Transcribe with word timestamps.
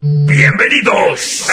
¡Bienvenidos! 0.00 1.48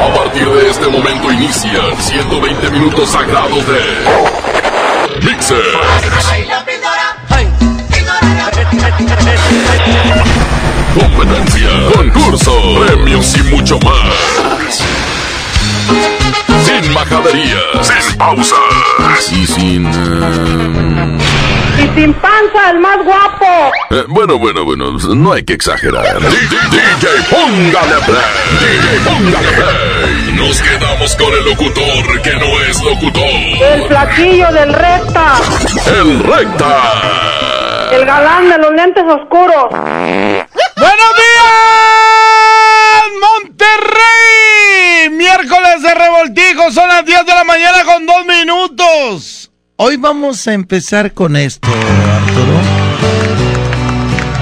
A 0.00 0.14
partir 0.14 0.48
de 0.48 0.70
este 0.70 0.88
momento 0.88 1.32
inician 1.32 1.96
120 1.98 2.70
minutos 2.70 3.10
sagrados 3.10 3.66
de 3.66 3.80
Mixer. 5.22 5.58
Competencia, 10.94 11.68
concurso, 11.94 12.52
premios 12.86 13.36
y 13.36 13.42
mucho 13.54 13.78
más. 13.80 14.82
Sin 16.92 17.00
majaderías, 17.00 17.86
sin 17.86 18.18
pausas 18.18 18.58
y 19.32 19.46
sin... 19.46 19.86
Y 21.78 21.88
sin 21.98 22.12
panza, 22.12 22.70
el 22.70 22.80
más 22.80 22.98
guapo. 23.02 23.72
eh, 23.90 24.04
bueno, 24.08 24.38
bueno, 24.38 24.62
bueno, 24.66 24.92
no 24.92 25.32
hay 25.32 25.42
que 25.42 25.54
exagerar. 25.54 26.20
DJ, 26.20 26.54
póngale 27.30 27.94
play. 28.04 28.20
DJ, 28.60 29.00
póngale 29.08 29.48
play. 29.52 30.32
Nos 30.34 30.60
quedamos 30.60 31.16
con 31.16 31.32
el 31.32 31.44
locutor 31.46 32.20
que 32.22 32.34
no 32.36 32.60
es 32.68 32.82
locutor. 32.82 33.24
El 33.24 33.84
flaquillo 33.88 34.52
del 34.52 34.74
recta. 34.74 35.36
El 35.86 36.22
recta. 36.24 37.88
El 37.90 38.04
galán 38.04 38.50
de 38.50 38.58
los 38.58 38.72
lentes 38.72 39.04
oscuros. 39.04 39.70
¡Buenos 39.70 41.12
días, 41.16 43.02
Monterrey! 43.20 45.10
Miércoles 45.10 45.61
de 45.82 45.94
revoltijo, 45.94 46.70
son 46.70 46.88
las 46.88 47.04
10 47.04 47.26
de 47.26 47.34
la 47.34 47.44
mañana 47.44 47.84
con 47.84 48.06
dos 48.06 48.24
minutos. 48.26 49.50
Hoy 49.76 49.96
vamos 49.96 50.46
a 50.46 50.52
empezar 50.52 51.12
con 51.12 51.36
esto, 51.36 51.68
Arturo. 51.68 52.60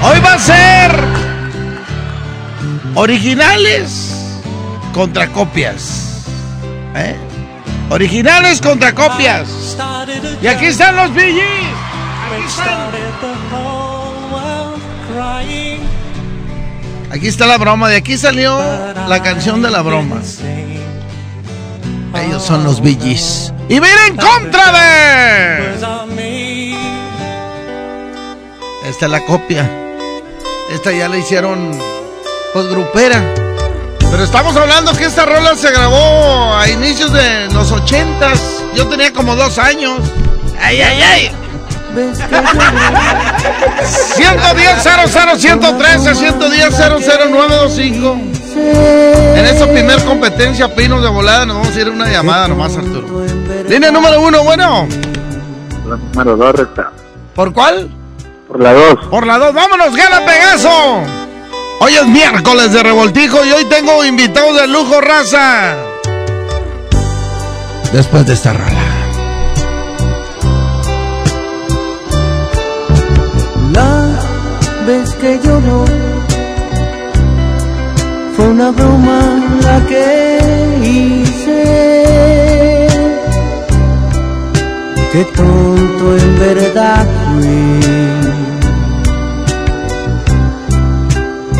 Hoy 0.03 0.19
va 0.19 0.33
a 0.33 0.39
ser 0.39 0.91
originales 2.95 4.13
contra 4.93 5.27
copias. 5.27 6.25
¿Eh? 6.95 7.15
Originales 7.89 8.61
contra 8.61 8.93
copias. 8.93 9.77
Y 10.41 10.47
aquí 10.47 10.65
están 10.65 10.95
los. 10.95 11.11
Aquí 11.11 11.41
están. 12.47 12.91
Aquí 17.11 17.27
está 17.27 17.45
la 17.45 17.57
broma, 17.57 17.89
de 17.89 17.97
aquí 17.97 18.17
salió 18.17 18.57
la 19.07 19.21
canción 19.21 19.61
de 19.61 19.69
la 19.69 19.81
broma. 19.81 20.21
Ellos 22.15 22.43
son 22.43 22.63
los 22.63 22.81
BGs. 22.81 23.53
Y 23.69 23.79
viene 23.79 24.07
en 24.07 24.17
contra 24.17 24.71
de. 24.71 25.73
Esta 28.85 29.05
es 29.05 29.11
la 29.11 29.25
copia. 29.25 29.69
Esta 30.71 30.91
ya 30.91 31.07
la 31.07 31.17
hicieron 31.17 31.71
pues 32.53 32.67
grupera. 32.67 33.21
Pero 34.11 34.23
estamos 34.23 34.55
hablando 34.57 34.93
que 34.93 35.05
esta 35.05 35.25
rola 35.25 35.55
se 35.55 35.71
grabó 35.71 36.53
a 36.55 36.67
inicios 36.67 37.13
de 37.13 37.47
los 37.53 37.71
ochentas. 37.71 38.39
Yo 38.75 38.87
tenía 38.87 39.13
como 39.13 39.35
dos 39.35 39.57
años. 39.57 39.99
¡Ay, 40.61 40.81
ay, 40.81 41.01
ay! 41.01 41.31
110 44.15 44.83
00 44.83 45.37
113 45.37 46.15
110 46.15 46.69
00925 46.77 48.40
En 48.55 49.45
esta 49.45 49.67
primer 49.67 50.03
competencia 50.03 50.73
Pinos 50.73 51.01
de 51.01 51.09
volada 51.09 51.45
nos 51.45 51.57
vamos 51.57 51.75
a 51.75 51.79
ir 51.79 51.87
a 51.87 51.91
una 51.91 52.09
llamada 52.09 52.47
nomás 52.47 52.75
Arturo 52.75 53.25
Línea 53.67 53.91
número 53.91 54.21
uno, 54.21 54.43
bueno 54.43 54.87
La 55.87 55.97
número 55.97 56.37
2 56.37 56.55
recta. 56.55 56.91
¿Por 57.35 57.53
cuál? 57.53 57.89
Por 58.47 58.59
la 58.59 58.73
2. 58.73 59.05
Por 59.09 59.25
la 59.25 59.37
dos, 59.37 59.53
vámonos, 59.53 59.95
gana 59.95 60.25
Pegaso 60.25 61.01
Hoy 61.79 61.93
es 61.93 62.05
miércoles 62.05 62.73
de 62.73 62.83
revoltijo 62.83 63.43
y 63.45 63.51
hoy 63.51 63.65
tengo 63.65 64.03
invitados 64.03 64.59
de 64.59 64.67
lujo 64.67 64.99
raza 64.99 65.75
Después 67.93 68.25
de 68.25 68.33
esta 68.33 68.53
rola 68.53 68.83
La 73.73 74.19
vez 74.85 75.13
que 75.15 75.39
lloró 75.41 76.00
una 78.49 78.71
broma 78.71 79.19
la 79.63 79.85
que 79.85 80.39
hice. 80.83 81.63
Qué 85.11 85.23
tonto 85.35 86.17
en 86.17 86.39
verdad 86.39 87.05
fui. 87.25 87.63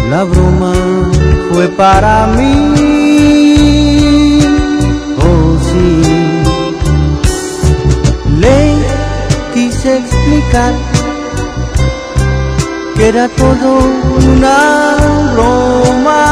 La 0.09 0.23
broma 0.23 0.73
fue 1.51 1.67
para 1.69 2.27
mí. 2.27 2.53
Oh 5.19 5.57
sí. 5.69 5.87
Le 8.39 8.59
quise 9.53 9.97
explicar 9.97 10.73
que 13.01 13.07
era 13.07 13.27
todo 13.29 13.79
una 14.31 14.59
broma. 15.33 16.23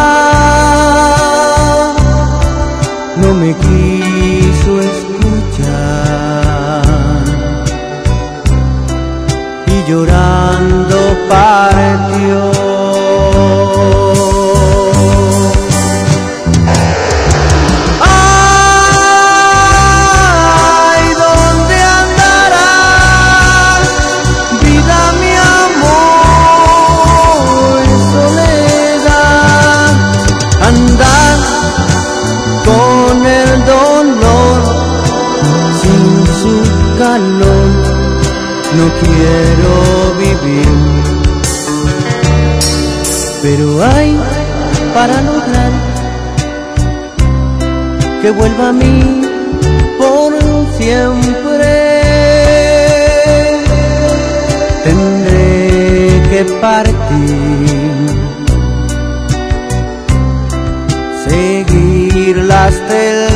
No 3.22 3.34
me 3.34 3.52
quiso 3.66 4.72
escuchar 4.80 6.04
y 9.66 9.90
llorando 9.90 10.98
partió. 11.30 12.59
No 38.80 38.88
quiero 39.04 39.74
vivir. 40.24 40.68
Pero 43.42 43.84
hay 43.84 44.18
para 44.94 45.22
lograr 45.22 45.72
que 48.22 48.32
vuelva 48.32 48.70
a 48.70 48.74
mí 48.74 49.22
por 49.98 50.32
siempre. 50.78 51.72
Tendré 54.84 56.22
que 56.32 56.42
partir, 56.62 58.08
seguirla 61.28 62.66
hasta 62.68 62.96
el 63.06 63.29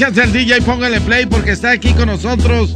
competencias 0.00 0.14
del 0.14 0.32
DJ 0.32 0.62
Póngale 0.62 1.00
Play 1.02 1.26
porque 1.26 1.50
está 1.50 1.72
aquí 1.72 1.92
con 1.92 2.06
nosotros 2.06 2.72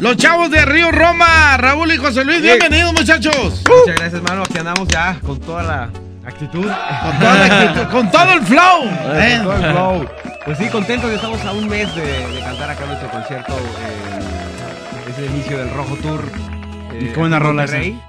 los 0.00 0.16
chavos 0.16 0.50
de 0.50 0.64
Río 0.64 0.90
Roma, 0.90 1.56
Raúl 1.58 1.92
y 1.92 1.96
José 1.96 2.24
Luis. 2.24 2.40
Bienvenidos, 2.40 2.92
muchachos. 2.94 3.62
Muchas 3.68 3.96
gracias, 3.96 4.14
hermano. 4.14 4.42
Aquí 4.42 4.58
andamos 4.58 4.88
ya 4.88 5.18
con 5.20 5.38
toda 5.38 5.62
la 5.62 5.90
actitud. 6.26 6.62
Con, 6.66 7.18
toda 7.20 7.34
la 7.34 7.44
actitud, 7.44 7.90
con 7.90 8.10
todo 8.10 8.32
el 8.32 8.42
flow. 8.42 8.84
Eh, 9.14 9.40
con 9.44 9.60
todo 9.60 9.66
el 9.66 9.72
flow. 9.72 10.08
Pues 10.46 10.58
sí, 10.58 10.68
contentos. 10.70 11.10
ya 11.10 11.16
Estamos 11.16 11.40
a 11.44 11.52
un 11.52 11.68
mes 11.68 11.94
de, 11.94 12.02
de 12.02 12.40
cantar 12.40 12.70
acá 12.70 12.86
nuestro 12.86 13.10
concierto. 13.10 13.52
eh, 13.52 15.10
es 15.10 15.18
el 15.18 15.26
inicio 15.26 15.58
del 15.58 15.70
Rojo 15.70 15.94
Tour. 15.96 16.24
¿Y 16.98 17.06
cómo 17.08 17.26
una 17.26 17.38
rola 17.38 17.62
Monterrey. 17.62 18.00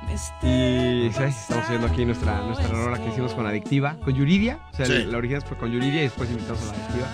Y 0.41 1.11
¿sabes? 1.13 1.35
estamos 1.37 1.67
viendo 1.69 1.87
aquí 1.87 2.05
nuestra, 2.05 2.37
nuestra 2.41 2.67
rola 2.69 2.97
que 2.97 3.09
hicimos 3.09 3.33
con 3.33 3.45
Adictiva, 3.45 3.97
con 4.03 4.13
Yuridia. 4.15 4.59
O 4.71 4.75
sea, 4.77 4.85
Sí. 4.85 5.05
la 5.05 5.17
original 5.17 5.43
fue 5.47 5.57
con 5.57 5.71
Yuridia 5.71 5.99
y 6.01 6.03
después 6.03 6.29
invitamos 6.29 6.61
a 6.61 6.65
la 6.65 6.71
Adictiva. 6.71 7.07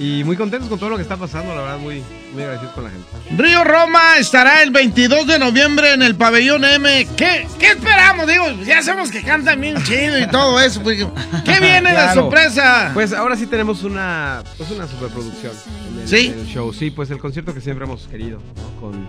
Y 0.00 0.24
muy 0.24 0.34
contentos 0.34 0.70
con 0.70 0.78
todo 0.78 0.88
lo 0.88 0.96
que 0.96 1.02
está 1.02 1.18
pasando, 1.18 1.54
la 1.54 1.60
verdad, 1.60 1.78
muy, 1.78 2.02
muy 2.32 2.42
agradecidos 2.42 2.72
con 2.74 2.84
la 2.84 2.90
gente. 2.90 3.06
Río 3.36 3.62
Roma 3.64 4.16
estará 4.18 4.62
el 4.62 4.70
22 4.70 5.26
de 5.26 5.38
noviembre 5.38 5.92
en 5.92 6.00
el 6.00 6.16
pabellón 6.16 6.64
M. 6.64 7.06
¿Qué, 7.18 7.46
qué 7.58 7.66
esperamos? 7.72 8.26
Digo, 8.26 8.46
ya 8.64 8.82
sabemos 8.82 9.10
que 9.10 9.22
cantan 9.22 9.60
bien 9.60 9.76
chido 9.84 10.18
y 10.18 10.26
todo 10.28 10.58
eso. 10.58 10.82
pues, 10.82 11.06
¿Qué 11.44 11.60
viene 11.60 11.90
de 11.90 11.94
Claro. 11.96 12.22
sorpresa? 12.22 12.92
Pues 12.94 13.12
ahora 13.12 13.36
sí 13.36 13.46
tenemos 13.46 13.82
una, 13.84 14.42
pues 14.56 14.70
una 14.70 14.86
superproducción 14.88 15.52
en 15.92 16.00
el, 16.00 16.08
¿Sí? 16.08 16.28
en 16.34 16.40
el 16.40 16.46
show. 16.46 16.72
Sí, 16.72 16.90
pues 16.90 17.10
el 17.10 17.18
concierto 17.18 17.52
que 17.52 17.60
siempre 17.60 17.84
hemos 17.84 18.06
querido, 18.08 18.38
¿no? 18.56 18.80
Con, 18.80 19.06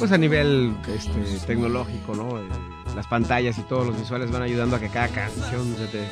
pues 0.00 0.10
a 0.10 0.18
nivel 0.18 0.74
este, 0.92 1.46
tecnológico, 1.46 2.12
¿no? 2.16 2.40
Eh, 2.40 2.42
las 2.96 3.06
pantallas 3.06 3.56
y 3.58 3.62
todos 3.62 3.86
los 3.86 3.96
visuales 3.96 4.32
van 4.32 4.42
ayudando 4.42 4.74
a 4.74 4.80
que 4.80 4.88
cada 4.88 5.06
canción 5.06 5.76
se 5.78 5.86
te 5.86 6.04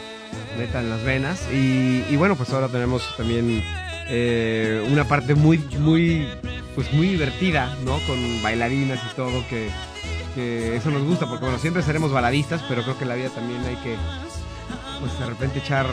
meta 0.57 0.79
en 0.81 0.91
las 0.91 1.03
venas. 1.03 1.41
Y, 1.53 2.05
y 2.09 2.15
bueno, 2.17 2.37
pues 2.37 2.51
ahora 2.51 2.69
tenemos 2.69 3.03
también 3.17 3.65
eh, 4.15 4.87
una 4.93 5.09
parte 5.09 5.35
muy, 5.35 5.57
muy, 5.79 6.29
pues 6.75 6.93
muy 6.93 7.09
divertida, 7.09 7.75
¿no? 7.83 7.99
Con 8.07 8.43
bailarinas 8.43 9.01
y 9.11 9.17
todo 9.17 9.43
que, 9.49 9.71
que 10.35 10.77
eso 10.77 10.91
nos 10.91 11.03
gusta, 11.03 11.27
porque 11.27 11.47
bueno, 11.47 11.59
siempre 11.59 11.83
seremos 11.83 12.13
baladistas, 12.13 12.63
pero 12.69 12.83
creo 12.83 12.99
que 12.99 13.05
en 13.05 13.09
la 13.09 13.15
vida 13.15 13.31
también 13.31 13.63
hay 13.65 13.77
que 13.77 13.97
pues 15.01 15.19
de 15.19 15.25
repente 15.25 15.61
echar 15.61 15.87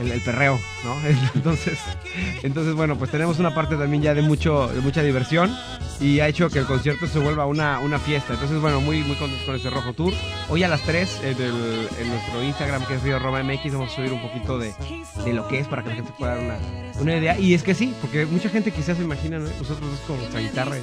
el, 0.00 0.10
el 0.10 0.20
perreo, 0.22 0.58
¿no? 0.82 0.96
Entonces, 1.34 1.78
entonces 2.42 2.74
bueno, 2.74 2.96
pues 2.96 3.10
tenemos 3.10 3.38
una 3.38 3.54
parte 3.54 3.76
también 3.76 4.02
ya 4.02 4.14
de 4.14 4.22
mucho, 4.22 4.68
de 4.68 4.80
mucha 4.80 5.02
diversión 5.02 5.54
y 6.00 6.20
ha 6.20 6.28
hecho 6.28 6.48
que 6.48 6.60
el 6.60 6.64
concierto 6.66 7.06
se 7.06 7.18
vuelva 7.18 7.46
una, 7.46 7.80
una 7.80 7.98
fiesta. 7.98 8.34
Entonces, 8.34 8.60
bueno, 8.60 8.80
muy, 8.80 9.02
muy 9.02 9.16
contentos 9.16 9.44
con 9.46 9.56
este 9.56 9.68
Rojo 9.70 9.92
Tour. 9.94 10.14
Hoy 10.48 10.62
a 10.62 10.68
las 10.68 10.80
3 10.82 11.20
en, 11.24 11.42
el- 11.42 11.88
en 12.00 12.08
nuestro 12.08 12.42
Instagram, 12.42 12.84
que 12.86 12.94
es 12.94 13.02
Río 13.02 13.18
Roma 13.18 13.42
MX, 13.42 13.72
vamos 13.72 13.92
a 13.92 13.96
subir 13.96 14.12
un 14.12 14.22
poquito 14.22 14.58
de, 14.58 14.72
de 15.24 15.32
lo 15.32 15.48
que 15.48 15.58
es 15.58 15.66
para 15.66 15.82
que 15.82 15.88
la 15.90 15.94
gente 15.96 16.12
pueda 16.18 16.36
dar 16.36 16.44
una, 16.44 16.56
una 17.00 17.16
idea. 17.16 17.38
Y 17.38 17.54
es 17.54 17.62
que 17.62 17.74
sí, 17.74 17.92
porque 18.00 18.26
mucha 18.26 18.48
gente 18.48 18.70
quizás 18.70 18.96
se 18.96 19.02
imagina, 19.02 19.38
¿no? 19.38 19.48
nosotros 19.48 19.92
es 19.94 20.00
con 20.06 20.18
nuestra 20.18 20.40
guitarra. 20.40 20.76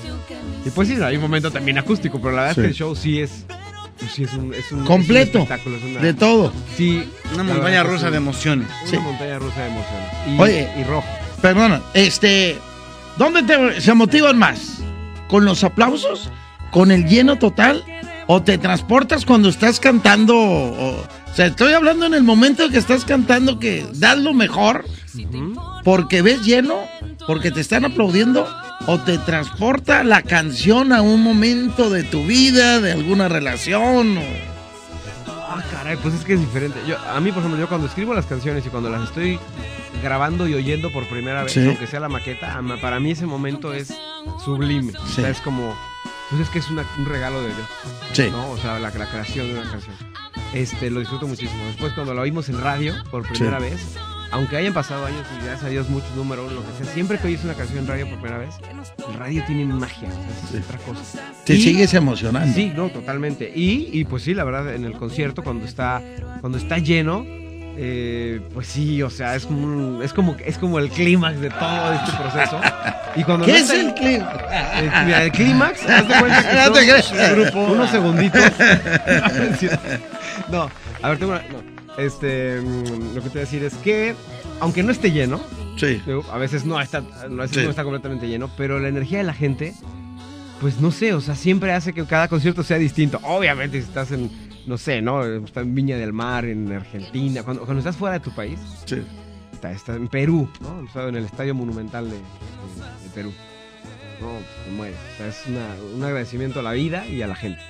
Y, 0.65 0.69
pues 0.71 0.87
sí, 0.89 0.95
hay 1.01 1.15
un 1.15 1.21
momento 1.21 1.49
también 1.51 1.77
acústico, 1.77 2.19
pero 2.19 2.35
la 2.35 2.41
verdad 2.43 2.55
Sí. 2.55 2.61
es 2.61 2.63
que 2.65 2.69
el 2.69 2.75
show 2.75 2.95
sí 2.95 3.19
es... 3.21 3.45
pues 3.97 4.11
sí 4.11 4.23
es 4.25 4.33
un, 4.33 4.53
es 4.53 4.69
un- 4.71 4.79
es 4.79 4.81
un 4.81 4.85
Completo. 4.85 5.39
espectáculo, 5.39 5.77
es 5.77 5.83
una- 5.83 6.01
De 6.01 6.13
todo. 6.13 6.51
Sí, 6.75 7.09
Una 7.33 7.43
montaña 7.43 7.83
rusa 7.83 8.07
sí. 8.07 8.11
de 8.11 8.17
emociones. 8.17 8.67
Una 8.81 8.91
Sí. 8.91 8.97
montaña 8.97 9.39
rusa 9.39 9.61
de 9.61 9.67
emociones. 9.69 10.09
Y, 10.27 10.41
Oye. 10.41 10.69
y 10.77 10.83
rojo. 10.83 11.07
Perdona, 11.41 11.81
este, 11.93 12.57
¿dónde 13.17 13.43
te, 13.43 13.79
se 13.79 13.93
motivan 13.93 14.37
más? 14.37 14.74
¿Con 15.27 15.45
los 15.45 15.63
aplausos? 15.63 16.29
¿Con 16.71 16.91
el 16.91 17.05
lleno 17.05 17.37
total? 17.37 17.83
¿O 18.27 18.41
te 18.41 18.57
transportas 18.57 19.25
cuando 19.25 19.49
estás 19.49 19.79
cantando? 19.79 20.35
O, 20.37 21.03
sea, 21.35 21.47
estoy 21.47 21.73
hablando 21.73 22.05
en 22.05 22.13
el 22.13 22.23
momento 22.23 22.69
que 22.69 22.77
estás 22.77 23.05
cantando 23.05 23.59
que 23.59 23.85
das 23.93 24.17
lo 24.17 24.33
mejor 24.33 24.85
porque 25.83 26.21
ves 26.21 26.41
lleno, 26.43 26.75
porque 27.27 27.51
te 27.51 27.61
están 27.61 27.85
aplaudiendo, 27.85 28.47
o 28.87 28.99
te 28.99 29.17
transporta 29.19 30.03
la 30.03 30.21
canción 30.21 30.91
a 30.91 31.01
un 31.01 31.21
momento 31.23 31.89
de 31.89 32.03
tu 32.03 32.23
vida, 32.25 32.79
de 32.81 32.91
alguna 32.91 33.27
relación. 33.29 34.17
o- 34.17 34.21
Ah, 35.27 35.63
caray, 35.71 35.95
pues 35.97 36.13
es 36.15 36.25
que 36.25 36.33
es 36.33 36.39
diferente. 36.41 36.79
Yo, 36.87 36.97
a 36.99 37.19
mí, 37.21 37.31
por 37.31 37.39
ejemplo, 37.39 37.59
yo 37.59 37.69
cuando 37.69 37.87
escribo 37.87 38.13
las 38.13 38.25
canciones 38.25 38.65
y 38.65 38.69
cuando 38.69 38.89
las 38.89 39.03
estoy 39.03 39.39
grabando 40.05 40.47
y 40.47 40.53
oyendo 40.53 40.91
por 40.91 41.05
primera 41.07 41.43
vez, 41.43 41.51
Sí. 41.53 41.65
aunque 41.65 41.87
sea 41.87 41.99
la 41.99 42.09
maqueta, 42.09 42.61
para 42.79 42.99
mí 42.99 43.11
ese 43.11 43.25
momento 43.25 43.73
es 43.73 43.91
sublime. 44.45 44.93
O 44.97 45.05
Sí. 45.07 45.15
sea, 45.15 45.29
es 45.29 45.41
como, 45.41 45.75
pues 46.29 46.41
es 46.43 46.49
que 46.49 46.59
es 46.59 46.69
una- 46.69 46.85
un 46.97 47.05
regalo 47.05 47.41
de 47.41 47.47
Dios. 47.47 47.67
Sí. 48.13 48.27
¿no? 48.31 48.51
O 48.51 48.57
sea, 48.57 48.79
la, 48.79 48.91
la 48.91 49.05
creación 49.09 49.47
de 49.47 49.59
una 49.59 49.69
canción. 49.71 49.95
Este, 50.53 50.89
lo 50.89 50.99
disfruto 50.99 51.27
muchísimo. 51.27 51.65
Después 51.67 51.91
cuando 51.93 52.13
la 52.13 52.21
oímos 52.21 52.47
en 52.49 52.61
radio 52.61 52.93
por 53.11 53.27
primera 53.27 53.59
vez, 53.59 53.95
aunque 54.31 54.57
hayan 54.57 54.73
pasado 54.73 55.05
años 55.05 55.25
y 55.33 55.43
gracias 55.43 55.63
a 55.63 55.69
Dios 55.69 55.89
muchos 55.89 56.09
número 56.15 56.45
uno, 56.45 56.55
lo 56.55 56.61
que 56.65 56.83
sea, 56.83 56.93
siempre 56.93 57.17
que 57.17 57.27
oyes 57.27 57.43
una 57.43 57.55
canción 57.55 57.79
en 57.79 57.87
radio 57.87 58.07
por 58.09 58.19
primera 58.19 58.37
vez, 58.37 58.53
el 59.09 59.13
radio 59.15 59.43
tiene 59.47 59.65
magia, 59.65 60.07
o 60.09 60.47
sea, 60.51 60.59
es 60.59 60.65
otra 60.65 60.77
cosa. 60.79 61.19
Te 61.45 61.55
Y- 61.55 61.61
sigues 61.61 61.93
emocionando. 61.93 62.53
Sí, 62.53 62.71
no, 62.75 62.89
totalmente. 62.89 63.51
Y, 63.55 63.89
y 63.91 64.05
pues 64.05 64.23
sí, 64.23 64.33
la 64.33 64.43
verdad, 64.43 64.75
en 64.75 64.85
el 64.85 64.93
concierto, 64.93 65.43
cuando 65.43 65.65
está, 65.65 66.01
cuando 66.41 66.57
está 66.57 66.77
lleno, 66.77 67.25
eh, 67.77 68.41
pues 68.53 68.67
sí, 68.67 69.01
o 69.03 69.09
sea, 69.09 69.35
es 69.35 69.45
como, 69.45 70.01
es 70.01 70.13
como, 70.13 70.35
es 70.45 70.57
como 70.57 70.79
el 70.79 70.89
clímax 70.89 71.39
de 71.39 71.49
todo 71.49 71.93
este 71.93 72.11
proceso. 72.17 72.61
Y 73.15 73.23
cuando 73.23 73.45
¿Qué 73.45 73.51
no 73.51 73.57
es 73.57 73.69
el 73.69 73.93
eh, 73.99 74.91
mira, 75.05 75.23
el 75.23 75.31
clímax, 75.31 75.89
haz 75.89 76.07
de 76.07 76.19
cuenta 76.19 76.49
que 76.49 76.55
No 76.65 76.71
te 76.71 76.79
creas. 76.81 77.13
unos 77.53 77.89
segunditos. 77.89 78.41
no, 80.51 80.69
a 81.01 81.09
ver, 81.09 81.17
tengo 81.17 81.31
una, 81.33 81.41
no. 81.43 81.75
Este, 81.97 82.59
mm, 82.61 83.15
lo 83.15 83.21
que 83.21 83.29
te 83.29 83.29
voy 83.29 83.37
a 83.37 83.41
decir 83.41 83.63
es 83.63 83.73
que, 83.75 84.15
aunque 84.59 84.83
no 84.83 84.91
esté 84.91 85.11
lleno, 85.11 85.39
Sí. 85.77 86.01
A 86.31 86.37
veces 86.37 86.65
no 86.65 86.79
está, 86.79 86.99
a 86.99 87.27
veces 87.27 87.57
Sí. 87.57 87.63
no 87.63 87.69
está 87.69 87.83
completamente 87.83 88.27
lleno, 88.27 88.49
pero 88.55 88.79
la 88.79 88.87
energía 88.87 89.17
de 89.17 89.25
la 89.25 89.33
gente, 89.33 89.73
pues 90.61 90.79
no 90.79 90.89
sé, 90.91 91.13
o 91.13 91.19
sea, 91.19 91.35
siempre 91.35 91.73
hace 91.73 91.91
que 91.93 92.05
cada 92.05 92.29
concierto 92.29 92.63
sea 92.63 92.77
distinto. 92.77 93.19
Obviamente, 93.23 93.81
si 93.81 93.87
estás 93.87 94.11
en, 94.11 94.31
no 94.65 94.77
sé, 94.77 95.01
¿no? 95.01 95.23
Estás 95.25 95.63
en 95.63 95.75
Viña 95.75 95.97
del 95.97 96.13
Mar, 96.13 96.45
en 96.45 96.71
Argentina, 96.71 97.43
cuando, 97.43 97.63
cuando 97.63 97.79
estás 97.79 97.95
fuera 97.97 98.13
de 98.13 98.19
tu 98.21 98.33
país, 98.33 98.59
Sí. 98.85 99.01
está, 99.53 99.71
está 99.71 99.95
en 99.95 100.07
Perú, 100.07 100.49
¿no? 100.61 101.07
En 101.07 101.15
el 101.15 101.25
Estadio 101.25 101.53
Monumental 101.55 102.05
de, 102.09 102.15
de- 102.17 102.23
de 103.03 103.09
Perú. 103.13 103.33
No, 104.21 104.27
pues 104.31 104.45
te 104.65 104.71
mueres. 104.71 104.97
O 105.13 105.17
sea, 105.17 105.27
es 105.27 105.43
una- 105.47 105.75
un 105.95 106.03
agradecimiento 106.03 106.59
a 106.59 106.63
la 106.63 106.71
vida 106.71 107.05
y 107.07 107.21
a 107.21 107.27
la 107.27 107.35
gente. 107.35 107.61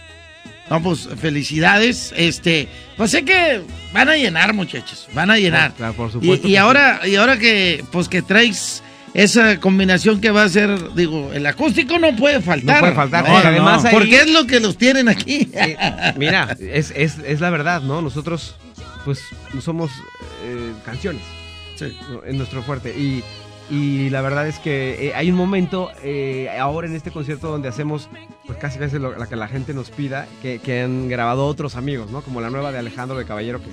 No, 0.69 0.81
pues 0.81 1.07
felicidades. 1.17 2.13
Este, 2.17 2.67
pues 2.97 3.11
sé 3.11 3.23
que 3.23 3.61
van 3.93 4.09
a 4.09 4.15
llenar, 4.15 4.53
muchachos. 4.53 5.07
Van 5.13 5.29
a 5.29 5.37
llenar. 5.37 5.73
Claro, 5.73 5.93
por 5.93 6.09
Y, 6.09 6.13
supuesto. 6.13 6.47
y 6.47 6.55
ahora, 6.55 7.01
y 7.07 7.15
ahora 7.15 7.37
que, 7.37 7.83
pues 7.91 8.07
que 8.09 8.21
traes 8.21 8.81
esa 9.15 9.59
combinación 9.59 10.21
que 10.21 10.29
va 10.29 10.43
a 10.43 10.49
ser, 10.49 10.93
digo, 10.93 11.31
el 11.33 11.45
acústico 11.47 11.97
no 11.97 12.15
puede 12.15 12.41
faltar. 12.41 12.75
No 12.75 12.79
puede 12.81 12.93
faltar, 12.93 13.27
No, 13.27 13.35
además 13.37 13.81
no. 13.83 13.89
ahí- 13.89 13.95
Porque 13.95 14.17
es 14.21 14.29
lo 14.29 14.45
que 14.45 14.59
los 14.59 14.77
tienen 14.77 15.07
aquí. 15.09 15.49
Eh, 15.53 15.77
mira, 16.17 16.55
es, 16.59 16.91
es, 16.95 17.17
es 17.25 17.39
la 17.39 17.49
verdad, 17.49 17.81
¿no? 17.81 18.01
Nosotros, 18.01 18.55
pues, 19.05 19.21
somos 19.61 19.89
eh, 20.45 20.73
canciones. 20.85 21.21
Sí. 21.75 21.97
Es 22.27 22.35
nuestro 22.35 22.61
fuerte. 22.61 22.89
Y, 22.97 23.23
y 23.69 24.09
la 24.09 24.21
verdad 24.21 24.47
es 24.47 24.59
que 24.59 25.07
eh, 25.07 25.13
hay 25.15 25.31
un 25.31 25.37
momento 25.37 25.89
eh, 26.03 26.49
ahora 26.59 26.87
en 26.87 26.95
este 26.95 27.09
concierto 27.11 27.49
donde 27.49 27.67
hacemos, 27.69 28.09
pues 28.45 28.57
casi 28.59 28.77
casi 28.79 28.99
lo 28.99 29.17
la 29.17 29.27
que 29.27 29.35
la 29.37 29.47
gente 29.47 29.73
nos 29.73 29.89
pida, 29.91 30.27
que, 30.41 30.59
que 30.59 30.81
han 30.83 31.07
grabado 31.09 31.45
otros 31.47 31.75
amigos, 31.75 32.11
¿no? 32.11 32.21
Como 32.21 32.41
la 32.41 32.49
nueva 32.49 32.71
de 32.71 32.79
Alejandro 32.79 33.17
de 33.17 33.25
Caballero, 33.25 33.59
que 33.63 33.69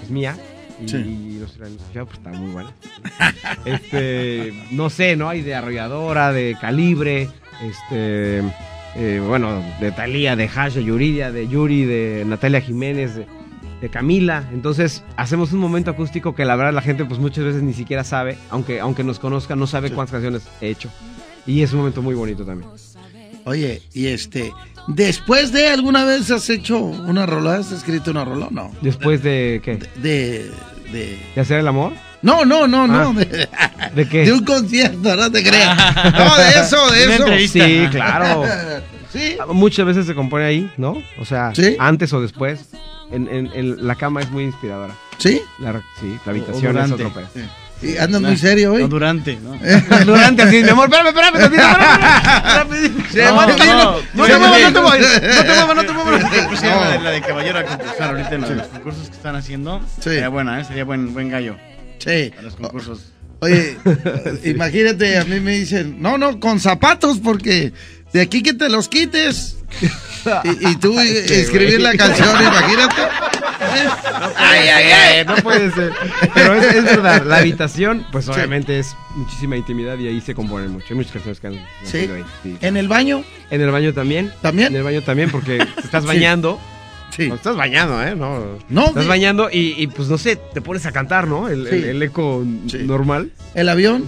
es 0.00 0.10
mía. 0.10 0.36
Y, 0.82 0.88
Sí. 0.88 0.96
y 0.96 1.38
los 1.38 1.52
pues 1.52 1.70
está 2.12 2.30
muy 2.30 2.50
buena. 2.52 2.72
este, 3.64 4.52
no 4.70 4.90
sé, 4.90 5.16
¿no? 5.16 5.28
Hay 5.28 5.42
de 5.42 5.54
Arrolladora, 5.54 6.32
de 6.32 6.56
Calibre, 6.60 7.28
este, 7.62 8.38
eh, 8.96 9.22
bueno, 9.26 9.62
de 9.80 9.92
Talía, 9.92 10.36
de 10.36 10.48
Hash, 10.48 10.74
de 10.74 10.84
Yuridia, 10.84 11.30
de 11.30 11.48
Yuri, 11.48 11.84
de 11.84 12.24
Natalia 12.26 12.60
Jiménez, 12.60 13.14
de, 13.14 13.26
de 13.80 13.88
Camila. 13.88 14.48
Entonces, 14.52 15.04
hacemos 15.16 15.52
un 15.52 15.60
momento 15.60 15.90
acústico 15.90 16.34
que 16.34 16.44
la 16.44 16.56
verdad 16.56 16.72
la 16.72 16.82
gente, 16.82 17.04
pues 17.04 17.20
muchas 17.20 17.44
veces 17.44 17.62
ni 17.62 17.72
siquiera 17.74 18.04
sabe, 18.04 18.38
aunque, 18.50 18.80
aunque 18.80 19.04
nos 19.04 19.18
conozca, 19.18 19.56
no 19.56 19.66
sabe 19.66 19.90
cuántas 19.90 20.12
canciones 20.12 20.42
he 20.60 20.68
hecho. 20.68 20.90
Y 21.46 21.62
es 21.62 21.72
un 21.72 21.78
momento 21.80 22.02
muy 22.02 22.14
bonito 22.14 22.44
también. 22.44 22.70
Oye, 23.44 23.80
y 23.94 24.06
este, 24.06 24.52
después 24.88 25.52
de 25.52 25.68
alguna 25.68 26.04
vez 26.04 26.30
has 26.30 26.48
hecho 26.50 26.78
una 26.78 27.26
rola, 27.26 27.56
has 27.56 27.72
escrito 27.72 28.10
una 28.10 28.24
rola, 28.24 28.48
no? 28.50 28.70
Después 28.80 29.22
de, 29.22 29.60
¿qué? 29.64 29.76
De, 29.96 30.50
de, 30.92 31.18
¿De 31.34 31.40
hacer 31.40 31.58
el 31.60 31.68
amor? 31.68 31.92
No, 32.22 32.44
no, 32.44 32.66
no, 32.68 32.86
no. 32.86 33.10
Ah. 33.10 33.14
De, 33.14 33.48
¿De 33.94 34.08
qué? 34.08 34.24
de 34.24 34.32
un 34.32 34.44
concierto, 34.44 35.16
no 35.16 35.30
te 35.32 35.42
creas. 35.42 35.76
No, 36.12 36.36
de 36.36 36.50
eso, 36.60 36.90
de 36.90 37.14
eso. 37.14 37.52
Sí, 37.52 37.88
claro. 37.90 38.44
Sí. 39.12 39.36
Muchas 39.48 39.86
veces 39.86 40.06
se 40.06 40.14
compone 40.14 40.44
ahí, 40.44 40.70
¿no? 40.76 40.96
O 41.18 41.24
sea, 41.24 41.52
Sí. 41.54 41.76
antes 41.78 42.12
o 42.12 42.20
después. 42.20 42.66
En, 43.12 43.26
en- 43.26 43.50
en 43.54 43.86
la 43.88 43.96
cama 43.96 44.20
es 44.20 44.30
muy 44.30 44.44
inspiradora. 44.44 44.94
¿Sí? 45.18 45.42
La, 45.58 45.72
sí, 45.98 46.16
la 46.24 46.26
O 46.26 46.30
habitación 46.30 46.78
es 46.78 46.92
otro 46.92 47.12
pedo. 47.12 47.26
Y 47.82 47.96
andas 47.96 48.20
muy 48.20 48.36
serio 48.36 48.74
hoy. 48.74 48.82
No, 48.82 48.88
durante, 48.88 49.36
¿no? 49.36 49.58
Durante 50.04 50.42
así, 50.42 50.62
mi 50.62 50.68
amor, 50.68 50.90
espérame, 50.90 51.08
espérame, 51.08 51.36
espérame, 51.36 51.78
espérame. 52.68 53.10
Se 53.10 53.24
No, 53.24 53.30
no, 53.32 53.46
no, 53.46 54.00
no 54.14 54.26
se 54.26 54.32
te 54.32 54.38
muevas, 54.38 54.60
no 54.60 54.72
te 54.72 54.80
muevas, 54.80 55.00
no 55.22 55.44
te 55.44 55.52
muevas, 55.54 55.76
no 55.76 55.84
te 55.84 55.92
muevas. 55.92 56.62
No. 56.62 57.02
la 57.02 57.10
de, 57.10 57.20
caballero 57.22 57.58
a 57.58 57.64
concursar 57.64 58.10
ahorita 58.10 58.34
en 58.34 58.58
los 58.58 58.66
concursos 58.68 59.08
que 59.08 59.16
están 59.16 59.36
haciendo. 59.36 59.80
Sí. 59.96 60.02
Sería 60.10 60.28
buena, 60.28 60.60
¿eh? 60.60 60.64
Sería 60.64 60.84
buen, 60.84 61.14
buen 61.14 61.30
gallo 61.30 61.56
Sí. 61.98 62.32
los 62.42 62.56
concursos. 62.56 63.12
Oye, 63.40 63.78
imagínate, 64.44 65.16
a 65.18 65.24
mí 65.24 65.40
me 65.40 65.52
dicen, 65.52 65.96
no, 66.00 66.18
no, 66.18 66.38
con 66.38 66.60
zapatos, 66.60 67.18
porque 67.18 67.72
de 68.12 68.20
aquí 68.20 68.42
que 68.42 68.52
te 68.52 68.68
los 68.68 68.88
quites. 68.88 69.56
Y, 70.44 70.68
y 70.70 70.76
tú 70.76 70.98
eh, 71.00 71.40
escribir 71.40 71.80
la 71.80 71.94
canción, 71.96 72.28
imagínate. 72.40 73.02
Ay, 74.36 74.68
ay, 74.68 74.84
ay, 74.92 75.24
no 75.26 75.36
puede 75.42 75.70
ser. 75.72 75.92
Pero 76.34 76.54
es, 76.54 76.74
es 76.74 76.84
verdad, 76.84 77.24
la 77.24 77.36
habitación, 77.38 78.06
pues 78.12 78.28
obviamente 78.28 78.78
es 78.78 78.94
muchísima 79.14 79.56
intimidad 79.56 79.98
y 79.98 80.08
ahí 80.08 80.20
se 80.20 80.34
compone 80.34 80.68
mucho. 80.68 80.86
Hay 80.90 80.96
muchas 80.96 81.12
canciones 81.12 81.40
que 81.40 81.46
han 81.48 81.54
Sí. 81.84 81.98
ahí. 81.98 82.24
sí. 82.42 82.56
¿En 82.60 82.76
el 82.76 82.88
baño? 82.88 83.24
En 83.50 83.60
el 83.60 83.70
baño 83.70 83.92
también. 83.94 84.32
¿También? 84.42 84.68
En 84.68 84.76
el 84.76 84.82
baño 84.82 85.02
también, 85.02 85.30
porque 85.30 85.58
te 85.74 85.80
estás 85.80 86.04
bañando. 86.04 86.58
Sí. 87.16 87.28
No, 87.28 87.34
estás 87.34 87.56
bañando, 87.56 88.02
¿eh? 88.02 88.14
No. 88.14 88.58
No, 88.68 88.86
Estás 88.86 89.02
sí. 89.02 89.08
bañando 89.08 89.48
y, 89.50 89.74
y, 89.82 89.86
pues 89.88 90.08
no 90.08 90.16
sé, 90.16 90.36
te 90.36 90.60
pones 90.60 90.86
a 90.86 90.92
cantar, 90.92 91.26
¿no? 91.26 91.48
El, 91.48 91.66
el- 91.66 91.82
Sí. 91.82 91.88
el 91.88 92.02
eco 92.02 92.44
normal. 92.84 93.30
¿El 93.54 93.68
avión? 93.68 94.04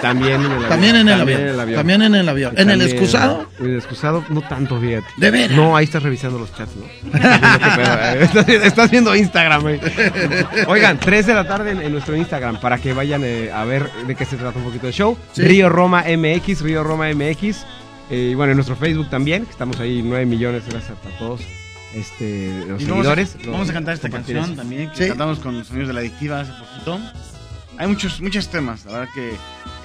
También 0.00 0.40
en 0.44 0.46
el 0.46 0.52
avión. 0.52 0.68
También 0.68 0.96
en 0.96 1.08
el 1.08 1.18
También 1.18 1.60
avión. 1.60 1.76
También 1.76 2.02
en 2.02 2.14
el 2.14 2.28
avión. 2.28 2.54
¿En 2.58 2.70
el 2.70 2.82
excusado? 2.82 3.48
En 3.58 3.66
el 3.66 3.76
excusado, 3.76 4.24
no 4.28 4.42
tanto, 4.42 4.80
fíjate. 4.80 5.06
¿De 5.16 5.30
veras? 5.30 5.56
No, 5.56 5.76
ahí 5.76 5.84
estás 5.84 6.02
revisando 6.02 6.38
los 6.38 6.54
chats, 6.54 6.72
¿no? 6.76 6.84
Estás 8.20 8.48
eh. 8.48 8.60
Estás, 8.64 8.90
viendo 8.90 9.14
Instagram, 9.14 9.62
güey. 9.62 9.80
Oigan, 10.66 10.98
3 10.98 11.26
de 11.26 11.34
la 11.34 11.46
tarde 11.46 11.70
en, 11.72 11.82
en 11.82 11.92
nuestro 11.92 12.16
Instagram 12.16 12.60
para 12.60 12.78
que 12.78 12.92
vayan 12.92 13.22
eh, 13.24 13.50
a 13.52 13.64
ver 13.64 13.90
de 14.06 14.14
qué 14.14 14.24
se 14.24 14.36
trata 14.36 14.58
un 14.58 14.64
poquito 14.64 14.86
el 14.86 14.92
show. 14.92 15.16
Sí. 15.32 15.42
Río 15.42 15.68
Roma 15.68 16.04
MX, 16.06 16.60
Río 16.62 16.82
Roma 16.82 17.06
MX. 17.14 17.64
eh, 18.10 18.30
y 18.32 18.34
bueno, 18.34 18.52
en 18.52 18.56
nuestro 18.56 18.76
Facebook 18.76 19.08
también, 19.10 19.44
que 19.44 19.50
estamos 19.52 19.78
ahí 19.80 20.02
9 20.04 20.26
millones, 20.26 20.62
gracias 20.68 20.92
a 20.92 21.18
todos 21.18 21.40
este, 21.94 22.64
los 22.68 22.82
Y 22.82 22.86
vamos 22.86 23.06
a, 23.06 23.14
seguidores. 23.14 23.36
vamos 23.46 23.70
a 23.70 23.72
cantar 23.72 23.94
esta 23.94 24.10
canción 24.10 24.44
eso. 24.44 24.54
también, 24.54 24.90
que 24.90 24.96
Sí. 25.04 25.08
cantamos 25.08 25.38
con 25.38 25.58
los 25.58 25.66
sonidos 25.68 25.88
de 25.88 25.94
la 25.94 26.00
adictiva 26.00 26.40
hace 26.40 26.52
poquito. 26.52 27.00
Hay 27.78 27.86
muchos, 27.88 28.20
muchos 28.20 28.48
temas, 28.48 28.84
la 28.86 28.92
verdad 29.00 29.08
que 29.14 29.32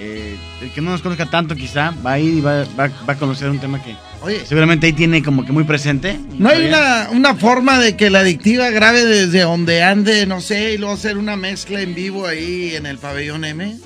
eh, 0.04 0.36
el 0.64 0.72
que 0.72 0.82
no 0.82 0.90
nos 0.90 1.02
conozca 1.04 1.28
tanto 1.28 1.56
quizá 1.56 1.94
va 2.04 2.14
a 2.14 2.20
ir 2.20 2.34
y 2.34 2.42
va, 2.42 2.64
va- 2.80 2.90
va 3.08 3.14
a 3.14 3.16
conocer 3.18 3.50
un 3.52 3.60
tema 3.60 3.82
que 3.84 3.96
Oye, 4.24 4.44
seguramente 4.46 4.88
ahí 4.88 4.94
tiene 4.94 5.22
como 5.24 5.46
que 5.46 5.52
muy 5.52 5.64
presente. 5.64 6.20
¿no 6.40 6.50
hay 6.50 6.66
una, 6.68 7.10
una 7.12 7.36
forma 7.36 7.80
de 7.80 7.96
que 7.96 8.10
la 8.10 8.20
adictiva 8.20 8.70
grabe 8.72 9.06
desde 9.06 9.42
donde 9.42 9.84
ande, 9.84 10.26
no 10.26 10.42
sé, 10.42 10.74
y 10.74 10.78
luego 10.78 10.94
hacer 10.94 11.18
una 11.18 11.36
mezcla 11.36 11.82
en 11.82 11.94
vivo 11.96 12.26
ahí 12.28 12.76
en 12.76 12.86
el 12.88 12.98
pabellón 12.98 13.46
M? 13.46 13.78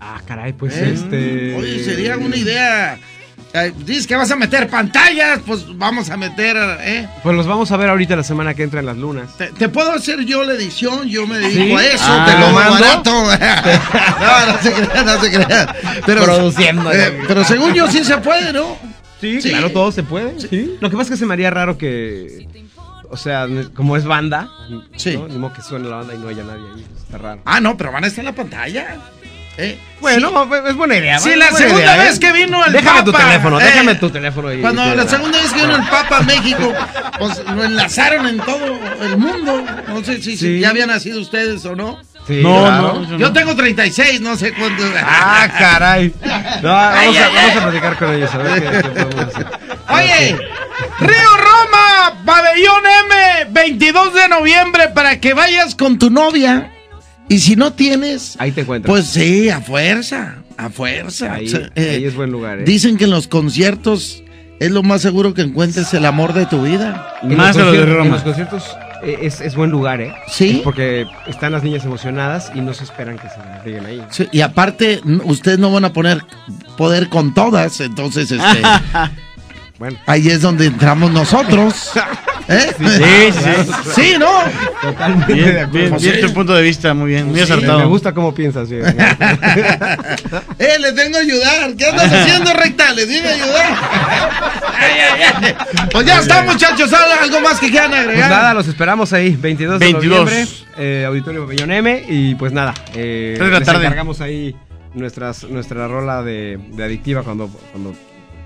Ah, 0.00 0.20
caray, 0.26 0.52
pues 0.54 0.76
¿Eh? 0.76 0.92
este. 0.94 1.54
Oye, 1.56 1.84
sería 1.84 2.16
una 2.16 2.36
idea. 2.36 2.98
Dices 3.84 4.06
que 4.06 4.14
vas 4.14 4.30
a 4.30 4.36
meter 4.36 4.68
pantallas, 4.68 5.40
pues 5.44 5.76
vamos 5.76 6.08
a 6.10 6.16
meter, 6.16 6.56
¿eh? 6.82 7.08
Pues 7.22 7.34
los 7.36 7.46
vamos 7.48 7.72
a 7.72 7.76
ver 7.76 7.88
ahorita 7.88 8.14
la 8.14 8.22
semana 8.22 8.54
que 8.54 8.62
entra 8.62 8.78
en 8.78 8.86
las 8.86 8.96
lunas. 8.96 9.36
Te, 9.36 9.48
te 9.48 9.68
puedo 9.68 9.90
hacer 9.92 10.20
yo 10.24 10.44
la 10.44 10.52
edición, 10.54 11.08
yo 11.08 11.26
me 11.26 11.38
dedico 11.38 11.78
¿Sí? 11.78 11.84
a 11.86 11.92
eso, 11.94 12.04
Ah, 12.06 12.26
te 12.26 12.32
lo 12.38 12.46
¿lo 12.46 12.52
mando. 12.52 12.80
mando? 12.80 13.10
no, 14.20 14.52
no 14.52 14.62
se 14.62 14.72
crean, 14.72 15.06
no 15.06 15.20
se 15.20 15.30
crean. 15.32 15.68
Pero, 16.06 16.24
Produciendo. 16.24 16.92
eh, 16.92 17.18
pero 17.26 17.42
según 17.44 17.74
yo 17.74 17.90
sí 17.90 18.04
se 18.04 18.18
puede, 18.18 18.52
¿no? 18.52 18.76
Sí, 19.20 19.42
Sí. 19.42 19.50
claro, 19.50 19.70
todo 19.72 19.90
se 19.92 20.02
puede. 20.04 20.32
Lo 20.80 20.88
que 20.88 20.96
pasa 20.96 21.02
es 21.02 21.10
que 21.10 21.16
se 21.16 21.26
me 21.26 21.34
haría 21.34 21.50
raro 21.50 21.76
que. 21.76 22.48
O 23.10 23.16
sea, 23.16 23.46
como 23.74 23.96
es 23.96 24.04
banda, 24.04 24.48
Sí. 24.96 25.16
¿no? 25.16 25.26
Ni 25.26 25.36
modo 25.36 25.52
que 25.52 25.62
suene 25.62 25.88
la 25.88 25.96
banda 25.96 26.14
y 26.14 26.18
no 26.18 26.28
haya 26.28 26.44
nadie 26.44 26.62
ahí. 26.76 26.86
Está 26.96 27.18
raro. 27.18 27.42
Ah, 27.44 27.60
no, 27.60 27.76
pero 27.76 27.90
van 27.90 28.04
a 28.04 28.06
estar 28.06 28.20
en 28.20 28.26
la 28.26 28.34
pantalla. 28.36 28.98
¿Eh? 29.60 29.78
Bueno, 30.00 30.48
es 30.66 30.74
buena 30.76 30.96
idea. 30.96 31.18
Sí, 31.18 31.34
la 31.36 31.50
segunda 31.52 31.80
idea, 31.94 31.96
vez 31.96 32.16
¿eh? 32.16 32.20
que 32.20 32.32
vino 32.32 32.64
el 32.64 32.72
Déjame 32.72 33.02
tu 33.02 33.12
Papa, 33.12 33.24
teléfono, 33.26 33.60
eh, 33.60 33.64
déjame 33.64 33.94
tu 33.96 34.10
teléfono. 34.10 34.52
y- 34.52 34.60
Cuando 34.60 34.92
y- 34.92 34.96
la 34.96 35.06
segunda 35.06 35.38
vez 35.38 35.52
que 35.52 35.60
vino 35.60 35.76
el 35.76 35.84
Papa 35.88 36.16
a 36.18 36.22
México, 36.22 36.72
pues 37.18 37.38
lo 37.44 37.64
enlazaron 37.64 38.26
en 38.26 38.38
todo 38.40 38.78
el 39.02 39.16
mundo. 39.18 39.64
No 39.88 40.02
sé 40.04 40.22
si, 40.22 40.60
ya 40.60 40.70
habían 40.70 40.88
nacido 40.88 41.20
ustedes 41.20 41.64
o 41.66 41.76
no. 41.76 41.98
Sí, 42.26 42.40
No, 42.42 42.60
claro. 42.64 43.00
no. 43.08 43.18
Yo 43.18 43.32
tengo 43.32 43.54
36, 43.56 44.20
no 44.20 44.36
sé 44.36 44.52
cuántos. 44.54 44.86
Ah, 45.04 45.48
caray. 45.58 46.14
No, 46.62 46.68
vamos, 46.68 46.98
Ay, 46.98 47.16
a, 47.16 47.26
ay, 47.26 47.32
vamos 47.34 47.50
ay. 47.52 47.58
a 47.58 47.62
platicar 47.62 47.96
con 47.98 48.14
ellos, 48.14 48.34
a 48.34 48.38
ver 48.38 48.62
qué, 48.62 48.70
qué 48.82 48.88
podemos 48.88 49.14
hacer. 49.34 49.46
Oye, 49.88 50.36
Río 51.00 51.36
Roma, 51.38 52.22
pabellón 52.24 52.82
M, 52.86 53.46
22 53.50 54.14
de 54.14 54.28
noviembre, 54.28 54.88
para 54.88 55.18
que 55.20 55.32
vayas 55.34 55.74
con 55.74 55.98
tu 55.98 56.10
novia. 56.10 56.70
Y 57.30 57.38
si 57.38 57.54
no 57.56 57.72
tienes, 57.72 58.34
Ahí 58.38 58.50
te 58.52 58.62
encuentras. 58.62 58.90
pues 58.90 59.06
sí, 59.06 59.48
a 59.48 59.60
fuerza, 59.60 60.34
a 60.58 60.68
fuerza. 60.68 61.32
ahí, 61.34 61.46
O 61.46 61.48
sea, 61.50 61.70
eh, 61.76 61.90
ahí 61.96 62.04
es 62.04 62.14
buen 62.16 62.30
lugar, 62.32 62.58
¿eh? 62.58 62.64
Dicen 62.64 62.96
que 62.98 63.04
en 63.04 63.10
los 63.10 63.28
conciertos 63.28 64.22
es 64.58 64.70
lo 64.72 64.82
más 64.82 65.00
seguro 65.00 65.32
que 65.32 65.42
encuentres 65.42 65.94
el 65.94 66.04
amor 66.06 66.34
de 66.34 66.44
tu 66.46 66.62
vida. 66.64 67.14
En 67.22 67.36
Más 67.36 67.54
de 67.56 67.62
lo 67.62 67.70
de 67.72 67.78
conciertos- 67.78 67.94
Roma. 67.94 68.04
En 68.06 68.12
los 68.12 68.22
conciertos 68.22 68.64
eh, 69.04 69.18
es, 69.22 69.40
es 69.40 69.54
buen 69.54 69.70
lugar, 69.70 70.00
¿eh? 70.00 70.12
¿Sí? 70.28 70.56
Es 70.56 70.62
porque 70.62 71.06
están 71.28 71.52
las 71.52 71.62
niñas 71.62 71.84
emocionadas 71.84 72.50
y 72.54 72.60
no 72.60 72.74
se 72.74 72.82
esperan 72.84 73.16
que 73.16 73.28
se 73.28 73.36
lleguen 73.64 73.86
ahí. 73.86 74.02
Sí, 74.10 74.28
y 74.32 74.40
aparte, 74.42 75.00
ustedes 75.24 75.58
no 75.60 75.70
van 75.70 75.84
a 75.84 75.92
poner 75.92 76.20
poder 76.76 77.08
con 77.08 77.32
todas, 77.32 77.80
entonces 77.80 78.30
este, 78.32 78.62
Bueno, 79.80 79.98
ahí 80.06 80.28
es 80.28 80.42
donde 80.42 80.66
entramos 80.66 81.10
nosotros. 81.10 81.90
¿Eh? 82.48 82.70
Sí, 82.76 83.32
sí. 83.32 83.72
Sí, 83.94 84.14
¿no? 84.18 84.28
totalmente 84.82 85.32
Bien, 85.32 85.54
de 85.54 85.60
acuerdo. 85.60 85.70
bien, 85.78 85.90
Pues 85.90 86.02
bien 86.02 86.14
sí. 86.16 86.20
tu 86.20 86.34
punto 86.34 86.52
de 86.54 86.60
vista, 86.62 86.92
muy 86.92 87.12
bien, 87.12 87.28
muy 87.28 87.36
Sí, 87.36 87.40
acertado. 87.44 87.78
Me 87.78 87.86
gusta 87.86 88.12
cómo 88.12 88.34
piensas, 88.34 88.68
sí. 88.68 88.74
Eh, 90.58 90.78
les 90.80 90.94
vengo 90.94 91.16
a 91.16 91.20
ayudar. 91.20 91.74
¿Qué 91.78 91.86
andas 91.86 92.12
haciendo, 92.12 92.52
recta? 92.52 92.92
Les 92.92 93.08
vine 93.08 93.26
a 93.26 93.32
ayudar. 93.32 93.78
Ay, 94.78 94.92
ay, 95.00 95.22
ay. 95.42 95.54
Pues 95.90 96.06
ya 96.06 96.18
está, 96.20 96.42
muchachos. 96.42 96.92
¿Algo 96.92 97.14
algo 97.22 97.40
más 97.40 97.58
que 97.58 97.70
quieran 97.70 97.90
Pues 97.92 98.02
agregar? 98.02 98.30
nada, 98.30 98.52
los 98.52 98.68
esperamos 98.68 99.14
ahí, 99.14 99.34
22 99.34 99.80
de 99.80 99.86
22. 99.86 100.18
noviembre, 100.18 100.46
eh, 100.76 101.04
Auditorio 101.06 101.44
Pabellón 101.44 101.72
M, 101.72 102.04
y 102.06 102.34
pues 102.34 102.52
nada, 102.52 102.74
eh, 102.94 103.34
de 103.40 103.48
les 103.48 103.66
encargamos 103.66 104.20
ahí 104.20 104.54
nuestras, 104.92 105.44
nuestra 105.44 105.88
rola 105.88 106.22
de, 106.22 106.58
de 106.72 106.84
adictiva 106.84 107.22
cuando, 107.22 107.48
cuando 107.72 107.94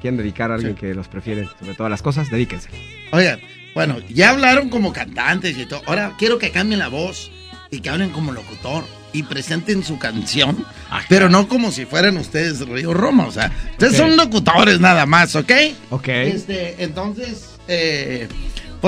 quieran 0.04 0.18
dedicar 0.18 0.50
a 0.52 0.56
alguien 0.56 0.74
que 0.74 0.92
los 0.92 1.08
prefiere 1.08 1.48
sobre 1.58 1.74
todas 1.74 1.88
las 1.88 2.02
cosas, 2.02 2.30
dedíquense. 2.30 2.68
Oigan, 3.10 3.40
bueno, 3.74 3.96
ya 4.10 4.30
hablaron 4.30 4.68
como 4.68 4.92
cantantes 4.92 5.56
y 5.56 5.64
todo. 5.64 5.80
Ahora 5.86 6.12
quiero 6.18 6.38
que 6.38 6.50
cambien 6.50 6.78
la 6.78 6.88
voz 6.88 7.30
y 7.70 7.80
que 7.80 7.88
hablen 7.88 8.10
como 8.10 8.30
locutor 8.30 8.84
y 9.14 9.22
presenten 9.22 9.82
su 9.82 9.98
canción, 9.98 10.62
pero 11.08 11.30
no 11.30 11.48
como 11.48 11.70
si 11.70 11.86
fueran 11.86 12.18
ustedes 12.18 12.60
Río 12.68 12.92
Roma. 12.92 13.26
O 13.26 13.32
sea, 13.32 13.50
ustedes 13.70 13.96
son 13.96 14.14
locutores 14.14 14.78
nada 14.78 15.06
más, 15.06 15.34
¿ok? 15.36 15.52
Ok. 15.88 16.08
Este, 16.08 16.84
entonces, 16.84 17.52
eh, 17.66 18.28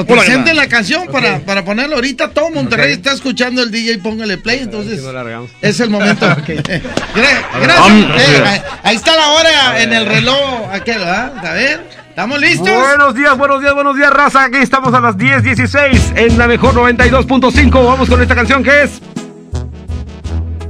pues 0.04 0.24
¿qué 0.24 0.52
la 0.54 0.68
canción 0.68 1.06
para, 1.10 1.38
para 1.38 1.64
ponerla 1.64 1.94
ahorita. 1.96 2.30
Todo 2.30 2.50
Monterrey 2.50 2.92
está 2.92 3.12
escuchando 3.12 3.62
el 3.62 3.70
DJ, 3.70 3.98
póngale 3.98 4.36
play, 4.36 4.60
entonces 4.60 4.98
Si 5.00 5.06
no 5.06 5.12
largamos. 5.12 5.50
es 5.62 5.80
el 5.80 5.88
momento. 5.90 6.26
Gra- 6.36 7.44
Gracias. 7.62 8.28
Eh, 8.28 8.42
ahí- 8.44 8.62
ahí 8.82 8.96
está 8.96 9.14
la 9.16 9.28
hora 9.28 9.82
en 9.82 9.92
el 9.92 10.04
reloj 10.06 10.68
aquel, 10.72 10.98
¿verdad? 10.98 11.32
A 11.46 11.52
ver, 11.52 11.86
¿estamos 12.10 12.38
listos? 12.40 12.68
Buenos 12.68 13.14
días, 13.14 13.38
buenos 13.38 13.60
días, 13.62 13.74
buenos 13.74 13.96
días, 13.96 14.10
raza. 14.10 14.44
Aquí 14.44 14.58
estamos 14.58 14.92
a 14.92 15.00
las 15.00 15.16
10:16 15.16 16.12
en 16.16 16.36
la 16.36 16.46
mejor 16.46 16.74
92.5. 16.74 17.70
Vamos 17.86 18.08
con 18.08 18.20
esta 18.20 18.34
canción 18.34 18.62
que 18.62 18.82
es. 18.82 19.00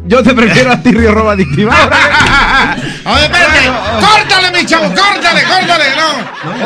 Yo 0.08 0.22
te 0.22 0.34
prefiero 0.34 0.70
a 0.70 0.80
ti, 0.80 0.92
Río 0.92 1.12
Roba 1.12 1.32
Adictiva. 1.32 1.74
Ver, 2.56 3.24
espérate. 3.24 3.70
Córtale, 4.00 4.50
mi 4.50 4.66
chavo, 4.66 4.88
córtale, 4.88 5.42
córtale. 5.44 5.84
No. 5.96 6.08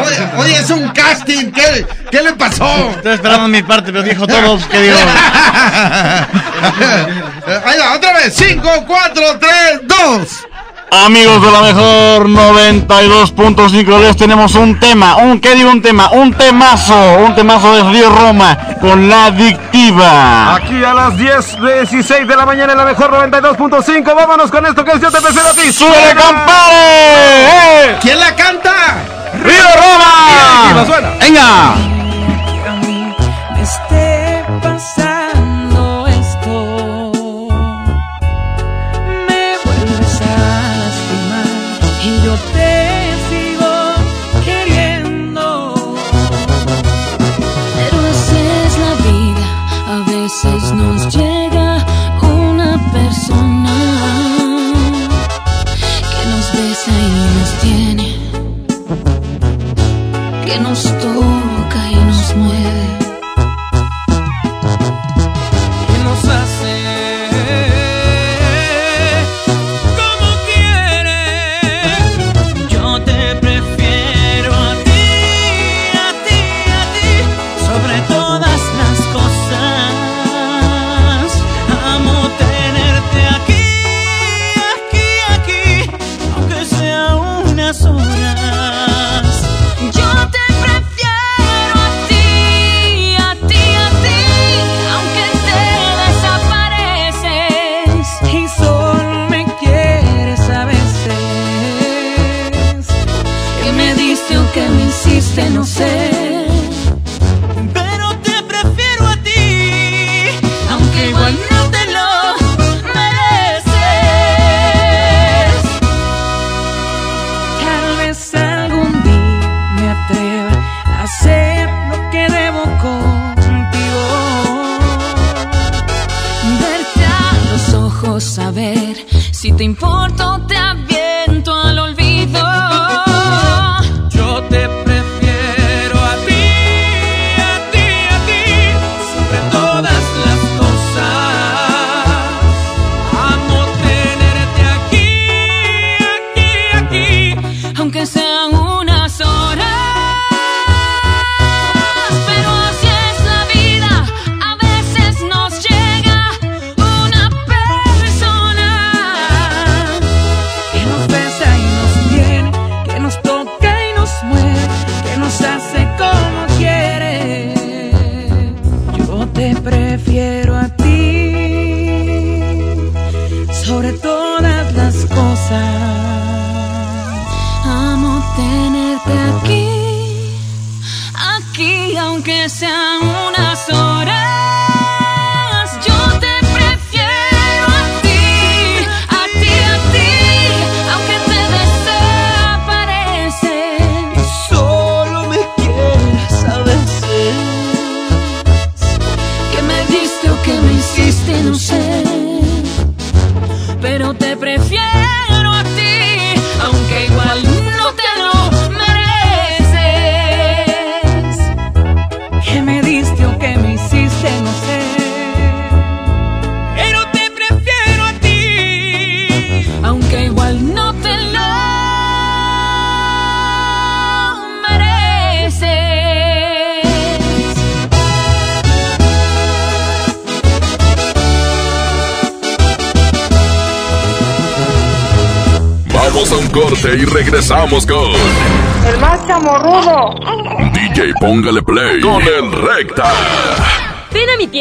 Oye, 0.02 0.28
oye, 0.36 0.56
es 0.58 0.70
un 0.70 0.88
casting. 0.90 1.50
¿Qué, 1.52 1.86
qué 2.10 2.22
le 2.22 2.32
pasó? 2.34 2.90
Estoy 2.96 3.14
esperando 3.14 3.48
mi 3.48 3.62
parte, 3.62 3.92
pero 3.92 4.02
dijo 4.02 4.26
todos 4.26 4.64
que 4.66 4.80
digo. 4.82 4.98
Ahí 7.64 7.78
va, 7.78 7.94
otra 7.94 8.12
vez. 8.14 8.34
5, 8.34 8.84
4, 8.86 9.38
3, 9.38 9.80
2. 9.86 10.46
Amigos 10.92 11.40
de 11.40 11.52
la 11.52 11.60
mejor 11.62 12.28
92.5 12.28 14.00
les 14.00 14.16
tenemos 14.16 14.56
un 14.56 14.78
tema, 14.80 15.16
un 15.16 15.40
¿qué 15.40 15.54
digo 15.54 15.70
un 15.70 15.80
tema? 15.80 16.10
Un 16.10 16.32
temazo, 16.34 16.94
un 17.24 17.32
temazo 17.34 17.72
de 17.76 17.82
Río 17.90 18.10
Roma 18.10 18.58
con 18.80 19.08
la 19.08 19.26
adictiva. 19.26 20.56
Aquí 20.56 20.82
a 20.82 20.92
las 20.92 21.14
10:16 21.14 22.26
de 22.26 22.36
la 22.36 22.44
mañana 22.44 22.72
en 22.72 22.78
la 22.78 22.84
mejor 22.84 23.12
92.5. 23.12 24.14
Vámonos 24.14 24.50
con 24.50 24.66
esto 24.66 24.84
que 24.84 24.90
es 24.90 25.00
Yo 25.00 25.12
te 25.12 25.20
prefiero 25.20 25.48
a 25.50 25.54
ti. 25.54 25.72
¡Súbele, 25.72 26.14
compadre! 26.16 26.74
¡Eh! 26.74 27.96
¿Quién 28.00 28.18
la 28.18 28.34
canta? 28.34 28.74
¡Río 29.44 29.64
Roma! 29.76 30.84
suena. 30.86 31.10
¡Venga! 31.20 31.74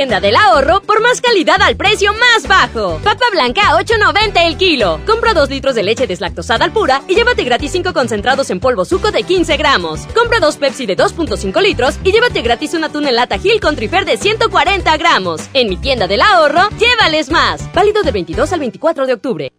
Tienda 0.09 0.27
del 0.27 0.37
ahorro 0.37 0.81
por 0.81 1.01
más 1.01 1.21
calidad 1.21 1.61
al 1.61 1.77
precio 1.77 2.11
más 2.13 2.47
bajo. 2.47 2.99
Papa 3.03 3.25
blanca 3.31 3.69
a 3.69 3.79
8.90 3.79 4.47
el 4.47 4.57
kilo. 4.57 4.99
Compra 5.05 5.35
2 5.35 5.51
litros 5.51 5.75
de 5.75 5.83
leche 5.83 6.07
deslactosada 6.07 6.65
al 6.65 6.73
pura 6.73 7.03
y 7.07 7.13
llévate 7.13 7.43
gratis 7.43 7.71
5 7.73 7.93
concentrados 7.93 8.49
en 8.49 8.59
polvo 8.59 8.85
suco 8.85 9.11
de 9.11 9.21
15 9.21 9.55
gramos. 9.57 10.07
Compra 10.15 10.39
2 10.39 10.57
Pepsi 10.57 10.87
de 10.87 10.97
2.5 10.97 11.61
litros 11.61 11.99
y 12.03 12.11
llévate 12.11 12.41
gratis 12.41 12.73
una 12.73 12.91
tuna 12.91 13.09
en 13.09 13.17
lata 13.17 13.37
Gil 13.37 13.59
con 13.59 13.75
trifer 13.75 14.05
de 14.05 14.17
140 14.17 14.97
gramos. 14.97 15.41
En 15.53 15.69
mi 15.69 15.77
tienda 15.77 16.07
del 16.07 16.21
ahorro, 16.21 16.69
llévales 16.79 17.29
más. 17.29 17.71
Válido 17.75 18.01
del 18.01 18.13
22 18.13 18.51
al 18.51 18.59
24 18.61 19.05
de 19.05 19.13
octubre. 19.13 19.51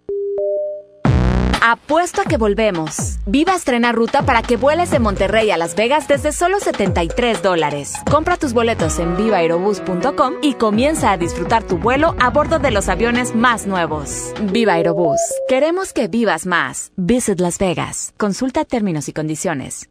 Apuesto 1.91 2.21
a 2.21 2.25
que 2.25 2.37
volvemos. 2.37 3.19
Viva 3.27 3.53
estrena 3.53 3.91
ruta 3.91 4.23
para 4.23 4.43
que 4.43 4.57
vueles 4.57 4.93
de 4.93 5.01
Monterrey 5.01 5.51
a 5.51 5.57
Las 5.57 5.75
Vegas 5.75 6.07
desde 6.07 6.31
solo 6.31 6.61
73 6.61 7.43
dólares. 7.43 7.95
Compra 8.09 8.37
tus 8.37 8.53
boletos 8.53 9.01
en 9.01 9.17
vivaerobus.com 9.17 10.35
y 10.41 10.55
comienza 10.55 11.11
a 11.11 11.17
disfrutar 11.17 11.65
tu 11.65 11.79
vuelo 11.79 12.15
a 12.21 12.31
bordo 12.31 12.61
de 12.61 12.71
los 12.71 12.89
aviones 12.89 13.35
más 13.35 13.67
nuevos. 13.67 14.33
Viva 14.53 14.75
Aerobús. 14.75 15.19
Queremos 15.49 15.93
que 15.93 16.07
vivas 16.07 16.47
más. 16.47 16.93
Visit 16.97 17.41
Las 17.41 17.59
Vegas. 17.59 18.15
Consulta 18.17 18.65
términos 18.65 19.09
y 19.09 19.13
condiciones. 19.13 19.91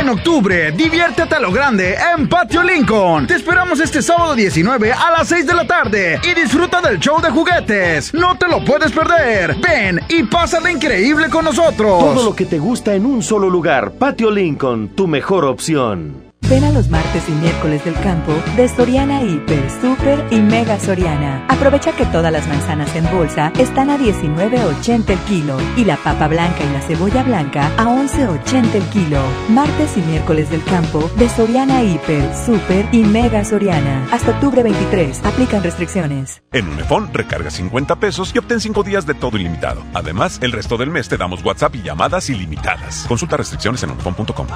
En 0.00 0.08
octubre, 0.08 0.72
diviértete 0.72 1.34
a 1.34 1.40
lo 1.40 1.52
grande 1.52 1.94
en 1.94 2.26
Patio 2.26 2.62
Lincoln. 2.62 3.26
Te 3.26 3.34
esperamos 3.34 3.80
este 3.80 4.00
sábado 4.00 4.34
19 4.34 4.94
a 4.94 5.10
las 5.10 5.28
6 5.28 5.46
de 5.46 5.52
la 5.52 5.66
tarde 5.66 6.18
y 6.24 6.32
disfruta 6.32 6.80
del 6.80 6.98
show 6.98 7.20
de 7.20 7.28
juguetes. 7.28 8.14
No 8.14 8.38
te 8.38 8.48
lo 8.48 8.64
puedes 8.64 8.92
perder. 8.92 9.56
Ven 9.56 10.00
y 10.08 10.22
pásala 10.22 10.72
increíble 10.72 11.28
con 11.28 11.44
nosotros. 11.44 12.00
Todo 12.00 12.24
lo 12.24 12.34
que 12.34 12.46
te 12.46 12.58
gusta 12.58 12.94
en 12.94 13.04
un 13.04 13.22
solo 13.22 13.50
lugar. 13.50 13.92
Patio 13.92 14.30
Lincoln, 14.30 14.88
tu 14.88 15.06
mejor 15.06 15.44
opción. 15.44 16.29
Ven 16.50 16.64
a 16.64 16.72
los 16.72 16.88
martes 16.88 17.28
y 17.28 17.32
miércoles 17.32 17.84
del 17.84 17.94
campo 18.00 18.32
de 18.56 18.68
Soriana 18.68 19.22
Hiper, 19.22 19.70
Super 19.80 20.26
y 20.32 20.40
Mega 20.40 20.80
Soriana. 20.80 21.46
Aprovecha 21.48 21.92
que 21.92 22.04
todas 22.06 22.32
las 22.32 22.48
manzanas 22.48 22.92
en 22.96 23.08
bolsa 23.08 23.52
están 23.56 23.88
a 23.88 23.96
19.80 23.96 25.10
el 25.10 25.18
kilo 25.20 25.56
y 25.76 25.84
la 25.84 25.96
papa 25.98 26.26
blanca 26.26 26.64
y 26.64 26.72
la 26.72 26.80
cebolla 26.80 27.22
blanca 27.22 27.70
a 27.76 27.84
11.80 27.84 28.74
el 28.74 28.82
kilo. 28.88 29.22
Martes 29.48 29.96
y 29.96 30.00
miércoles 30.00 30.50
del 30.50 30.64
campo 30.64 31.08
de 31.18 31.28
Soriana 31.28 31.84
Hiper, 31.84 32.34
Super 32.34 32.84
y 32.90 33.04
Mega 33.04 33.44
Soriana. 33.44 34.08
Hasta 34.10 34.32
octubre 34.32 34.64
23. 34.64 35.24
Aplican 35.24 35.62
restricciones. 35.62 36.42
En 36.50 36.66
Unifón, 36.66 37.14
recarga 37.14 37.52
50 37.52 37.94
pesos 38.00 38.34
y 38.34 38.38
obtén 38.38 38.58
5 38.58 38.82
días 38.82 39.06
de 39.06 39.14
todo 39.14 39.38
ilimitado. 39.38 39.84
Además, 39.94 40.40
el 40.42 40.50
resto 40.50 40.76
del 40.76 40.90
mes 40.90 41.08
te 41.08 41.16
damos 41.16 41.44
WhatsApp 41.44 41.76
y 41.76 41.82
llamadas 41.82 42.28
ilimitadas. 42.28 43.04
Consulta 43.06 43.36
restricciones 43.36 43.84
en 43.84 43.92
unifón.com. 43.92 44.48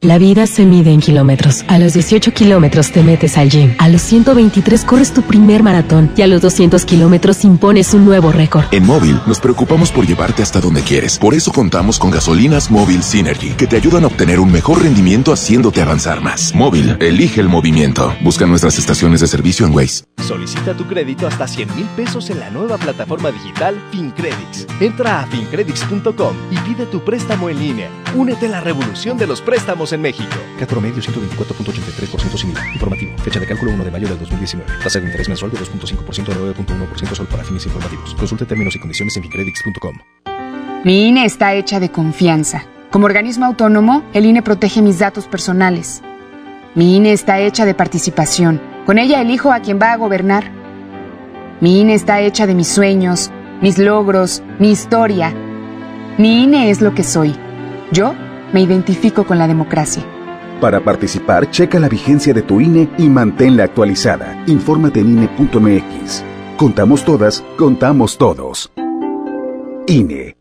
La 0.00 0.18
vida 0.18 0.46
se 0.46 0.64
mide 0.64 0.92
en 0.92 1.00
kilómetros. 1.00 1.64
A 1.66 1.76
los 1.76 1.92
18 1.92 2.32
kilómetros 2.32 2.92
te 2.92 3.02
metes 3.02 3.36
al 3.36 3.50
gym. 3.50 3.74
A 3.78 3.88
los 3.88 4.00
123 4.02 4.84
corres 4.84 5.12
tu 5.12 5.22
primer 5.22 5.64
maratón. 5.64 6.12
Y 6.16 6.22
a 6.22 6.28
los 6.28 6.40
200 6.40 6.84
kilómetros 6.84 7.44
impones 7.44 7.92
un 7.94 8.04
nuevo 8.04 8.30
récord. 8.30 8.66
En 8.70 8.86
Móvil 8.86 9.18
nos 9.26 9.40
preocupamos 9.40 9.90
por 9.90 10.06
llevarte 10.06 10.40
hasta 10.40 10.60
donde 10.60 10.82
quieres. 10.82 11.18
Por 11.18 11.34
eso 11.34 11.50
contamos 11.50 11.98
con 11.98 12.12
gasolinas 12.12 12.70
Móvil 12.70 13.02
Synergy, 13.02 13.54
que 13.54 13.66
te 13.66 13.74
ayudan 13.74 14.04
a 14.04 14.06
obtener 14.06 14.38
un 14.38 14.52
mejor 14.52 14.84
rendimiento 14.84 15.32
haciéndote 15.32 15.82
avanzar 15.82 16.20
más. 16.20 16.54
Móvil, 16.54 16.96
elige 17.00 17.40
el 17.40 17.48
movimiento. 17.48 18.14
Busca 18.22 18.46
nuestras 18.46 18.78
estaciones 18.78 19.20
de 19.20 19.26
servicio 19.26 19.66
en 19.66 19.74
Waze. 19.74 20.04
Solicita 20.24 20.74
tu 20.74 20.84
crédito 20.86 21.26
hasta 21.26 21.48
100 21.48 21.74
mil 21.74 21.86
pesos 21.96 22.30
en 22.30 22.38
la 22.38 22.50
nueva 22.50 22.78
plataforma 22.78 23.32
digital 23.32 23.74
FinCredits. 23.90 24.68
Entra 24.78 25.22
a 25.22 25.26
fincredits.com 25.26 26.36
y 26.52 26.56
pide 26.58 26.86
tu 26.86 27.02
préstamo 27.02 27.48
en 27.48 27.58
línea. 27.58 27.90
Únete 28.14 28.46
a 28.46 28.50
la 28.50 28.60
revolución 28.60 29.18
de 29.18 29.26
los 29.26 29.40
préstamos 29.40 29.87
en 29.92 30.02
México. 30.02 30.36
Cat 30.58 30.68
promedio 30.68 31.02
124.83% 31.02 32.36
sin 32.36 32.50
IVA. 32.50 32.72
Informativo. 32.74 33.18
Fecha 33.18 33.40
de 33.40 33.46
cálculo 33.46 33.72
1 33.72 33.84
de 33.84 33.90
mayo 33.90 34.08
del 34.08 34.18
2019. 34.18 34.70
Tasa 34.82 34.98
de 35.00 35.06
interés 35.06 35.28
mensual 35.28 35.50
de 35.50 35.58
2.5% 35.58 36.28
a 36.30 36.54
9.1% 36.54 37.14
solo 37.14 37.28
para 37.28 37.44
fines 37.44 37.64
informativos. 37.66 38.14
Consulte 38.14 38.44
términos 38.44 38.74
y 38.76 38.78
condiciones 38.78 39.16
en 39.16 39.22
fincredits.com. 39.22 39.98
Mi 40.84 41.08
INE 41.08 41.24
está 41.24 41.54
hecha 41.54 41.80
de 41.80 41.90
confianza. 41.90 42.64
Como 42.90 43.06
organismo 43.06 43.46
autónomo, 43.46 44.04
el 44.14 44.26
INE 44.26 44.42
protege 44.42 44.80
mis 44.80 44.98
datos 44.98 45.26
personales. 45.26 46.02
Mi 46.74 46.96
INE 46.96 47.12
está 47.12 47.40
hecha 47.40 47.66
de 47.66 47.74
participación. 47.74 48.60
Con 48.86 48.98
ella 48.98 49.20
elijo 49.20 49.52
a 49.52 49.60
quien 49.60 49.78
va 49.80 49.92
a 49.92 49.96
gobernar. 49.96 50.50
Mi 51.60 51.80
INE 51.80 51.94
está 51.94 52.20
hecha 52.20 52.46
de 52.46 52.54
mis 52.54 52.68
sueños, 52.68 53.30
mis 53.60 53.78
logros, 53.78 54.42
mi 54.58 54.70
historia. 54.70 55.34
Mi 56.16 56.44
INE 56.44 56.70
es 56.70 56.80
lo 56.80 56.94
que 56.94 57.02
soy. 57.02 57.34
Yo 57.90 58.14
me 58.52 58.60
identifico 58.60 59.24
con 59.24 59.38
la 59.38 59.46
democracia. 59.46 60.04
Para 60.60 60.80
participar, 60.80 61.50
checa 61.50 61.78
la 61.78 61.88
vigencia 61.88 62.34
de 62.34 62.42
tu 62.42 62.60
INE 62.60 62.88
y 62.98 63.08
manténla 63.08 63.64
actualizada. 63.64 64.42
Infórmate 64.46 65.00
en 65.00 65.10
INE.mx. 65.10 66.24
Contamos 66.56 67.04
todas, 67.04 67.44
contamos 67.56 68.18
todos. 68.18 68.72
INE. 69.86 70.36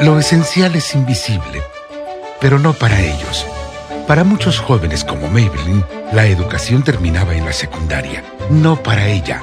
Lo 0.00 0.18
esencial 0.18 0.74
es 0.74 0.94
invisible, 0.94 1.60
pero 2.40 2.58
no 2.58 2.72
para 2.72 3.00
ellos. 3.00 3.46
Para 4.06 4.24
muchos 4.24 4.58
jóvenes 4.58 5.04
como 5.04 5.28
Maybelline, 5.28 5.84
la 6.12 6.26
educación 6.26 6.82
terminaba 6.82 7.34
en 7.34 7.44
la 7.44 7.52
secundaria. 7.52 8.24
No 8.50 8.82
para 8.82 9.08
ella. 9.08 9.42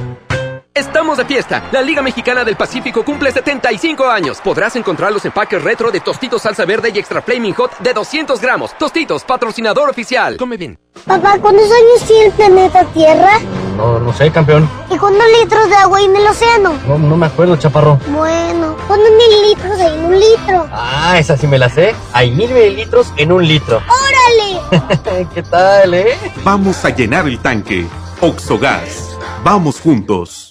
Estamos 0.73 1.17
de 1.17 1.25
fiesta. 1.25 1.67
La 1.73 1.81
Liga 1.81 2.01
Mexicana 2.01 2.45
del 2.45 2.55
Pacífico 2.55 3.03
cumple 3.03 3.29
75 3.29 4.05
años. 4.05 4.39
Podrás 4.41 4.73
encontrar 4.77 5.11
los 5.11 5.25
empaques 5.25 5.61
retro 5.61 5.91
de 5.91 5.99
Tostitos 5.99 6.43
Salsa 6.43 6.63
Verde 6.63 6.93
y 6.95 6.97
Extra 6.97 7.21
Flaming 7.21 7.53
Hot 7.55 7.77
de 7.79 7.93
200 7.93 8.39
gramos. 8.39 8.77
Tostitos, 8.77 9.25
patrocinador 9.25 9.89
oficial. 9.89 10.37
Come 10.37 10.55
bien. 10.55 10.79
Papá, 11.05 11.37
¿cuántos 11.41 11.65
años 11.65 12.07
tiene 12.07 12.25
el 12.27 12.31
planeta 12.31 12.85
Tierra? 12.93 13.39
No, 13.75 13.99
no 13.99 14.13
sé, 14.13 14.31
campeón. 14.31 14.69
¿Y 14.89 14.97
cuántos 14.97 15.25
litros 15.41 15.69
de 15.69 15.75
agua 15.75 15.97
hay 15.97 16.05
en 16.05 16.15
el 16.15 16.27
océano? 16.27 16.79
No, 16.87 16.97
no 16.97 17.17
me 17.17 17.25
acuerdo, 17.25 17.57
chaparro. 17.57 17.99
Bueno, 18.07 18.77
¿cuántos 18.87 19.09
mililitros 19.11 19.77
hay 19.77 19.93
en 19.99 20.05
un 20.05 20.17
litro? 20.17 20.69
Ah, 20.71 21.17
esa 21.19 21.35
sí 21.35 21.47
me 21.47 21.57
la 21.57 21.67
sé. 21.67 21.93
Hay 22.13 22.31
mil 22.31 22.49
mililitros 22.49 23.11
en 23.17 23.33
un 23.33 23.45
litro. 23.45 23.81
¡Órale! 23.89 25.27
¿Qué 25.33 25.43
tal, 25.43 25.93
eh? 25.95 26.17
Vamos 26.45 26.85
a 26.85 26.91
llenar 26.91 27.27
el 27.27 27.39
tanque. 27.39 27.85
Oxogas. 28.21 29.17
Vamos 29.43 29.81
juntos. 29.81 30.50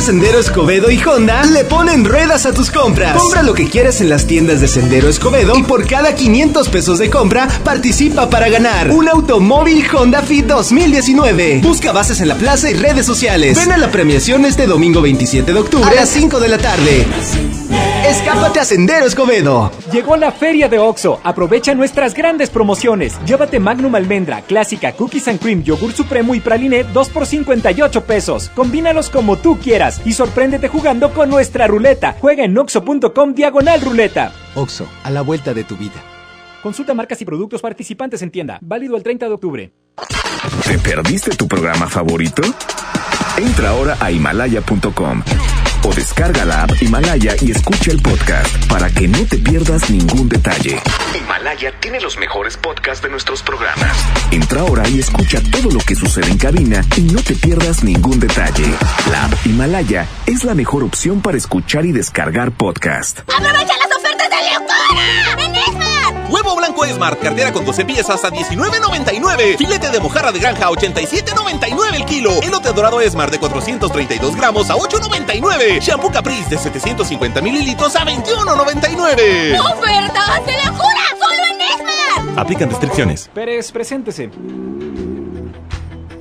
Sendero 0.01 0.39
Escobedo 0.39 0.89
y 0.89 0.99
Honda 1.03 1.43
le 1.43 1.63
ponen 1.63 2.03
ruedas 2.03 2.47
a 2.47 2.53
tus 2.53 2.71
compras. 2.71 3.15
Compra 3.21 3.43
lo 3.43 3.53
que 3.53 3.69
quieras 3.69 4.01
en 4.01 4.09
las 4.09 4.25
tiendas 4.25 4.59
de 4.59 4.67
Sendero 4.67 5.07
Escobedo 5.07 5.55
y 5.55 5.61
por 5.61 5.85
cada 5.85 6.15
500 6.15 6.69
pesos 6.69 6.97
de 6.97 7.11
compra 7.11 7.47
participa 7.63 8.27
para 8.27 8.49
ganar 8.49 8.89
un 8.89 9.07
automóvil 9.07 9.85
Honda 9.93 10.23
Fit 10.23 10.47
2019. 10.47 11.59
Busca 11.61 11.91
bases 11.91 12.19
en 12.19 12.29
la 12.29 12.35
plaza 12.35 12.71
y 12.71 12.73
redes 12.73 13.05
sociales. 13.05 13.55
Ven 13.55 13.71
a 13.71 13.77
la 13.77 13.91
premiación 13.91 14.43
este 14.45 14.65
domingo 14.65 15.03
27 15.03 15.53
de 15.53 15.59
octubre 15.59 15.87
a 15.87 15.93
las 15.93 16.09
5 16.09 16.39
de 16.39 16.47
la 16.47 16.57
tarde. 16.57 17.05
Escápate 18.05 18.59
a 18.59 18.65
Sendero 18.65 19.05
Escobedo. 19.05 19.71
Llegó 19.91 20.17
la 20.17 20.31
feria 20.31 20.67
de 20.67 20.79
Oxo. 20.79 21.19
Aprovecha 21.23 21.73
nuestras 21.75 22.13
grandes 22.13 22.49
promociones. 22.49 23.17
Llévate 23.25 23.59
Magnum 23.59 23.95
Almendra, 23.95 24.41
Clásica, 24.41 24.91
Cookies 24.93 25.27
and 25.27 25.39
Cream, 25.39 25.63
Yogur 25.63 25.93
Supremo 25.93 26.35
y 26.35 26.39
Praline 26.39 26.83
2 26.83 27.09
por 27.09 27.25
58 27.25 28.03
pesos. 28.03 28.49
Combínalos 28.55 29.09
como 29.09 29.37
tú 29.37 29.57
quieras 29.59 30.01
y 30.05 30.13
sorpréndete 30.13 30.67
jugando 30.67 31.13
con 31.13 31.29
nuestra 31.29 31.67
ruleta. 31.67 32.15
Juega 32.19 32.43
en 32.43 32.57
oxo.com 32.57 33.33
diagonal 33.33 33.81
ruleta. 33.81 34.33
Oxo, 34.55 34.87
a 35.03 35.09
la 35.09 35.21
vuelta 35.21 35.53
de 35.53 35.63
tu 35.63 35.77
vida. 35.77 36.03
Consulta 36.61 36.93
marcas 36.93 37.21
y 37.21 37.25
productos 37.25 37.61
participantes 37.61 38.21
en 38.21 38.31
tienda. 38.31 38.59
Válido 38.61 38.95
el 38.97 39.03
30 39.03 39.27
de 39.27 39.33
octubre. 39.33 39.73
¿Te 40.65 40.77
perdiste 40.79 41.31
tu 41.35 41.47
programa 41.47 41.87
favorito? 41.87 42.41
Entra 43.37 43.69
ahora 43.69 43.97
a 43.99 44.11
himalaya.com 44.11 45.23
o 45.83 45.93
descarga 45.93 46.45
la 46.45 46.63
app 46.63 46.81
Himalaya 46.81 47.35
y 47.41 47.51
escucha 47.51 47.91
el 47.91 48.01
podcast 48.01 48.67
para 48.67 48.89
que 48.89 49.07
no 49.07 49.25
te 49.25 49.37
pierdas 49.37 49.89
ningún 49.89 50.29
detalle. 50.29 50.79
Himalaya 51.15 51.71
tiene 51.79 51.99
los 51.99 52.17
mejores 52.17 52.57
podcasts 52.57 53.03
de 53.03 53.09
nuestros 53.09 53.41
programas. 53.41 53.95
Entra 54.31 54.61
ahora 54.61 54.87
y 54.87 54.99
escucha 54.99 55.41
todo 55.51 55.71
lo 55.71 55.79
que 55.79 55.95
sucede 55.95 56.27
en 56.27 56.37
cabina 56.37 56.83
y 56.95 57.01
no 57.01 57.21
te 57.21 57.35
pierdas 57.35 57.83
ningún 57.83 58.19
detalle. 58.19 58.65
La 59.11 59.25
app 59.25 59.33
Himalaya 59.45 60.07
es 60.25 60.43
la 60.43 60.55
mejor 60.55 60.83
opción 60.83 61.21
para 61.21 61.37
escuchar 61.37 61.85
y 61.85 61.91
descargar 61.91 62.51
podcast. 62.51 63.19
¡Aprovecha 63.21 63.73
las 63.77 63.97
ofertas 63.97 64.29
de 64.29 64.35
locura! 64.53 65.50
Huevo 66.31 66.55
blanco 66.55 66.85
Esmar, 66.85 67.17
cartera 67.17 67.51
con 67.51 67.65
12 67.65 67.83
piezas 67.83 68.23
a 68.23 68.31
19.99. 68.31 69.57
Filete 69.57 69.89
de 69.89 69.99
mojarra 69.99 70.31
de 70.31 70.39
granja 70.39 70.67
a 70.67 70.69
87.99 70.69 71.93
el 71.93 72.05
kilo. 72.05 72.41
Elote 72.41 72.71
dorado 72.71 73.01
Esmar 73.01 73.29
de 73.29 73.37
432 73.37 74.37
gramos 74.37 74.69
a 74.69 74.75
8.99. 74.75 75.81
Shampoo 75.81 76.09
Caprice 76.09 76.49
de 76.51 76.57
750 76.57 77.41
mililitros 77.41 77.97
a 77.97 78.05
21.99. 78.05 79.59
¡Ofertas 79.59 80.45
de 80.45 80.53
locura! 80.65 81.03
¡Solo 81.19 81.43
en 81.51 81.61
Esmar! 81.61 82.39
Aplican 82.39 82.69
restricciones. 82.69 83.29
Pérez, 83.33 83.69
preséntese. 83.73 84.29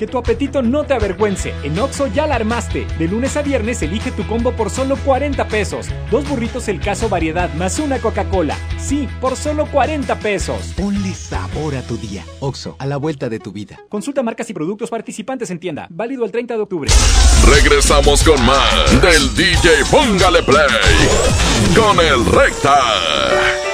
Que 0.00 0.06
tu 0.06 0.16
apetito 0.16 0.62
no 0.62 0.84
te 0.84 0.94
avergüence. 0.94 1.52
En 1.62 1.78
Oxo 1.78 2.06
ya 2.06 2.26
la 2.26 2.36
armaste. 2.36 2.86
De 2.98 3.06
lunes 3.06 3.36
a 3.36 3.42
viernes 3.42 3.82
elige 3.82 4.10
tu 4.10 4.26
combo 4.26 4.52
por 4.52 4.70
solo 4.70 4.96
40 4.96 5.46
pesos. 5.48 5.88
Dos 6.10 6.26
burritos 6.26 6.68
el 6.68 6.80
caso 6.80 7.10
variedad 7.10 7.52
más 7.52 7.78
una 7.78 7.98
Coca-Cola. 7.98 8.56
Sí, 8.78 9.06
por 9.20 9.36
solo 9.36 9.66
40 9.66 10.18
pesos. 10.20 10.72
Ponle 10.74 11.12
sabor 11.12 11.74
a 11.76 11.82
tu 11.82 11.98
día. 11.98 12.24
Oxo, 12.38 12.76
a 12.78 12.86
la 12.86 12.96
vuelta 12.96 13.28
de 13.28 13.40
tu 13.40 13.52
vida. 13.52 13.78
Consulta 13.90 14.22
marcas 14.22 14.48
y 14.48 14.54
productos 14.54 14.88
participantes 14.88 15.50
en 15.50 15.60
tienda. 15.60 15.86
Válido 15.90 16.24
el 16.24 16.30
30 16.30 16.54
de 16.54 16.62
octubre. 16.62 16.90
Regresamos 17.46 18.24
con 18.24 18.42
más 18.46 19.02
del 19.02 19.34
DJ 19.34 19.84
Póngale 19.90 20.42
Play 20.42 21.76
con 21.76 22.00
el 22.00 22.24
Recta. 22.24 23.69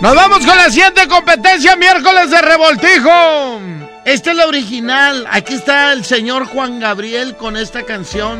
Nos 0.00 0.14
vamos 0.14 0.46
con 0.46 0.56
la 0.56 0.70
siguiente 0.70 1.06
competencia, 1.08 1.76
miércoles 1.76 2.30
de 2.30 2.40
revoltijo. 2.40 3.10
Esta 4.06 4.30
es 4.30 4.36
la 4.36 4.46
original. 4.46 5.26
Aquí 5.30 5.52
está 5.52 5.92
el 5.92 6.06
señor 6.06 6.46
Juan 6.46 6.80
Gabriel 6.80 7.36
con 7.36 7.54
esta 7.54 7.82
canción 7.82 8.38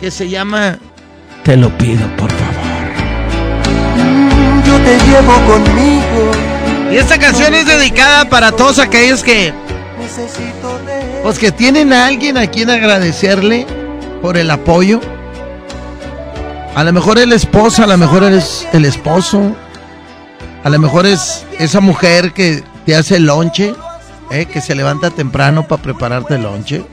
que 0.00 0.10
se 0.10 0.30
llama 0.30 0.78
Te 1.44 1.54
lo 1.54 1.68
pido, 1.76 2.06
por 2.16 2.30
favor. 2.30 2.54
Yo 4.64 4.76
te 4.78 4.98
llevo 5.04 5.34
conmigo. 5.46 6.32
Y 6.90 6.96
esta 6.96 7.18
canción 7.18 7.52
es 7.52 7.66
dedicada 7.66 8.24
para 8.24 8.52
todos 8.52 8.78
aquellos 8.78 9.22
que, 9.22 9.52
Necesito 10.00 10.78
de 10.86 11.20
pues 11.22 11.38
que 11.38 11.52
tienen 11.52 11.92
a 11.92 12.06
alguien 12.06 12.38
a 12.38 12.46
quien 12.46 12.70
agradecerle 12.70 13.66
por 14.22 14.38
el 14.38 14.50
apoyo. 14.50 14.98
A 16.74 16.84
lo 16.84 16.92
mejor 16.94 17.18
es 17.18 17.28
la 17.28 17.34
esposa, 17.34 17.84
a 17.84 17.86
lo 17.86 17.98
mejor 17.98 18.24
es 18.24 18.66
el 18.72 18.86
esposo, 18.86 19.54
a 20.64 20.68
lo 20.70 20.78
mejor 20.78 21.06
es 21.06 21.44
esa 21.58 21.80
mujer 21.80 22.32
que 22.32 22.62
te 22.86 22.94
hace 22.96 23.16
el 23.16 23.26
lonche, 23.26 23.74
¿eh? 24.30 24.46
que 24.46 24.60
se 24.60 24.74
levanta 24.74 25.10
temprano 25.10 25.66
para 25.66 25.82
prepararte 25.82 26.34
el 26.36 26.42
lonche. 26.42 26.84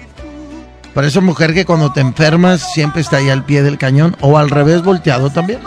Para 0.93 1.07
esa 1.07 1.21
mujer 1.21 1.53
que 1.53 1.65
cuando 1.65 1.93
te 1.93 2.01
enfermas 2.01 2.73
siempre 2.73 3.01
está 3.01 3.17
ahí 3.17 3.29
al 3.29 3.45
pie 3.45 3.61
del 3.61 3.77
cañón, 3.77 4.15
o 4.21 4.37
al 4.37 4.49
revés 4.49 4.81
volteado 4.83 5.29
también. 5.29 5.59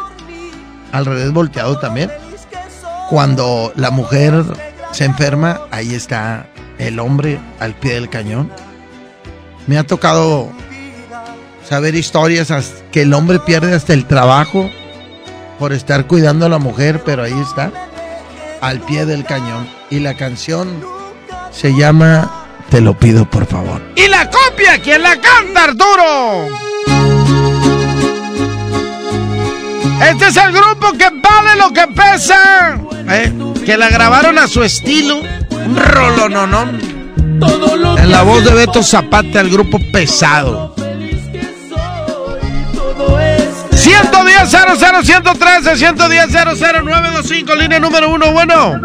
Al 0.90 1.06
revés 1.06 1.32
volteado 1.32 1.78
también. 1.78 2.10
Cuando 3.08 3.72
la 3.76 3.90
mujer 3.90 4.44
se 4.92 5.04
enferma, 5.04 5.60
ahí 5.70 5.94
está 5.94 6.46
el 6.78 6.98
hombre 6.98 7.38
al 7.60 7.74
pie 7.74 7.94
del 7.94 8.08
cañón. 8.08 8.50
Me 9.66 9.78
ha 9.78 9.84
tocado 9.84 10.50
saber 11.68 11.94
historias 11.94 12.50
as- 12.50 12.82
que 12.90 13.02
el 13.02 13.14
hombre 13.14 13.38
pierde 13.38 13.74
hasta 13.74 13.92
el 13.94 14.06
trabajo 14.06 14.68
por 15.58 15.72
estar 15.72 16.06
cuidando 16.06 16.46
a 16.46 16.48
la 16.48 16.58
mujer, 16.58 17.02
pero 17.04 17.22
ahí 17.22 17.38
está, 17.48 17.70
al 18.62 18.80
pie 18.80 19.04
del 19.04 19.24
cañón. 19.24 19.68
Y 19.90 19.98
la 19.98 20.14
canción 20.14 20.82
se 21.50 21.74
llama 21.74 22.46
Te 22.70 22.80
lo 22.80 22.94
pido 22.94 23.26
por 23.26 23.44
favor. 23.44 23.82
Y 23.96 24.08
la 24.08 24.30
copia, 24.30 24.80
¿quién 24.82 25.02
la 25.02 25.20
canta, 25.20 25.64
Arturo? 25.64 26.48
Este 30.10 30.28
es 30.28 30.36
el 30.36 30.52
grupo 30.52 30.92
que 30.92 31.10
vale 31.10 31.56
lo 31.58 31.72
que 31.72 31.86
pesa. 31.88 32.80
¿eh? 33.08 33.32
Que 33.66 33.76
la 33.76 33.90
grabaron 33.90 34.38
a 34.38 34.46
su 34.46 34.62
estilo. 34.62 35.20
Un 35.50 35.76
rolononón. 35.76 36.80
En 37.98 38.10
la 38.10 38.22
voz 38.22 38.44
de 38.44 38.54
Beto 38.54 38.82
Zapata, 38.82 39.40
el 39.40 39.50
grupo 39.50 39.78
pesado. 39.92 40.74
110 44.46 44.78
00 44.78 45.02
113 45.02 45.76
110 45.76 46.28
00925 46.32 47.54
línea 47.54 47.78
número 47.80 48.10
uno, 48.10 48.32
bueno. 48.32 48.80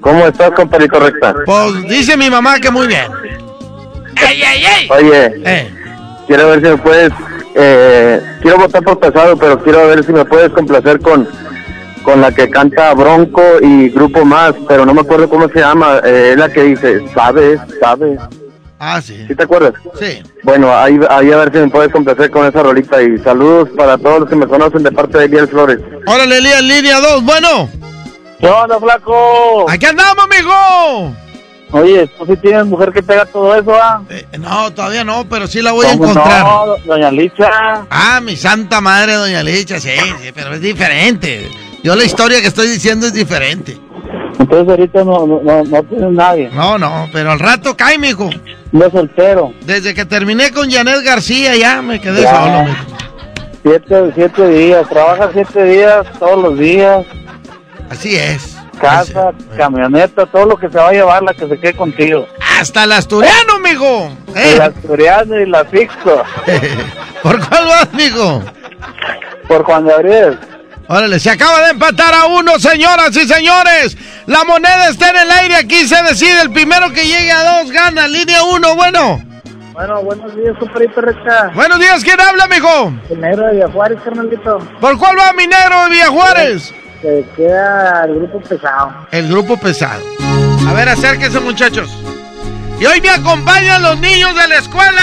¿Cómo 0.00 0.26
estás, 0.26 0.50
compadre 0.52 0.88
correcta? 0.88 1.34
Pues 1.44 1.82
dice 1.88 2.16
mi 2.16 2.30
mamá 2.30 2.58
que 2.58 2.70
muy 2.70 2.86
bien. 2.86 3.06
¡Ey, 4.28 4.42
ey, 4.42 4.64
ey! 4.64 4.88
Oye, 4.90 5.32
Eh. 5.44 5.70
quiero 6.26 6.48
ver 6.48 6.60
si 6.60 6.66
me 6.68 6.76
puedes. 6.78 7.12
Eh, 7.54 8.20
quiero 8.42 8.58
votar 8.58 8.82
por 8.82 8.98
pesado, 9.00 9.36
pero 9.36 9.62
quiero 9.62 9.86
ver 9.88 10.04
si 10.04 10.12
me 10.12 10.24
puedes 10.24 10.50
complacer 10.52 11.00
con, 11.00 11.28
con 12.02 12.20
la 12.20 12.30
que 12.32 12.48
canta 12.48 12.94
Bronco 12.94 13.42
y 13.60 13.88
Grupo 13.90 14.24
Más, 14.24 14.54
pero 14.68 14.86
no 14.86 14.94
me 14.94 15.00
acuerdo 15.02 15.28
cómo 15.28 15.48
se 15.48 15.58
llama. 15.60 16.00
Eh, 16.04 16.30
es 16.32 16.38
la 16.38 16.48
que 16.48 16.62
dice, 16.62 17.02
¿sabes? 17.14 17.60
¿Sabes? 17.80 18.18
Ah, 18.82 19.00
sí. 19.02 19.26
¿Sí 19.28 19.34
te 19.34 19.42
acuerdas? 19.42 19.74
Sí. 20.00 20.22
Bueno, 20.42 20.74
ahí, 20.74 20.98
ahí 21.10 21.30
a 21.30 21.36
ver 21.36 21.52
si 21.52 21.58
me 21.58 21.68
puedes 21.68 21.92
complacer 21.92 22.30
con 22.30 22.46
esa 22.46 22.62
rolita 22.62 23.02
y 23.02 23.18
saludos 23.18 23.68
para 23.76 23.98
todos 23.98 24.20
los 24.20 24.28
que 24.30 24.36
me 24.36 24.46
conocen 24.46 24.82
de 24.82 24.90
parte 24.90 25.18
de 25.18 25.26
Eliel 25.26 25.48
Flores. 25.48 25.78
Órale, 26.06 26.38
Elías, 26.38 26.62
línea 26.62 26.98
2, 26.98 27.22
bueno. 27.22 27.68
¿Qué 28.40 28.46
onda, 28.48 28.80
flaco? 28.80 29.68
Aquí 29.68 29.84
andamos, 29.84 30.24
amigo. 30.24 31.14
Oye, 31.72 32.06
¿tú 32.18 32.24
sí 32.24 32.36
tienes 32.38 32.64
mujer 32.64 32.90
que 32.90 33.02
pega 33.02 33.26
todo 33.26 33.54
eso, 33.54 33.74
ah? 33.74 34.00
No, 34.38 34.72
todavía 34.72 35.04
no, 35.04 35.28
pero 35.28 35.46
sí 35.46 35.60
la 35.60 35.72
voy 35.72 35.86
a 35.86 35.90
¿Cómo 35.90 36.08
encontrar. 36.10 36.42
no, 36.42 36.76
doña 36.86 37.10
Licha? 37.10 37.84
Ah, 37.90 38.20
mi 38.22 38.34
santa 38.34 38.80
madre, 38.80 39.12
doña 39.14 39.42
Licha, 39.42 39.78
sí, 39.78 39.90
sí, 40.22 40.30
pero 40.34 40.54
es 40.54 40.62
diferente. 40.62 41.50
Yo 41.84 41.94
la 41.94 42.04
historia 42.04 42.40
que 42.40 42.48
estoy 42.48 42.66
diciendo 42.68 43.06
es 43.06 43.12
diferente. 43.12 43.78
Entonces 44.38 44.68
ahorita 44.68 45.04
no, 45.04 45.26
no, 45.26 45.40
no, 45.42 45.64
no 45.64 45.82
tienes 45.84 46.10
nadie. 46.12 46.50
No, 46.52 46.78
no, 46.78 47.08
pero 47.12 47.32
al 47.32 47.38
rato 47.38 47.76
cae, 47.76 47.98
mijo. 47.98 48.30
No 48.72 48.90
soltero. 48.90 49.52
Desde 49.64 49.94
que 49.94 50.04
terminé 50.04 50.50
con 50.52 50.70
Janet 50.70 51.02
García 51.04 51.56
ya 51.56 51.82
me 51.82 52.00
quedé 52.00 52.22
Ya. 52.22 52.34
solo, 52.34 52.62
mijo. 52.64 52.84
Siete, 53.62 54.12
siete 54.14 54.48
días, 54.48 54.88
trabaja 54.88 55.30
siete 55.32 55.64
días 55.64 56.06
todos 56.18 56.42
los 56.42 56.58
días. 56.58 57.04
Así 57.90 58.16
es. 58.16 58.56
Casa, 58.80 59.32
camioneta, 59.58 60.24
todo 60.24 60.46
lo 60.46 60.56
que 60.56 60.70
se 60.70 60.78
va 60.78 60.88
a 60.88 60.92
llevar, 60.92 61.22
la 61.22 61.34
que 61.34 61.46
se 61.46 61.58
quede 61.58 61.74
contigo. 61.74 62.26
Hasta 62.58 62.84
el 62.84 62.92
asturiano, 62.92 63.58
mijo. 63.62 64.06
Eh. 64.34 64.52
El 64.54 64.60
asturiano 64.62 65.38
y 65.38 65.44
la 65.46 65.64
fixo. 65.66 66.22
¿Por 67.22 67.46
cuál 67.46 67.66
vas, 67.66 67.92
mijo? 67.92 68.42
Por 69.46 69.64
Juan 69.64 69.86
Gabriel. 69.86 70.38
Órale, 70.92 71.20
se 71.20 71.30
acaba 71.30 71.62
de 71.62 71.70
empatar 71.70 72.12
a 72.12 72.24
uno, 72.24 72.58
señoras 72.58 73.14
y 73.14 73.24
señores. 73.24 73.96
La 74.26 74.42
moneda 74.42 74.88
está 74.88 75.10
en 75.10 75.18
el 75.18 75.30
aire, 75.30 75.54
aquí 75.54 75.86
se 75.86 76.02
decide. 76.02 76.40
El 76.42 76.50
primero 76.50 76.90
que 76.92 77.04
llegue 77.04 77.30
a 77.30 77.60
dos 77.60 77.70
gana. 77.70 78.08
Línea 78.08 78.42
uno, 78.42 78.74
bueno. 78.74 79.22
Bueno, 79.72 80.02
buenos 80.02 80.34
días, 80.34 80.52
compadrito 80.58 81.00
recta. 81.00 81.52
Buenos 81.54 81.78
días, 81.78 82.02
¿quién 82.02 82.20
habla, 82.20 82.48
mijo? 82.48 82.92
El 83.08 83.20
negro 83.20 83.46
de 83.46 83.52
Villajuárez, 83.52 84.00
carnalito. 84.02 84.58
¿Por 84.80 84.98
cuál 84.98 85.16
va 85.16 85.32
mi 85.32 85.46
negro 85.46 85.84
de 85.84 85.90
Villajuárez? 85.90 86.74
Se 87.00 87.24
queda 87.36 88.06
el 88.06 88.14
grupo 88.16 88.40
pesado. 88.40 89.06
El 89.12 89.28
grupo 89.28 89.56
pesado. 89.58 90.02
A 90.68 90.72
ver, 90.72 90.88
acérquense, 90.88 91.38
muchachos. 91.38 91.88
Y 92.80 92.86
hoy 92.86 93.00
me 93.00 93.10
acompañan 93.10 93.80
los 93.80 93.96
niños 94.00 94.34
de 94.34 94.48
la 94.48 94.56
escuela. 94.56 95.02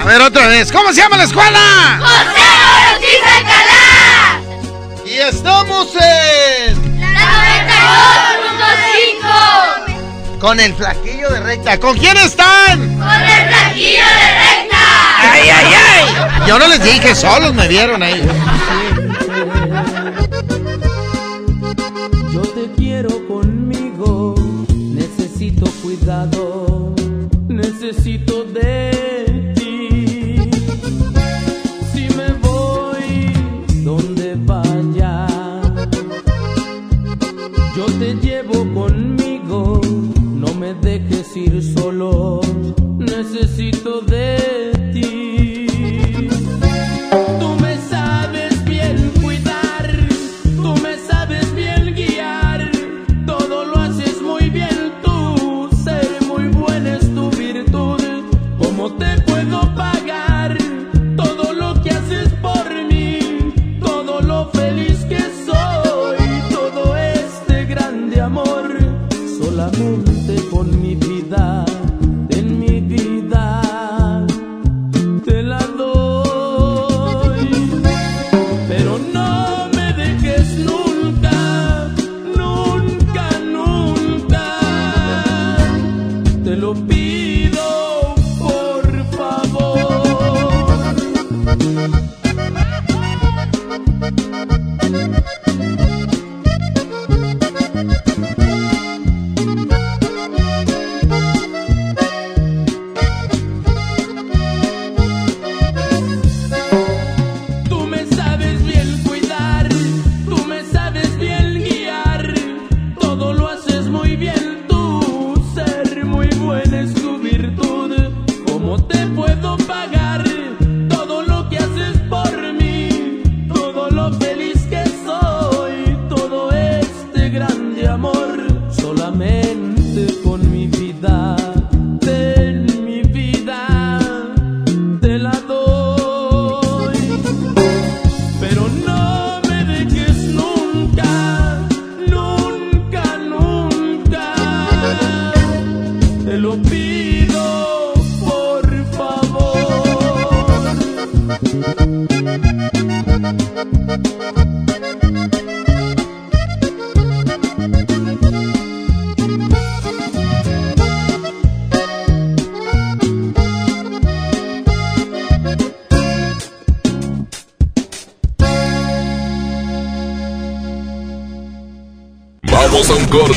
A 0.00 0.04
ver, 0.04 0.22
otra 0.22 0.46
vez. 0.48 0.72
¿Cómo 0.72 0.94
se 0.94 1.02
llama 1.02 1.18
la 1.18 1.24
escuela? 1.24 2.00
Y 5.04 5.18
estamos 5.18 5.88
en... 5.94 6.80
Con 10.40 10.58
el 10.58 10.74
flaquillo 10.74 11.28
de 11.28 11.40
recta. 11.40 11.78
¿Con 11.78 11.98
quién 11.98 12.16
están? 12.16 12.98
¡Ay, 13.02 13.26
ay, 15.50 15.50
ay! 15.50 16.46
Yo 16.46 16.58
no 16.58 16.66
les 16.66 16.82
dije, 16.82 17.14
solos 17.14 17.52
me 17.52 17.68
vieron 17.68 18.02
ahí. 18.02 18.26
Yo 22.32 22.40
te 22.40 22.70
quiero 22.78 23.28
conmigo, 23.28 24.34
necesito 24.70 25.70
cuidado, 25.82 26.94
necesito 27.48 28.44
de 28.44 28.89
necesito 42.98 44.00
de 44.00 44.59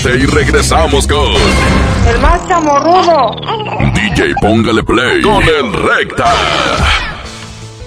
corte 0.03 0.17
y 0.17 0.25
regresamos 0.25 1.07
con 1.07 1.33
El 2.07 2.19
más 2.19 2.47
chamorrudo. 2.47 3.35
DJ 3.93 4.35
Póngale 4.41 4.83
Play 4.83 5.21
con 5.21 5.43
el 5.43 5.73
Recta. 5.73 6.33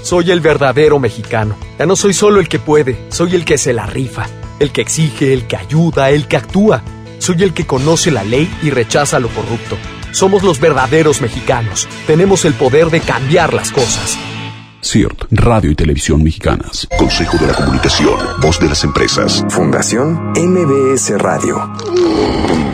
Soy 0.02 0.30
el 0.30 0.40
verdadero 0.40 0.98
mexicano. 0.98 1.56
Ya 1.78 1.86
no 1.86 1.96
soy 1.96 2.14
solo 2.14 2.40
el 2.40 2.48
que 2.48 2.58
puede, 2.58 3.06
soy 3.10 3.34
el 3.34 3.44
que 3.44 3.58
se 3.58 3.72
la 3.72 3.86
rifa, 3.86 4.26
el 4.60 4.70
que 4.70 4.80
exige, 4.80 5.32
el 5.32 5.46
que 5.46 5.56
ayuda, 5.56 6.10
el 6.10 6.28
que 6.28 6.36
actúa. 6.36 6.82
Soy 7.18 7.42
el 7.42 7.52
que 7.52 7.66
conoce 7.66 8.10
la 8.10 8.24
ley 8.24 8.48
y 8.62 8.70
rechaza 8.70 9.18
lo 9.18 9.28
corrupto. 9.28 9.76
Somos 10.12 10.42
los 10.42 10.60
verdaderos 10.60 11.20
mexicanos. 11.20 11.88
Tenemos 12.06 12.44
el 12.44 12.54
poder 12.54 12.90
de 12.90 13.00
cambiar 13.00 13.52
las 13.52 13.72
cosas. 13.72 14.18
CIRT, 14.86 15.24
Radio 15.32 15.72
y 15.72 15.74
Televisión 15.74 16.22
Mexicanas. 16.22 16.86
Consejo 16.96 17.36
de 17.38 17.48
la 17.48 17.54
Comunicación, 17.54 18.14
Voz 18.40 18.60
de 18.60 18.68
las 18.68 18.84
Empresas. 18.84 19.44
Fundación 19.48 20.32
MBS 20.36 21.18
Radio. 21.18 22.65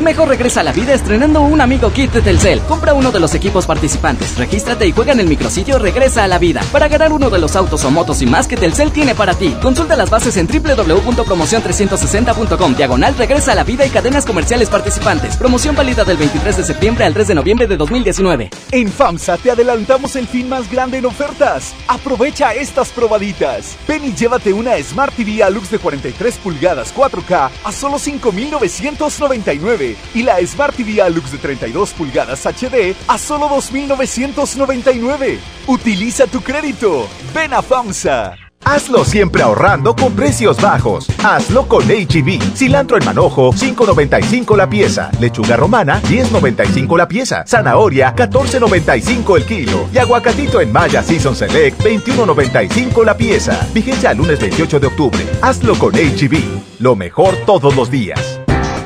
Mejor 0.00 0.28
regresa 0.28 0.60
a 0.60 0.62
la 0.62 0.72
vida 0.72 0.94
estrenando 0.94 1.42
un 1.42 1.60
amigo 1.60 1.92
kit 1.92 2.10
de 2.10 2.22
Telcel. 2.22 2.60
Compra 2.60 2.94
uno 2.94 3.12
de 3.12 3.20
los 3.20 3.34
equipos 3.34 3.66
participantes, 3.66 4.38
regístrate 4.38 4.86
y 4.86 4.92
juega 4.92 5.12
en 5.12 5.20
el 5.20 5.26
micrositio 5.26 5.78
Regresa 5.78 6.24
a 6.24 6.28
la 6.28 6.38
vida 6.38 6.62
para 6.72 6.88
ganar 6.88 7.12
uno 7.12 7.28
de 7.28 7.38
los 7.38 7.54
autos 7.54 7.84
o 7.84 7.90
motos 7.90 8.22
y 8.22 8.26
más 8.26 8.48
que 8.48 8.56
Telcel 8.56 8.92
tiene 8.92 9.14
para 9.14 9.34
ti. 9.34 9.54
Consulta 9.60 9.96
las 9.96 10.08
bases 10.08 10.38
en 10.38 10.46
www.promocion360.com. 10.46 12.76
Diagonal 12.76 13.14
Regresa 13.16 13.52
a 13.52 13.56
la 13.56 13.64
vida 13.64 13.84
y 13.84 13.90
cadenas 13.90 14.24
comerciales 14.24 14.70
participantes. 14.70 15.36
Promoción 15.36 15.76
válida 15.76 16.02
del 16.04 16.16
23 16.16 16.56
de 16.56 16.64
septiembre 16.64 17.04
al 17.04 17.12
3 17.12 17.28
de 17.28 17.34
noviembre 17.34 17.66
de 17.66 17.76
2019. 17.76 18.48
En 18.72 18.90
FAMSA 18.90 19.36
te 19.36 19.50
adelantamos 19.50 20.16
el 20.16 20.26
fin 20.26 20.48
más 20.48 20.70
grande 20.70 20.96
en 20.96 21.04
ofertas. 21.04 21.74
Aprovecha 21.88 22.54
estas 22.54 22.88
probaditas. 22.88 23.76
Ven 23.86 24.06
y 24.06 24.14
llévate 24.14 24.54
una 24.54 24.82
Smart 24.82 25.14
TV 25.14 25.42
Alux 25.42 25.70
de 25.70 25.78
43 25.78 26.38
pulgadas 26.38 26.94
4K 26.94 27.50
a 27.64 27.72
solo 27.72 27.98
5,999 27.98 29.89
y 30.14 30.22
la 30.22 30.44
Smart 30.46 30.74
TV 30.74 31.00
Alux 31.02 31.32
de 31.32 31.38
32 31.38 31.92
pulgadas 31.92 32.46
HD 32.46 32.94
a 33.06 33.18
solo 33.18 33.48
2,999. 33.48 35.38
Utiliza 35.66 36.26
tu 36.26 36.40
crédito. 36.40 37.08
Ven 37.34 37.54
a 37.54 37.62
FAMSA. 37.62 38.36
Hazlo 38.64 39.04
siempre 39.04 39.42
ahorrando 39.42 39.96
con 39.96 40.12
precios 40.12 40.60
bajos. 40.60 41.06
Hazlo 41.24 41.66
con 41.66 41.82
HB. 41.84 42.54
Cilantro 42.54 42.98
en 42.98 43.04
manojo, 43.04 43.52
5.95 43.52 44.56
la 44.56 44.68
pieza. 44.68 45.10
Lechuga 45.18 45.56
romana, 45.56 46.00
10.95 46.02 46.96
la 46.96 47.08
pieza. 47.08 47.44
Zanahoria, 47.46 48.14
14.95 48.14 49.36
el 49.36 49.44
kilo. 49.44 49.88
Y 49.92 49.98
aguacatito 49.98 50.60
en 50.60 50.72
Maya 50.72 51.02
Season 51.02 51.34
Select, 51.34 51.80
21.95 51.80 53.04
la 53.04 53.16
pieza. 53.16 53.66
Vigencia 53.72 54.10
al 54.10 54.18
lunes 54.18 54.38
28 54.38 54.78
de 54.78 54.86
octubre. 54.86 55.26
Hazlo 55.40 55.76
con 55.76 55.94
HB. 55.94 56.80
Lo 56.80 56.94
mejor 56.94 57.36
todos 57.46 57.74
los 57.74 57.90
días. 57.90 58.39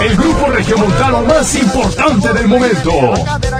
El 0.00 0.16
grupo 0.16 0.46
regiomontano 0.46 1.22
más 1.22 1.54
importante 1.54 2.32
del 2.32 2.48
momento. 2.48 2.92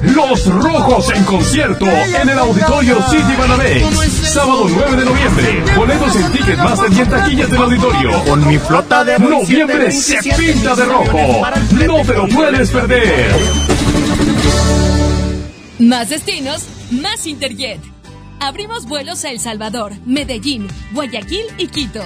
Los 0.02 0.46
Rojos 0.46 1.10
en 1.14 1.24
concierto 1.24 1.86
en 1.86 2.28
el 2.28 2.38
Auditorio 2.38 2.96
City 3.08 3.34
Banamex. 3.38 4.12
Sábado 4.32 4.66
9 4.68 4.96
de 4.96 5.04
noviembre. 5.04 5.64
Boletos 5.76 6.16
en 6.16 6.32
Ticketmaster 6.32 6.92
y 6.92 7.00
en 7.00 7.08
taquillas 7.08 7.50
del 7.50 7.62
auditorio. 7.62 8.24
Con 8.24 8.46
mi 8.46 8.58
flota 8.58 9.04
de 9.04 9.18
Noviembre 9.18 9.90
se 9.90 10.18
pinta 10.34 10.74
de 10.74 10.84
rojo. 10.84 11.42
No 11.72 12.02
te 12.02 12.12
lo 12.14 12.28
puedes 12.28 12.70
perder. 12.70 13.34
Más 15.78 16.08
destinos, 16.10 16.64
más 16.90 17.26
Interjet. 17.26 17.80
Abrimos 18.40 18.86
vuelos 18.86 19.24
a 19.24 19.30
El 19.30 19.40
Salvador, 19.40 19.92
Medellín, 20.04 20.68
Guayaquil 20.92 21.46
y 21.58 21.68
Quito. 21.68 22.02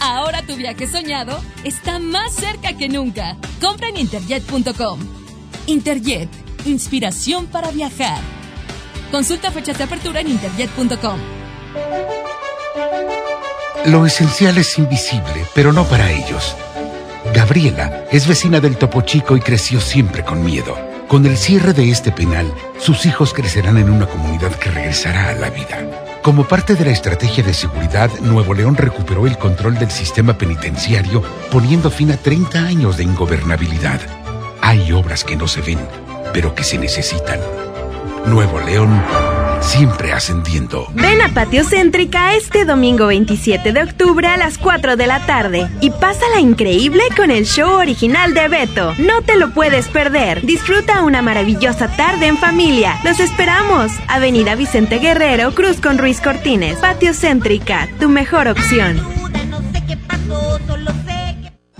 Ahora 0.00 0.42
tu 0.42 0.56
viaje 0.56 0.86
soñado 0.86 1.40
está 1.64 1.98
más 1.98 2.34
cerca 2.34 2.76
que 2.76 2.88
nunca. 2.88 3.36
Compra 3.60 3.88
en 3.88 3.98
interjet.com. 3.98 5.00
Interjet, 5.66 6.28
inspiración 6.64 7.46
para 7.46 7.70
viajar. 7.70 8.20
Consulta 9.10 9.50
fechas 9.50 9.78
de 9.78 9.84
apertura 9.84 10.20
en 10.20 10.28
interjet.com. 10.28 11.18
Lo 13.86 14.06
esencial 14.06 14.58
es 14.58 14.78
invisible, 14.78 15.44
pero 15.54 15.72
no 15.72 15.84
para 15.84 16.10
ellos. 16.10 16.56
Gabriela 17.34 18.04
es 18.10 18.26
vecina 18.26 18.60
del 18.60 18.76
Topo 18.76 19.02
Chico 19.02 19.36
y 19.36 19.40
creció 19.40 19.80
siempre 19.80 20.24
con 20.24 20.44
miedo. 20.44 20.76
Con 21.08 21.26
el 21.26 21.36
cierre 21.36 21.72
de 21.72 21.90
este 21.90 22.12
penal, 22.12 22.52
sus 22.78 23.06
hijos 23.06 23.34
crecerán 23.34 23.76
en 23.76 23.90
una 23.90 24.06
comunidad 24.06 24.54
que 24.54 24.70
regresará 24.70 25.30
a 25.30 25.34
la 25.34 25.50
vida. 25.50 26.11
Como 26.22 26.46
parte 26.46 26.76
de 26.76 26.84
la 26.84 26.92
estrategia 26.92 27.42
de 27.42 27.52
seguridad, 27.52 28.08
Nuevo 28.20 28.54
León 28.54 28.76
recuperó 28.76 29.26
el 29.26 29.36
control 29.38 29.74
del 29.74 29.90
sistema 29.90 30.38
penitenciario, 30.38 31.20
poniendo 31.50 31.90
fin 31.90 32.12
a 32.12 32.16
30 32.16 32.60
años 32.60 32.96
de 32.96 33.02
ingobernabilidad. 33.02 34.00
Hay 34.60 34.92
obras 34.92 35.24
que 35.24 35.34
no 35.34 35.48
se 35.48 35.62
ven, 35.62 35.80
pero 36.32 36.54
que 36.54 36.62
se 36.62 36.78
necesitan. 36.78 37.40
Nuevo 38.26 38.60
León, 38.60 39.02
siempre 39.62 40.12
ascendiendo. 40.12 40.86
Ven 40.94 41.20
a 41.22 41.28
Patio 41.28 41.64
Céntrica 41.64 42.34
este 42.34 42.64
domingo 42.64 43.06
27 43.06 43.72
de 43.72 43.82
octubre 43.82 44.26
a 44.26 44.36
las 44.36 44.58
4 44.58 44.96
de 44.96 45.06
la 45.06 45.24
tarde 45.26 45.68
y 45.80 45.90
pásala 45.90 46.40
increíble 46.40 47.02
con 47.16 47.30
el 47.30 47.46
show 47.46 47.70
original 47.70 48.34
de 48.34 48.48
Beto. 48.48 48.94
No 48.98 49.22
te 49.22 49.36
lo 49.36 49.52
puedes 49.52 49.88
perder. 49.88 50.44
Disfruta 50.44 51.02
una 51.02 51.22
maravillosa 51.22 51.88
tarde 51.96 52.26
en 52.26 52.36
familia. 52.36 52.98
Los 53.04 53.20
esperamos. 53.20 53.92
Avenida 54.08 54.54
Vicente 54.54 54.98
Guerrero, 54.98 55.54
Cruz 55.54 55.80
con 55.80 55.98
Ruiz 55.98 56.20
Cortines. 56.20 56.78
Patio 56.78 57.14
Céntrica, 57.14 57.88
tu 57.98 58.08
mejor 58.08 58.48
opción. 58.48 59.00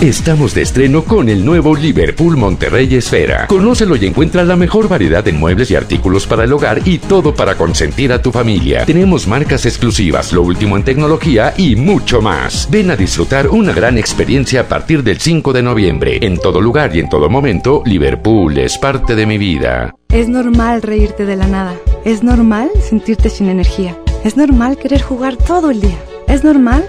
Estamos 0.00 0.54
de 0.54 0.62
estreno 0.62 1.02
con 1.02 1.28
el 1.28 1.44
nuevo 1.44 1.74
Liverpool 1.74 2.36
Monterrey 2.36 2.94
Esfera. 2.94 3.48
Conócelo 3.48 3.96
y 3.96 4.06
encuentra 4.06 4.44
la 4.44 4.54
mejor 4.54 4.88
variedad 4.88 5.24
de 5.24 5.32
muebles 5.32 5.72
y 5.72 5.74
artículos 5.74 6.24
para 6.24 6.44
el 6.44 6.52
hogar 6.52 6.82
y 6.84 6.98
todo 6.98 7.34
para 7.34 7.56
consentir 7.56 8.12
a 8.12 8.22
tu 8.22 8.30
familia. 8.30 8.84
Tenemos 8.84 9.26
marcas 9.26 9.66
exclusivas, 9.66 10.32
lo 10.32 10.42
último 10.42 10.76
en 10.76 10.84
tecnología 10.84 11.52
y 11.56 11.74
mucho 11.74 12.22
más. 12.22 12.68
Ven 12.70 12.92
a 12.92 12.96
disfrutar 12.96 13.48
una 13.48 13.72
gran 13.72 13.98
experiencia 13.98 14.60
a 14.60 14.68
partir 14.68 15.02
del 15.02 15.18
5 15.18 15.52
de 15.52 15.62
noviembre. 15.64 16.18
En 16.22 16.38
todo 16.38 16.60
lugar 16.60 16.94
y 16.94 17.00
en 17.00 17.08
todo 17.08 17.28
momento, 17.28 17.82
Liverpool 17.84 18.56
es 18.56 18.78
parte 18.78 19.16
de 19.16 19.26
mi 19.26 19.36
vida. 19.36 19.96
Es 20.10 20.28
normal 20.28 20.82
reírte 20.82 21.26
de 21.26 21.34
la 21.34 21.48
nada. 21.48 21.74
Es 22.04 22.22
normal 22.22 22.70
sentirte 22.80 23.30
sin 23.30 23.48
energía. 23.48 23.98
Es 24.22 24.36
normal 24.36 24.78
querer 24.78 25.02
jugar 25.02 25.36
todo 25.36 25.72
el 25.72 25.80
día. 25.80 25.98
Es 26.28 26.44
normal 26.44 26.88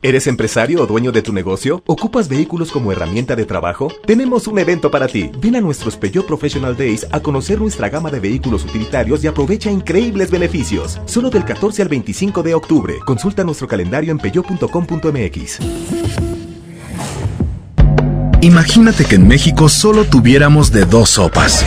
¿Eres 0.00 0.28
empresario 0.28 0.80
o 0.80 0.86
dueño 0.86 1.10
de 1.10 1.22
tu 1.22 1.32
negocio? 1.32 1.82
¿Ocupas 1.84 2.28
vehículos 2.28 2.70
como 2.70 2.92
herramienta 2.92 3.34
de 3.34 3.44
trabajo? 3.44 3.92
Tenemos 4.06 4.46
un 4.46 4.60
evento 4.60 4.92
para 4.92 5.08
ti. 5.08 5.28
Ven 5.40 5.56
a 5.56 5.60
nuestros 5.60 5.96
Peugeot 5.96 6.24
Professional 6.24 6.76
Days 6.76 7.04
a 7.10 7.18
conocer 7.18 7.60
nuestra 7.60 7.88
gama 7.88 8.08
de 8.08 8.20
vehículos 8.20 8.64
utilitarios 8.64 9.24
y 9.24 9.26
aprovecha 9.26 9.72
increíbles 9.72 10.30
beneficios. 10.30 11.00
Solo 11.06 11.30
del 11.30 11.44
14 11.44 11.82
al 11.82 11.88
25 11.88 12.44
de 12.44 12.54
octubre. 12.54 12.94
Consulta 13.04 13.42
nuestro 13.42 13.66
calendario 13.66 14.12
en 14.12 14.18
peugeot.com.mx. 14.18 15.58
Imagínate 18.40 19.04
que 19.04 19.16
en 19.16 19.26
México 19.26 19.68
solo 19.68 20.04
tuviéramos 20.04 20.70
de 20.70 20.84
dos 20.84 21.10
sopas. 21.10 21.66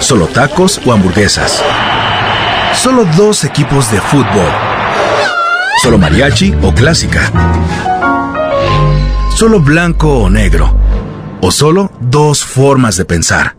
Solo 0.00 0.26
tacos 0.26 0.80
o 0.84 0.92
hamburguesas. 0.92 1.62
Solo 2.74 3.04
dos 3.16 3.44
equipos 3.44 3.92
de 3.92 4.00
fútbol. 4.00 4.75
Solo 5.82 5.98
mariachi 5.98 6.54
o 6.62 6.72
clásica. 6.72 7.30
Solo 9.34 9.60
blanco 9.60 10.08
o 10.22 10.30
negro. 10.30 10.74
O 11.40 11.50
solo 11.50 11.92
dos 12.00 12.44
formas 12.44 12.96
de 12.96 13.04
pensar. 13.04 13.56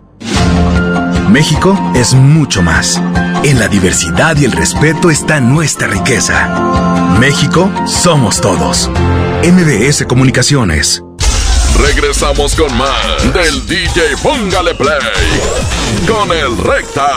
México 1.29 1.77
es 1.93 2.13
mucho 2.13 2.61
más. 2.61 3.01
En 3.43 3.59
la 3.59 3.67
diversidad 3.67 4.35
y 4.37 4.45
el 4.45 4.51
respeto 4.51 5.11
está 5.11 5.39
nuestra 5.39 5.87
riqueza. 5.87 7.17
México 7.19 7.69
somos 7.85 8.41
todos. 8.41 8.89
MBS 9.43 10.05
Comunicaciones. 10.07 11.03
Regresamos 11.79 12.55
con 12.55 12.75
más 12.75 13.33
del 13.33 13.67
DJ 13.67 14.17
Póngale 14.23 14.73
Play 14.73 14.97
con 16.07 16.31
el 16.31 16.57
Recta. 16.57 17.07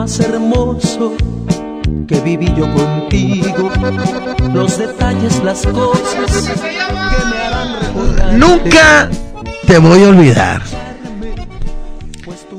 Más 0.00 0.18
hermoso 0.18 1.14
que 2.08 2.18
viví 2.22 2.46
yo 2.56 2.72
contigo, 2.72 3.70
los 4.50 4.78
detalles, 4.78 5.44
las 5.44 5.66
cosas. 5.66 6.58
Nunca 8.32 9.10
te 9.66 9.76
voy 9.76 10.04
a 10.04 10.08
olvidar. 10.08 10.62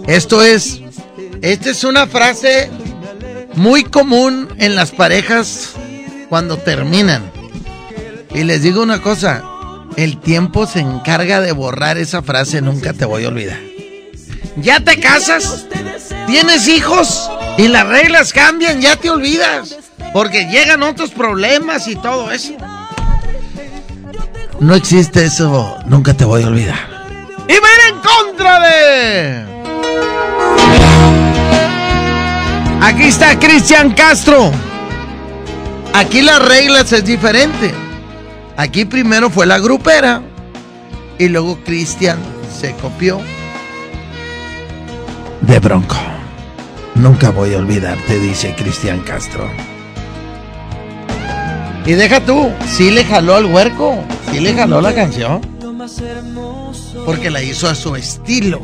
Esto 0.06 0.44
es, 0.44 0.82
esta 1.42 1.72
es 1.72 1.84
una 1.84 2.06
frase 2.06 2.70
muy 3.56 3.86
común 3.86 4.48
en 4.60 4.76
las 4.76 4.92
parejas 4.92 5.72
cuando 6.30 6.58
terminan. 6.58 7.24
Y 8.36 8.44
les 8.44 8.62
digo 8.62 8.84
una 8.84 9.02
cosa, 9.02 9.44
el 9.98 10.20
tiempo 10.20 10.68
se 10.68 10.82
encarga 10.82 11.42
de 11.42 11.54
borrar 11.54 11.98
esa 11.98 12.22
frase, 12.22 12.62
nunca 12.62 12.94
te 12.94 13.06
voy 13.06 13.26
a 13.26 13.30
olvidar. 13.30 13.71
Ya 14.58 14.80
te 14.80 15.00
casas, 15.00 15.66
tienes 16.28 16.68
hijos 16.68 17.30
y 17.58 17.68
las 17.68 17.88
reglas 17.88 18.34
cambian, 18.34 18.82
ya 18.82 18.96
te 18.96 19.10
olvidas. 19.10 19.78
Porque 20.14 20.46
llegan 20.46 20.84
otros 20.84 21.12
problemas 21.12 21.88
y 21.88 21.96
todo 21.96 22.32
eso. 22.32 22.54
No 24.60 24.76
existe 24.76 25.26
eso, 25.26 25.78
nunca 25.86 26.14
te 26.14 26.26
voy 26.26 26.44
a 26.44 26.48
olvidar. 26.48 26.80
Y 27.48 27.54
va 27.54 27.68
a 27.68 27.74
ir 27.76 27.94
en 27.94 28.00
contra 28.02 28.60
de... 28.60 29.46
Aquí 32.82 33.04
está 33.04 33.40
Cristian 33.40 33.94
Castro. 33.94 34.52
Aquí 35.94 36.22
las 36.22 36.42
reglas 36.46 36.92
es 36.92 37.06
diferente. 37.06 37.74
Aquí 38.58 38.86
primero 38.86 39.30
fue 39.30 39.46
la 39.46 39.60
grupera 39.60 40.22
y 41.18 41.30
luego 41.30 41.58
Cristian 41.64 42.20
se 42.60 42.74
copió 42.76 43.22
de 45.42 45.60
Bronco. 45.60 45.96
Nunca 46.96 47.32
voy 47.32 47.54
a 47.54 47.58
olvidarte, 47.58 48.20
dice 48.20 48.56
Cristian 48.56 49.02
Castro. 49.02 49.50
Y 51.86 51.94
deja 51.94 52.20
tú, 52.22 52.52
sí 52.68 52.92
le 52.92 53.04
jaló 53.04 53.36
al 53.36 53.46
huerco, 53.46 54.04
sí 54.32 54.40
le 54.40 54.54
jaló 54.54 54.82
la 54.82 54.94
canción. 54.94 55.42
Porque 57.06 57.32
la 57.32 57.42
hizo 57.42 57.68
a 57.68 57.76
su 57.76 57.96
estilo. 57.96 58.62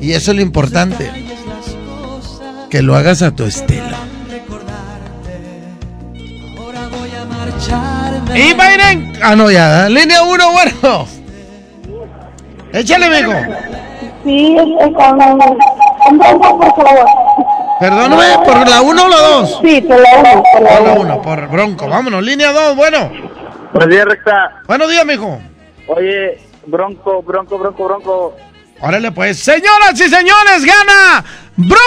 Y 0.00 0.12
eso 0.12 0.30
es 0.32 0.36
lo 0.36 0.42
importante. 0.42 1.10
Que 2.68 2.82
lo 2.82 2.94
hagas 2.94 3.22
a 3.22 3.34
tu 3.34 3.44
estilo. 3.44 3.96
Y 8.34 8.52
Biden. 8.52 9.14
Ah, 9.22 9.34
no, 9.34 9.50
ya. 9.50 9.88
Línea 9.88 10.22
1, 10.22 10.52
bueno. 10.52 11.06
Échale, 12.72 13.06
amigo. 13.06 13.32
Sí, 14.28 14.56
está 14.58 15.14
por 15.14 16.74
favor. 16.76 17.06
Perdóname, 17.80 18.24
¿por 18.44 18.68
la 18.68 18.82
1 18.82 19.02
o 19.02 19.08
la 19.08 19.16
2? 19.16 19.60
Sí, 19.64 19.80
por 19.80 19.98
la 19.98 20.32
1. 20.34 20.42
Por 20.52 20.82
la 20.82 20.92
1, 20.92 21.22
por 21.22 21.48
Bronco. 21.48 21.88
Vámonos, 21.88 22.22
línea 22.22 22.52
2, 22.52 22.76
bueno. 22.76 23.10
Buenos 23.72 23.88
días, 23.88 24.04
Recta. 24.04 24.60
Buenos 24.66 24.90
días, 24.90 25.06
mijo. 25.06 25.40
Oye, 25.86 26.38
Bronco, 26.66 27.22
Bronco, 27.22 27.58
Bronco, 27.58 27.84
Bronco. 27.84 28.36
Órale, 28.82 29.12
pues. 29.12 29.38
Señoras 29.38 29.94
y 29.94 30.10
señores, 30.10 30.62
gana 30.62 31.24
Bronco. 31.56 31.78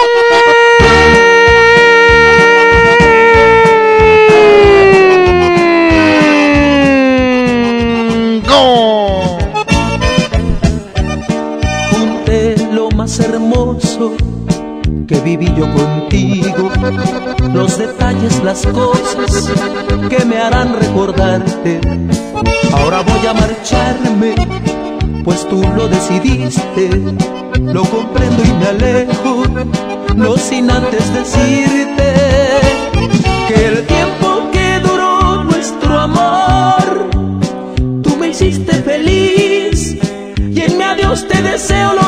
Que 15.08 15.20
viví 15.22 15.48
yo 15.56 15.72
contigo, 15.74 16.72
los 17.54 17.78
detalles, 17.78 18.44
las 18.44 18.66
cosas 18.68 19.52
que 20.10 20.26
me 20.26 20.38
harán 20.38 20.74
recordarte. 20.80 21.80
Ahora 22.74 23.02
voy 23.02 23.28
a 23.28 23.34
marcharme, 23.34 24.34
pues 25.24 25.48
tú 25.50 25.62
lo 25.76 25.88
decidiste, 25.88 26.90
lo 27.60 27.84
comprendo 27.84 28.44
y 28.44 28.54
me 28.60 28.68
alejo, 28.68 29.44
no 30.16 30.38
sin 30.38 30.72
antes 30.72 31.14
decirte. 31.14 32.14
Que 33.48 33.68
el 33.68 33.86
tiempo 33.86 34.50
que 34.52 34.80
duró 34.80 35.44
nuestro 35.44 36.00
amor, 36.00 37.10
tú 38.02 38.18
me 38.18 38.30
hiciste 38.30 38.74
feliz. 38.74 39.98
Y 40.38 40.62
en 40.62 40.78
mi 40.78 40.84
adiós 40.84 41.28
te 41.28 41.42
deseo 41.42 41.94
lo 41.94 42.01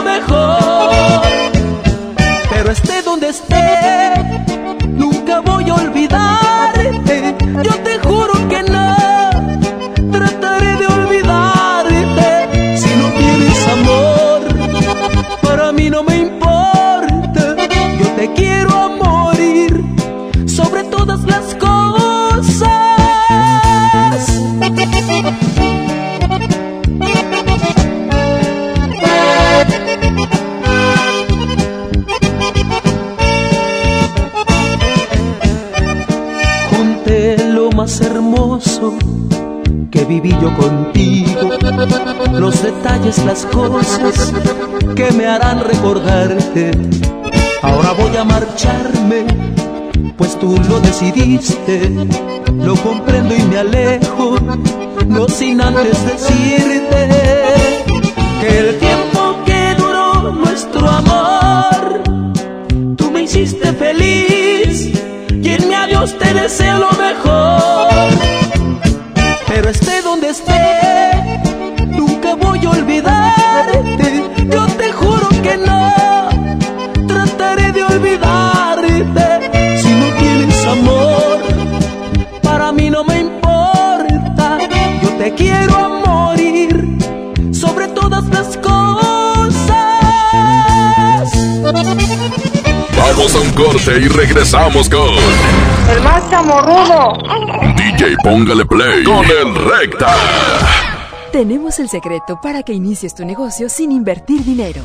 viví 40.19 40.35
yo 40.39 40.55
contigo, 40.55 41.49
los 42.33 42.61
detalles, 42.61 43.17
las 43.25 43.45
cosas 43.47 44.31
que 44.95 45.11
me 45.11 45.25
harán 45.25 45.61
recordarte. 45.61 46.71
Ahora 47.63 47.93
voy 47.93 48.15
a 48.17 48.23
marcharme, 48.23 49.25
pues 50.15 50.37
tú 50.39 50.59
lo 50.69 50.79
decidiste, 50.81 51.89
lo 52.53 52.75
comprendo 52.75 53.35
y 53.35 53.41
me 53.43 53.57
alejo, 53.57 54.37
no 55.07 55.27
sin 55.27 55.61
antes 55.61 56.05
decirte 56.05 57.09
que 58.41 58.59
el 58.59 58.79
tiempo 58.79 59.35
que 59.45 59.75
duró 59.75 60.31
nuestro 60.31 60.87
amor, 60.87 62.03
tú 62.97 63.09
me 63.09 63.23
hiciste 63.23 63.73
feliz 63.73 64.91
y 65.31 65.49
en 65.49 65.67
mi 65.67 65.73
adiós 65.73 66.15
te 66.19 66.33
deseo 66.35 66.77
lo 66.77 66.91
mejor. 66.91 67.22
Quiero 85.37 85.89
morir 86.05 86.97
sobre 87.51 87.87
todas 87.89 88.25
las 88.29 88.57
cosas. 88.57 88.73
Vamos 92.97 93.35
a 93.35 93.39
un 93.39 93.49
corte 93.51 93.99
y 93.99 94.07
regresamos 94.07 94.89
con 94.89 95.09
El 95.89 96.01
más 96.03 96.29
chamorrudo. 96.29 97.13
DJ 97.75 98.15
Póngale 98.23 98.65
Play 98.65 99.03
con 99.03 99.25
el 99.25 99.55
Recta. 99.55 100.15
Tenemos 101.31 101.79
el 101.79 101.89
secreto 101.89 102.39
para 102.41 102.63
que 102.63 102.73
inicies 102.73 103.15
tu 103.15 103.25
negocio 103.25 103.69
sin 103.69 103.91
invertir 103.91 104.43
dinero. 104.43 104.81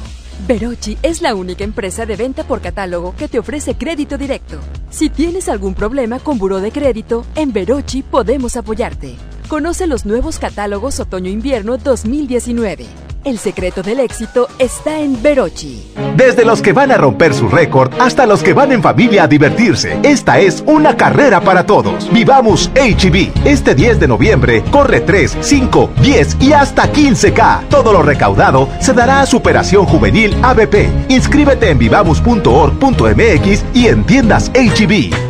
Verochi 0.47 0.97
es 1.03 1.21
la 1.21 1.35
única 1.35 1.65
empresa 1.65 2.07
de 2.07 2.17
venta 2.17 2.45
por 2.45 2.61
catálogo 2.61 3.15
que 3.17 3.29
te 3.29 3.39
ofrece 3.39 3.75
crédito 3.77 4.17
directo. 4.17 4.59
Si 4.89 5.11
tienes 5.11 5.49
algún 5.49 5.75
problema 5.75 6.21
con 6.21 6.39
buró 6.39 6.61
de 6.61 6.71
crédito, 6.71 7.27
en 7.35 7.53
Verochi 7.53 8.03
podemos 8.03 8.57
apoyarte. 8.57 9.17
Conoce 9.49 9.87
los 9.87 10.05
nuevos 10.05 10.39
catálogos 10.39 11.01
Otoño-Invierno 11.01 11.79
2019. 11.79 12.85
El 13.25 13.39
secreto 13.39 13.83
del 13.83 13.99
éxito 14.01 14.47
está 14.59 15.01
en 15.01 15.23
Verochi. 15.23 15.91
Desde 16.17 16.45
los 16.45 16.61
que 16.61 16.75
van 16.75 16.93
a 16.93 16.99
romper 16.99 17.33
su 17.33 17.49
récord 17.49 17.91
hasta 17.99 18.27
los 18.27 18.43
que 18.43 18.53
van 18.53 18.73
en 18.73 18.83
familia 18.83 19.25
a 19.25 19.27
divertirse, 19.27 19.99
esta 20.03 20.39
es 20.39 20.63
una 20.67 20.99
carrera 20.99 21.41
para 21.41 21.65
todos. 21.65 22.13
Vivamos 22.13 22.71
HB. 22.75 23.47
Este 23.47 23.75
10 23.75 24.01
de 24.01 24.09
noviembre 24.09 24.63
corre 24.71 25.01
3, 25.01 25.39
5, 25.41 25.91
10 26.03 26.37
y 26.41 26.53
hasta 26.53 26.93
15K. 26.93 27.69
Todo 27.69 27.95
lo 27.95 28.03
recaudado 28.03 28.69
se 28.81 28.93
dará 28.93 29.23
a 29.23 29.27
Superación 29.27 29.87
Juvenil 29.87 30.37
ABP. 30.43 31.09
Inscríbete 31.09 31.71
en 31.71 31.79
vivamos.org.mx 31.79 33.65
y 33.73 33.87
en 33.87 34.05
tiendas 34.05 34.51
HB. 34.53 35.28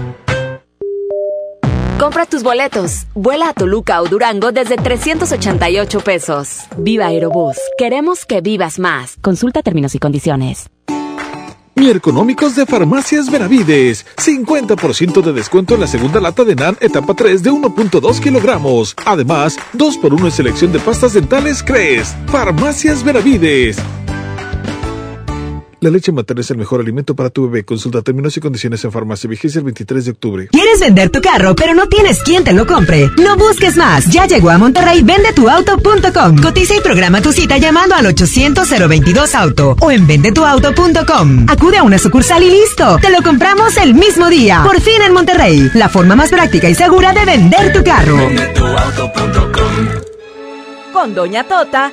Compra 1.99 2.27
tus 2.27 2.45
boletos. 2.45 3.09
Vuela 3.17 3.49
a 3.49 3.53
Toluca 3.53 4.01
o 4.01 4.07
Durango 4.07 4.53
desde 4.53 4.77
388 4.77 6.01
pesos. 6.01 6.61
Viva 6.77 7.07
Aerobús. 7.07 7.57
Queremos 7.77 8.25
que 8.25 8.41
vivas 8.41 8.79
más. 8.79 9.17
Consulta 9.21 9.63
términos 9.63 9.97
y 9.97 9.99
condiciones. 9.99 10.71
Mi 11.75 11.91
Económicos 11.91 12.55
de 12.55 12.67
Farmacias 12.67 13.31
Benavides. 13.31 14.07
50% 14.17 15.23
de 15.23 15.33
descuento 15.33 15.75
en 15.75 15.81
la 15.81 15.87
segunda 15.89 16.21
lata 16.21 16.45
de 16.45 16.55
NAN 16.55 16.77
etapa 16.81 17.15
3 17.15 17.43
de 17.43 17.51
1.2 17.51 18.21
kilogramos. 18.21 18.95
Además, 19.05 19.59
2x1 19.75 20.25
en 20.25 20.31
selección 20.31 20.73
de 20.73 20.79
pastas 20.79 21.15
dentales 21.15 21.65
Cres. 21.65 22.15
Farmacias 22.27 23.03
Benavides. 23.03 23.77
La 25.81 25.91
leche 25.91 26.11
materna 26.11 26.41
es 26.41 26.51
el 26.51 26.57
mejor 26.57 26.81
alimento 26.81 27.15
para 27.15 27.31
tu 27.31 27.49
bebé. 27.49 27.65
Consulta 27.65 28.03
términos 28.03 28.37
y 28.37 28.41
condiciones 28.41 28.85
en 28.85 28.91
farmacia. 28.91 29.31
Vigencia 29.31 29.61
el 29.61 29.65
23 29.65 30.05
de 30.07 30.11
octubre. 30.11 30.49
¿Quieres 30.51 30.81
vender 30.81 31.11
tu 31.11 31.21
carro, 31.21 31.55
pero 31.55 31.73
no 31.73 31.89
tienes 31.89 32.21
quien 32.25 32.43
te 32.43 32.53
lo 32.53 32.67
compre? 32.67 33.09
No 33.17 33.37
busques 33.37 33.77
más. 33.77 34.07
Ya 34.07 34.27
llegó 34.27 34.51
a 34.51 34.59
Monterrey 34.59 35.03
vendetuauto.com. 35.05 36.43
Cotiza 36.43 36.75
y 36.75 36.81
programa 36.81 37.23
tu 37.23 37.33
cita 37.33 37.59
llamando 37.59 37.95
al 37.95 38.07
800-022-AUTO 38.07 39.77
o 39.81 39.91
en 39.93 40.05
vendetuauto.com. 40.05 41.47
Acude 41.49 41.79
a 41.79 41.85
una 41.85 41.99
sucursal 41.99 42.43
y 42.43 42.51
listo. 42.51 42.99
Te 43.01 43.11
lo 43.11 43.23
compramos 43.23 43.77
el 43.77 43.95
mismo 43.95 44.29
día. 44.29 44.65
Por 44.65 44.81
fin 44.81 45.01
en 45.07 45.13
Monterrey. 45.13 45.71
La 45.75 45.89
forma 45.89 46.17
más 46.17 46.31
práctica 46.31 46.69
y 46.69 46.75
segura 46.75 47.13
de 47.13 47.25
vender 47.25 47.73
tu 47.73 47.85
carro. 47.85 48.19
Con 50.93 51.15
Doña 51.15 51.45
Tota, 51.45 51.93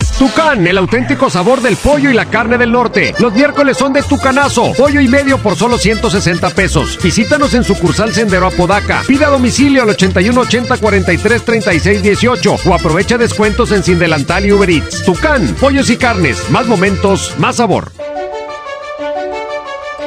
Tucán, 0.21 0.67
el 0.67 0.77
auténtico 0.77 1.31
sabor 1.31 1.61
del 1.61 1.75
pollo 1.77 2.11
y 2.11 2.13
la 2.13 2.27
carne 2.27 2.59
del 2.59 2.71
norte. 2.71 3.15
Los 3.17 3.33
miércoles 3.33 3.75
son 3.75 3.91
de 3.91 4.03
Tucanazo. 4.03 4.71
Pollo 4.73 5.01
y 5.01 5.07
medio 5.07 5.39
por 5.39 5.55
solo 5.55 5.79
160 5.79 6.51
pesos. 6.51 6.99
Visítanos 7.01 7.55
en 7.55 7.63
sucursal 7.63 8.13
Sendero 8.13 8.45
Apodaca. 8.45 9.01
Pida 9.07 9.25
a 9.25 9.29
domicilio 9.31 9.81
al 9.81 9.89
8180 9.89 10.77
43 10.77 11.43
36 11.43 12.03
18 12.03 12.55
o 12.63 12.73
aprovecha 12.75 13.17
descuentos 13.17 13.71
en 13.71 13.83
Sin 13.83 13.97
Delantal 13.97 14.45
y 14.45 14.51
Uber 14.51 14.69
Eats. 14.69 15.03
Tucán, 15.05 15.55
pollos 15.59 15.89
y 15.89 15.97
carnes. 15.97 16.51
Más 16.51 16.67
momentos, 16.67 17.33
más 17.39 17.55
sabor. 17.55 17.91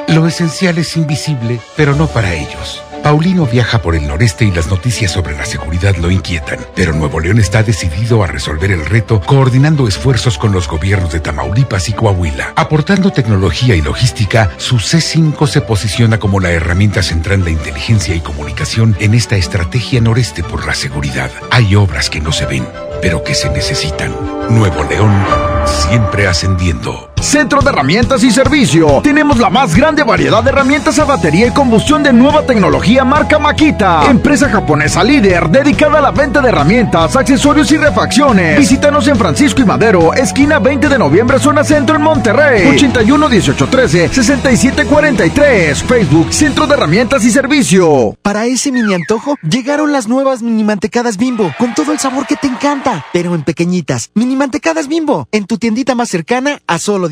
Lo 0.06 0.28
esencial 0.28 0.78
es 0.78 0.96
invisible, 0.96 1.58
pero 1.74 1.96
no 1.96 2.06
para 2.06 2.34
ellos. 2.34 2.84
Paulino 3.05 3.44
viaja 3.44 3.82
por 3.82 3.94
el 3.94 4.09
noreste 4.09 4.46
y 4.46 4.50
las 4.50 4.68
noticias 4.68 5.12
sobre 5.12 5.36
la 5.36 5.44
seguridad 5.44 5.94
lo 5.96 6.11
inquietan, 6.11 6.59
pero 6.74 6.94
Nuevo 6.94 7.20
León 7.20 7.38
está 7.38 7.62
decidido 7.62 8.24
a 8.24 8.26
resolver 8.26 8.70
el 8.70 8.86
reto 8.86 9.20
coordinando 9.20 9.86
esfuerzos 9.86 10.38
con 10.38 10.52
los 10.52 10.66
gobiernos 10.66 11.12
de 11.12 11.20
Tamaulipas 11.20 11.90
y 11.90 11.92
Coahuila. 11.92 12.55
Aportando 12.57 13.11
tecnología 13.11 13.76
y 13.76 13.82
logística, 13.82 14.52
su 14.57 14.76
C5 14.76 15.46
se 15.46 15.61
posiciona 15.61 16.18
como 16.18 16.40
la 16.40 16.52
herramienta 16.52 17.02
central 17.02 17.44
de 17.44 17.50
inteligencia 17.50 18.14
y 18.14 18.20
comunicación 18.20 18.96
en 18.98 19.12
esta 19.12 19.36
estrategia 19.36 20.00
noreste 20.00 20.42
por 20.42 20.66
la 20.66 20.74
seguridad. 20.74 21.30
Hay 21.50 21.74
obras 21.74 22.09
que 22.09 22.22
no 22.22 22.32
se 22.32 22.46
ven, 22.46 22.66
pero 23.02 23.22
que 23.22 23.34
se 23.34 23.50
necesitan. 23.50 24.16
Nuevo 24.48 24.82
León, 24.82 25.12
siempre 25.66 26.26
ascendiendo. 26.26 27.13
Centro 27.25 27.62
de 27.62 27.70
Herramientas 27.70 28.22
y 28.22 28.31
Servicio. 28.31 29.01
Tenemos 29.03 29.39
la 29.39 29.49
más 29.49 29.75
grande 29.75 30.05
variedad 30.05 30.45
de 30.45 30.51
herramientas 30.51 30.99
a 30.99 31.05
batería 31.05 31.47
y 31.47 31.51
combustión 31.53 32.03
de 32.03 32.12
nueva 32.12 32.43
tecnología 32.43 33.03
marca 33.03 33.39
Makita. 33.39 34.05
Empresa 34.11 34.49
japonesa 34.51 35.03
líder 35.03 35.49
dedicada 35.49 35.99
a 35.99 36.03
la 36.03 36.11
venta 36.11 36.43
de 36.43 36.51
herramientas, 36.51 37.16
accesorios 37.16 37.72
y 37.72 37.79
refacciones. 37.79 38.59
Visítanos 38.59 39.09
en 39.09 39.16
Francisco 39.16 39.62
y 39.62 39.64
Madero, 39.64 40.12
esquina 40.12 40.59
20 40.59 40.89
de 40.89 40.99
noviembre, 40.99 41.39
zona 41.39 41.64
centro 41.64 41.97
en 41.97 42.03
Monterrey. 42.03 42.68
81 42.68 43.29
18 43.29 43.66
13 43.68 44.09
67 44.11 44.85
43. 44.85 45.83
Facebook 45.83 46.33
Centro 46.33 46.66
de 46.66 46.75
Herramientas 46.75 47.25
y 47.25 47.31
Servicio. 47.31 48.16
Para 48.20 48.45
ese 48.45 48.70
mini 48.70 48.93
antojo, 48.93 49.37
llegaron 49.43 49.93
las 49.93 50.09
nuevas 50.09 50.43
mini 50.43 50.62
mantecadas 50.62 51.16
bimbo, 51.16 51.53
con 51.59 51.75
todo 51.75 51.93
el 51.93 51.99
sabor 51.99 52.27
que 52.27 52.37
te 52.37 52.49
encanta, 52.49 53.07
pero 53.14 53.35
en 53.35 53.45
pequeñitas. 53.45 54.11
Mini 54.14 54.37
mantecadas 54.37 54.89
bimbo, 54.89 55.27
en 55.33 55.47
tu 55.47 55.57
tiendita 55.57 55.95
más 55.95 56.11
cercana 56.11 56.61
a 56.66 56.79
solo 56.79 57.09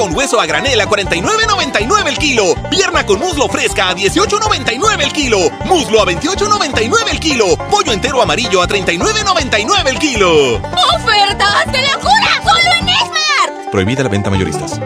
Con 0.00 0.16
hueso 0.16 0.40
a 0.40 0.46
granel 0.46 0.80
a 0.80 0.86
49.99 0.86 2.08
el 2.08 2.16
kilo. 2.16 2.54
Pierna 2.70 3.04
con 3.04 3.20
muslo 3.20 3.48
fresca 3.48 3.90
a 3.90 3.94
18.99 3.94 5.02
el 5.02 5.12
kilo. 5.12 5.38
Muslo 5.66 6.00
a 6.00 6.06
28.99 6.06 7.10
el 7.10 7.20
kilo. 7.20 7.44
Pollo 7.70 7.92
entero 7.92 8.22
amarillo 8.22 8.62
a 8.62 8.66
39.99 8.66 9.88
el 9.88 9.98
kilo. 9.98 10.54
¡Ofertas 10.54 11.66
de 11.70 11.82
locura! 11.82 12.42
¡Solo 12.42 12.72
en 12.80 12.88
Esmar! 12.88 13.70
Prohibida 13.70 14.02
la 14.02 14.08
venta 14.08 14.30
mayoristas. 14.30 14.80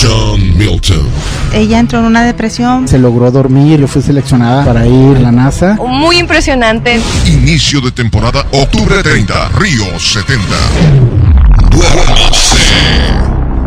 John 0.00 0.56
Milton. 0.56 1.10
Ella 1.52 1.78
entró 1.78 1.98
en 1.98 2.06
una 2.06 2.24
depresión. 2.24 2.88
Se 2.88 2.98
logró 2.98 3.30
dormir, 3.30 3.80
yo 3.80 3.86
fui 3.86 4.00
seleccionada 4.00 4.64
para 4.64 4.86
ir 4.86 5.18
a 5.18 5.20
la 5.20 5.30
NASA. 5.30 5.76
Muy 5.86 6.16
impresionante. 6.16 7.02
Inicio 7.26 7.82
de 7.82 7.92
temporada, 7.92 8.46
octubre 8.50 9.02
30, 9.02 9.50
Río 9.50 9.98
70. 9.98 11.45
Duérmase. 11.76 12.56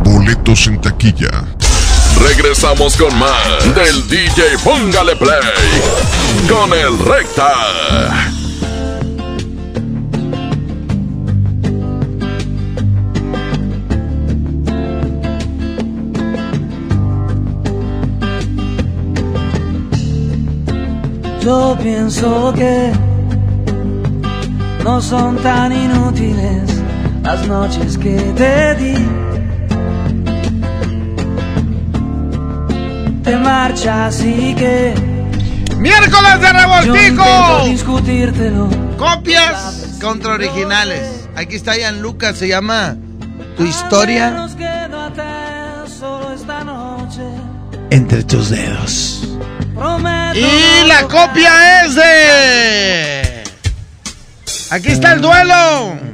Boletos 0.04 0.66
en 0.66 0.82
taquilla. 0.82 1.30
Regresamos 2.20 2.98
con 2.98 3.16
más 3.20 3.76
del 3.76 4.08
DJ 4.08 4.58
Póngale 4.64 5.16
Play 5.16 5.38
con 6.50 6.74
el 6.74 6.98
Recta. 7.06 7.54
Yo 21.42 21.78
pienso 21.80 22.54
que 22.56 22.92
no 24.84 25.00
son 25.00 25.38
tan 25.38 25.72
inútiles 25.72 26.79
las 27.32 27.48
noches 27.48 27.96
que 28.00 28.16
te 28.36 28.76
di. 28.76 28.96
Te 33.24 33.38
marchas 33.38 34.22
y 34.22 34.56
que 34.56 34.96
Miércoles 35.78 36.42
de 36.42 36.54
revoltijo. 36.54 37.66
discutírtelo. 37.66 38.68
Copias 38.98 39.98
contra 40.02 40.34
originales. 40.34 41.30
Aquí 41.36 41.56
está 41.56 41.78
Ian 41.78 42.02
Lucas, 42.02 42.36
se 42.36 42.48
llama 42.48 42.98
Tu 43.58 43.66
historia 43.66 44.48
entre 47.92 48.24
tus 48.24 48.50
dedos. 48.50 49.22
Y 50.34 50.88
la 50.88 51.04
copia 51.04 51.86
es 51.86 51.96
de. 51.96 53.44
Aquí 54.72 54.90
está 54.90 55.14
el 55.14 55.22
duelo. 55.22 56.10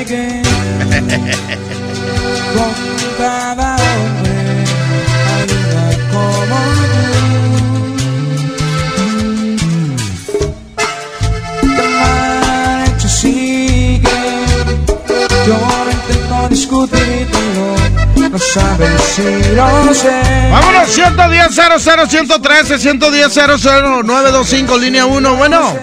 con 2.54 2.72
cada 3.18 3.76
hombre 3.76 4.64
como 6.10 6.56
tú. 6.92 7.00
Sigue. 13.08 14.00
Yo 15.46 15.58
no 15.58 15.90
intento 15.90 16.48
discutirlo, 16.48 17.74
no 18.30 18.38
sabes 18.38 19.02
si 19.14 19.54
lo 19.54 19.92
sé. 19.92 20.22
Vámonos, 20.50 20.88
110 20.88 21.54
00 21.54 22.06
113 22.06 22.78
110 22.78 23.32
00 23.34 24.02
925, 24.02 24.78
línea 24.78 25.04
1. 25.04 25.34
Bueno, 25.36 25.76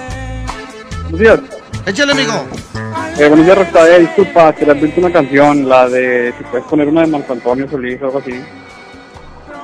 Buenos 1.11 1.19
días. 1.19 1.39
échale, 1.85 2.13
amigo. 2.13 2.47
Eh, 3.19 3.27
buenos 3.27 3.45
días, 3.45 3.57
Recta. 3.57 3.87
Eh, 3.95 3.99
disculpa, 4.01 4.53
quería 4.53 4.73
pedirte 4.75 4.99
una 4.99 5.11
canción, 5.11 5.67
la 5.67 5.89
de 5.89 6.33
si 6.37 6.43
puedes 6.45 6.65
poner 6.67 6.87
una 6.87 7.01
de 7.01 7.07
Marco 7.07 7.33
Antonio 7.33 7.67
Solís 7.69 8.01
o 8.01 8.05
algo 8.05 8.19
así. 8.19 8.39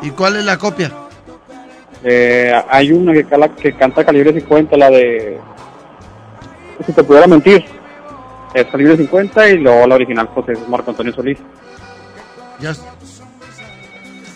¿Y 0.02 0.10
cuál 0.12 0.38
es 0.38 0.44
la 0.46 0.58
copia? 0.58 0.92
Eh, 2.04 2.52
hay 2.70 2.92
una 2.92 3.14
que, 3.14 3.24
cala- 3.26 3.50
que 3.56 3.74
canta 3.74 4.04
Calibre 4.04 4.34
50, 4.34 4.76
la 4.76 4.90
de 4.90 5.40
Si 6.86 6.92
te 6.94 7.04
pudiera 7.04 7.28
mentir. 7.28 7.64
Es 8.54 8.66
Calibre 8.68 8.98
50 8.98 9.50
y 9.50 9.58
luego 9.60 9.88
la 9.88 9.96
original 9.96 10.30
pues 10.34 10.50
es 10.50 10.68
Marco 10.68 10.92
Antonio 10.92 11.14
Solís. 11.14 11.38
Ya- 12.60 12.76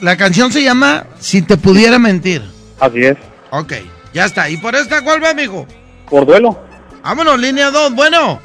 La 0.02 0.16
canción 0.16 0.52
se 0.52 0.64
llama 0.64 1.06
Si 1.20 1.42
te 1.42 1.58
pudiera 1.58 1.98
mentir. 2.00 2.44
Así 2.80 3.04
es. 3.04 3.18
Ok, 3.50 3.74
ya 4.14 4.26
está. 4.26 4.48
¿Y 4.50 4.58
por 4.58 4.76
esta 4.76 5.04
cuál 5.04 5.24
va, 5.24 5.32
amigo? 5.32 5.66
Por 6.10 6.26
duelo. 6.26 6.60
Vámonos, 7.04 7.40
línea 7.40 7.72
2. 7.72 7.96
Bueno. 7.96 8.40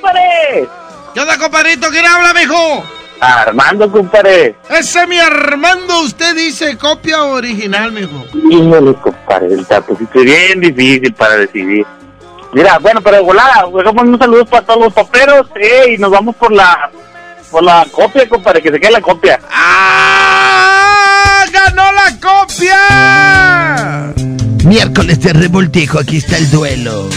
¡Compadre! 0.00 0.68
¿Qué 1.14 1.20
onda, 1.20 1.38
compadrito? 1.38 1.88
¿Quién 1.90 2.06
habla, 2.06 2.32
mijo? 2.34 2.84
Armando, 3.20 3.90
compadre. 3.90 4.54
Ese 4.70 5.06
mi 5.06 5.18
Armando, 5.18 6.02
usted 6.02 6.36
dice 6.36 6.78
copia 6.78 7.24
o 7.24 7.32
original, 7.32 7.90
mijo. 7.92 8.24
Híjole, 8.50 8.94
compadre, 8.94 9.54
el 9.54 9.60
es 9.60 10.24
bien 10.24 10.60
difícil 10.60 11.12
para 11.14 11.36
decidir. 11.36 11.84
Mira, 12.52 12.78
bueno, 12.78 13.00
pero 13.00 13.16
de 13.16 13.22
volada, 13.22 13.66
dejamos 13.74 14.04
unos 14.04 14.18
saludos 14.18 14.48
para 14.48 14.64
todos 14.64 14.80
los 14.80 14.92
paperos, 14.92 15.48
eh, 15.56 15.94
y 15.94 15.98
nos 15.98 16.10
vamos 16.10 16.36
por 16.36 16.52
la 16.52 16.90
por 17.50 17.62
la 17.62 17.86
copia, 17.90 18.28
compadre, 18.28 18.62
que 18.62 18.70
se 18.70 18.78
quede 18.78 18.92
la 18.92 19.00
copia. 19.00 19.40
¡Ah! 19.50 21.44
¡Ganó 21.50 21.92
la 21.92 22.20
copia! 22.20 24.14
Miércoles 24.64 25.20
de 25.22 25.32
revoltijo, 25.32 25.98
aquí 25.98 26.18
está 26.18 26.36
el 26.36 26.50
duelo. 26.50 27.08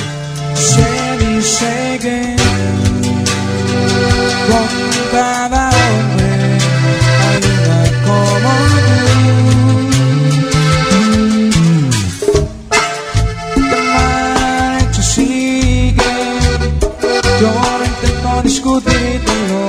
Discutirlo, 18.51 19.59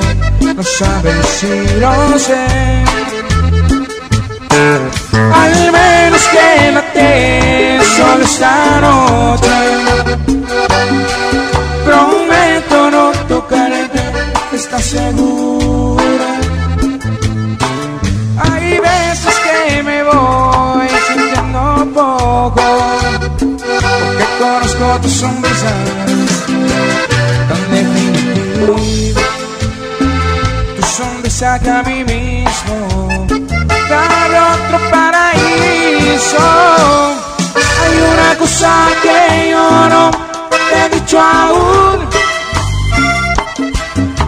no 0.56 0.62
sabes 0.64 1.26
si 1.38 1.52
lo 1.82 2.18
sé. 2.18 2.46
Al 5.42 5.54
menos 5.76 6.22
quédate 6.34 7.78
solo 7.96 8.24
esta 8.24 8.80
noche. 8.86 9.58
Prometo 11.86 12.90
no 12.90 13.12
tocarte, 13.28 14.02
¿estás 14.52 14.84
segura? 14.84 16.30
Hay 18.44 18.80
veces 18.90 19.34
que 19.46 19.82
me 19.84 20.02
voy 20.02 20.88
sintiendo 21.06 21.88
poco, 21.94 22.66
porque 23.38 24.26
conozco 24.40 24.84
tus 25.02 25.12
sonrisas 25.12 26.11
saca 31.42 31.80
a 31.80 31.82
mí 31.82 32.04
mismo 32.04 33.26
dar 33.90 34.30
otro 34.52 34.78
paraíso. 34.92 36.44
Hay 37.80 37.94
una 38.12 38.38
cosa 38.38 38.70
que 39.02 39.50
yo 39.50 39.88
no 39.94 40.10
te 40.68 40.76
he 40.78 40.88
dicho 41.00 41.18
aún, 41.20 41.98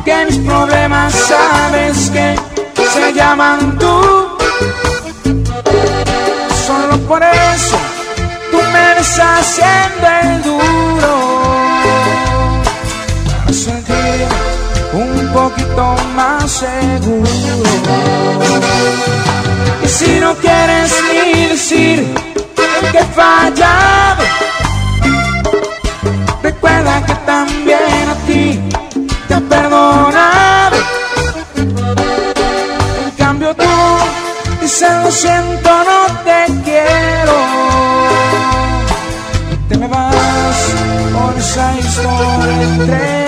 que 0.05 0.25
mis 0.27 0.39
problemas 0.39 1.15
sabes 1.15 2.11
que 2.11 2.35
se 2.95 3.13
llaman 3.13 3.79
tú. 3.79 3.97
Solo 6.67 6.99
por 7.07 7.23
eso 7.23 7.79
tú 8.51 8.59
me 8.73 8.87
deshaciendo 8.97 10.07
el 10.21 10.43
duro. 10.43 10.84
Poquito 15.55 15.97
más 16.15 16.51
seguro. 16.51 17.31
Y 19.83 19.89
si 19.89 20.21
no 20.21 20.35
quieres 20.37 20.93
ni 21.13 21.47
decir 21.47 22.15
que 22.93 22.99
he 22.99 23.05
fallado, 23.05 24.25
recuerda 26.43 27.05
que 27.07 27.15
también 27.27 28.09
a 28.09 28.15
ti 28.27 28.61
te 29.29 29.35
he 29.35 29.41
perdonado. 29.41 30.77
En 33.05 33.11
cambio 33.17 33.55
tú 33.55 33.65
dices 34.61 34.91
lo 35.03 35.11
siento, 35.11 35.71
no 35.71 36.07
te 36.25 36.47
quiero. 36.65 37.35
Te 39.69 39.79
me 39.79 39.89
vas 39.89 40.57
por 41.13 41.39
esa 41.39 41.79
historia 41.79 42.63
entre 42.63 43.24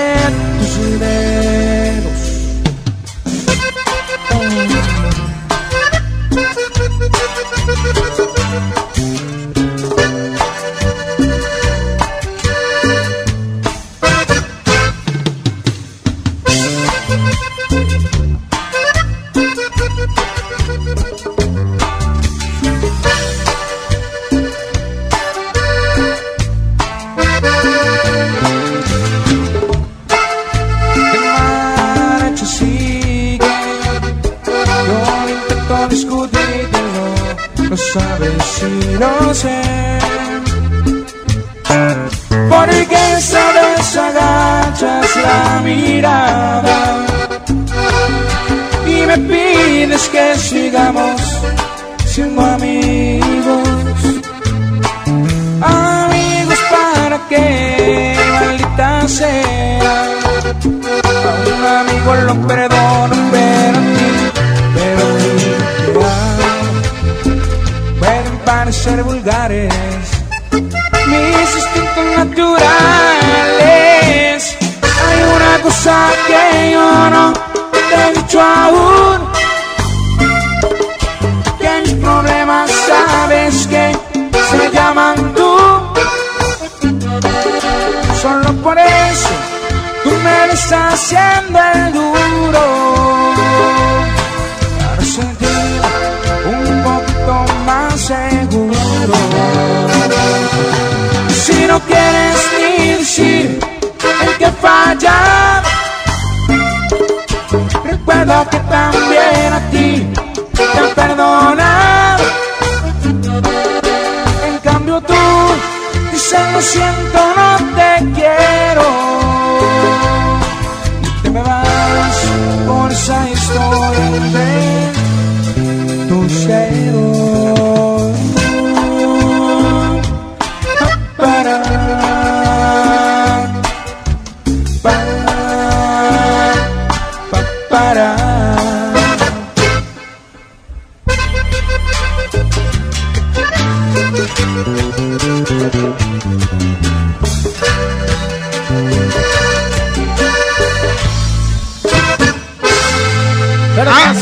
Ah. 153.78 154.14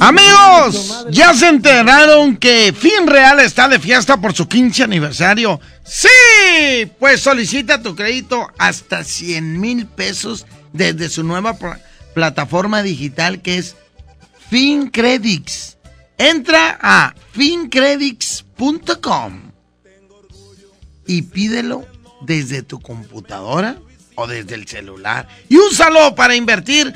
Amigos, 0.00 1.06
ya 1.10 1.32
se 1.32 1.46
enteraron 1.48 2.36
que 2.36 2.74
Fin 2.76 3.06
Real 3.06 3.38
está 3.40 3.68
de 3.68 3.78
fiesta 3.78 4.16
por 4.16 4.34
su 4.34 4.48
15 4.48 4.82
aniversario. 4.82 5.60
Sí, 5.84 6.90
pues 6.98 7.20
solicita 7.20 7.80
tu 7.82 7.94
crédito 7.94 8.48
hasta 8.58 9.04
100 9.04 9.60
mil 9.60 9.86
pesos 9.86 10.44
desde 10.72 11.08
su 11.08 11.22
nueva 11.22 11.54
pla- 11.56 11.80
plataforma 12.14 12.82
digital 12.82 13.40
que 13.42 13.58
es 13.58 13.76
FinCredits. 14.50 15.75
Entra 16.18 16.78
a 16.80 17.14
fincredits.com 17.32 19.52
y 21.06 21.22
pídelo 21.22 21.86
desde 22.22 22.62
tu 22.62 22.80
computadora 22.80 23.76
o 24.14 24.26
desde 24.26 24.54
el 24.54 24.66
celular 24.66 25.28
y 25.48 25.56
úsalo 25.56 26.14
para 26.14 26.34
invertir 26.34 26.94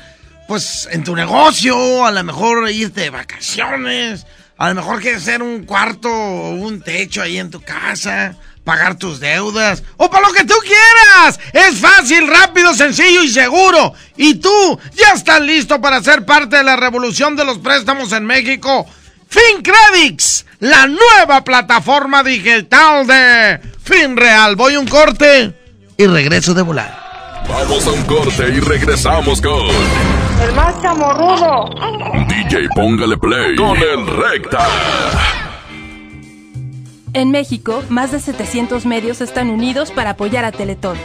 pues 0.49 0.89
en 0.91 1.05
tu 1.05 1.15
negocio, 1.15 2.05
a 2.05 2.11
lo 2.11 2.25
mejor 2.25 2.69
irte 2.71 3.03
de 3.03 3.11
vacaciones, 3.11 4.27
a 4.57 4.71
lo 4.71 4.75
mejor 4.75 5.01
quieres 5.01 5.23
hacer 5.23 5.43
un 5.43 5.65
cuarto 5.65 6.11
o 6.11 6.51
un 6.51 6.83
techo 6.83 7.23
ahí 7.23 7.39
en 7.39 7.51
tu 7.51 7.61
casa, 7.61 8.37
pagar 8.65 8.99
tus 8.99 9.21
deudas 9.21 9.85
o 9.97 10.11
para 10.11 10.27
lo 10.27 10.35
que 10.35 10.45
tú 10.45 10.55
quieras. 10.63 11.39
Es 11.53 11.79
fácil, 11.79 12.27
rápido, 12.27 12.75
sencillo 12.75 13.23
y 13.23 13.29
seguro. 13.29 13.95
Y 14.17 14.35
tú 14.35 14.81
ya 14.95 15.13
estás 15.15 15.41
listo 15.41 15.81
para 15.81 16.03
ser 16.03 16.25
parte 16.25 16.57
de 16.57 16.65
la 16.65 16.77
revolución 16.77 17.37
de 17.37 17.45
los 17.45 17.59
préstamos 17.59 18.13
en 18.13 18.27
México. 18.27 18.87
FinCredits, 19.31 20.45
la 20.59 20.89
nueva 20.89 21.45
plataforma 21.45 22.25
digital 22.25 23.07
de 23.07 23.61
FinReal. 23.81 24.57
Voy 24.57 24.75
a 24.75 24.81
un 24.81 24.89
corte 24.89 25.55
y 25.97 26.07
regreso 26.07 26.53
de 26.53 26.63
volar. 26.63 26.99
Vamos 27.49 27.87
a 27.87 27.91
un 27.93 28.03
corte 28.03 28.49
y 28.49 28.59
regresamos 28.59 29.41
con 29.41 29.69
El 30.43 30.53
más 30.55 30.83
chamorrudo. 30.83 31.71
DJ 32.27 32.69
Póngale 32.75 33.17
Play 33.19 33.55
con 33.55 33.77
el 33.77 34.07
Recta. 34.07 34.67
En 37.13 37.31
México, 37.31 37.85
más 37.89 38.11
de 38.11 38.19
700 38.19 38.85
medios 38.85 39.21
están 39.21 39.49
unidos 39.49 39.93
para 39.93 40.11
apoyar 40.11 40.45
a 40.45 40.51
Teletón. 40.51 40.99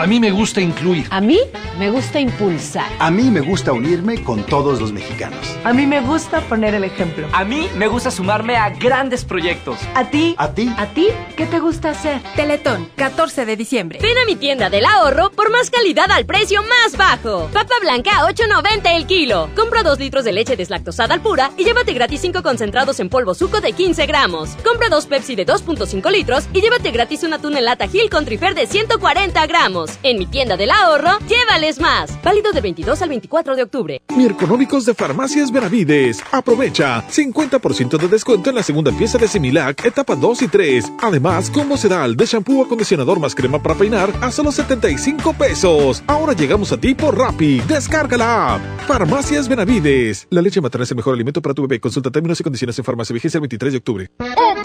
A 0.00 0.06
mí 0.06 0.18
me 0.18 0.30
gusta 0.30 0.62
incluir. 0.62 1.06
A 1.10 1.20
mí 1.20 1.38
me 1.78 1.90
gusta 1.90 2.18
impulsar. 2.18 2.90
A 2.98 3.10
mí 3.10 3.24
me 3.24 3.42
gusta 3.42 3.74
unirme 3.74 4.24
con 4.24 4.42
todos 4.44 4.80
los 4.80 4.92
mexicanos. 4.92 5.54
A 5.62 5.74
mí 5.74 5.86
me 5.86 6.00
gusta 6.00 6.40
poner 6.40 6.72
el 6.72 6.84
ejemplo. 6.84 7.28
A 7.34 7.44
mí 7.44 7.68
me 7.76 7.86
gusta 7.86 8.10
sumarme 8.10 8.56
a 8.56 8.70
grandes 8.70 9.26
proyectos. 9.26 9.78
¿A 9.94 10.08
ti? 10.08 10.34
¿A 10.38 10.52
ti? 10.54 10.72
¿A 10.78 10.86
ti? 10.86 11.08
¿Qué 11.36 11.44
te 11.44 11.60
gusta 11.60 11.90
hacer? 11.90 12.22
Teletón, 12.34 12.88
14 12.96 13.44
de 13.44 13.56
diciembre. 13.58 13.98
Ven 14.00 14.16
a 14.16 14.24
mi 14.24 14.36
tienda 14.36 14.70
del 14.70 14.86
ahorro 14.86 15.32
por 15.32 15.50
más 15.50 15.68
calidad 15.68 16.10
al 16.10 16.24
precio 16.24 16.62
más 16.62 16.96
bajo. 16.96 17.50
Papa 17.52 17.74
blanca 17.82 18.20
a 18.20 18.32
8.90 18.32 18.96
el 18.96 19.04
kilo. 19.04 19.50
Compra 19.54 19.82
2 19.82 19.98
litros 19.98 20.24
de 20.24 20.32
leche 20.32 20.56
deslactosada 20.56 21.12
al 21.12 21.20
pura 21.20 21.50
y 21.58 21.64
llévate 21.64 21.92
gratis 21.92 22.22
5 22.22 22.42
concentrados 22.42 23.00
en 23.00 23.10
polvo 23.10 23.34
suco 23.34 23.60
de 23.60 23.72
15 23.72 24.06
gramos. 24.06 24.56
Compra 24.64 24.88
2 24.88 25.04
Pepsi 25.04 25.36
de 25.36 25.44
2.5 25.44 26.10
litros 26.10 26.44
y 26.54 26.62
llévate 26.62 26.90
gratis 26.90 27.22
un 27.22 27.34
atún 27.34 27.54
en 27.58 27.66
lata 27.66 27.86
Gil 27.86 28.08
con 28.08 28.24
trifer 28.24 28.54
de 28.54 28.66
140 28.66 29.46
gramos. 29.46 29.89
En 30.02 30.18
mi 30.18 30.26
tienda 30.26 30.56
del 30.56 30.70
ahorro, 30.70 31.18
llévales 31.28 31.80
más. 31.80 32.18
Válido 32.22 32.52
del 32.52 32.62
22 32.62 33.02
al 33.02 33.08
24 33.08 33.56
de 33.56 33.62
octubre. 33.62 34.02
Mi 34.16 34.24
económicos 34.26 34.86
de 34.86 34.94
Farmacias 34.94 35.52
Benavides. 35.52 36.22
Aprovecha 36.32 37.04
50% 37.08 37.98
de 37.98 38.08
descuento 38.08 38.50
en 38.50 38.56
la 38.56 38.62
segunda 38.62 38.92
pieza 38.92 39.18
de 39.18 39.28
Similac, 39.28 39.84
etapa 39.84 40.16
2 40.16 40.42
y 40.42 40.48
3. 40.48 40.92
Además, 41.02 41.50
combo 41.50 41.76
sedal 41.76 42.16
de 42.16 42.26
shampoo, 42.26 42.64
acondicionador 42.64 43.20
más 43.20 43.34
crema 43.34 43.62
para 43.62 43.74
peinar 43.74 44.10
a 44.20 44.30
solo 44.30 44.52
75 44.52 45.32
pesos. 45.34 46.02
Ahora 46.06 46.32
llegamos 46.32 46.72
a 46.72 46.78
ti 46.78 46.94
por 46.94 47.16
Rappi. 47.16 47.60
Descarga 47.60 48.16
la 48.16 48.54
app. 48.54 48.62
Farmacias 48.86 49.48
Benavides. 49.48 50.26
La 50.30 50.42
leche 50.42 50.60
materna 50.60 50.84
es 50.84 50.90
el 50.90 50.96
mejor 50.96 51.14
alimento 51.14 51.42
para 51.42 51.54
tu 51.54 51.62
bebé. 51.62 51.80
Consulta 51.80 52.10
términos 52.10 52.40
y 52.40 52.42
condiciones 52.42 52.78
en 52.78 52.84
farmacia. 52.84 53.14
Vigencia 53.14 53.38
el 53.38 53.42
23 53.42 53.72
de 53.72 53.78
octubre. 53.78 54.10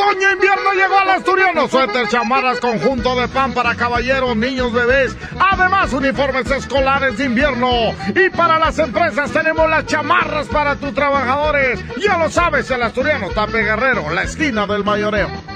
Otoño 0.06 0.32
invierno 0.32 0.74
llegó 0.74 1.00
al 1.00 1.10
asturiano. 1.10 1.68
Suéter, 1.68 2.08
chamarras, 2.08 2.60
conjunto 2.60 3.16
de 3.20 3.28
pan 3.28 3.54
para 3.54 3.76
caballeros, 3.76 4.36
niños, 4.36 4.72
bebés. 4.72 5.16
Además, 5.40 5.94
uniformes 5.94 6.50
escolares 6.52 7.18
de 7.18 7.26
invierno. 7.26 7.94
Y 8.16 8.30
para 8.30 8.60
las 8.60 8.78
empresas 8.78 9.32
tenemos 9.32 9.70
las 9.70 9.86
chamarras 9.86 10.48
para 10.48 10.76
tus 10.76 10.94
trabajadores. 10.94 11.84
Ya 11.98 12.18
lo 12.18 12.30
sabes, 12.30 12.70
el 12.70 12.84
asturiano 12.84 13.30
Tape 13.30 13.64
Guerrero, 13.64 14.10
la 14.12 14.24
esquina 14.24 14.68
del 14.68 14.84
mayoreo. 14.84 15.55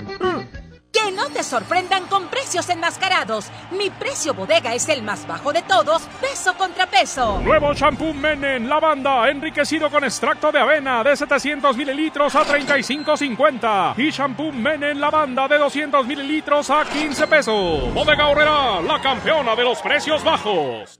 Que 0.91 1.11
no 1.11 1.29
te 1.29 1.43
sorprendan 1.43 2.07
con 2.07 2.27
precios 2.29 2.67
enmascarados. 2.69 3.45
Mi 3.71 3.89
precio 3.91 4.33
bodega 4.33 4.73
es 4.73 4.89
el 4.89 5.03
más 5.03 5.27
bajo 5.27 5.53
de 5.53 5.61
todos, 5.61 6.01
peso 6.19 6.55
contra 6.57 6.87
peso. 6.87 7.39
Nuevo 7.43 7.73
shampoo 7.73 8.13
Menen 8.13 8.67
Lavanda, 8.67 9.29
enriquecido 9.29 9.89
con 9.91 10.03
extracto 10.03 10.51
de 10.51 10.59
avena 10.59 11.03
de 11.03 11.15
700 11.15 11.77
mililitros 11.77 12.33
a 12.35 12.43
35.50. 12.43 13.93
Y 13.97 14.09
shampoo 14.09 14.51
Menen 14.51 14.99
Lavanda 14.99 15.47
de 15.47 15.59
200 15.59 16.07
mililitros 16.07 16.69
a 16.71 16.83
15 16.85 17.27
pesos. 17.27 17.93
Bodega 17.93 18.27
Horrera, 18.27 18.81
la 18.81 18.99
campeona 19.01 19.55
de 19.55 19.63
los 19.63 19.79
precios 19.81 20.23
bajos. 20.23 20.99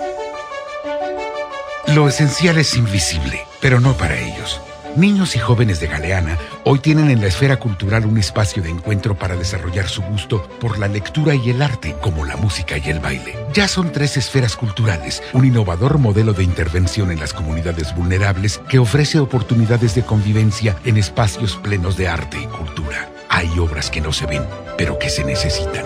Lo 1.87 2.07
esencial 2.07 2.57
es 2.57 2.75
invisible, 2.77 3.45
pero 3.59 3.79
no 3.79 3.93
para 3.97 4.17
ellos. 4.17 4.61
Niños 4.95 5.35
y 5.35 5.39
jóvenes 5.39 5.79
de 5.79 5.87
Galeana 5.87 6.37
hoy 6.63 6.79
tienen 6.79 7.09
en 7.09 7.21
la 7.21 7.27
esfera 7.27 7.57
cultural 7.57 8.05
un 8.05 8.17
espacio 8.17 8.61
de 8.61 8.69
encuentro 8.69 9.15
para 9.15 9.35
desarrollar 9.35 9.87
su 9.87 10.01
gusto 10.01 10.43
por 10.59 10.77
la 10.79 10.87
lectura 10.87 11.33
y 11.33 11.49
el 11.49 11.61
arte, 11.61 11.95
como 12.01 12.25
la 12.25 12.35
música 12.37 12.77
y 12.77 12.89
el 12.89 12.99
baile. 12.99 13.37
Ya 13.53 13.67
son 13.67 13.91
tres 13.91 14.17
esferas 14.17 14.55
culturales, 14.55 15.23
un 15.33 15.45
innovador 15.45 15.97
modelo 15.97 16.33
de 16.33 16.43
intervención 16.43 17.11
en 17.11 17.19
las 17.19 17.33
comunidades 17.33 17.95
vulnerables 17.95 18.59
que 18.69 18.79
ofrece 18.79 19.19
oportunidades 19.19 19.95
de 19.95 20.03
convivencia 20.03 20.77
en 20.83 20.97
espacios 20.97 21.55
plenos 21.55 21.97
de 21.97 22.07
arte 22.07 22.39
y 22.39 22.47
cultura. 22.47 23.09
Hay 23.29 23.57
obras 23.59 23.89
que 23.89 24.01
no 24.01 24.11
se 24.13 24.25
ven, 24.27 24.43
pero 24.77 24.99
que 24.99 25.09
se 25.09 25.23
necesitan. 25.23 25.85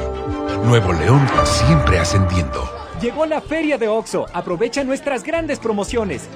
Nuevo 0.66 0.94
León 0.94 1.28
siempre 1.46 2.00
ascendiendo. 2.00 2.85
Llegó 3.02 3.26
la 3.26 3.42
feria 3.42 3.78
de 3.78 3.90
OXO. 3.90 4.26
Aprovecha 4.34 4.84
nuestras 4.84 5.24
grandes 5.24 5.60
promociones. 5.60 6.30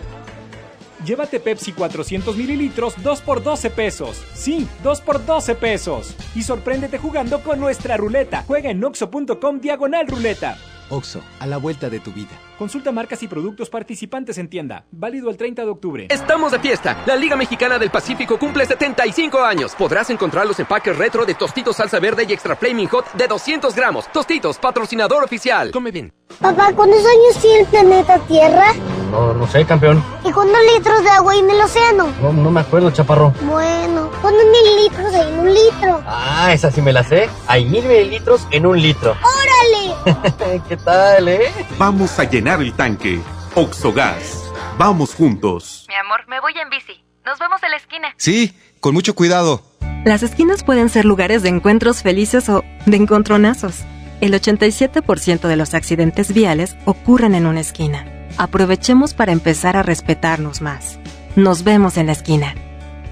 Llévate 1.05 1.39
Pepsi 1.39 1.71
400 1.71 2.35
mililitros 2.35 3.01
2 3.01 3.21
por 3.21 3.41
12 3.41 3.69
pesos. 3.69 4.21
Sí, 4.33 4.67
2 4.83 5.01
por 5.01 5.25
12 5.25 5.55
pesos. 5.55 6.15
Y 6.35 6.43
sorpréndete 6.43 6.97
jugando 6.97 7.41
con 7.41 7.59
nuestra 7.59 7.95
ruleta. 7.95 8.43
Juega 8.45 8.69
en 8.71 8.83
oxo.com 8.83 9.61
diagonal 9.61 10.07
ruleta. 10.07 10.57
OXO, 10.89 11.21
a 11.39 11.47
la 11.47 11.57
vuelta 11.57 11.89
de 11.89 11.99
tu 11.99 12.11
vida. 12.11 12.31
Consulta 12.57 12.91
marcas 12.91 13.23
y 13.23 13.27
productos 13.27 13.69
participantes 13.69 14.37
en 14.37 14.49
tienda. 14.49 14.85
Válido 14.91 15.29
el 15.29 15.37
30 15.37 15.63
de 15.63 15.69
octubre. 15.69 16.07
Estamos 16.09 16.51
de 16.51 16.59
fiesta. 16.59 17.03
La 17.05 17.15
Liga 17.15 17.35
Mexicana 17.35 17.79
del 17.79 17.89
Pacífico 17.89 18.37
cumple 18.37 18.65
75 18.65 19.39
años. 19.39 19.73
Podrás 19.75 20.09
encontrar 20.09 20.45
los 20.45 20.59
empaques 20.59 20.97
retro 20.97 21.25
de 21.25 21.35
Tostitos 21.35 21.77
Salsa 21.77 21.99
Verde 21.99 22.25
y 22.27 22.33
Extra 22.33 22.55
Flaming 22.55 22.87
Hot 22.87 23.13
de 23.13 23.27
200 23.27 23.73
gramos. 23.75 24.11
Tostitos, 24.11 24.57
patrocinador 24.57 25.23
oficial. 25.23 25.71
Come 25.71 25.91
bien. 25.91 26.13
Papá, 26.39 26.73
¿cuántos 26.73 26.99
años 26.99 27.41
tiene 27.41 27.59
el 27.61 27.67
planeta 27.67 28.19
Tierra? 28.27 28.73
No, 29.11 29.33
no 29.33 29.47
sé, 29.47 29.65
campeón. 29.65 30.03
¿Y 30.23 30.31
cuántos 30.31 30.59
litros 30.75 31.03
de 31.03 31.09
agua 31.09 31.33
hay 31.33 31.39
en 31.39 31.49
el 31.49 31.61
océano? 31.61 32.13
No, 32.21 32.31
no 32.31 32.51
me 32.51 32.61
acuerdo, 32.61 32.91
chaparro. 32.91 33.33
Bueno, 33.41 34.09
¿cuántos 34.21 34.43
mililitros 34.45 35.13
hay 35.13 35.33
en 35.33 35.39
un 35.39 35.53
litro? 35.53 36.03
Ah, 36.05 36.51
esa 36.53 36.71
sí 36.71 36.81
me 36.81 36.93
la 36.93 37.03
sé. 37.03 37.29
Hay 37.47 37.65
mil 37.65 37.83
mililitros 37.85 38.47
en 38.51 38.65
un 38.65 38.79
litro. 38.81 39.15
¡Órale! 40.05 40.61
¿Qué 40.67 40.77
tal, 40.77 41.27
eh? 41.27 41.51
Vamos 41.77 42.17
a 42.19 42.23
llenar 42.23 42.61
el 42.61 42.73
tanque. 42.73 43.19
Oxogas. 43.55 44.51
Vamos 44.77 45.15
juntos. 45.15 45.85
Mi 45.89 45.95
amor, 45.95 46.21
me 46.27 46.39
voy 46.39 46.53
en 46.61 46.69
bici. 46.69 47.03
Nos 47.25 47.39
vemos 47.39 47.61
en 47.63 47.71
la 47.71 47.77
esquina. 47.77 48.13
Sí, 48.17 48.53
con 48.79 48.93
mucho 48.93 49.15
cuidado. 49.15 49.61
Las 50.05 50.23
esquinas 50.23 50.63
pueden 50.63 50.89
ser 50.89 51.03
lugares 51.05 51.43
de 51.43 51.49
encuentros 51.49 52.01
felices 52.01 52.47
o 52.47 52.63
de 52.85 52.97
encontronazos. 52.97 53.83
El 54.21 54.33
87% 54.33 55.47
de 55.47 55.55
los 55.55 55.73
accidentes 55.73 56.33
viales 56.33 56.75
ocurren 56.85 57.35
en 57.35 57.45
una 57.45 57.59
esquina. 57.59 58.05
Aprovechemos 58.37 59.13
para 59.13 59.31
empezar 59.31 59.75
a 59.77 59.83
respetarnos 59.83 60.61
más. 60.61 60.99
Nos 61.35 61.63
vemos 61.63 61.97
en 61.97 62.07
la 62.07 62.13
esquina. 62.13 62.55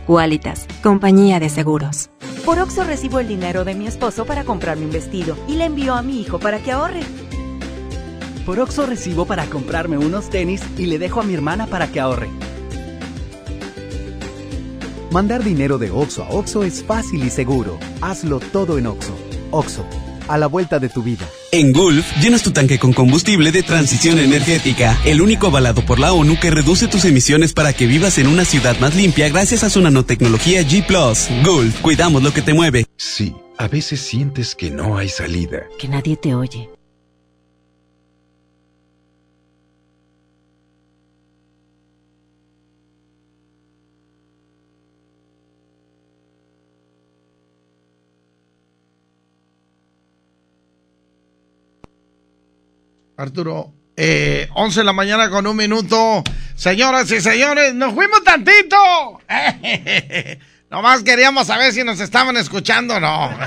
Qualitas, 0.06 0.68
compañía 0.82 1.40
de 1.40 1.50
seguros. 1.50 2.10
Por 2.46 2.60
Oxo 2.60 2.84
recibo 2.84 3.20
el 3.20 3.28
dinero 3.28 3.66
de 3.66 3.76
mi 3.76 3.88
esposo 3.88 4.26
para 4.26 4.46
comprarme 4.46 4.86
un 4.86 4.92
vestido 4.92 5.38
y 5.48 5.56
le 5.56 5.66
envío 5.66 5.96
a 5.96 6.02
mi 6.02 6.22
hijo 6.22 6.40
para 6.40 6.60
que 6.60 6.72
ahorre. 6.72 7.02
Por 8.46 8.60
Oxo 8.60 8.86
recibo 8.86 9.26
para 9.26 9.46
comprarme 9.48 9.98
unos 9.98 10.30
tenis 10.30 10.62
y 10.78 10.86
le 10.86 10.98
dejo 10.98 11.20
a 11.20 11.24
mi 11.24 11.34
hermana 11.34 11.68
para 11.68 11.88
que 11.88 12.00
ahorre. 12.00 12.30
Mandar 15.12 15.44
dinero 15.44 15.78
de 15.78 15.92
Oxo 15.92 16.24
a 16.24 16.30
Oxo 16.30 16.64
es 16.64 16.84
fácil 16.84 17.24
y 17.26 17.30
seguro. 17.30 17.78
Hazlo 18.02 18.40
todo 18.40 18.78
en 18.78 18.88
Oxo. 18.88 19.14
Oxo, 19.52 19.86
a 20.28 20.38
la 20.38 20.48
vuelta 20.48 20.80
de 20.80 20.88
tu 20.90 21.04
vida. 21.04 21.26
En 21.52 21.72
Gulf, 21.72 22.06
llenas 22.22 22.44
tu 22.44 22.52
tanque 22.52 22.78
con 22.78 22.92
combustible 22.92 23.54
de 23.54 23.64
transición 23.64 24.20
energética, 24.20 25.00
el 25.06 25.22
único 25.22 25.48
avalado 25.48 25.82
por 25.86 25.98
la 25.98 26.12
ONU 26.12 26.38
que 26.40 26.52
reduce 26.52 26.88
tus 26.88 27.06
emisiones 27.06 27.54
para 27.54 27.72
que 27.72 27.88
vivas 27.88 28.18
en 28.18 28.28
una 28.28 28.44
ciudad 28.44 28.78
más 28.80 28.96
limpia 28.96 29.30
gracias 29.30 29.64
a 29.64 29.70
su 29.70 29.80
nanotecnología 29.82 30.62
G⁇ 30.64 30.86
Gulf, 31.46 31.80
cuidamos 31.80 32.22
lo 32.22 32.34
que 32.34 32.42
te 32.42 32.54
mueve. 32.54 32.86
Sí, 32.98 33.34
a 33.58 33.70
veces 33.70 34.02
sientes 34.02 34.56
que 34.56 34.72
no 34.72 34.98
hay 34.98 35.08
salida. 35.08 35.64
Que 35.80 35.88
nadie 35.88 36.18
te 36.18 36.36
oye. 36.36 36.70
Arturo, 53.18 53.74
eh, 53.96 54.48
11 54.54 54.82
de 54.82 54.84
la 54.84 54.94
mañana 54.94 55.30
con 55.30 55.48
un 55.48 55.58
minuto. 55.58 56.24
Señoras 56.56 57.10
y 57.12 57.20
señores, 57.20 57.74
nos 57.74 57.94
fuimos 57.94 58.24
tantito. 58.24 59.20
Nomás 60.70 61.02
queríamos 61.02 61.48
saber 61.48 61.74
si 61.74 61.84
nos 61.84 62.00
estaban 62.00 62.38
escuchando 62.38 62.96
o 62.96 63.00
no. 63.00 63.30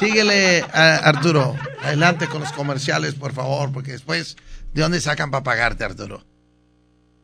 Síguele, 0.00 0.64
Arturo. 0.72 1.54
Adelante 1.82 2.26
con 2.26 2.40
los 2.40 2.52
comerciales, 2.52 3.14
por 3.14 3.34
favor, 3.34 3.70
porque 3.70 3.92
después, 3.92 4.36
¿de 4.72 4.82
dónde 4.82 5.00
sacan 5.00 5.30
para 5.30 5.44
pagarte, 5.44 5.84
Arturo? 5.84 6.24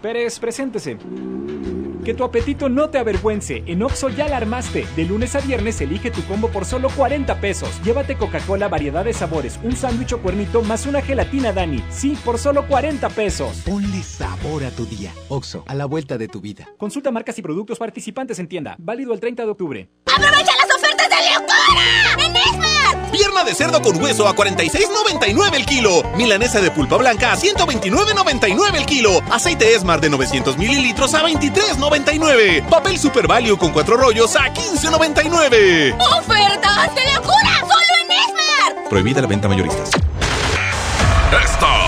Pérez, 0.00 0.38
preséntese. 0.38 0.96
Que 2.04 2.14
tu 2.14 2.24
apetito 2.24 2.68
no 2.68 2.88
te 2.88 2.98
avergüence. 2.98 3.64
En 3.66 3.82
Oxo 3.82 4.08
ya 4.08 4.28
la 4.28 4.38
armaste. 4.38 4.86
De 4.96 5.04
lunes 5.04 5.34
a 5.34 5.40
viernes 5.40 5.80
elige 5.80 6.10
tu 6.10 6.24
combo 6.24 6.48
por 6.48 6.64
solo 6.64 6.88
40 6.88 7.38
pesos. 7.40 7.68
Llévate 7.84 8.16
Coca-Cola, 8.16 8.68
variedad 8.68 9.04
de 9.04 9.12
sabores, 9.12 9.60
un 9.62 9.76
sándwich 9.76 10.14
o 10.14 10.22
cuernito 10.22 10.62
más 10.62 10.86
una 10.86 11.02
gelatina 11.02 11.52
Dani. 11.52 11.84
Sí, 11.90 12.16
por 12.24 12.38
solo 12.38 12.66
40 12.66 13.10
pesos. 13.10 13.62
Ponle 13.66 14.02
sabor 14.02 14.64
a 14.64 14.70
tu 14.70 14.86
día. 14.86 15.12
Oxo, 15.28 15.64
a 15.66 15.74
la 15.74 15.84
vuelta 15.84 16.16
de 16.16 16.28
tu 16.28 16.40
vida. 16.40 16.66
Consulta 16.78 17.10
marcas 17.10 17.38
y 17.38 17.42
productos 17.42 17.78
participantes 17.78 18.38
en 18.38 18.48
tienda. 18.48 18.76
Válido 18.78 19.12
el 19.12 19.20
30 19.20 19.44
de 19.44 19.50
octubre. 19.50 19.90
¡Aprovecha 20.06 20.52
las 20.56 20.67
de 21.08 21.16
locura! 21.32 22.26
¡En 22.26 22.36
Esmar! 22.36 23.10
Pierna 23.10 23.44
de 23.44 23.54
cerdo 23.54 23.80
con 23.82 24.00
hueso 24.02 24.28
a 24.28 24.34
46.99 24.34 25.54
el 25.54 25.66
kilo. 25.66 26.02
Milanesa 26.16 26.60
de 26.60 26.70
pulpa 26.70 26.96
blanca 26.96 27.32
a 27.32 27.36
129.99 27.36 28.74
el 28.76 28.86
kilo. 28.86 29.20
Aceite 29.30 29.74
Esmar 29.74 30.00
de 30.00 30.10
900 30.10 30.58
mililitros 30.58 31.14
a 31.14 31.22
23.99. 31.22 32.68
Papel 32.68 32.98
Super 32.98 33.26
Value 33.26 33.56
con 33.58 33.72
cuatro 33.72 33.96
rollos 33.96 34.36
a 34.36 34.52
15.99. 34.52 35.96
¡Ofertas 36.18 36.94
de 36.94 37.14
locura! 37.14 37.60
¡Solo 37.60 37.94
en 38.02 38.10
Esmar! 38.10 38.88
Prohibida 38.88 39.20
la 39.20 39.26
venta 39.26 39.48
mayorista. 39.48 39.82
Esta 41.44 41.87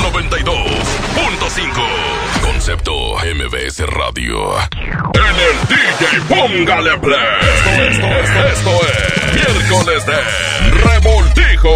92.5. 0.00 2.42
Concepto 2.42 3.16
MBS 3.18 3.80
Radio. 3.86 4.56
En 5.14 5.36
el 5.48 5.56
DJ 5.68 6.20
Póngale 6.28 6.98
Play. 6.98 7.18
Esto, 7.40 7.70
esto, 7.82 8.06
esto, 8.06 8.38
esto 8.52 8.70
es 8.86 9.34
miércoles 9.34 10.04
de 10.06 10.16
Revoltijo. 10.82 11.74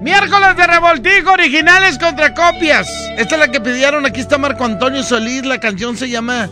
Miércoles 0.00 0.56
de 0.56 0.64
revoltijo, 0.66 1.32
originales 1.32 1.98
contra 1.98 2.32
copias. 2.32 2.86
Esta 3.16 3.34
es 3.34 3.40
la 3.40 3.50
que 3.50 3.60
pidieron. 3.60 4.06
Aquí 4.06 4.20
está 4.20 4.38
Marco 4.38 4.64
Antonio 4.64 5.02
Solís. 5.02 5.44
La 5.44 5.58
canción 5.58 5.96
se 5.96 6.08
llama 6.08 6.48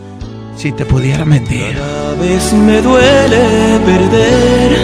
Si 0.57 0.73
te 0.73 0.83
pudiera 0.85 1.23
mentir. 1.23 1.77
Cada 1.77 2.13
vez 2.15 2.51
me 2.51 2.81
duele 2.81 3.79
perder 3.85 4.77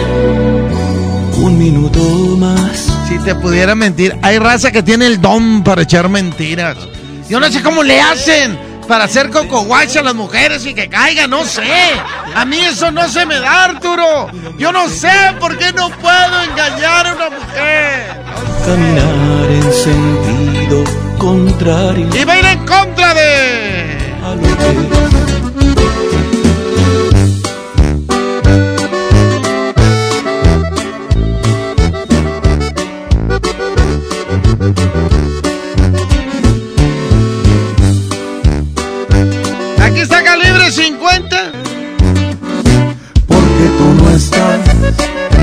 un 1.36 1.58
minuto 1.58 2.00
más. 2.38 2.93
Si 3.08 3.18
te 3.18 3.34
pudiera 3.34 3.74
mentir. 3.74 4.16
Hay 4.22 4.38
raza 4.38 4.72
que 4.72 4.82
tiene 4.82 5.06
el 5.06 5.20
don 5.20 5.62
para 5.62 5.82
echar 5.82 6.08
mentiras. 6.08 6.76
Yo 7.28 7.40
no 7.40 7.50
sé 7.50 7.62
cómo 7.62 7.82
le 7.82 8.00
hacen 8.00 8.58
para 8.86 9.04
hacer 9.04 9.30
coco 9.30 9.66
a 9.74 10.02
las 10.02 10.14
mujeres 10.14 10.66
y 10.66 10.74
que 10.74 10.88
caigan, 10.88 11.30
no 11.30 11.44
sé. 11.44 11.62
A 12.34 12.44
mí 12.44 12.58
eso 12.60 12.90
no 12.90 13.08
se 13.08 13.24
me 13.26 13.38
da, 13.38 13.64
Arturo. 13.64 14.28
Yo 14.58 14.72
no 14.72 14.88
sé 14.88 15.12
por 15.40 15.56
qué 15.56 15.72
no 15.72 15.88
puedo 15.90 16.42
engañar 16.42 17.06
a 17.06 17.14
una 17.14 17.30
mujer. 17.30 18.24
Caminar 18.66 19.50
en 19.50 19.72
sentido 19.72 20.84
contrario. 21.18 22.08
Y 22.14 22.24
va 22.24 22.34
a 22.34 22.38
ir 22.38 22.46
en 22.46 22.66
contra 22.66 23.14
de... 23.14 25.23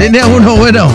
Línea 0.02 0.26
1, 0.26 0.56
bueno. 0.56 0.88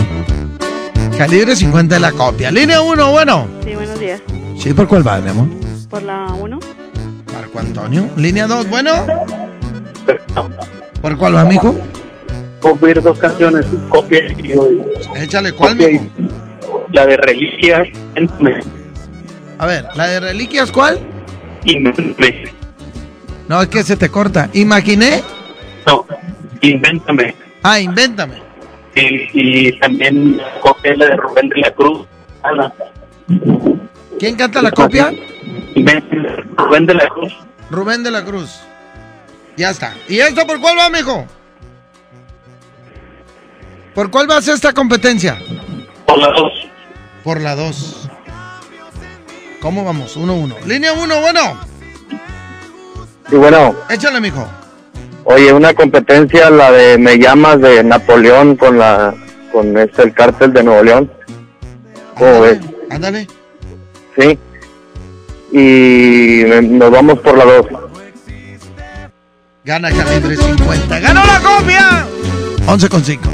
Calibre 1.17 1.55
50 1.55 1.95
de 1.95 2.01
la 2.01 2.11
copia. 2.11 2.51
Línea 2.51 2.81
1, 2.81 3.11
bueno. 3.11 3.47
Sí, 3.63 3.73
buenos 3.73 3.97
días. 3.99 4.21
Sí, 4.59 4.73
¿por 4.73 4.85
cuál 4.87 5.07
va, 5.07 5.19
mi 5.19 5.29
amor? 5.29 5.47
Por 5.89 6.03
la 6.03 6.25
1. 6.33 6.59
Marco 7.33 7.59
Antonio. 7.59 8.09
Línea 8.17 8.47
2, 8.47 8.69
bueno. 8.69 8.91
¿Por 11.01 11.17
cuál 11.17 11.35
va, 11.37 11.45
mijo? 11.45 11.73
Copiar 12.59 13.01
dos 13.01 13.17
canciones, 13.17 13.65
copia 13.87 14.19
y 14.25 14.53
Échale, 15.15 15.53
¿cuál, 15.53 15.73
copia 15.77 15.89
y- 15.89 15.93
mijo? 15.93 16.85
La 16.91 17.05
de 17.05 17.15
Reliquias. 17.15 17.87
A 19.57 19.65
ver, 19.65 19.85
¿la 19.95 20.07
de 20.07 20.19
reliquias 20.19 20.69
cuál? 20.71 20.99
Invéntame. 21.63 22.51
No, 23.47 23.61
es 23.61 23.69
que 23.69 23.83
se 23.83 23.95
te 23.95 24.09
corta. 24.09 24.49
¿Imaginé? 24.53 25.23
No, 25.85 26.05
Invéntame. 26.61 27.35
Ah, 27.63 27.79
invéntame. 27.79 28.46
Y, 28.97 29.29
y 29.33 29.79
también 29.79 30.41
copia 30.61 30.95
la 30.95 31.05
de 31.07 31.15
Rubén 31.17 31.49
de 31.49 31.57
la 31.61 31.71
Cruz. 31.71 32.07
Ana. 32.43 32.73
¿Quién 34.19 34.35
canta 34.35 34.61
la 34.61 34.71
copia? 34.71 35.13
Rubén 36.55 36.85
de 36.85 36.93
la 36.93 37.07
Cruz. 37.07 37.33
Rubén 37.69 38.03
de 38.03 38.11
la 38.11 38.23
Cruz. 38.23 38.61
Ya 39.55 39.69
está. 39.69 39.93
¿Y 40.07 40.19
esta 40.19 40.45
por 40.45 40.59
cuál 40.59 40.77
va, 40.77 40.89
mijo? 40.89 41.25
¿Por 43.93 44.11
cuál 44.11 44.29
va 44.29 44.37
a 44.37 44.41
ser 44.41 44.55
esta 44.55 44.73
competencia? 44.73 45.37
Por 46.05 46.19
la 46.19 46.27
2. 46.27 46.51
Por 47.23 47.41
la 47.41 47.55
2. 47.55 48.09
¿Cómo 49.59 49.83
vamos? 49.83 50.15
1-1. 50.17 50.63
Línea 50.65 50.93
1, 50.93 51.21
bueno. 51.21 51.59
Y 53.31 53.35
bueno, 53.35 53.75
Échale, 53.89 54.21
mijo. 54.21 54.47
Oye, 55.27 55.53
una 55.53 55.73
competencia, 55.73 56.49
la 56.49 56.71
de 56.71 56.97
Me 56.97 57.17
llamas 57.17 57.59
de 57.61 57.83
Napoleón 57.83 58.55
con 58.55 58.77
la 58.77 59.13
con 59.51 59.77
este, 59.77 60.03
el 60.03 60.13
cártel 60.13 60.53
de 60.53 60.63
Nuevo 60.63 60.83
León. 60.83 61.11
¿Cómo 62.17 62.41
ves? 62.41 62.59
Ándale. 62.89 63.27
Sí. 64.17 64.37
Y 65.51 66.43
me- 66.45 66.61
nos 66.61 66.91
vamos 66.91 67.19
por 67.19 67.37
la 67.37 67.45
2. 67.45 67.65
Gana 69.63 69.89
calibre 69.91 70.35
50. 70.35 70.99
¡Ganó 70.99 71.25
la 71.25 71.39
copia! 71.39 72.05
11 72.67 72.89
con 72.89 73.03
5. 73.03 73.29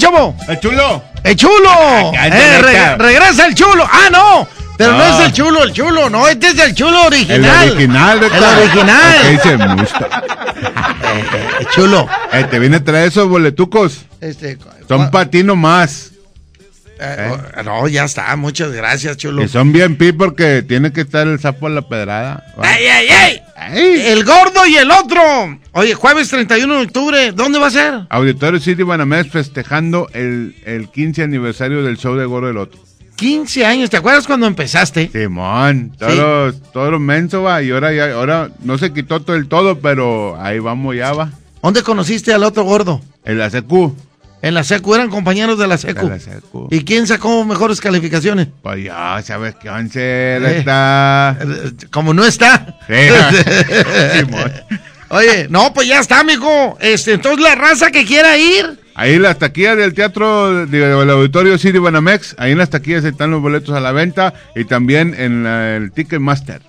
Chavo? 0.00 0.36
El 0.48 0.58
chulo. 0.60 1.02
¡El 1.22 1.36
chulo! 1.36 2.12
cállate, 2.14 2.76
Eh, 2.76 2.96
regresa 2.96 3.46
el 3.46 3.54
chulo. 3.54 3.86
¡Ah, 3.90 4.08
no! 4.10 4.48
Pero 4.78 4.92
no. 4.92 4.98
No. 4.98 5.20
es 5.20 5.26
el 5.26 5.32
chulo, 5.34 5.62
el 5.62 5.72
chulo, 5.74 6.08
no, 6.08 6.26
este 6.26 6.48
es 6.48 6.58
el 6.58 6.74
chulo 6.74 7.00
El 7.02 7.06
original. 7.08 7.70
original, 7.70 8.20
de 8.20 8.26
El 8.28 8.32
original. 8.42 9.18
¿Qué 9.22 9.30
dice 9.32 9.56
Musta? 9.58 10.24
Eh, 11.04 11.66
chulo. 11.74 12.08
Eh, 12.32 12.44
te 12.50 12.58
viene 12.58 12.76
a 12.76 12.84
traer 12.84 13.08
esos 13.08 13.28
boletucos. 13.28 14.00
Este, 14.22 14.56
Son 14.88 15.10
para 15.10 15.28
ti 15.30 15.42
nomás. 15.42 16.12
eh, 16.98 17.30
oh, 17.58 17.62
no, 17.62 17.88
ya 17.88 18.04
está, 18.04 18.34
muchas 18.36 18.72
gracias, 18.72 19.18
chulo. 19.18 19.42
Y 19.42 19.48
son 19.48 19.70
bien 19.72 19.96
pi 19.96 20.12
porque 20.12 20.62
tiene 20.62 20.92
que 20.92 21.02
estar 21.02 21.26
el 21.26 21.38
sapo 21.40 21.66
a 21.66 21.70
la 21.70 21.82
pedrada. 21.82 22.42
¿va? 22.58 22.72
¡Ey, 22.74 22.86
ey, 22.86 23.39
El 23.72 24.24
gordo 24.24 24.66
y 24.66 24.76
el 24.76 24.90
otro. 24.90 25.20
Oye, 25.72 25.94
jueves 25.94 26.28
31 26.28 26.74
de 26.74 26.82
octubre, 26.82 27.32
¿dónde 27.32 27.58
va 27.58 27.68
a 27.68 27.70
ser? 27.70 27.94
Auditorio 28.08 28.58
City 28.60 28.82
Banamex 28.82 29.30
festejando 29.30 30.08
el, 30.12 30.56
el 30.64 30.88
15 30.90 31.22
aniversario 31.22 31.82
del 31.84 31.96
show 31.96 32.14
de 32.16 32.24
Gordo 32.24 32.48
del 32.48 32.56
Otro. 32.58 32.80
15 33.16 33.66
años, 33.66 33.90
¿te 33.90 33.98
acuerdas 33.98 34.26
cuando 34.26 34.46
empezaste? 34.46 35.10
Simón, 35.12 35.92
todos, 35.98 36.54
Sí. 36.54 36.60
los 36.90 37.00
menso 37.00 37.42
va, 37.42 37.62
y 37.62 37.70
ahora 37.70 37.92
ya, 37.92 38.12
ahora 38.14 38.50
no 38.64 38.78
se 38.78 38.92
quitó 38.92 39.20
todo 39.20 39.36
el 39.36 39.46
todo, 39.46 39.78
pero 39.78 40.40
ahí 40.40 40.58
vamos 40.58 40.96
ya 40.96 41.12
va. 41.12 41.30
¿Dónde 41.62 41.82
conociste 41.82 42.32
al 42.32 42.42
otro 42.44 42.64
gordo? 42.64 43.02
En 43.24 43.38
la. 43.38 43.50
En 44.42 44.54
la 44.54 44.64
secu, 44.64 44.94
eran 44.94 45.10
compañeros 45.10 45.58
de 45.58 45.66
la 45.66 45.76
secu. 45.76 46.06
De 46.06 46.16
la 46.16 46.18
secu. 46.18 46.68
¿Y 46.70 46.82
quién 46.84 47.06
sacó 47.06 47.44
mejores 47.44 47.78
calificaciones? 47.80 48.48
Pues 48.62 48.84
ya, 48.84 49.20
sabes 49.22 49.54
qué 49.56 49.68
once 49.68 50.00
Eh. 50.02 50.58
está. 50.58 51.36
Como 51.90 52.14
no 52.14 52.24
está. 52.24 52.78
Sí. 52.88 52.94
Oye, 55.08 55.48
no, 55.50 55.74
pues 55.74 55.88
ya 55.88 55.98
está, 55.98 56.22
mijo. 56.22 56.78
Este, 56.80 57.14
entonces 57.14 57.42
la 57.42 57.56
raza 57.56 57.90
que 57.90 58.04
quiera 58.04 58.36
ir. 58.38 58.78
Ahí 58.94 59.14
en 59.14 59.22
las 59.22 59.38
taquillas 59.38 59.76
del 59.76 59.94
teatro, 59.94 60.66
del 60.66 61.10
auditorio 61.10 61.56
City 61.58 61.78
Banamex, 61.78 62.34
ahí 62.38 62.52
en 62.52 62.58
las 62.58 62.70
taquillas 62.70 63.04
están 63.04 63.30
los 63.30 63.40
boletos 63.40 63.74
a 63.74 63.80
la 63.80 63.92
venta 63.92 64.34
y 64.54 64.64
también 64.64 65.14
en 65.16 65.44
la- 65.44 65.76
el 65.76 65.90
Ticketmaster. 65.92 66.60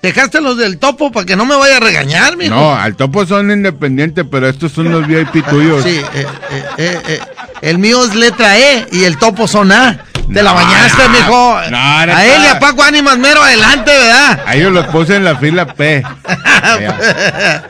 Dejaste 0.00 0.40
los 0.40 0.56
del 0.56 0.78
topo 0.78 1.10
para 1.10 1.26
que 1.26 1.34
no 1.34 1.44
me 1.44 1.56
vaya 1.56 1.78
a 1.78 1.80
regañar, 1.80 2.36
mijo. 2.36 2.54
No, 2.54 2.74
al 2.74 2.94
topo 2.94 3.26
son 3.26 3.50
independientes, 3.50 4.24
pero 4.30 4.48
estos 4.48 4.70
son 4.72 4.90
los 4.92 5.06
VIP 5.06 5.44
tuyos. 5.48 5.82
Sí, 5.82 5.90
eh, 6.14 6.26
eh, 6.50 6.64
eh, 6.78 7.02
eh, 7.08 7.20
el 7.62 7.78
mío 7.78 8.04
es 8.04 8.14
letra 8.14 8.56
E 8.58 8.86
y 8.92 9.04
el 9.04 9.18
topo 9.18 9.48
son 9.48 9.72
A. 9.72 10.04
Te 10.32 10.42
la 10.42 10.52
bañaste, 10.52 11.02
no, 11.04 11.08
mijo. 11.10 11.60
no, 11.70 11.78
a 11.78 12.24
él 12.26 12.42
y 12.44 12.46
a 12.46 12.58
Paco 12.60 12.82
Ánimas 12.82 13.18
mero 13.18 13.42
adelante, 13.42 13.90
¿verdad? 13.90 14.42
A 14.46 14.54
ellos 14.56 14.72
los 14.72 14.86
puse 14.88 15.16
en 15.16 15.24
la 15.24 15.36
fila 15.36 15.66
P. 15.74 16.02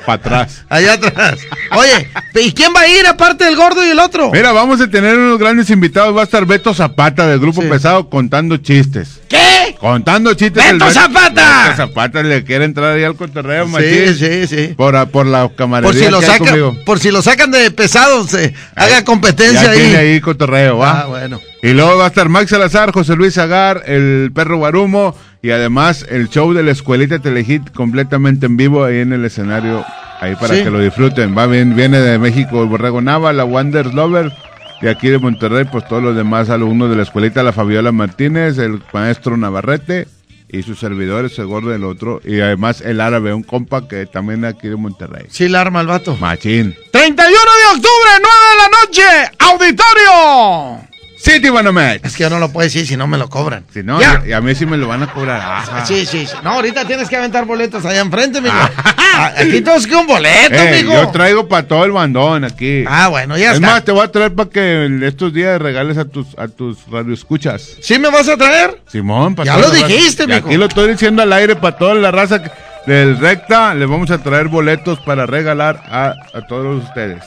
Para 0.06 0.14
atrás. 0.14 0.64
Allá 0.68 0.94
atrás. 0.94 1.38
Oye, 1.72 2.08
¿y 2.42 2.52
quién 2.52 2.72
va 2.74 2.80
a 2.80 2.88
ir 2.88 3.06
aparte 3.06 3.44
del 3.44 3.56
gordo 3.56 3.84
y 3.84 3.90
el 3.90 3.98
otro? 3.98 4.30
Mira, 4.32 4.52
vamos 4.52 4.80
a 4.80 4.88
tener 4.88 5.16
unos 5.16 5.38
grandes 5.38 5.70
invitados. 5.70 6.16
Va 6.16 6.22
a 6.22 6.24
estar 6.24 6.44
Beto 6.46 6.74
Zapata 6.74 7.26
del 7.26 7.38
Grupo 7.38 7.62
Pesado 7.62 8.08
contando 8.08 8.56
chistes. 8.56 9.20
¿Qué? 9.28 9.76
Contando 9.78 10.34
chistes. 10.34 10.64
¡Beto 10.72 10.86
El 10.86 10.92
Zapata! 10.92 11.64
Beto 11.64 11.76
Zapata 11.76 12.22
le 12.22 12.44
quiere 12.44 12.64
entrar 12.64 12.94
ahí 12.96 13.04
al 13.04 13.14
cotorreo, 13.14 13.66
Sí, 13.66 13.70
machín. 13.72 14.16
sí, 14.18 14.46
sí. 14.46 14.74
Por, 14.76 15.08
por 15.10 15.26
la 15.26 15.48
camaradería 15.56 16.10
Por 16.10 16.20
si 16.48 16.56
lo 16.56 16.84
por 16.84 16.98
si 16.98 17.10
lo 17.10 17.22
sacan 17.22 17.50
de 17.50 17.70
pesado, 17.70 18.26
se 18.26 18.54
haga 18.74 19.04
competencia 19.04 19.62
Ya 19.62 19.70
ahí. 19.70 19.78
tiene 19.78 19.96
ahí 19.96 20.20
cotorreo, 20.20 20.78
¿va? 20.78 21.00
Ah, 21.02 21.06
bueno. 21.06 21.40
Y 21.62 21.72
luego 21.72 21.96
va 21.98 22.04
a 22.04 22.08
estar 22.08 22.28
Max 22.28 22.50
Salazar, 22.50 22.92
José 22.92 23.16
Luis 23.16 23.36
Agar, 23.36 23.82
el 23.86 24.30
perro 24.32 24.58
Guarumo 24.58 25.16
y 25.42 25.50
además 25.50 26.06
el 26.08 26.28
show 26.28 26.52
de 26.52 26.62
la 26.62 26.70
escuelita 26.70 27.18
Telehit 27.18 27.70
completamente 27.72 28.46
en 28.46 28.56
vivo 28.56 28.84
ahí 28.84 28.98
en 29.00 29.12
el 29.12 29.24
escenario, 29.24 29.84
ahí 30.20 30.36
para 30.36 30.54
Sí. 30.54 30.62
que 30.62 30.70
lo 30.70 30.78
disfruten. 30.80 31.36
Va 31.36 31.46
bien, 31.46 31.74
viene 31.74 31.98
de 31.98 32.18
México 32.18 32.62
el 32.62 32.68
Borrego 32.68 33.00
Nava, 33.00 33.32
la 33.32 33.42
Wonder 33.44 33.92
Lover, 33.92 34.32
y 34.80 34.86
aquí 34.86 35.08
de 35.08 35.18
Monterrey, 35.18 35.64
pues 35.64 35.86
todos 35.88 36.00
los 36.00 36.14
demás 36.14 36.48
alumnos 36.48 36.90
de 36.90 36.96
la 36.96 37.02
escuelita, 37.02 37.42
la 37.42 37.52
Fabiola 37.52 37.90
Martínez, 37.90 38.58
el 38.58 38.80
maestro 38.92 39.36
Navarrete 39.36 40.06
y 40.48 40.62
sus 40.62 40.78
servidores, 40.78 41.36
el 41.40 41.46
gordo 41.46 41.70
del 41.70 41.82
otro, 41.82 42.20
y 42.24 42.38
además 42.40 42.80
el 42.82 43.00
árabe, 43.00 43.34
un 43.34 43.42
compa 43.42 43.88
que 43.88 44.06
también 44.06 44.44
aquí 44.44 44.68
de 44.68 44.76
Monterrey. 44.76 45.26
Sí, 45.28 45.48
la 45.48 45.60
arma 45.62 45.80
el 45.80 45.88
vato. 45.88 46.16
Machín. 46.16 46.76
31 46.92 47.32
de 47.32 47.76
octubre, 47.76 48.10
9 48.22 48.36
de 48.52 48.56
la 48.56 48.68
noche, 48.80 49.32
auditorio. 49.40 50.88
City 51.20 51.50
Banamex. 51.50 52.04
Es 52.04 52.16
que 52.16 52.22
yo 52.22 52.30
no 52.30 52.38
lo 52.38 52.50
puedo 52.50 52.64
decir 52.64 52.86
si 52.86 52.96
no 52.96 53.06
me 53.06 53.18
lo 53.18 53.28
cobran. 53.28 53.64
Si 53.74 53.82
no, 53.82 54.00
Ya. 54.00 54.22
y 54.26 54.32
a 54.32 54.40
mí 54.40 54.54
sí 54.54 54.66
me 54.66 54.76
lo 54.76 54.86
van 54.88 55.02
a 55.02 55.12
cobrar. 55.12 55.40
Ajá. 55.40 55.84
Sí, 55.84 56.06
sí, 56.06 56.26
sí. 56.26 56.36
No, 56.44 56.50
ahorita 56.52 56.84
tienes 56.86 57.08
que 57.08 57.16
aventar 57.16 57.44
boletos 57.44 57.84
allá 57.84 58.00
enfrente, 58.00 58.40
mijo. 58.40 58.54
Ah, 58.56 59.32
Aquí 59.36 59.60
todos 59.62 59.86
que 59.86 59.96
un 59.96 60.06
boleto, 60.06 60.54
Eh, 60.54 60.80
mijo. 60.82 60.92
yo 60.94 61.08
traigo 61.10 61.48
para 61.48 61.66
todo 61.66 61.84
el 61.84 61.90
bandón 61.92 62.44
aquí. 62.44 62.84
Ah, 62.86 63.08
bueno, 63.08 63.36
ya 63.36 63.48
es 63.50 63.54
está. 63.56 63.66
más, 63.66 63.84
te 63.84 63.90
voy 63.92 64.04
a 64.04 64.12
traer 64.12 64.32
para 64.34 64.48
que 64.48 65.00
estos 65.02 65.32
días 65.32 65.60
regales 65.60 65.98
a 65.98 66.04
tus 66.04 66.26
a 66.38 66.46
tus 66.46 66.78
radioescuchas. 66.88 67.76
¿Sí 67.80 67.98
me 67.98 68.10
vas 68.10 68.28
a 68.28 68.36
traer? 68.36 68.80
Simón, 68.86 69.34
para 69.34 69.46
Ya 69.54 69.58
lo 69.58 69.70
dijiste, 69.70 70.24
Y 70.24 70.26
mijo. 70.28 70.46
Aquí 70.46 70.56
lo 70.56 70.66
estoy 70.66 70.90
diciendo 70.92 71.22
al 71.22 71.32
aire 71.32 71.56
para 71.56 71.76
toda 71.76 71.94
la 71.96 72.10
raza 72.12 72.40
del 72.86 73.18
recta. 73.18 73.74
Les 73.74 73.88
vamos 73.88 74.10
a 74.12 74.18
traer 74.18 74.46
boletos 74.48 75.00
para 75.00 75.26
regalar 75.26 75.82
a, 75.90 76.14
a 76.32 76.46
todos 76.46 76.84
ustedes. 76.84 77.24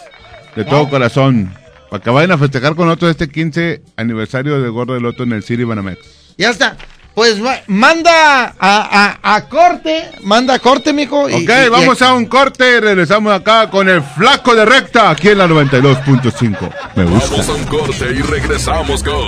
De 0.56 0.64
todo 0.64 0.90
corazón. 0.90 1.54
Para 1.92 2.02
que 2.02 2.10
vayan 2.10 2.32
a 2.32 2.38
festejar 2.38 2.74
con 2.74 2.88
nosotros 2.88 3.12
este 3.12 3.28
15 3.30 3.82
aniversario 3.98 4.62
de 4.62 4.70
Gordo 4.70 4.94
del 4.94 5.04
Loto 5.04 5.24
en 5.24 5.34
el 5.34 5.44
City 5.44 5.66
Banamex. 5.66 6.00
Ya 6.38 6.50
está. 6.52 6.78
Pues 7.14 7.36
manda 7.68 8.46
a, 8.46 8.54
a, 8.58 9.36
a 9.36 9.50
corte, 9.50 10.10
manda 10.24 10.54
a 10.54 10.60
corte, 10.60 10.94
mijo. 10.94 11.30
y- 11.30 11.34
Ok, 11.34 11.50
y- 11.50 11.66
y- 11.66 11.70
vamos 11.70 12.02
a 12.02 12.14
un 12.14 12.28
corte 12.28 12.78
y 12.78 12.80
regresamos 12.80 13.34
acá 13.34 13.70
con 13.70 13.90
el 13.90 14.02
flaco 14.02 14.56
de 14.56 14.64
recta 14.64 15.10
aquí 15.10 15.28
en 15.28 15.40
la 15.40 15.48
92.5. 15.48 16.74
Me 16.96 17.04
gusta. 17.04 17.30
Vamos 17.32 17.50
a 17.50 17.54
un 17.56 17.64
corte 17.66 18.06
y 18.18 18.22
regresamos 18.22 19.04
con 19.04 19.28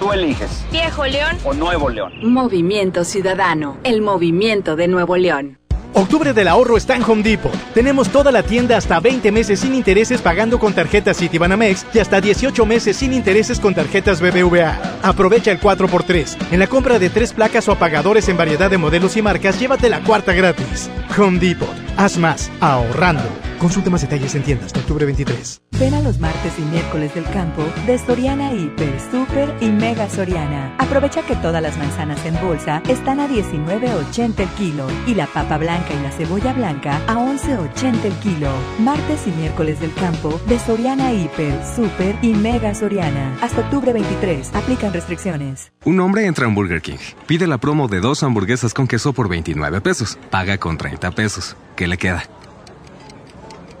Tú 0.00 0.14
eliges. 0.14 0.64
Viejo 0.72 1.04
León 1.04 1.36
o 1.44 1.52
Nuevo 1.52 1.90
León. 1.90 2.10
Movimiento 2.22 3.04
Ciudadano, 3.04 3.76
el 3.84 4.00
movimiento 4.00 4.74
de 4.74 4.88
Nuevo 4.88 5.18
León. 5.18 5.58
Octubre 5.92 6.32
del 6.32 6.48
ahorro 6.48 6.76
está 6.76 6.94
en 6.94 7.02
Home 7.02 7.22
Depot. 7.22 7.52
Tenemos 7.74 8.08
toda 8.10 8.30
la 8.30 8.42
tienda 8.42 8.76
hasta 8.76 9.00
20 9.00 9.32
meses 9.32 9.60
sin 9.60 9.74
intereses 9.74 10.20
pagando 10.20 10.58
con 10.58 10.72
tarjetas 10.72 11.18
Citibanamex 11.18 11.86
y 11.92 11.98
hasta 11.98 12.20
18 12.20 12.64
meses 12.64 12.96
sin 12.96 13.12
intereses 13.12 13.58
con 13.58 13.74
tarjetas 13.74 14.20
BBVA. 14.20 14.78
Aprovecha 15.02 15.50
el 15.50 15.60
4x3. 15.60 16.52
En 16.52 16.60
la 16.60 16.68
compra 16.68 16.98
de 16.98 17.10
tres 17.10 17.32
placas 17.32 17.68
o 17.68 17.72
apagadores 17.72 18.28
en 18.28 18.36
variedad 18.36 18.70
de 18.70 18.78
modelos 18.78 19.16
y 19.16 19.22
marcas, 19.22 19.58
llévate 19.58 19.88
la 19.88 20.02
cuarta 20.02 20.32
gratis. 20.32 20.88
Home 21.18 21.38
Depot. 21.38 21.68
Haz 21.96 22.16
más 22.16 22.50
ahorrando. 22.60 23.28
Consulta 23.58 23.90
más 23.90 24.00
detalles 24.00 24.34
en 24.34 24.42
tiendas 24.42 24.72
de 24.72 24.80
octubre 24.80 25.04
23. 25.04 25.60
Ven 25.78 25.92
a 25.92 26.00
los 26.00 26.18
martes 26.18 26.52
y 26.58 26.62
miércoles 26.62 27.14
del 27.14 27.24
campo 27.24 27.62
de 27.86 27.98
Soriana 27.98 28.52
Hiper, 28.54 28.98
Super 29.10 29.54
y 29.60 29.68
Mega 29.68 30.08
Soriana. 30.08 30.74
Aprovecha 30.78 31.22
que 31.22 31.36
todas 31.36 31.62
las 31.62 31.76
manzanas 31.76 32.24
en 32.24 32.40
bolsa 32.40 32.82
están 32.88 33.20
a 33.20 33.28
19.80 33.28 34.40
el 34.40 34.48
kilo 34.50 34.86
y 35.06 35.14
la 35.14 35.26
papa 35.26 35.58
blanca 35.58 35.79
y 35.88 36.02
la 36.02 36.10
cebolla 36.10 36.52
blanca 36.52 37.00
a 37.06 37.14
11.80 37.14 38.04
el 38.04 38.12
kilo. 38.14 38.50
Martes 38.78 39.26
y 39.26 39.30
miércoles 39.30 39.80
del 39.80 39.92
campo 39.94 40.40
de 40.46 40.58
Soriana 40.58 41.12
Hiper, 41.12 41.54
Super 41.64 42.16
y 42.22 42.34
Mega 42.34 42.74
Soriana. 42.74 43.36
Hasta 43.40 43.60
octubre 43.60 43.92
23. 43.92 44.54
Aplican 44.54 44.92
restricciones. 44.92 45.72
Un 45.84 46.00
hombre 46.00 46.26
entra 46.26 46.46
a 46.46 46.50
Burger 46.54 46.82
King. 46.82 46.98
Pide 47.26 47.46
la 47.46 47.58
promo 47.58 47.88
de 47.88 48.00
dos 48.00 48.22
hamburguesas 48.22 48.74
con 48.74 48.86
queso 48.86 49.12
por 49.12 49.28
29 49.28 49.80
pesos. 49.80 50.18
Paga 50.30 50.58
con 50.58 50.76
30 50.76 51.10
pesos. 51.12 51.56
¿Qué 51.76 51.86
le 51.86 51.98
queda? 51.98 52.24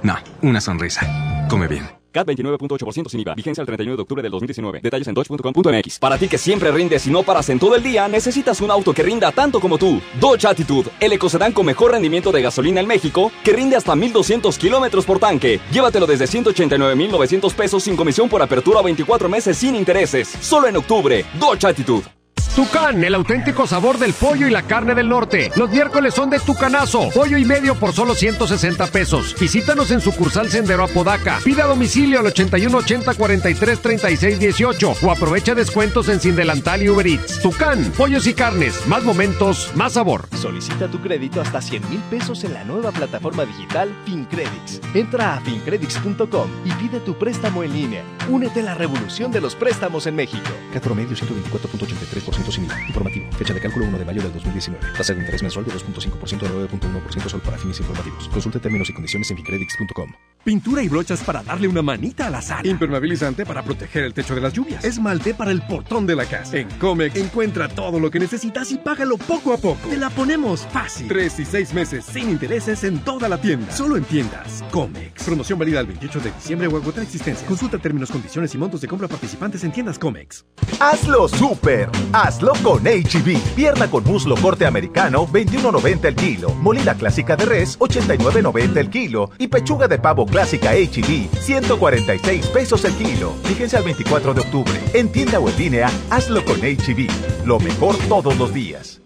No, 0.02 0.16
una 0.42 0.60
sonrisa. 0.60 1.46
Come 1.48 1.68
bien. 1.68 1.99
CAT 2.10 2.26
29.8% 2.28 3.08
sin 3.08 3.20
IVA. 3.20 3.34
Vigencia 3.34 3.62
el 3.62 3.66
31 3.66 3.96
de 3.96 4.02
octubre 4.02 4.22
del 4.22 4.32
2019. 4.32 4.80
Detalles 4.82 5.08
en 5.08 5.14
dodge.com.mx. 5.14 5.98
Para 5.98 6.18
ti 6.18 6.28
que 6.28 6.38
siempre 6.38 6.70
rindes 6.70 7.06
y 7.06 7.10
no 7.10 7.22
paras 7.22 7.48
en 7.48 7.58
todo 7.58 7.76
el 7.76 7.82
día, 7.82 8.08
necesitas 8.08 8.60
un 8.60 8.70
auto 8.70 8.92
que 8.92 9.02
rinda 9.02 9.32
tanto 9.32 9.60
como 9.60 9.78
tú. 9.78 10.00
Dodge 10.20 10.46
Attitude, 10.46 10.90
el 11.00 11.12
ecocedán 11.12 11.52
con 11.52 11.66
mejor 11.66 11.92
rendimiento 11.92 12.32
de 12.32 12.42
gasolina 12.42 12.80
en 12.80 12.86
México, 12.86 13.30
que 13.44 13.52
rinde 13.52 13.76
hasta 13.76 13.96
1200 13.96 14.58
kilómetros 14.58 15.04
por 15.04 15.18
tanque. 15.18 15.60
Llévatelo 15.72 16.06
desde 16.06 16.26
189,900 16.26 17.54
pesos 17.54 17.82
sin 17.82 17.96
comisión 17.96 18.28
por 18.28 18.42
apertura 18.42 18.82
24 18.82 19.28
meses 19.28 19.56
sin 19.56 19.74
intereses. 19.74 20.28
Solo 20.40 20.68
en 20.68 20.76
octubre. 20.76 21.24
Dodge 21.38 21.64
Attitude. 21.64 22.19
Tucán, 22.54 23.02
el 23.04 23.14
auténtico 23.14 23.66
sabor 23.66 23.98
del 23.98 24.12
pollo 24.12 24.48
y 24.48 24.50
la 24.50 24.62
carne 24.62 24.94
del 24.94 25.08
norte. 25.08 25.52
Los 25.54 25.70
miércoles 25.70 26.14
son 26.14 26.30
de 26.30 26.40
Tucanazo. 26.40 27.10
Pollo 27.10 27.38
y 27.38 27.44
medio 27.44 27.76
por 27.76 27.92
solo 27.92 28.14
160 28.14 28.88
pesos. 28.88 29.36
Visítanos 29.38 29.90
en 29.92 30.00
sucursal 30.00 30.50
Sendero 30.50 30.84
Apodaca. 30.84 31.38
Pida 31.44 31.64
a 31.64 31.68
domicilio 31.68 32.18
al 32.18 32.26
81 32.26 32.76
80 32.76 33.14
43 33.14 33.80
36 33.80 34.38
18 34.40 34.94
o 35.00 35.10
aprovecha 35.10 35.54
descuentos 35.54 36.08
en 36.08 36.20
Sin 36.20 36.34
Delantal 36.34 36.82
y 36.82 36.88
Uber 36.88 37.06
Eats. 37.06 37.40
Tucán, 37.40 37.92
pollos 37.96 38.26
y 38.26 38.34
carnes. 38.34 38.84
Más 38.88 39.04
momentos, 39.04 39.70
más 39.76 39.92
sabor. 39.92 40.28
Solicita 40.34 40.88
tu 40.88 41.00
crédito 41.00 41.40
hasta 41.40 41.62
100 41.62 41.88
mil 41.88 42.00
pesos 42.10 42.42
en 42.42 42.54
la 42.54 42.64
nueva 42.64 42.90
plataforma 42.90 43.44
digital 43.44 43.94
FinCredits. 44.04 44.80
Entra 44.94 45.36
a 45.36 45.40
fincredits.com 45.40 46.50
y 46.64 46.72
pide 46.72 46.98
tu 47.00 47.16
préstamo 47.16 47.62
en 47.62 47.72
línea. 47.72 48.02
Únete 48.28 48.60
a 48.60 48.64
la 48.64 48.74
revolución 48.74 49.30
de 49.30 49.40
los 49.40 49.54
préstamos 49.54 50.06
en 50.08 50.16
México. 50.16 50.50
Cat 50.72 50.82
promedio 50.82 51.16
124.83% 51.16 52.39
sin 52.50 52.64
IVA. 52.64 52.80
Informativo. 52.88 53.32
Fecha 53.32 53.54
de 53.54 53.60
cálculo 53.60 53.86
1 53.86 53.98
de 53.98 54.04
mayo 54.04 54.22
del 54.22 54.32
2019. 54.32 54.92
Tasa 54.96 55.12
de 55.14 55.20
interés 55.20 55.42
mensual 55.42 55.64
de 55.64 55.72
2.5% 55.72 56.46
a 56.46 56.50
9.1% 56.50 57.28
solo 57.28 57.42
para 57.42 57.58
fines 57.58 57.80
informativos. 57.80 58.28
Consulte 58.28 58.60
términos 58.60 58.88
y 58.88 58.92
condiciones 58.92 59.30
en 59.30 59.36
fincredits.com. 59.36 60.12
Pintura 60.42 60.82
y 60.82 60.88
brochas 60.88 61.22
para 61.22 61.42
darle 61.42 61.68
una 61.68 61.82
manita 61.82 62.26
a 62.26 62.30
la 62.30 62.40
sala. 62.40 62.66
Impermeabilizante 62.66 63.44
para 63.44 63.62
proteger 63.62 64.04
el 64.04 64.14
techo 64.14 64.34
de 64.34 64.40
las 64.40 64.54
lluvias. 64.54 64.82
Esmalte 64.82 65.34
para 65.34 65.50
el 65.50 65.60
portón 65.60 66.06
de 66.06 66.16
la 66.16 66.24
casa. 66.24 66.56
En 66.56 66.66
Comex 66.78 67.14
encuentra 67.16 67.68
todo 67.68 68.00
lo 68.00 68.10
que 68.10 68.18
necesitas 68.18 68.72
y 68.72 68.78
págalo 68.78 69.18
poco 69.18 69.52
a 69.52 69.58
poco. 69.58 69.90
Te 69.90 69.98
la 69.98 70.08
ponemos 70.08 70.66
fácil. 70.72 71.08
Tres 71.08 71.38
y 71.40 71.44
seis 71.44 71.74
meses 71.74 72.06
sin 72.06 72.30
intereses 72.30 72.84
en 72.84 73.00
toda 73.00 73.28
la 73.28 73.38
tienda. 73.38 73.70
Solo 73.70 73.98
en 73.98 74.04
tiendas. 74.04 74.64
Comex. 74.70 75.24
Promoción 75.24 75.58
válida 75.58 75.80
el 75.80 75.86
28 75.88 76.20
de 76.20 76.32
diciembre 76.32 76.68
o 76.68 76.76
agotar 76.78 77.02
existencia. 77.02 77.46
Consulta 77.46 77.76
términos, 77.76 78.10
condiciones 78.10 78.54
y 78.54 78.58
montos 78.58 78.80
de 78.80 78.88
compra 78.88 79.08
participantes 79.08 79.62
en 79.64 79.72
tiendas 79.72 79.98
Comex. 79.98 80.46
Hazlo 80.80 81.28
super. 81.28 81.90
Hazlo 82.14 82.54
con 82.62 82.84
HB. 82.84 83.38
Pierna 83.54 83.90
con 83.90 84.04
muslo 84.04 84.36
corte 84.36 84.64
americano, 84.64 85.26
21.90 85.26 86.04
el 86.06 86.16
kilo. 86.16 86.50
Molida 86.54 86.94
clásica 86.94 87.36
de 87.36 87.44
res, 87.44 87.78
89.90 87.78 88.76
el 88.78 88.88
kilo. 88.88 89.30
Y 89.36 89.48
pechuga 89.48 89.86
de 89.86 89.98
pavo 89.98 90.29
clásica 90.30 90.72
HB, 90.72 91.28
146 91.40 92.46
pesos 92.48 92.84
el 92.84 92.94
kilo. 92.94 93.34
Fíjense 93.44 93.76
al 93.76 93.84
24 93.84 94.34
de 94.34 94.40
octubre. 94.40 94.80
En 94.94 95.10
tienda 95.10 95.38
o 95.38 95.48
en 95.48 95.58
línea, 95.58 95.90
hazlo 96.08 96.44
con 96.44 96.60
HB. 96.60 97.08
Lo 97.44 97.58
mejor 97.58 97.96
todos 98.08 98.36
los 98.38 98.54
días. 98.54 99.00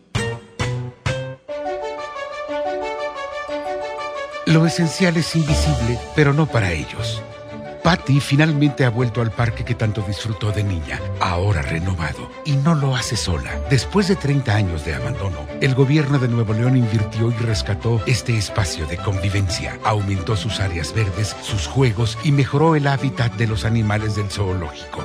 Lo 4.47 4.67
esencial 4.67 5.17
es 5.17 5.35
invisible, 5.35 5.99
pero 6.15 6.35
no 6.35 6.47
para 6.47 6.71
ellos. 6.71 7.23
Patty 7.85 8.19
finalmente 8.19 8.87
ha 8.87 8.89
vuelto 8.89 9.21
al 9.21 9.31
parque 9.31 9.63
que 9.63 9.75
tanto 9.75 10.01
disfrutó 10.01 10.51
de 10.53 10.65
niña, 10.65 10.99
ahora 11.21 11.61
renovado. 11.61 12.31
Y 12.47 12.53
no 12.53 12.75
lo 12.75 12.97
hace 12.97 13.15
sola. 13.15 13.61
Después 13.69 14.09
de 14.09 14.17
30 14.17 14.55
años 14.55 14.87
de 14.87 14.95
abandono, 14.95 15.47
el 15.61 15.75
gobierno 15.75 16.19
de 16.19 16.29
Nuevo 16.29 16.55
León 16.55 16.79
invirtió 16.79 17.31
y 17.31 17.35
rescató 17.35 18.01
este 18.07 18.39
espacio 18.39 18.87
de 18.87 18.97
convivencia. 18.97 19.79
Aumentó 19.85 20.35
sus 20.35 20.61
áreas 20.61 20.95
verdes, 20.95 21.37
sus 21.43 21.67
juegos 21.67 22.17
y 22.25 22.33
mejoró 22.33 22.75
el 22.75 22.87
hábitat 22.87 23.35
de 23.35 23.49
los 23.49 23.67
animales 23.67 24.17
del 24.17 24.31
zoológico. 24.31 25.05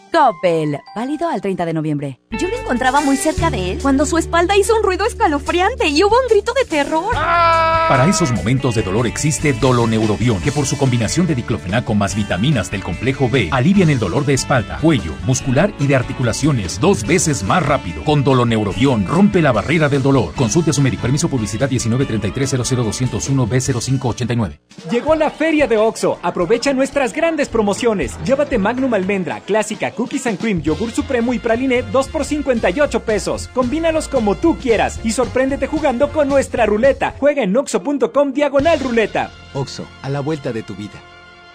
Coppel. 0.11 0.79
Válido 0.95 1.29
al 1.29 1.41
30 1.41 1.65
de 1.65 1.73
noviembre. 1.73 2.19
Yo 2.31 2.47
me 2.47 2.55
encontraba 2.55 3.01
muy 3.01 3.17
cerca 3.17 3.49
de 3.49 3.71
él 3.71 3.79
cuando 3.81 4.05
su 4.05 4.17
espalda 4.17 4.57
hizo 4.57 4.75
un 4.75 4.83
ruido 4.83 5.05
escalofriante 5.05 5.87
y 5.87 6.03
hubo 6.03 6.15
un 6.15 6.27
grito 6.29 6.53
de 6.53 6.65
terror. 6.65 7.13
Para 7.13 8.07
esos 8.07 8.31
momentos 8.31 8.75
de 8.75 8.83
dolor 8.83 9.07
existe 9.07 9.53
Doloneurobion, 9.53 10.41
que 10.41 10.51
por 10.51 10.65
su 10.65 10.77
combinación 10.77 11.27
de 11.27 11.35
diclofenaco 11.35 11.93
más 11.93 12.15
vitaminas 12.15 12.71
del 12.71 12.83
complejo 12.83 13.29
B 13.29 13.49
alivian 13.51 13.89
el 13.89 13.99
dolor 13.99 14.25
de 14.25 14.33
espalda, 14.33 14.79
cuello, 14.81 15.13
muscular 15.25 15.73
y 15.79 15.87
de 15.87 15.95
articulaciones 15.95 16.79
dos 16.79 17.05
veces 17.05 17.43
más 17.43 17.65
rápido. 17.65 18.03
Con 18.03 18.23
Doloneurobion 18.23 19.07
rompe 19.07 19.41
la 19.41 19.51
barrera 19.51 19.89
del 19.89 20.01
dolor. 20.01 20.33
Consulte 20.35 20.71
a 20.71 20.73
su 20.73 20.81
médico. 20.81 21.01
Permiso 21.01 21.29
publicidad 21.29 21.69
193300201 21.69 23.47
B0589. 23.47 24.59
Llegó 24.89 25.15
la 25.15 25.29
feria 25.29 25.67
de 25.67 25.77
Oxo. 25.77 26.19
Aprovecha 26.21 26.73
nuestras 26.73 27.13
grandes 27.13 27.49
promociones. 27.49 28.17
Llévate 28.23 28.57
Magnum 28.57 28.93
Almendra, 28.93 29.41
Clásica, 29.41 29.91
Cookies 30.01 30.25
and 30.25 30.39
Cream, 30.39 30.63
Yogur 30.63 30.89
Supremo 30.89 31.31
y 31.31 31.37
Praline 31.37 31.83
2 31.83 32.07
por 32.07 32.25
58 32.25 33.03
pesos. 33.03 33.47
Combínalos 33.49 34.07
como 34.07 34.33
tú 34.33 34.57
quieras 34.57 34.99
y 35.03 35.11
sorpréndete 35.11 35.67
jugando 35.67 36.11
con 36.11 36.27
nuestra 36.27 36.65
ruleta. 36.65 37.13
Juega 37.19 37.43
en 37.43 37.55
oxo.com 37.55 38.33
diagonal 38.33 38.79
ruleta. 38.79 39.29
Oxo, 39.53 39.85
a 40.01 40.09
la 40.09 40.21
vuelta 40.21 40.51
de 40.51 40.63
tu 40.63 40.73
vida. 40.73 40.99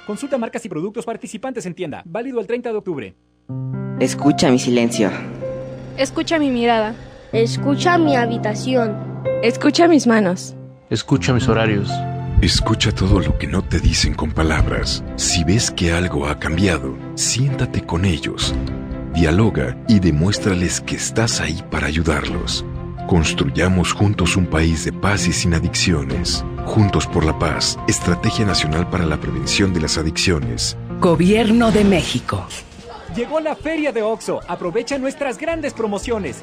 Consulta 0.06 0.38
marcas 0.38 0.64
y 0.64 0.68
productos 0.68 1.04
participantes 1.04 1.66
en 1.66 1.74
tienda. 1.74 2.02
Válido 2.04 2.38
el 2.38 2.46
30 2.46 2.70
de 2.70 2.76
octubre. 2.76 3.16
Escucha 3.98 4.48
mi 4.48 4.60
silencio. 4.60 5.10
Escucha 5.98 6.38
mi 6.38 6.50
mirada. 6.50 6.94
Escucha 7.32 7.98
mi 7.98 8.14
habitación. 8.14 9.24
Escucha 9.42 9.88
mis 9.88 10.06
manos. 10.06 10.54
Escucha 10.88 11.32
mis 11.32 11.48
horarios. 11.48 11.90
Escucha 12.42 12.92
todo 12.92 13.20
lo 13.20 13.38
que 13.38 13.46
no 13.46 13.62
te 13.62 13.80
dicen 13.80 14.14
con 14.14 14.30
palabras. 14.30 15.02
Si 15.16 15.42
ves 15.42 15.70
que 15.70 15.92
algo 15.92 16.28
ha 16.28 16.38
cambiado, 16.38 16.94
siéntate 17.14 17.80
con 17.82 18.04
ellos. 18.04 18.54
Dialoga 19.14 19.74
y 19.88 20.00
demuéstrales 20.00 20.82
que 20.82 20.96
estás 20.96 21.40
ahí 21.40 21.64
para 21.70 21.86
ayudarlos. 21.86 22.62
Construyamos 23.08 23.94
juntos 23.94 24.36
un 24.36 24.46
país 24.46 24.84
de 24.84 24.92
paz 24.92 25.26
y 25.26 25.32
sin 25.32 25.54
adicciones. 25.54 26.44
Juntos 26.66 27.06
por 27.06 27.24
la 27.24 27.38
paz, 27.38 27.78
Estrategia 27.88 28.44
Nacional 28.44 28.90
para 28.90 29.06
la 29.06 29.18
Prevención 29.18 29.72
de 29.72 29.80
las 29.80 29.96
Adicciones. 29.96 30.76
Gobierno 31.00 31.72
de 31.72 31.84
México. 31.84 32.46
Llegó 33.16 33.40
la 33.40 33.56
feria 33.56 33.92
de 33.92 34.02
OXO. 34.02 34.40
Aprovecha 34.46 34.98
nuestras 34.98 35.38
grandes 35.38 35.72
promociones. 35.72 36.42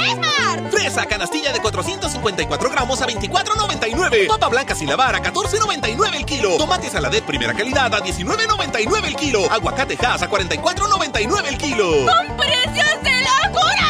Esmar! 0.00 0.70
Fresa 0.70 1.06
canastilla 1.06 1.52
de 1.52 1.60
454 1.60 2.70
gramos 2.70 3.00
a 3.02 3.06
24.99. 3.06 4.28
Papa 4.28 4.48
blanca 4.48 4.74
sin 4.74 4.88
lavar 4.88 5.14
a 5.14 5.22
14.99 5.22 6.14
el 6.14 6.24
kilo. 6.24 6.56
Tomate 6.56 6.88
saladet 6.90 7.24
primera 7.24 7.54
calidad 7.54 7.94
a 7.94 8.00
19.99 8.02 9.04
el 9.06 9.16
kilo. 9.16 9.50
Aguacate 9.50 9.98
Hass 10.04 10.22
a 10.22 10.30
44.99 10.30 11.46
el 11.46 11.58
kilo. 11.58 12.06
¡Con 12.06 12.36
precios 12.36 13.02
de 13.02 13.20
locura! 13.20 13.89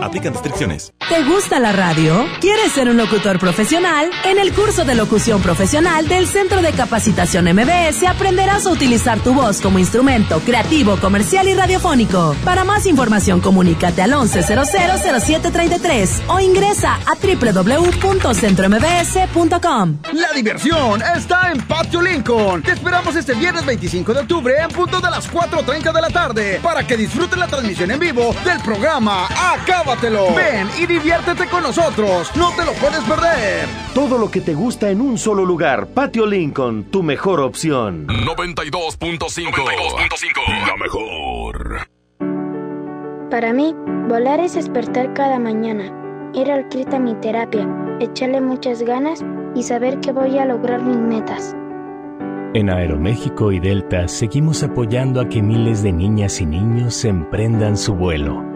Aplican 0.00 0.32
restricciones. 0.32 0.92
¿Te 1.08 1.22
gusta 1.24 1.58
la 1.60 1.72
radio? 1.72 2.26
¿Quieres 2.40 2.72
ser 2.72 2.88
un 2.88 2.96
locutor 2.96 3.38
profesional? 3.38 4.10
En 4.24 4.38
el 4.38 4.52
curso 4.52 4.84
de 4.84 4.94
locución 4.94 5.42
profesional 5.42 6.08
del 6.08 6.26
Centro 6.26 6.62
de 6.62 6.72
Capacitación 6.72 7.44
MBS 7.46 8.02
aprenderás 8.04 8.64
a 8.66 8.70
utilizar 8.70 9.20
tu 9.20 9.34
voz 9.34 9.60
como 9.60 9.78
instrumento 9.78 10.40
creativo, 10.40 10.96
comercial 10.96 11.46
y 11.48 11.54
radiofónico. 11.54 12.34
Para 12.44 12.64
más 12.64 12.86
información, 12.86 13.40
comunícate 13.40 14.02
al 14.02 14.12
11000733 14.12 16.22
o 16.28 16.40
ingresa 16.40 16.98
a 17.06 17.14
www.centrombs.com. 17.14 19.98
La 20.12 20.32
diversión 20.34 21.02
está 21.16 21.52
en 21.52 21.60
Patio 21.62 22.02
Lincoln. 22.02 22.62
Te 22.62 22.72
esperamos 22.72 23.14
este 23.16 23.32
viernes 23.34 23.64
25 23.64 24.12
de 24.12 24.20
octubre 24.20 24.54
en 24.58 24.68
punto 24.70 25.00
de 25.00 25.10
las 25.10 25.32
4.30 25.32 25.92
de 25.92 26.00
la 26.00 26.10
tarde 26.10 26.60
para 26.62 26.86
que 26.86 26.96
disfrutes 26.96 27.38
la 27.38 27.46
transmisión 27.46 27.90
en 27.90 27.98
vivo 27.98 28.34
del 28.44 28.60
programa 28.60 29.26
Ven 29.86 30.66
y 30.80 30.86
diviértete 30.86 31.46
con 31.46 31.62
nosotros. 31.62 32.32
No 32.36 32.50
te 32.56 32.64
lo 32.64 32.72
puedes 32.72 33.04
perder. 33.04 33.68
Todo 33.94 34.18
lo 34.18 34.28
que 34.28 34.40
te 34.40 34.52
gusta 34.52 34.90
en 34.90 35.00
un 35.00 35.16
solo 35.16 35.44
lugar. 35.44 35.86
Patio 35.86 36.26
Lincoln, 36.26 36.90
tu 36.90 37.04
mejor 37.04 37.38
opción. 37.38 38.08
92.5. 38.08 40.66
La 40.66 40.76
mejor. 40.76 41.86
Para 43.30 43.52
mí, 43.52 43.76
volar 44.08 44.40
es 44.40 44.54
despertar 44.54 45.14
cada 45.14 45.38
mañana, 45.38 46.32
ir 46.34 46.50
al 46.50 46.68
CRIT 46.68 46.92
a 46.94 46.98
mi 46.98 47.14
terapia, 47.14 47.68
echarle 48.00 48.40
muchas 48.40 48.82
ganas 48.82 49.24
y 49.54 49.62
saber 49.62 50.00
que 50.00 50.10
voy 50.10 50.36
a 50.38 50.46
lograr 50.46 50.82
mis 50.82 50.96
metas. 50.96 51.54
En 52.54 52.70
Aeroméxico 52.70 53.52
y 53.52 53.60
Delta 53.60 54.08
seguimos 54.08 54.64
apoyando 54.64 55.20
a 55.20 55.28
que 55.28 55.42
miles 55.42 55.82
de 55.82 55.92
niñas 55.92 56.40
y 56.40 56.46
niños 56.46 57.04
emprendan 57.04 57.76
su 57.76 57.94
vuelo. 57.94 58.55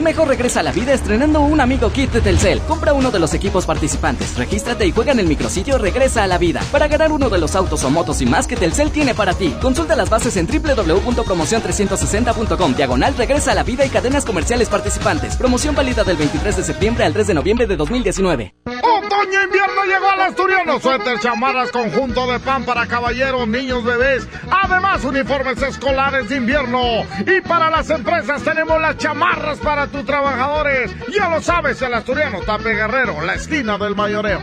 Mejor 0.00 0.28
regresa 0.28 0.60
a 0.60 0.62
la 0.62 0.72
vida 0.72 0.92
estrenando 0.92 1.40
un 1.40 1.60
amigo 1.60 1.90
kit 1.90 2.12
de 2.12 2.20
Telcel. 2.20 2.60
Compra 2.60 2.92
uno 2.92 3.10
de 3.10 3.18
los 3.18 3.34
equipos 3.34 3.66
participantes, 3.66 4.36
regístrate 4.36 4.86
y 4.86 4.92
juega 4.92 5.10
en 5.12 5.18
el 5.18 5.26
micrositio 5.26 5.78
Regresa 5.78 6.24
a 6.24 6.26
la 6.26 6.38
vida 6.38 6.60
para 6.70 6.88
ganar 6.88 7.12
uno 7.12 7.28
de 7.28 7.38
los 7.38 7.54
autos 7.56 7.84
o 7.84 7.90
motos 7.90 8.22
y 8.22 8.26
más 8.26 8.46
que 8.46 8.56
Telcel 8.56 8.90
tiene 8.90 9.14
para 9.14 9.34
ti. 9.34 9.54
Consulta 9.60 9.96
las 9.96 10.08
bases 10.08 10.36
en 10.36 10.46
www.promocion360.com. 10.46 12.74
Diagonal 12.74 13.16
Regresa 13.16 13.52
a 13.52 13.54
la 13.54 13.64
vida 13.64 13.84
y 13.84 13.90
cadenas 13.90 14.24
comerciales 14.24 14.68
participantes. 14.68 15.36
Promoción 15.36 15.74
válida 15.74 16.04
del 16.04 16.16
23 16.16 16.56
de 16.56 16.62
septiembre 16.62 17.04
al 17.04 17.12
3 17.12 17.26
de 17.26 17.34
noviembre 17.34 17.66
de 17.66 17.76
2019. 17.76 18.54
Otoño 18.66 19.42
invierno 19.42 19.84
llegó 19.84 20.10
al 20.10 20.20
asturiano. 20.20 20.80
Suéter, 20.80 21.18
chamarras, 21.20 21.70
conjunto 21.70 22.30
de 22.30 22.38
pan 22.38 22.64
para 22.64 22.86
caballeros, 22.86 23.48
niños, 23.48 23.84
bebés. 23.84 24.28
Además, 24.50 25.04
uniformes 25.04 25.60
escolares 25.62 26.28
de 26.28 26.36
invierno. 26.36 27.04
Y 27.26 27.40
para 27.40 27.70
las 27.70 27.90
empresas 27.90 28.42
tenemos 28.42 28.80
las 28.80 28.96
chamarras 28.96 29.58
para 29.58 29.87
tus 29.88 30.04
trabajadores. 30.04 30.94
Ya 31.12 31.28
lo 31.28 31.40
sabes, 31.42 31.80
el 31.82 31.94
asturiano 31.94 32.40
Tape 32.42 32.74
Guerrero, 32.74 33.20
la 33.22 33.34
esquina 33.34 33.78
del 33.78 33.94
mayoreo. 33.94 34.40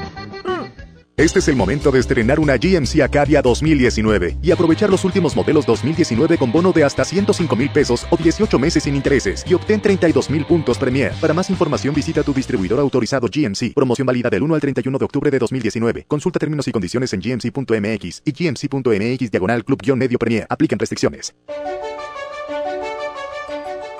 Este 1.18 1.40
es 1.40 1.48
el 1.48 1.56
momento 1.56 1.92
de 1.92 2.00
estrenar 2.02 2.42
una 2.42 2.58
GMC 2.58 3.00
Acadia 3.02 3.42
2019 3.42 4.40
y 4.42 4.52
aprovechar 4.52 4.90
los 4.90 5.06
últimos 5.06 5.34
modelos 5.34 5.66
2019 5.66 6.38
con 6.38 6.52
bono 6.52 6.74
de 6.74 6.84
hasta 6.84 7.06
105 7.06 7.56
mil 7.56 7.70
pesos 7.70 8.06
o 8.10 8.18
18 8.18 8.60
meses 8.60 8.84
sin 8.84 8.98
intereses 8.98 9.46
y 9.48 9.54
obtén 9.54 9.80
32 9.80 10.30
mil 10.30 10.46
puntos 10.46 10.78
Premier. 10.78 11.14
Para 11.22 11.34
más 11.34 11.50
información 11.50 11.96
visita 11.96 12.22
tu 12.22 12.34
distribuidor 12.34 12.82
autorizado 12.82 13.30
GMC. 13.34 13.74
Promoción 13.74 14.06
válida 14.06 14.30
del 14.30 14.44
1 14.44 14.56
al 14.56 14.60
31 14.60 14.98
de 14.98 15.06
octubre 15.06 15.32
de 15.32 15.40
2019. 15.40 16.04
Consulta 16.06 16.38
términos 16.38 16.68
y 16.68 16.74
condiciones 16.74 17.14
en 17.14 17.22
gmc.mx 17.22 18.22
y 18.26 18.32
gmc.mx 18.34 19.32
diagonal 19.32 19.64
club-medio 19.64 20.20
Premier. 20.20 20.46
Aplican 20.50 20.78
restricciones. 20.78 21.34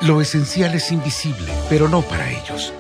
Lo 0.06 0.22
esencial 0.22 0.76
es 0.76 0.92
invisible, 0.92 1.52
pero 1.68 1.90
no 1.90 2.04
para 2.04 2.30
ellos. 2.30 2.72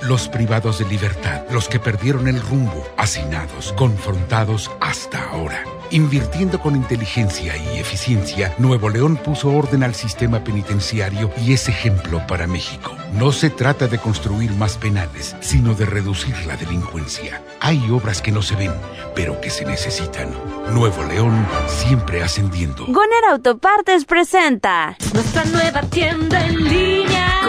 Los 0.00 0.28
privados 0.28 0.78
de 0.78 0.86
libertad, 0.86 1.42
los 1.50 1.68
que 1.68 1.78
perdieron 1.78 2.28
el 2.28 2.40
rumbo, 2.40 2.86
hacinados, 2.96 3.74
confrontados 3.74 4.70
hasta 4.80 5.22
ahora. 5.22 5.64
Invirtiendo 5.92 6.58
con 6.58 6.74
inteligencia 6.74 7.54
y 7.54 7.78
eficiencia, 7.78 8.54
Nuevo 8.56 8.88
León 8.88 9.18
puso 9.18 9.52
orden 9.52 9.82
al 9.82 9.94
sistema 9.94 10.42
penitenciario 10.42 11.30
y 11.44 11.52
es 11.52 11.68
ejemplo 11.68 12.26
para 12.26 12.46
México. 12.46 12.96
No 13.12 13.30
se 13.30 13.50
trata 13.50 13.88
de 13.88 13.98
construir 13.98 14.52
más 14.52 14.78
penales, 14.78 15.36
sino 15.40 15.74
de 15.74 15.84
reducir 15.84 16.34
la 16.46 16.56
delincuencia. 16.56 17.42
Hay 17.60 17.90
obras 17.90 18.22
que 18.22 18.32
no 18.32 18.40
se 18.40 18.56
ven, 18.56 18.72
pero 19.14 19.38
que 19.42 19.50
se 19.50 19.66
necesitan. 19.66 20.30
Nuevo 20.70 21.04
León 21.04 21.46
siempre 21.66 22.22
ascendiendo. 22.22 22.86
Goner 22.86 23.24
Autopartes 23.30 24.06
presenta 24.06 24.96
Nuestra 25.12 25.44
nueva 25.44 25.82
tienda 25.82 26.42
en 26.46 26.70
línea. 26.70 27.42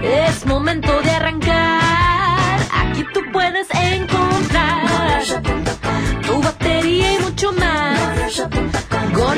Es 0.00 0.46
momento 0.46 1.00
de 1.02 1.10
arrancar. 1.10 2.60
Aquí 2.72 3.04
tú 3.12 3.20
puedes 3.32 3.66
encontrar 3.74 4.37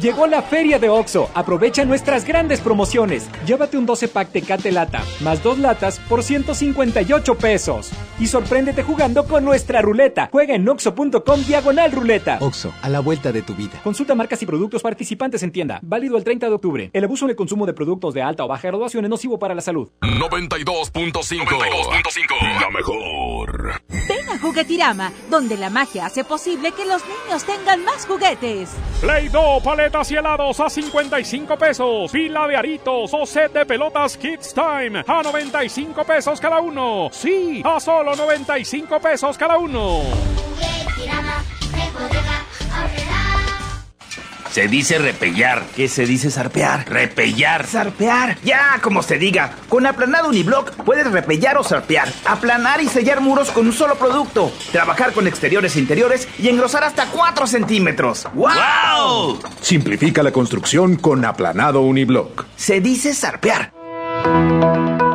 Llegó 0.00 0.26
la 0.26 0.40
feria 0.40 0.78
de 0.78 0.88
OXO. 0.88 1.28
Aprovecha 1.34 1.84
nuestras 1.84 2.24
grandes 2.24 2.62
promociones. 2.62 3.28
Llévate 3.46 3.76
un 3.76 3.84
12 3.84 4.08
pack 4.08 4.32
Tecate 4.32 4.72
Lata, 4.72 5.04
más 5.20 5.42
dos 5.42 5.58
latas 5.58 5.98
por 6.08 6.22
158 6.22 7.36
pesos. 7.36 7.90
Y 8.18 8.26
sorpréndete 8.26 8.82
jugando 8.82 9.26
con 9.26 9.44
nuestra 9.44 9.82
ruleta. 9.82 10.30
Juega 10.32 10.54
en 10.54 10.66
oxo.com 10.66 11.42
diagonal 11.46 11.92
ruleta. 11.92 12.38
Oxo, 12.40 12.72
a 12.80 12.88
la 12.88 13.00
vuelta 13.00 13.30
de 13.30 13.42
tu 13.42 13.54
vida. 13.54 13.78
Consulta 13.84 14.14
marcas 14.14 14.42
y 14.42 14.46
productos 14.46 14.80
participantes 14.82 15.42
en 15.42 15.52
tienda. 15.52 15.80
Válido 15.82 16.16
el 16.16 16.24
30 16.24 16.46
de 16.46 16.54
octubre. 16.54 16.88
El 16.94 17.04
abuso 17.04 17.26
en 17.26 17.32
el 17.32 17.36
consumo 17.36 17.66
de 17.66 17.74
productos 17.74 18.14
de 18.14 18.22
alta 18.22 18.44
o 18.44 18.48
baja 18.48 18.68
graduación 18.68 19.04
es 19.04 19.10
nocivo 19.10 19.38
para 19.38 19.54
la 19.54 19.60
salud. 19.60 19.90
92.5. 20.00 22.58
La 22.58 22.70
mejor. 22.70 23.82
Ven 23.90 24.30
a 24.30 24.38
Juguetirama, 24.38 25.12
donde 25.28 25.58
la 25.58 25.68
magia 25.68 26.06
hace 26.06 26.24
posible 26.24 26.72
que 26.72 26.86
los 26.86 27.02
niños 27.04 27.44
tengan 27.44 27.84
más 27.84 28.06
juguetes. 28.06 28.70
Play-Doh, 29.02 29.60
paletas 29.90 30.10
y 30.12 30.16
helados 30.16 30.60
a 30.60 30.70
55 30.70 31.56
pesos. 31.56 32.12
Pila 32.12 32.46
de 32.46 32.56
aritos 32.56 33.12
o 33.12 33.26
set 33.26 33.52
de 33.52 33.66
pelotas 33.66 34.16
Kids 34.16 34.54
Time 34.54 35.02
a 35.06 35.22
95 35.22 36.04
pesos 36.04 36.40
cada 36.40 36.60
uno. 36.60 37.08
Sí, 37.12 37.62
a 37.64 37.80
solo 37.80 38.14
95 38.14 39.00
pesos 39.00 39.36
cada 39.36 39.58
uno. 39.58 40.02
Se 44.52 44.66
dice 44.66 44.98
repellar. 44.98 45.62
¿Qué 45.76 45.88
se 45.88 46.06
dice 46.06 46.30
zarpear? 46.30 46.88
Repellar. 46.88 47.66
Zarpear. 47.66 48.38
Ya, 48.42 48.80
como 48.82 49.02
se 49.02 49.16
diga. 49.18 49.52
Con 49.68 49.86
aplanado 49.86 50.28
uniblock 50.28 50.72
puedes 50.84 51.10
repellar 51.10 51.56
o 51.56 51.62
zarpear. 51.64 52.12
Aplanar 52.24 52.80
y 52.80 52.88
sellar 52.88 53.20
muros 53.20 53.50
con 53.50 53.66
un 53.66 53.72
solo 53.72 53.94
producto. 53.94 54.52
Trabajar 54.72 55.12
con 55.12 55.28
exteriores 55.28 55.76
e 55.76 55.78
interiores 55.78 56.28
y 56.38 56.48
engrosar 56.48 56.82
hasta 56.82 57.06
4 57.06 57.46
centímetros. 57.46 58.26
¡Wow! 58.34 59.40
Simplifica 59.60 60.22
la 60.22 60.32
construcción 60.32 60.96
con 60.96 61.24
aplanado 61.24 61.82
uniblock. 61.82 62.44
Se 62.56 62.80
dice 62.80 63.14
zarpear. 63.14 63.72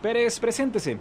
Pérez, 0.00 0.40
preséntese. 0.40 0.98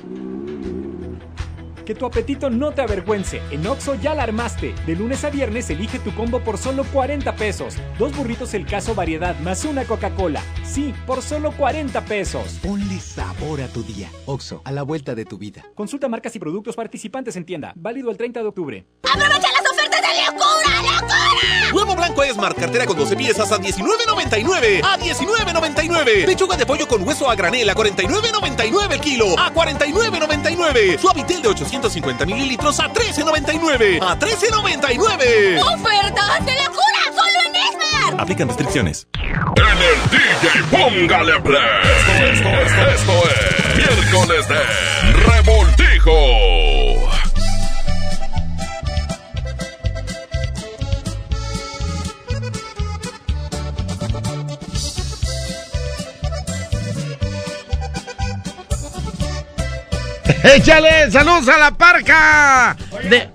Que 1.86 1.96
tu 1.96 2.06
apetito 2.06 2.52
no 2.52 2.72
te 2.72 2.82
avergüence. 2.82 3.42
En 3.50 3.66
Oxo 3.66 3.96
ya 3.96 4.14
la 4.14 4.22
armaste. 4.22 4.76
De 4.86 4.96
lunes 4.96 5.24
a 5.24 5.32
viernes 5.32 5.70
elige 5.72 5.98
tu 5.98 6.14
combo 6.14 6.40
por 6.40 6.60
solo 6.60 6.84
40 6.84 7.36
pesos. 7.36 7.78
Dos 7.98 8.16
burritos 8.16 8.54
el 8.54 8.68
caso 8.68 8.94
variedad 8.94 9.40
más 9.40 9.66
una 9.66 9.86
Coca-Cola. 9.86 10.44
Sí, 10.64 10.94
por 11.08 11.24
solo 11.24 11.52
40 11.52 12.06
pesos. 12.06 12.60
Ponle 12.62 13.00
sabor 13.00 13.62
a 13.62 13.68
tu 13.70 13.82
día. 13.82 14.08
Oxo, 14.28 14.62
a 14.66 14.72
la 14.72 14.84
vuelta 14.84 15.16
de 15.16 15.26
tu 15.26 15.40
vida. 15.40 15.66
Consulta 15.74 16.08
marcas 16.08 16.36
y 16.36 16.40
productos 16.40 16.76
participantes 16.76 17.36
en 17.38 17.46
tienda. 17.46 17.74
Válido 17.76 18.12
el 18.12 18.18
30 18.18 18.42
de 18.42 18.48
octubre. 18.48 18.86
¡Aprovecha 19.12 19.48
de 20.02 20.26
locura, 20.26 20.82
locura! 20.82 21.74
Huevo 21.74 21.96
blanco 21.96 22.24
Esmart, 22.24 22.58
cartera 22.58 22.86
con 22.86 22.98
12 22.98 23.16
piezas 23.16 23.52
a 23.52 23.60
19.99. 23.60 24.82
A 24.84 24.98
19.99. 24.98 26.26
Pechuga 26.26 26.58
de 26.58 26.66
pollo 26.66 26.88
con 26.88 27.08
hueso 27.08 27.30
a 27.30 27.36
granel 27.36 27.70
a 27.70 27.76
49.99 27.76 28.92
el 28.92 29.00
kilo. 29.02 29.40
A 29.40 29.54
49.99. 29.54 31.00
Suavitel 31.00 31.42
de 31.42 31.48
850 31.50 32.26
mililitros 32.26 32.80
a 32.80 32.92
13.99. 32.92 34.00
A 34.02 34.18
13.99. 34.18 35.62
¡Ofertas 35.62 36.46
de 36.46 36.54
locura! 36.54 37.02
¡Solo 37.06 37.40
en 37.46 37.56
Esmart! 37.56 38.20
Aplican 38.20 38.48
restricciones. 38.48 39.08
En 39.14 39.78
el 39.78 40.10
DJ 40.10 40.64
Póngale 40.72 41.40
Play. 41.42 41.62
Esto, 41.84 42.26
esto, 42.26 42.50
esto, 42.50 42.82
esto 42.90 43.14
es 43.30 43.78
miércoles 43.78 44.48
de 44.48 44.60
Revoltijo. 45.14 46.79
¡Échale! 60.56 61.12
¡Saludos 61.12 61.48
a 61.50 61.58
la 61.58 61.72
parca! 61.72 62.76
De- 63.10 63.30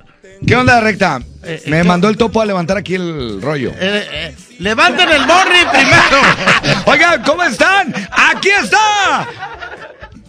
¿Qué 0.47 0.57
onda, 0.57 0.81
recta? 0.81 1.21
Eh, 1.43 1.63
Me 1.67 1.79
¿qué- 1.79 1.85
mandó 1.85 2.09
el 2.09 2.17
topo 2.17 2.41
a 2.41 2.47
levantar 2.47 2.77
aquí 2.77 2.95
el 2.95 3.41
rollo. 3.41 3.71
Eh, 3.79 4.07
eh, 4.13 4.37
levanten 4.59 5.09
el 5.11 5.27
morri 5.27 5.65
primero. 5.71 6.83
Oigan, 6.87 7.23
¿cómo 7.23 7.43
están? 7.45 7.95
¡Aquí 8.11 8.51
está! 8.51 9.27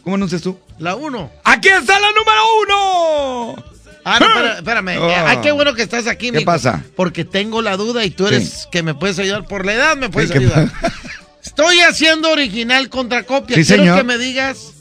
¿Cómo 0.04 0.16
anuncias 0.16 0.42
tú? 0.42 0.58
La 0.80 0.96
1. 0.96 1.32
¡Aquí 1.44 1.70
está 1.70 2.00
la 2.00 2.08
número 2.10 2.42
uno! 2.64 3.64
Ah, 4.08 4.20
no, 4.20 4.28
espera- 4.28 4.56
espérame. 4.58 4.98
Oh. 5.02 5.10
Eh, 5.10 5.16
ay, 5.16 5.38
qué 5.42 5.52
bueno 5.52 5.74
que 5.74 5.82
estás 5.82 6.06
aquí, 6.08 6.28
¿Qué 6.28 6.40
mijo, 6.40 6.46
pasa? 6.46 6.84
Porque 6.96 7.26
tengo 7.26 7.62
la 7.62 7.76
duda 7.76 8.04
y 8.06 8.12
tú 8.12 8.28
eres 8.28 8.68
que 8.72 8.84
me 8.84 8.94
puedes 8.94 9.18
ayudar. 9.20 9.46
Por 9.48 9.66
la 9.66 9.74
edad 9.74 9.96
me 9.98 10.10
puedes 10.10 10.32
¿Qué 10.32 10.38
ayudar. 10.40 10.70
Estoy 11.44 11.80
haciendo 11.82 12.30
original 12.32 12.90
contra 12.90 13.24
copia. 13.24 13.56
Sí, 13.56 13.64
Quiero 13.66 13.84
señor. 13.84 13.98
que 13.98 14.04
me 14.04 14.18
digas. 14.18 14.74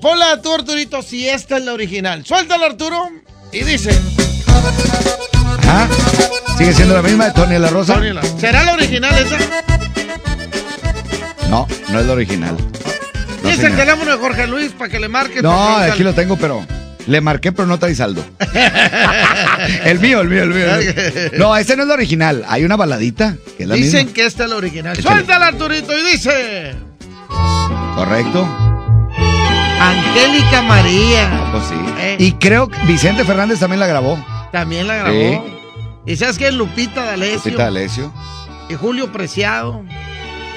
Ponla 0.00 0.40
tú, 0.40 0.52
Arturito, 0.54 1.02
si 1.02 1.28
esta 1.28 1.56
es 1.58 1.64
la 1.64 1.72
original. 1.72 2.24
Suéltala, 2.24 2.66
Arturo. 2.66 3.08
Y 3.52 3.62
dice. 3.64 3.90
¿Ah? 5.68 5.88
¿Sigue 6.56 6.72
siendo 6.72 6.94
la 6.94 7.02
misma 7.02 7.26
de 7.26 7.30
Tony 7.32 7.58
la 7.58 7.68
Rosa? 7.68 7.94
Tony 7.94 8.12
la- 8.12 8.22
¿Será 8.38 8.62
la 8.64 8.72
original 8.74 9.14
esa? 9.18 9.36
No, 11.48 11.66
no 11.88 12.00
es 12.00 12.06
la 12.06 12.12
original. 12.12 12.56
No, 13.42 13.50
Dice 13.50 13.66
el 13.66 13.76
teléfono 13.76 14.10
de 14.12 14.16
Jorge 14.18 14.46
Luis 14.46 14.72
para 14.72 14.90
que 14.90 14.98
le 15.00 15.08
marque. 15.08 15.42
No, 15.42 15.76
aquí 15.76 16.02
lo 16.02 16.14
tengo, 16.14 16.36
pero 16.36 16.64
le 17.06 17.20
marqué, 17.20 17.52
pero 17.52 17.66
no 17.66 17.78
trae 17.78 17.94
saldo. 17.94 18.24
el 19.84 19.98
mío, 20.00 20.20
el 20.20 20.28
mío, 20.28 20.44
el 20.44 20.50
mío. 20.50 20.74
el 20.76 20.84
mío. 20.84 20.94
No, 21.38 21.56
ese 21.56 21.76
no 21.76 21.82
es 21.82 21.88
la 21.88 21.94
original. 21.94 22.44
Hay 22.48 22.64
una 22.64 22.76
baladita 22.76 23.36
que 23.56 23.64
es 23.64 23.68
la 23.68 23.74
Dicen 23.74 24.06
misma. 24.06 24.14
que 24.14 24.26
esta 24.26 24.44
es 24.44 24.50
la 24.50 24.56
original. 24.56 24.98
Échale. 24.98 25.14
Suéltala, 25.16 25.46
Arturito, 25.48 25.92
y 25.98 26.12
dice. 26.12 26.74
Correcto. 27.96 28.48
Angélica 29.90 30.62
María. 30.62 31.48
Pues 31.52 31.64
sí. 31.66 31.74
Eh. 31.98 32.16
Y 32.18 32.32
creo 32.32 32.68
que 32.68 32.78
Vicente 32.84 33.24
Fernández 33.24 33.58
también 33.60 33.80
la 33.80 33.86
grabó. 33.86 34.18
También 34.52 34.86
la 34.86 34.96
grabó. 34.96 35.12
Sí. 35.18 35.40
Y 36.06 36.16
sabes 36.16 36.38
que 36.38 36.50
Lupita 36.52 37.02
D'Alessio 37.04 37.36
Lupita 37.52 37.64
D'Alessio. 37.64 38.12
y 38.68 38.74
Julio 38.74 39.10
Preciado 39.12 39.82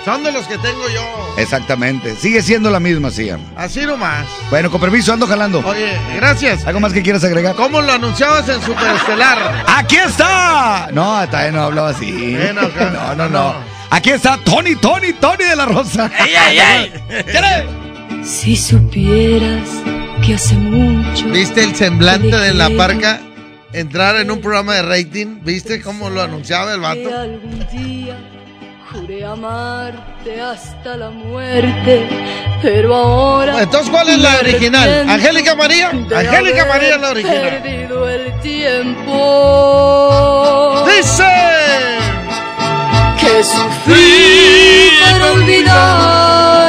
son 0.04 0.24
de 0.24 0.32
los 0.32 0.46
que 0.48 0.58
tengo 0.58 0.88
yo. 0.94 1.36
Exactamente. 1.38 2.16
Sigue 2.16 2.42
siendo 2.42 2.70
la 2.70 2.80
misma, 2.80 3.10
sí. 3.12 3.30
Así 3.58 3.86
nomás. 3.86 4.26
Bueno, 4.50 4.72
con 4.72 4.80
permiso, 4.80 5.12
ando 5.14 5.28
jalando. 5.28 5.62
Oye, 5.66 5.98
gracias. 6.16 6.66
¿Algo 6.66 6.80
más 6.80 6.94
que 6.94 7.02
quieras 7.04 7.24
agregar? 7.26 7.56
¿Cómo 7.56 7.82
lo 7.82 7.92
anunciabas 7.92 8.48
en 8.50 8.62
Superestelar? 8.62 9.66
¡Aquí 9.68 9.98
está! 9.98 10.88
No, 10.94 11.26
todavía 11.28 11.52
no 11.52 11.64
hablaba 11.64 11.90
así. 11.90 12.36
Bueno, 12.36 12.62
acá- 12.62 12.90
no, 12.92 13.16
no, 13.16 13.30
no. 13.30 13.56
Aquí 13.90 14.12
está 14.12 14.38
Tony, 14.38 14.76
Tony, 14.76 15.14
Tony 15.14 15.44
de 15.46 15.56
la 15.56 15.66
Rosa. 15.66 16.10
¡Ey, 16.20 16.34
ey, 16.36 16.60
ey! 16.60 16.94
Si 18.28 18.58
supieras 18.58 19.70
que 20.26 20.34
hace 20.34 20.56
mucho. 20.56 21.28
¿Viste 21.30 21.64
el 21.64 21.74
semblante 21.76 22.36
de 22.36 22.54
la 22.54 22.70
parca 22.76 23.22
entrar 23.72 24.18
en 24.18 24.30
un 24.32 24.42
programa 24.42 24.74
de 24.76 24.82
rating? 24.82 25.40
¿Viste 25.44 25.82
cómo 25.82 26.10
lo 26.10 26.22
anunciaba 26.22 26.74
el 26.74 26.82
vato? 26.82 27.18
algún 27.18 27.66
día 27.72 28.18
juré 28.92 29.24
amarte 29.24 30.42
hasta 30.42 30.98
la 30.98 31.10
muerte, 31.10 32.10
pero 32.62 32.96
ahora. 32.96 33.62
Entonces, 33.64 33.90
¿cuál 33.90 34.10
es 34.10 34.20
la 34.20 34.40
original? 34.40 35.10
¿Angélica 35.10 35.56
María? 35.56 35.90
Angélica 35.90 36.66
María 36.66 36.96
es 36.96 37.02
la 37.02 37.12
original. 37.12 37.62
Perdido 37.64 38.10
el 38.10 38.40
tiempo. 38.42 39.16
¡Dice! 40.86 41.24
Que 43.22 43.42
sufrí 43.42 44.90
para 45.02 45.32
olvidar. 45.32 46.67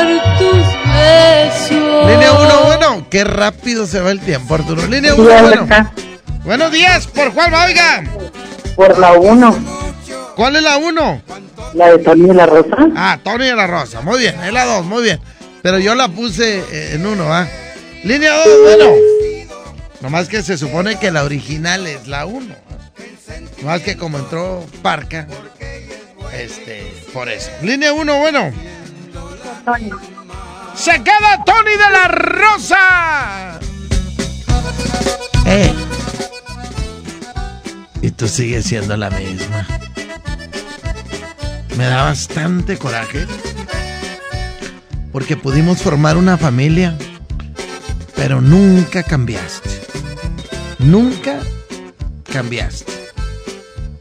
Línea 2.07 2.33
1, 2.33 2.65
bueno, 2.65 3.07
qué 3.11 3.25
rápido 3.25 3.87
se 3.87 4.01
va 4.01 4.11
el 4.11 4.20
tiempo, 4.20 4.55
Arturo. 4.55 4.87
Línea 4.87 5.15
1, 5.15 5.25
bueno. 5.25 5.93
Buenos 6.45 6.73
días, 6.73 7.07
¿por 7.07 7.33
cuál 7.33 7.53
va, 7.53 7.65
oiga? 7.65 8.05
Por 8.77 8.99
la 8.99 9.12
1. 9.12 9.59
¿Cuál 10.37 10.57
es 10.57 10.62
la 10.62 10.77
1? 10.77 11.23
La 11.75 11.91
de 11.91 11.99
Tony 11.99 12.29
de 12.29 12.35
la 12.35 12.47
Rosa. 12.47 12.77
Ah, 12.97 13.19
Tony 13.23 13.47
de 13.47 13.57
la 13.57 13.66
Rosa, 13.66 14.01
muy 14.01 14.19
bien, 14.19 14.37
es 14.43 14.53
la 14.53 14.65
2, 14.65 14.85
muy 14.85 15.03
bien. 15.03 15.20
Pero 15.62 15.79
yo 15.79 15.95
la 15.95 16.09
puse 16.09 16.61
eh, 16.70 16.95
en 16.95 17.07
uno, 17.07 17.33
¿ah? 17.33 17.47
Línea 18.05 18.33
2, 18.45 18.47
bueno. 18.62 18.95
Nomás 20.01 20.29
que 20.29 20.43
se 20.43 20.57
supone 20.57 20.99
que 20.99 21.11
la 21.11 21.25
original 21.25 21.87
es 21.87 22.07
la 22.07 22.25
1. 22.27 22.55
Nomás 23.61 23.83
que 23.83 23.97
como 23.97 24.19
entró 24.19 24.65
Parca, 24.83 25.27
este, 26.33 26.93
por 27.12 27.29
eso. 27.29 27.51
Línea 27.62 27.93
1, 27.93 28.19
bueno. 28.19 28.53
¡Se 30.79 30.93
queda 31.03 31.45
Tony 31.45 31.73
de 31.73 31.91
la 31.93 32.07
Rosa! 32.07 33.61
¡Eh! 35.45 35.75
Y 38.01 38.13
tú 38.13 38.29
sigues 38.29 38.65
siendo 38.65 38.97
la 38.97 39.11
misma. 39.11 39.67
Me 41.77 41.85
da 41.85 42.05
bastante 42.05 42.79
coraje. 42.79 43.27
Porque 45.11 45.37
pudimos 45.37 45.83
formar 45.83 46.17
una 46.17 46.39
familia. 46.39 46.97
Pero 48.15 48.41
nunca 48.41 49.03
cambiaste. 49.03 49.71
Nunca 50.79 51.41
cambiaste. 52.33 52.93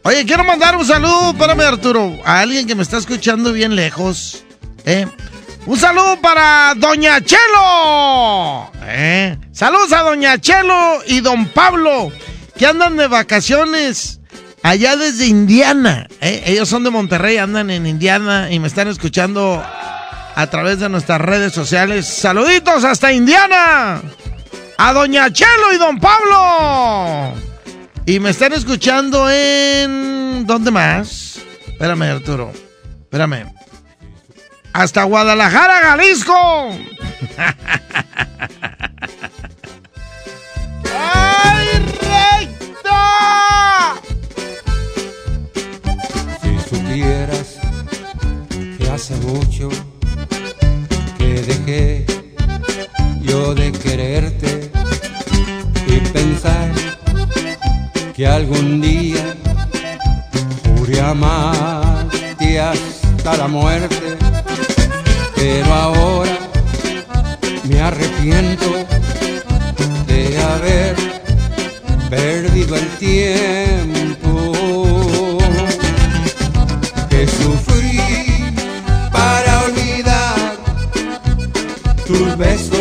Oye, 0.03 0.25
quiero 0.25 0.43
mandar 0.43 0.75
un 0.75 0.85
saludo, 0.85 1.31
espérame 1.31 1.61
Arturo, 1.61 2.19
a 2.23 2.39
alguien 2.41 2.67
que 2.67 2.75
me 2.75 2.83
está 2.83 2.97
escuchando 2.97 3.51
bien 3.51 3.75
lejos. 3.75 4.43
¿eh? 4.85 5.07
Un 5.67 5.77
saludo 5.77 6.17
para 6.21 6.73
Doña 6.77 7.19
Chelo. 7.19 8.71
¿eh? 8.83 9.37
Saludos 9.51 9.91
a 9.91 10.01
Doña 10.01 10.39
Chelo 10.39 10.99
y 11.05 11.19
Don 11.19 11.45
Pablo, 11.49 12.09
que 12.57 12.65
andan 12.65 12.95
de 12.95 13.07
vacaciones 13.07 14.21
allá 14.63 14.95
desde 14.95 15.27
Indiana. 15.27 16.07
¿eh? 16.21 16.43
Ellos 16.45 16.69
son 16.69 16.85
de 16.85 16.89
Monterrey, 16.89 17.37
andan 17.37 17.69
en 17.69 17.85
Indiana 17.85 18.47
y 18.49 18.59
me 18.59 18.69
están 18.69 18.87
escuchando 18.87 19.61
a 19.61 20.47
través 20.47 20.79
de 20.79 20.87
nuestras 20.87 21.19
redes 21.19 21.51
sociales. 21.51 22.07
Saluditos 22.07 22.85
hasta 22.85 23.11
Indiana. 23.11 24.01
A 24.77 24.93
Doña 24.93 25.33
Chelo 25.33 25.73
y 25.73 25.77
Don 25.77 25.99
Pablo. 25.99 27.33
Y 28.05 28.21
me 28.21 28.29
están 28.29 28.53
escuchando 28.53 29.29
en... 29.29 30.47
¿Dónde 30.47 30.71
más? 30.71 31.41
Espérame, 31.67 32.03
Arturo. 32.03 32.53
Espérame. 33.01 33.56
Hasta 34.77 35.03
Guadalajara, 35.05 35.79
Jalisco. 35.81 36.69
¡Ay, 40.95 41.67
recta! 41.99 43.01
Si 46.43 46.69
supieras 46.69 47.57
que 48.77 48.87
hace 48.91 49.15
mucho 49.15 49.69
que 51.17 51.41
dejé 51.41 52.05
yo 53.23 53.55
de 53.55 53.71
quererte 53.71 54.71
y 55.87 55.99
pensar 56.11 56.71
que 58.15 58.27
algún 58.27 58.79
día 58.79 59.35
juré 60.63 61.01
amarte 61.01 62.59
hasta 62.59 63.37
la 63.37 63.47
muerte, 63.47 64.17
pero 65.37 65.73
ahora 65.73 66.37
me 67.69 67.79
arrepiento 67.79 68.73
de 70.07 70.39
haber 70.41 70.95
perdido 72.09 72.75
el 72.75 72.87
tiempo 72.97 74.51
que 77.09 77.27
sufrí 77.27 77.99
para 79.11 79.63
olvidar 79.65 80.55
tus 82.07 82.37
besos 82.37 82.76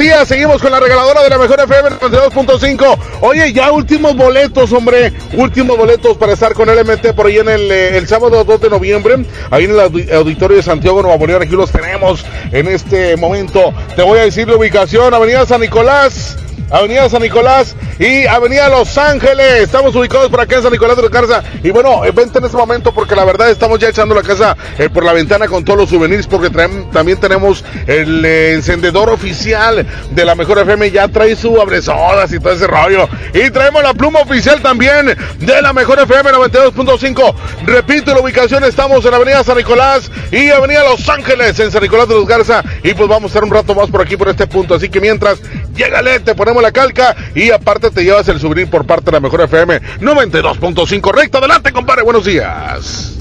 Seguimos 0.00 0.62
con 0.62 0.72
la 0.72 0.80
regaladora 0.80 1.22
de 1.22 1.28
la 1.28 1.36
mejor 1.36 1.60
FM 1.60 1.90
92.5. 2.00 2.98
Oye, 3.20 3.52
ya 3.52 3.70
últimos 3.70 4.16
boletos, 4.16 4.72
hombre. 4.72 5.12
Últimos 5.34 5.76
boletos 5.76 6.16
para 6.16 6.32
estar 6.32 6.54
con 6.54 6.70
LMT 6.74 7.12
por 7.14 7.26
ahí 7.26 7.36
en 7.36 7.50
el, 7.50 7.70
eh, 7.70 7.98
el 7.98 8.08
sábado 8.08 8.42
2 8.42 8.60
de 8.62 8.70
noviembre. 8.70 9.16
Ahí 9.50 9.64
en 9.64 9.72
el 9.72 9.78
audi- 9.78 10.10
auditorio 10.10 10.56
de 10.56 10.62
Santiago, 10.62 11.02
Nueva 11.02 11.18
Bolívar. 11.18 11.42
Aquí 11.42 11.54
los 11.54 11.70
tenemos 11.70 12.24
en 12.50 12.66
este 12.68 13.18
momento. 13.18 13.74
Te 13.94 14.00
voy 14.02 14.18
a 14.18 14.22
decir 14.22 14.48
la 14.48 14.56
ubicación. 14.56 15.12
Avenida 15.12 15.44
San 15.44 15.60
Nicolás. 15.60 16.38
Avenida 16.70 17.08
San 17.10 17.20
Nicolás 17.20 17.76
y 18.00 18.26
Avenida 18.26 18.70
Los 18.70 18.96
Ángeles. 18.96 19.60
Estamos 19.60 19.94
ubicados 19.94 20.30
por 20.30 20.40
acá 20.40 20.56
en 20.56 20.62
San 20.62 20.72
Nicolás 20.72 20.96
de 20.96 21.02
la 21.02 21.08
Garza. 21.10 21.42
Y 21.62 21.70
bueno, 21.70 22.02
eh, 22.06 22.12
vente 22.12 22.38
en 22.38 22.46
este 22.46 22.56
momento 22.56 22.94
porque 22.94 23.14
la 23.14 23.26
verdad 23.26 23.50
estamos 23.50 23.78
ya 23.78 23.90
echando 23.90 24.14
la 24.14 24.22
casa 24.22 24.56
eh, 24.78 24.88
por 24.88 25.04
la 25.04 25.12
ventana 25.12 25.46
con 25.46 25.64
todos 25.66 25.80
los 25.80 25.90
souvenirs 25.90 26.26
porque 26.26 26.48
también 26.48 27.20
tenemos 27.20 27.62
el 27.86 28.24
eh, 28.24 28.54
encendedor 28.54 29.10
oficial 29.10 29.86
de 30.10 30.24
la 30.24 30.34
Mejor 30.34 30.60
FM. 30.60 30.90
Ya 30.90 31.08
trae 31.08 31.36
su 31.36 31.60
abresodas 31.60 32.32
y 32.32 32.40
todo 32.40 32.54
ese 32.54 32.66
rollo. 32.66 33.06
Y 33.34 33.50
traemos 33.50 33.82
la 33.82 33.92
pluma 33.92 34.20
oficial 34.20 34.62
también 34.62 35.14
de 35.38 35.62
la 35.62 35.74
Mejor 35.74 35.98
FM 35.98 36.30
92.5. 36.30 37.34
Repito, 37.66 38.14
la 38.14 38.20
ubicación 38.20 38.64
estamos 38.64 39.04
en 39.04 39.12
Avenida 39.12 39.44
San 39.44 39.58
Nicolás 39.58 40.10
y 40.32 40.48
Avenida 40.48 40.84
Los 40.84 41.06
Ángeles 41.06 41.60
en 41.60 41.70
San 41.70 41.82
Nicolás 41.82 42.08
de 42.08 42.14
los 42.14 42.26
Garza. 42.26 42.64
Y 42.82 42.94
pues 42.94 43.10
vamos 43.10 43.24
a 43.24 43.26
estar 43.26 43.44
un 43.44 43.50
rato 43.50 43.74
más 43.74 43.90
por 43.90 44.00
aquí, 44.00 44.16
por 44.16 44.30
este 44.30 44.46
punto. 44.46 44.74
Así 44.74 44.88
que 44.88 45.02
mientras, 45.02 45.38
llégale, 45.74 46.20
te 46.20 46.34
ponemos 46.34 46.62
la 46.62 46.72
calca 46.72 47.16
y 47.34 47.50
aparte 47.50 47.90
te 47.90 48.04
llevas 48.04 48.28
el 48.28 48.40
souvenir 48.40 48.68
por 48.68 48.86
parte 48.86 49.06
de 49.06 49.12
la 49.12 49.20
Mejor 49.20 49.42
FM 49.42 49.80
92.5. 50.00 51.12
Recto, 51.12 51.38
adelante, 51.38 51.72
compadre. 51.72 52.02
Buenos 52.02 52.24
días. 52.24 53.16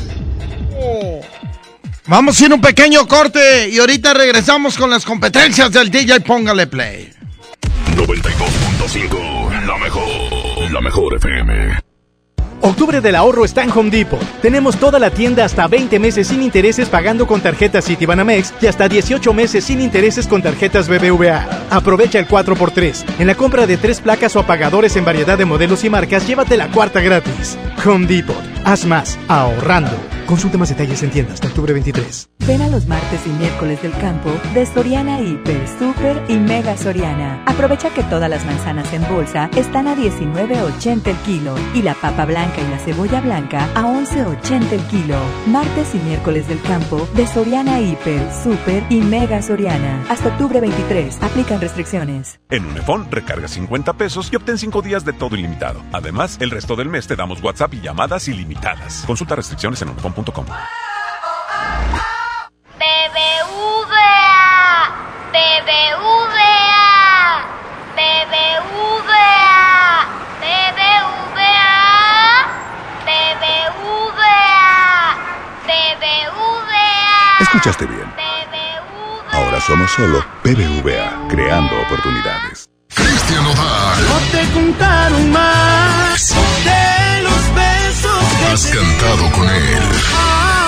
Vamos 2.08 2.42
a 2.42 2.46
ir 2.46 2.54
un 2.54 2.62
pequeño 2.62 3.08
corte 3.08 3.70
y 3.70 3.80
ahorita 3.80 4.14
regresamos 4.14 4.78
con 4.78 4.90
las 4.90 5.06
competencias 5.06 5.72
del 5.72 5.92
DJ 5.92 6.22
Póngale 6.22 6.68
Play. 6.68 7.14
92.5, 7.96 9.66
la 9.66 9.78
mejor, 9.78 10.72
la 10.72 10.82
mejor 10.82 11.16
FM. 11.18 11.89
Octubre 12.62 13.00
del 13.00 13.16
ahorro 13.16 13.46
está 13.46 13.64
en 13.64 13.72
Home 13.72 13.90
Depot. 13.90 14.20
Tenemos 14.42 14.78
toda 14.78 15.00
la 15.00 15.12
tienda 15.12 15.46
hasta 15.46 15.68
20 15.68 15.98
meses 16.00 16.28
sin 16.28 16.42
intereses 16.42 16.90
pagando 16.90 17.26
con 17.26 17.42
tarjetas 17.42 17.86
Citibanamex 17.86 18.54
y 18.62 18.68
hasta 18.68 18.90
18 18.90 19.34
meses 19.34 19.64
sin 19.64 19.82
intereses 19.82 20.28
con 20.28 20.42
tarjetas 20.42 20.90
BBVA. 20.90 21.48
Aprovecha 21.70 22.20
el 22.20 22.28
4x3. 22.28 23.20
En 23.20 23.28
la 23.28 23.36
compra 23.36 23.66
de 23.66 23.78
tres 23.78 24.02
placas 24.02 24.36
o 24.36 24.40
apagadores 24.40 24.96
en 24.96 25.06
variedad 25.06 25.38
de 25.38 25.46
modelos 25.46 25.84
y 25.84 25.90
marcas, 25.90 26.28
llévate 26.28 26.58
la 26.58 26.70
cuarta 26.70 27.00
gratis. 27.00 27.58
Home 27.86 28.08
Depot. 28.08 28.36
Haz 28.66 28.86
más 28.86 29.18
ahorrando. 29.28 29.96
Consulta 30.26 30.58
más 30.58 30.70
detalles 30.70 31.02
en 31.04 31.12
tiendas 31.12 31.36
hasta 31.36 31.48
octubre 31.48 31.74
23. 31.74 32.39
Ven 32.48 32.62
a 32.64 32.70
los 32.70 32.88
martes 32.88 33.28
y 33.28 33.30
miércoles 33.30 33.80
del 33.84 33.92
campo 34.00 34.32
de 34.56 34.66
Soriana 34.66 35.22
Hiper, 35.22 35.68
Super 35.78 36.24
y 36.28 36.38
Mega 36.38 36.76
Soriana. 36.78 37.44
Aprovecha 37.46 37.92
que 37.94 38.02
todas 38.04 38.28
las 38.28 38.44
manzanas 38.44 38.92
en 38.92 39.08
bolsa 39.08 39.52
están 39.56 39.88
a 39.88 39.96
19.80 39.96 41.08
el 41.10 41.16
kilo 41.18 41.56
y 41.76 41.84
la 41.84 41.94
papa 41.94 42.26
blanca 42.26 42.60
y 42.60 42.68
la 42.72 42.80
cebolla 42.80 43.22
blanca 43.22 43.70
a 43.76 43.84
11.80 43.84 44.72
el 44.72 44.82
kilo. 44.88 45.18
Martes 45.46 45.94
y 45.94 46.00
miércoles 46.00 46.48
del 46.48 46.60
campo 46.64 47.08
de 47.14 47.28
Soriana 47.28 47.80
Hiper, 47.82 48.34
Super 48.44 48.84
y 48.90 49.02
Mega 49.02 49.44
Soriana. 49.44 50.04
Hasta 50.10 50.30
octubre 50.30 50.60
23. 50.60 51.22
Aplican 51.22 51.62
restricciones. 51.62 52.40
En 52.50 52.66
Unifón 52.66 53.12
recarga 53.12 53.48
50 53.48 53.94
pesos 53.94 54.30
y 54.34 54.38
obtén 54.38 54.58
5 54.58 54.82
días 54.82 55.06
de 55.06 55.14
todo 55.14 55.36
ilimitado. 55.36 55.84
Además, 55.92 56.38
el 56.42 56.50
resto 56.50 56.76
del 56.76 56.90
mes 56.90 57.06
te 57.06 57.16
damos 57.16 57.44
WhatsApp 57.44 57.76
y 57.76 57.82
llamadas 57.82 58.28
ilimitadas. 58.28 59.04
Consulta 59.06 59.36
restricciones 59.36 59.80
en 59.84 59.90
unifón.com. 59.90 60.46
Escuchaste 77.60 77.88
bien. 77.88 78.10
Ahora 79.34 79.60
somos 79.60 79.92
solo 79.92 80.24
BBVA, 80.46 81.28
creando 81.28 81.76
oportunidades. 81.82 82.70
Cristian 82.96 83.44
Nodal. 83.44 84.08
No 84.08 84.18
te 84.32 84.50
contaron 84.54 85.30
más 85.30 86.36
de 86.64 87.22
los 87.22 87.56
besos 87.56 88.24
que 88.40 88.46
Has 88.46 88.66
cantado 88.66 89.30
con 89.32 89.50
él. 89.50 89.84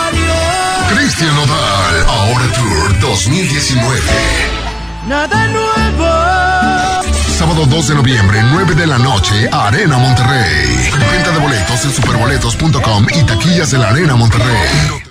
Adiós. 0.09 0.97
Cristian 0.97 1.33
Nodal, 1.33 2.05
ahora 2.09 2.45
Tour 2.55 2.99
2019. 2.99 4.01
Nada 5.07 5.47
nuevo. 5.47 7.03
Sábado 7.37 7.67
2 7.67 7.87
de 7.87 7.95
noviembre, 7.95 8.43
9 8.51 8.75
de 8.75 8.87
la 8.87 8.97
noche, 8.97 9.47
Arena 9.49 9.97
Monterrey. 9.97 10.91
Venta 11.09 11.31
de 11.31 11.39
boletos 11.39 11.85
en 11.85 11.93
superboletos.com 11.93 13.07
y 13.15 13.23
taquillas 13.23 13.71
de 13.71 13.77
la 13.77 13.91
Arena 13.91 14.17
Monterrey. 14.17 15.10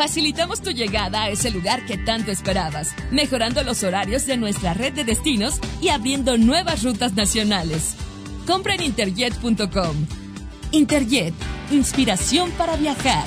Facilitamos 0.00 0.62
tu 0.62 0.70
llegada 0.70 1.24
a 1.24 1.28
ese 1.28 1.50
lugar 1.50 1.84
que 1.84 1.98
tanto 1.98 2.30
esperabas, 2.30 2.94
mejorando 3.10 3.62
los 3.62 3.84
horarios 3.84 4.24
de 4.24 4.38
nuestra 4.38 4.72
red 4.72 4.94
de 4.94 5.04
destinos 5.04 5.60
y 5.82 5.90
abriendo 5.90 6.38
nuevas 6.38 6.82
rutas 6.82 7.12
nacionales. 7.12 7.96
Compra 8.46 8.76
en 8.76 8.80
interjet.com. 8.84 10.06
Interjet, 10.72 11.34
inspiración 11.70 12.50
para 12.52 12.76
viajar. 12.76 13.26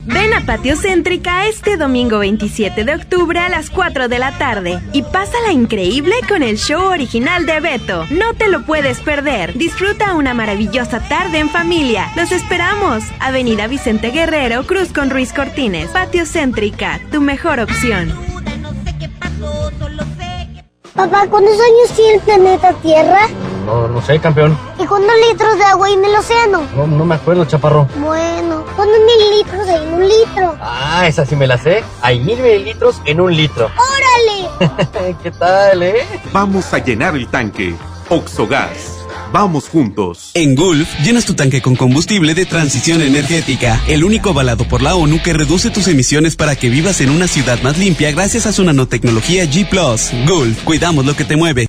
Ven 0.00 0.32
a 0.34 0.40
Patio 0.46 0.76
Céntrica 0.76 1.46
este 1.46 1.76
domingo 1.76 2.20
27 2.20 2.84
de 2.84 2.94
octubre 2.94 3.40
a 3.40 3.48
las 3.48 3.70
4 3.70 4.08
de 4.08 4.18
la 4.18 4.36
tarde 4.38 4.80
y 4.92 5.02
pásala 5.02 5.52
increíble 5.52 6.14
con 6.28 6.42
el 6.42 6.58
show 6.58 6.90
original 6.90 7.44
de 7.44 7.60
Beto. 7.60 8.06
No 8.10 8.34
te 8.34 8.48
lo 8.48 8.64
puedes 8.64 9.00
perder. 9.00 9.56
Disfruta 9.58 10.14
una 10.14 10.32
maravillosa 10.32 11.00
tarde 11.08 11.38
en 11.38 11.48
familia. 11.48 12.10
Los 12.14 12.30
esperamos. 12.30 13.02
Avenida 13.18 13.66
Vicente 13.66 14.10
Guerrero, 14.10 14.64
Cruz 14.64 14.92
con 14.92 15.10
Ruiz 15.10 15.32
Cortines. 15.32 15.88
Patio 15.90 16.24
Céntrica, 16.24 17.00
tu 17.10 17.20
mejor 17.20 17.58
opción. 17.58 18.12
Papá, 20.94 21.26
¿cuántos 21.28 21.52
años 21.52 21.94
tiene 21.94 22.14
el 22.14 22.20
planeta 22.20 22.72
Tierra? 22.80 23.28
No, 23.66 23.88
no 23.88 24.00
sé, 24.00 24.20
campeón. 24.20 24.56
¿Y 24.78 24.86
cuántos 24.86 25.12
litros 25.28 25.58
de 25.58 25.64
agua 25.64 25.88
hay 25.88 25.94
en 25.94 26.04
el 26.04 26.14
océano? 26.14 26.62
No, 26.76 26.86
no 26.86 27.04
me 27.04 27.16
acuerdo, 27.16 27.44
chaparro. 27.46 27.88
Bueno, 27.96 28.64
¿cuántos 28.76 28.98
mililitros 29.00 29.68
hay 29.68 29.82
en 29.82 29.94
un 29.94 30.08
litro? 30.08 30.56
Ah, 30.60 31.04
esa 31.08 31.26
sí 31.26 31.34
me 31.34 31.48
la 31.48 31.58
sé. 31.58 31.82
Hay 32.00 32.20
mil 32.20 32.38
mililitros 32.38 33.02
en 33.04 33.20
un 33.20 33.34
litro. 33.34 33.68
¡Órale! 33.76 35.16
¿Qué 35.22 35.32
tal, 35.32 35.82
eh? 35.82 36.06
Vamos 36.32 36.72
a 36.72 36.78
llenar 36.78 37.16
el 37.16 37.26
tanque. 37.26 37.74
Oxogas. 38.08 38.92
Vamos 39.32 39.68
juntos. 39.68 40.30
En 40.34 40.54
Gulf, 40.54 40.88
llenas 41.00 41.24
tu 41.24 41.34
tanque 41.34 41.60
con 41.60 41.74
combustible 41.74 42.34
de 42.34 42.46
transición 42.46 43.02
energética, 43.02 43.80
el 43.88 44.04
único 44.04 44.30
avalado 44.30 44.68
por 44.68 44.80
la 44.80 44.94
ONU 44.94 45.20
que 45.20 45.32
reduce 45.32 45.70
tus 45.70 45.88
emisiones 45.88 46.36
para 46.36 46.54
que 46.54 46.70
vivas 46.70 47.00
en 47.00 47.10
una 47.10 47.26
ciudad 47.26 47.60
más 47.62 47.76
limpia 47.76 48.12
gracias 48.12 48.46
a 48.46 48.52
su 48.52 48.62
nanotecnología 48.62 49.44
G⁇ 49.44 49.68
Gulf, 50.28 50.62
cuidamos 50.62 51.04
lo 51.04 51.16
que 51.16 51.24
te 51.24 51.34
mueve. 51.34 51.68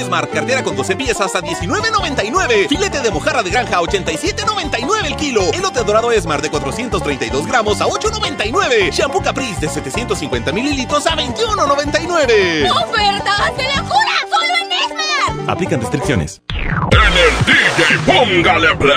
Esmar, 0.00 0.28
cartera 0.28 0.62
con 0.62 0.76
12 0.76 0.96
piezas 0.96 1.34
a 1.34 1.40
19.99. 1.40 2.68
Filete 2.68 3.00
de 3.00 3.10
mojarra 3.10 3.42
de 3.42 3.50
granja 3.50 3.76
a 3.76 3.80
87.99 3.82 5.04
el 5.04 5.16
kilo. 5.16 5.52
Elote 5.52 5.84
dorado 5.84 6.10
Esmar 6.12 6.40
de 6.42 6.50
432 6.50 7.46
gramos 7.46 7.80
a 7.80 7.86
8.99. 7.86 8.90
Shampoo 8.90 9.22
Caprice 9.22 9.60
de 9.60 9.68
750 9.68 10.50
mililitros 10.52 11.06
a 11.06 11.16
21.99. 11.16 12.68
¡Ofertas 12.70 13.56
de 13.56 13.64
locura! 13.76 14.26
¡Solo 14.28 14.56
en 14.56 14.72
Esmar! 14.72 15.50
Aplican 15.50 15.80
restricciones. 15.80 16.42
En 16.48 16.60
el 16.60 17.46
DJ 17.46 17.98
Póngale 18.06 18.74
Play. 18.76 18.96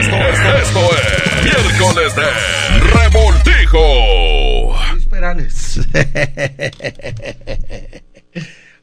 Esto, 0.00 0.16
esto, 0.16 0.56
esto, 0.56 0.80
es 0.96 1.44
miércoles 1.44 2.16
de 2.16 2.26
Revoltijo. 2.98 3.82
Luis 4.92 5.06
Perales. 5.06 5.80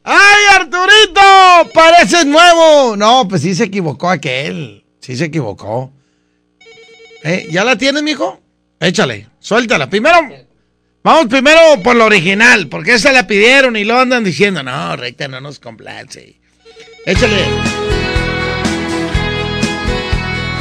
¡Ay, 0.03 0.55
Arturito! 0.55 1.71
¡Pareces 1.73 2.25
nuevo! 2.25 2.95
No, 2.95 3.27
pues 3.27 3.41
sí 3.41 3.53
se 3.55 3.65
equivocó 3.65 4.09
aquel. 4.09 4.85
Sí 4.99 5.15
se 5.15 5.25
equivocó. 5.25 5.91
Eh, 7.23 7.47
¿Ya 7.51 7.63
la 7.63 7.77
tienes, 7.77 8.01
mijo? 8.03 8.39
Échale, 8.79 9.27
suéltala. 9.39 9.89
Primero, 9.89 10.17
vamos 11.03 11.27
primero 11.27 11.59
por 11.83 11.95
lo 11.95 12.05
original, 12.05 12.67
porque 12.67 12.93
esa 12.93 13.11
la 13.11 13.27
pidieron 13.27 13.75
y 13.75 13.83
lo 13.83 13.99
andan 13.99 14.23
diciendo. 14.23 14.63
No, 14.63 14.95
recta, 14.95 15.27
no 15.27 15.41
nos 15.41 15.59
complace. 15.59 16.39
Échale. 17.05 17.43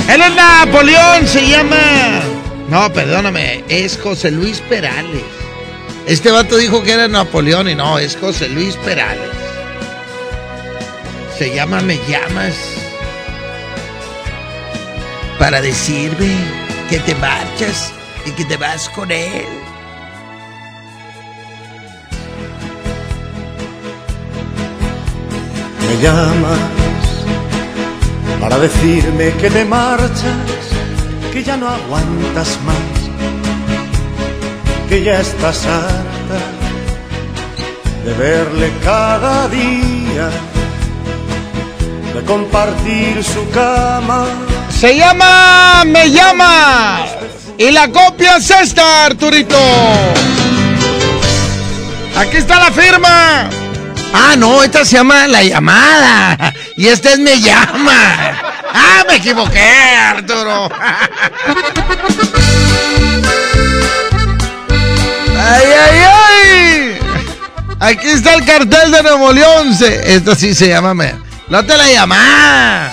Él 0.09 0.23
es 0.23 0.35
Napoleón, 0.35 1.27
se 1.27 1.47
llama. 1.47 2.23
No, 2.71 2.93
perdóname, 2.93 3.63
es 3.69 3.99
José 3.99 4.31
Luis 4.31 4.61
Perales. 4.61 5.23
Este 6.09 6.31
vato 6.31 6.57
dijo 6.57 6.83
que 6.83 6.93
era 6.93 7.07
Napoleón 7.07 7.69
y 7.69 7.75
no, 7.75 7.99
es 7.99 8.17
José 8.17 8.49
Luis 8.49 8.77
Perales. 8.77 9.29
Se 11.37 11.55
llama 11.55 11.83
Me 11.83 11.99
llamas 12.09 12.55
para 15.39 15.61
decirme 15.61 16.35
que 16.89 16.99
te 17.01 17.15
marchas 17.17 17.93
y 18.25 18.31
que 18.31 18.47
te 18.47 18.57
vas 18.57 18.89
con 18.89 19.11
él. 19.11 19.45
Me 25.83 26.03
llamas 26.03 26.59
para 28.41 28.59
decirme 28.59 29.35
que 29.35 29.51
te 29.51 29.63
marchas, 29.67 30.73
que 31.35 31.45
ya 31.45 31.59
no 31.59 31.69
aguantas 31.69 32.59
más, 32.65 32.98
que 34.89 35.03
ya 35.03 35.21
estás 35.21 35.67
harta 35.67 36.39
de 38.05 38.15
verle 38.15 38.73
cada 38.83 39.47
día, 39.49 40.31
de 42.15 42.25
compartir 42.25 43.23
su 43.23 43.49
cama. 43.51 44.27
Se 44.71 44.97
llama 44.97 45.85
Me 45.85 46.11
llama. 46.11 47.05
Y 47.59 47.71
la 47.71 47.89
copia 47.89 48.37
es 48.37 48.51
esta, 48.51 49.07
Arturito. 49.07 49.59
Aquí 52.17 52.39
está 52.39 52.59
la 52.59 52.73
firma. 52.73 53.51
Ah, 54.15 54.37
no, 54.39 54.63
esta 54.63 54.85
se 54.85 54.97
llama 54.97 55.27
La 55.27 55.43
Llamada. 55.43 56.55
Y 56.77 56.87
este 56.87 57.13
es 57.13 57.19
Me 57.19 57.41
Llama. 57.41 58.33
Ah, 58.73 59.05
me 59.07 59.17
equivoqué, 59.17 59.71
Arturo. 60.15 60.71
Ay, 65.51 65.67
ay, 65.67 65.99
ay. 66.05 66.99
Aquí 67.81 68.09
está 68.09 68.35
el 68.35 68.45
cartel 68.45 68.91
de 68.91 69.03
Nuevo 69.03 69.33
León. 69.33 69.75
Esto 70.05 70.35
sí 70.35 70.55
se 70.55 70.69
llama. 70.69 70.95
No 71.49 71.65
te 71.65 71.77
la 71.77 71.89
llamas. 71.89 72.93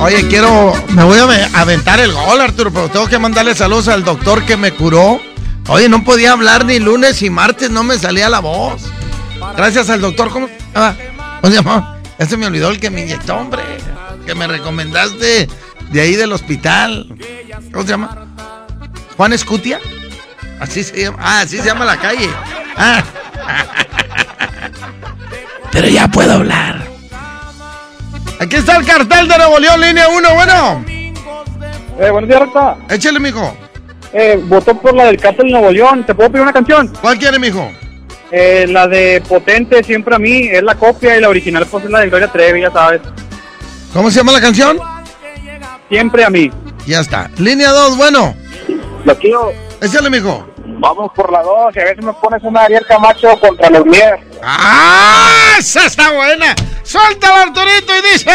Oye, 0.00 0.26
quiero. 0.28 0.72
Me 0.88 1.04
voy 1.04 1.18
a 1.18 1.60
aventar 1.60 2.00
el 2.00 2.12
gol, 2.12 2.40
Arturo, 2.40 2.70
pero 2.70 2.88
tengo 2.88 3.06
que 3.06 3.18
mandarle 3.18 3.54
saludos 3.54 3.88
al 3.88 4.04
doctor 4.04 4.44
que 4.44 4.56
me 4.56 4.72
curó. 4.72 5.20
Oye, 5.68 5.88
no 5.88 6.04
podía 6.04 6.32
hablar 6.32 6.64
ni 6.64 6.78
lunes 6.78 7.22
y 7.22 7.30
martes, 7.30 7.70
no 7.70 7.84
me 7.84 7.98
salía 7.98 8.28
la 8.28 8.40
voz. 8.40 8.82
Gracias 9.56 9.88
al 9.88 10.00
doctor, 10.00 10.30
¿cómo 10.30 10.48
llama? 10.74 10.96
¿Cómo 11.40 11.50
se 11.50 11.62
llama? 11.62 11.99
Ya 12.20 12.26
se 12.26 12.36
me 12.36 12.46
olvidó 12.46 12.68
el 12.68 12.78
que 12.78 12.90
me 12.90 13.00
inyectó, 13.00 13.34
hombre. 13.34 13.62
Que 14.26 14.34
me 14.34 14.46
recomendaste 14.46 15.48
de 15.90 16.00
ahí 16.02 16.16
del 16.16 16.34
hospital. 16.34 17.06
¿Cómo 17.72 17.82
se 17.82 17.88
llama? 17.88 18.26
¿Juan 19.16 19.32
Escutia? 19.32 19.80
Así 20.60 20.84
se 20.84 21.04
llama. 21.04 21.18
Ah, 21.18 21.40
así 21.40 21.56
se 21.56 21.64
llama 21.64 21.86
la 21.86 21.96
calle. 21.96 22.28
Ah. 22.76 23.02
Pero 25.72 25.88
ya 25.88 26.08
puedo 26.08 26.34
hablar. 26.34 26.86
Aquí 28.38 28.56
está 28.56 28.76
el 28.76 28.84
cartel 28.84 29.26
de 29.26 29.38
Nuevo 29.38 29.58
León, 29.58 29.80
línea 29.80 30.08
1, 30.08 30.34
bueno. 30.34 30.84
Eh, 32.00 32.10
buenos 32.10 32.28
días, 32.28 32.40
Recta. 32.40 32.76
Échale, 32.90 33.18
mijo. 33.18 33.56
Eh, 34.12 34.38
votó 34.44 34.78
por 34.78 34.94
la 34.94 35.06
del 35.06 35.16
Cártel 35.16 35.46
de 35.46 35.52
Nuevo 35.52 35.70
León. 35.70 36.04
¿Te 36.04 36.14
puedo 36.14 36.30
pedir 36.30 36.42
una 36.42 36.52
canción? 36.52 36.92
¿Cuál 37.00 37.18
quiere, 37.18 37.38
mijo? 37.38 37.72
Eh, 38.30 38.66
la 38.68 38.86
de 38.86 39.22
Potente, 39.26 39.82
siempre 39.82 40.14
a 40.14 40.18
mí. 40.18 40.48
Es 40.48 40.62
la 40.62 40.74
copia 40.74 41.16
y 41.16 41.20
la 41.20 41.28
original, 41.28 41.66
pues 41.66 41.84
es 41.84 41.90
la 41.90 42.00
de 42.00 42.08
Gloria 42.08 42.28
Trevi, 42.28 42.60
ya 42.60 42.70
sabes. 42.70 43.00
¿Cómo 43.92 44.10
se 44.10 44.18
llama 44.18 44.32
la 44.32 44.40
canción? 44.40 44.78
Siempre 45.88 46.24
a 46.24 46.30
mí. 46.30 46.50
Ya 46.86 47.00
está. 47.00 47.30
Línea 47.38 47.70
2, 47.70 47.96
bueno. 47.96 48.34
Lo 49.04 49.18
quiero. 49.18 49.52
Échale, 49.80 50.10
mijo. 50.10 50.46
Vamos 50.78 51.10
por 51.14 51.32
la 51.32 51.42
2 51.42 51.76
y 51.76 51.78
a 51.80 51.84
ver 51.84 51.96
si 51.96 52.04
me 52.04 52.12
pones 52.14 52.42
una 52.42 52.62
Ariel 52.62 52.86
Camacho 52.86 53.38
contra 53.40 53.68
los 53.70 53.84
Mier. 53.84 54.20
¡Ah! 54.42 55.56
¡Esa 55.58 55.86
está 55.86 56.12
buena! 56.12 56.54
¡Suéltala, 56.82 57.42
Arturito! 57.42 57.92
Y 57.96 58.12
dice... 58.12 58.30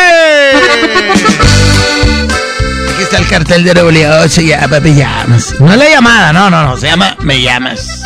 Aquí 2.94 3.04
está 3.04 3.18
el 3.18 3.28
cartel 3.28 3.64
de 3.64 3.74
Nuevo 3.74 4.28
se 4.28 4.46
llama 4.46 4.80
Me 4.80 4.94
Llamas. 4.94 5.60
No 5.60 5.72
es 5.72 5.78
la 5.78 5.90
llamada, 5.90 6.34
no, 6.34 6.50
no, 6.50 6.64
no, 6.64 6.78
se 6.78 6.88
llama 6.88 7.16
Me 7.22 7.42
Llamas. 7.42 8.06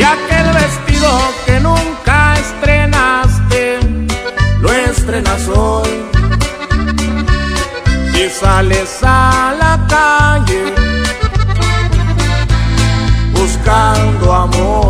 y 0.00 0.02
aquel 0.02 0.46
vestido 0.54 1.10
que 1.44 1.60
nunca 1.60 2.34
estrenaste 2.38 3.80
lo 4.60 4.72
estrenas 4.72 5.46
hoy 5.48 5.90
y 8.14 8.30
sales 8.30 8.98
a 9.02 9.54
la 9.58 9.74
calle 9.88 10.62
buscando 13.34 14.32
amor. 14.32 14.89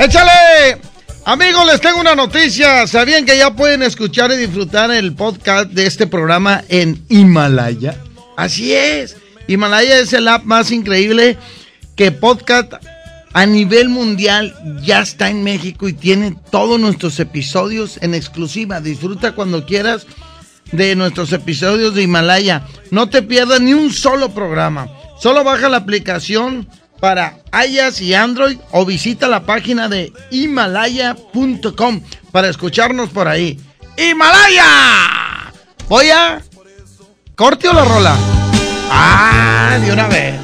¡Échale! 0.00 0.80
Amigos, 1.26 1.66
les 1.66 1.78
tengo 1.78 2.00
una 2.00 2.14
noticia. 2.14 2.86
¿Sabían 2.86 3.26
que 3.26 3.36
ya 3.36 3.54
pueden 3.54 3.82
escuchar 3.82 4.32
y 4.32 4.38
disfrutar 4.38 4.90
el 4.90 5.14
podcast 5.14 5.72
de 5.72 5.84
este 5.84 6.06
programa 6.06 6.64
en 6.70 7.04
Himalaya? 7.10 8.02
Así 8.34 8.72
es. 8.72 9.18
Himalaya 9.46 9.98
es 9.98 10.14
el 10.14 10.26
app 10.28 10.44
más 10.44 10.70
increíble 10.70 11.36
que 11.96 12.12
podcast 12.12 12.72
a 13.34 13.44
nivel 13.44 13.90
mundial 13.90 14.56
ya 14.82 15.02
está 15.02 15.28
en 15.28 15.44
México 15.44 15.86
y 15.86 15.92
tiene 15.92 16.34
todos 16.50 16.80
nuestros 16.80 17.20
episodios 17.20 17.98
en 18.00 18.14
exclusiva. 18.14 18.80
Disfruta 18.80 19.32
cuando 19.32 19.66
quieras 19.66 20.06
de 20.72 20.96
nuestros 20.96 21.30
episodios 21.34 21.94
de 21.94 22.04
Himalaya. 22.04 22.66
No 22.90 23.10
te 23.10 23.20
pierdas 23.20 23.60
ni 23.60 23.74
un 23.74 23.92
solo 23.92 24.30
programa. 24.30 24.88
Solo 25.20 25.44
baja 25.44 25.68
la 25.68 25.76
aplicación 25.76 26.66
para 27.00 27.38
iOS 27.66 28.00
y 28.02 28.14
Android 28.14 28.58
o 28.70 28.84
visita 28.84 29.26
la 29.26 29.40
página 29.44 29.88
de 29.88 30.12
himalaya.com 30.30 32.02
para 32.30 32.48
escucharnos 32.48 33.08
por 33.10 33.26
ahí. 33.26 33.58
¡Himalaya! 33.96 35.52
Voy 35.88 36.10
a... 36.10 36.40
¿Corte 37.34 37.68
o 37.68 37.72
la 37.72 37.84
rola? 37.84 38.16
Ah, 38.90 39.78
de 39.82 39.92
una 39.92 40.06
vez. 40.08 40.40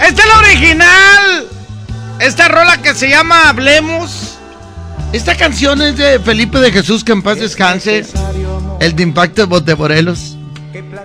Esta 0.00 0.22
es 0.22 0.28
la 0.28 0.38
original. 0.38 1.48
Esta 2.18 2.48
rola 2.48 2.80
que 2.80 2.94
se 2.94 3.08
llama 3.08 3.48
Hablemos. 3.48 4.38
Esta 5.12 5.36
canción 5.36 5.82
es 5.82 5.96
de 5.96 6.18
Felipe 6.18 6.58
de 6.60 6.72
Jesús, 6.72 7.04
que 7.04 7.12
en 7.12 7.22
paz 7.22 7.38
descanse. 7.38 8.04
El 8.80 8.96
de 8.96 9.02
Impacto 9.02 9.46
de 9.46 9.76
Morelos. 9.76 10.36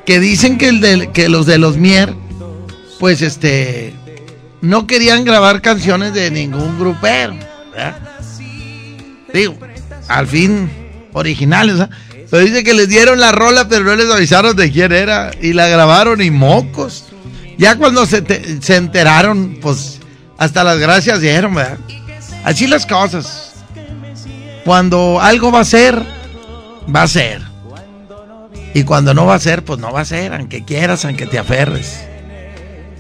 Que 0.06 0.20
dicen 0.20 0.58
que, 0.58 0.70
el 0.70 0.82
de, 0.82 1.12
que 1.12 1.30
los 1.30 1.46
de 1.46 1.58
los 1.58 1.78
Mier, 1.78 2.14
pues 3.04 3.22
este, 3.22 3.94
no 4.62 4.88
querían 4.88 5.26
grabar 5.26 5.62
canciones 5.62 6.14
de 6.14 6.32
ningún 6.32 6.80
grupero. 6.80 7.36
¿verdad? 7.74 7.98
Digo, 9.34 9.58
al 10.08 10.26
fin, 10.26 10.70
originales. 11.12 11.80
¿verdad? 11.80 11.90
Pero 12.32 12.46
dice 12.46 12.64
que 12.64 12.74
les 12.74 12.88
dieron 12.88 13.20
la 13.20 13.34
rola, 13.34 13.68
pero 13.68 13.84
no 13.84 13.94
les 13.98 14.10
avisaron 14.10 14.56
de 14.56 14.72
quién 14.72 14.94
era. 14.94 15.32
Y 15.42 15.52
la 15.52 15.68
grabaron 15.68 16.22
y 16.22 16.32
mocos. 16.32 17.04
Ya 17.58 17.76
cuando 17.76 18.06
se, 18.06 18.22
te- 18.22 18.62
se 18.62 18.78
enteraron, 18.78 19.58
pues 19.62 20.00
hasta 20.38 20.64
las 20.64 20.78
gracias 20.80 21.20
dieron, 21.20 21.56
¿verdad? 21.56 21.80
Así 22.46 22.68
las 22.68 22.86
cosas. 22.86 23.52
Cuando 24.64 25.20
algo 25.20 25.52
va 25.52 25.60
a 25.60 25.66
ser, 25.66 26.02
va 26.96 27.02
a 27.02 27.08
ser. 27.10 27.42
Y 28.74 28.86
cuando 28.86 29.14
no 29.14 29.26
va 29.26 29.36
a 29.36 29.40
ser, 29.40 29.62
pues 29.66 29.78
no 29.78 29.92
va 29.92 30.00
a 30.00 30.06
ser, 30.06 30.34
aunque 30.34 30.64
quieras, 30.64 31.04
aunque 31.04 31.26
te 31.26 31.38
aferres. 31.38 32.00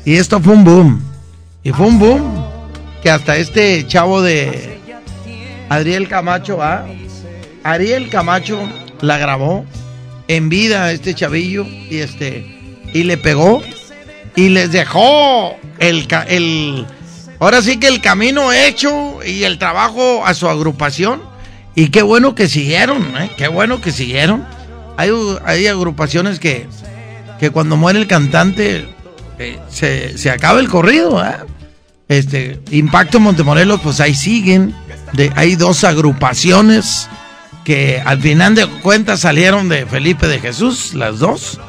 Y 0.06 0.16
esto 0.16 0.40
fue 0.40 0.54
un 0.54 0.64
boom. 0.64 1.02
Y 1.64 1.72
fue 1.72 1.88
un 1.88 2.00
boom 2.00 2.46
que 3.02 3.10
hasta 3.10 3.38
este 3.38 3.86
chavo 3.88 4.22
de 4.22 4.80
Adriel 5.70 6.08
Camacho, 6.08 6.62
¿ah? 6.62 6.86
Ariel 7.64 8.10
Camacho 8.10 8.60
la 9.02 9.18
grabó 9.18 9.66
en 10.28 10.50
vida 10.50 10.92
este 10.92 11.14
chavillo 11.14 11.66
y 11.66 11.98
este 11.98 12.46
y 12.94 13.04
le 13.04 13.18
pegó 13.18 13.62
y 14.36 14.50
les 14.50 14.72
dejó 14.72 15.56
el, 15.80 16.08
el 16.28 16.86
ahora 17.40 17.62
sí 17.62 17.78
que 17.78 17.88
el 17.88 18.02
camino 18.02 18.52
hecho 18.52 19.20
y 19.26 19.44
el 19.44 19.58
trabajo 19.58 20.26
a 20.26 20.34
su 20.34 20.48
agrupación 20.48 21.22
y 21.76 21.90
qué 21.90 22.02
bueno 22.02 22.36
que 22.36 22.48
siguieron, 22.48 23.02
¿eh? 23.18 23.32
qué 23.36 23.48
bueno 23.48 23.82
que 23.82 23.92
siguieron. 23.92 24.46
Hay, 24.96 25.10
hay 25.46 25.66
agrupaciones 25.66 26.40
que, 26.40 26.68
que 27.40 27.50
cuando 27.50 27.78
muere 27.78 28.00
el 28.00 28.06
cantante 28.06 28.88
eh, 29.44 29.60
se, 29.70 30.18
se, 30.18 30.30
acaba 30.30 30.60
el 30.60 30.70
corrido. 30.70 31.24
¿eh? 31.24 31.36
Este, 32.08 32.60
Impacto 32.72 33.20
Montemorelos, 33.20 33.82
pues 33.82 34.00
ahí 34.00 34.16
siguen. 34.16 34.76
De, 35.14 35.32
hay 35.36 35.56
dos 35.56 35.84
agrupaciones 35.84 37.08
que 37.64 38.02
al 38.04 38.20
final 38.22 38.56
de 38.56 38.68
cuentas 38.68 39.22
salieron 39.22 39.70
de 39.70 39.86
Felipe 39.86 40.28
de 40.28 40.40
Jesús, 40.40 40.94
las 40.94 41.20
dos. 41.20 41.60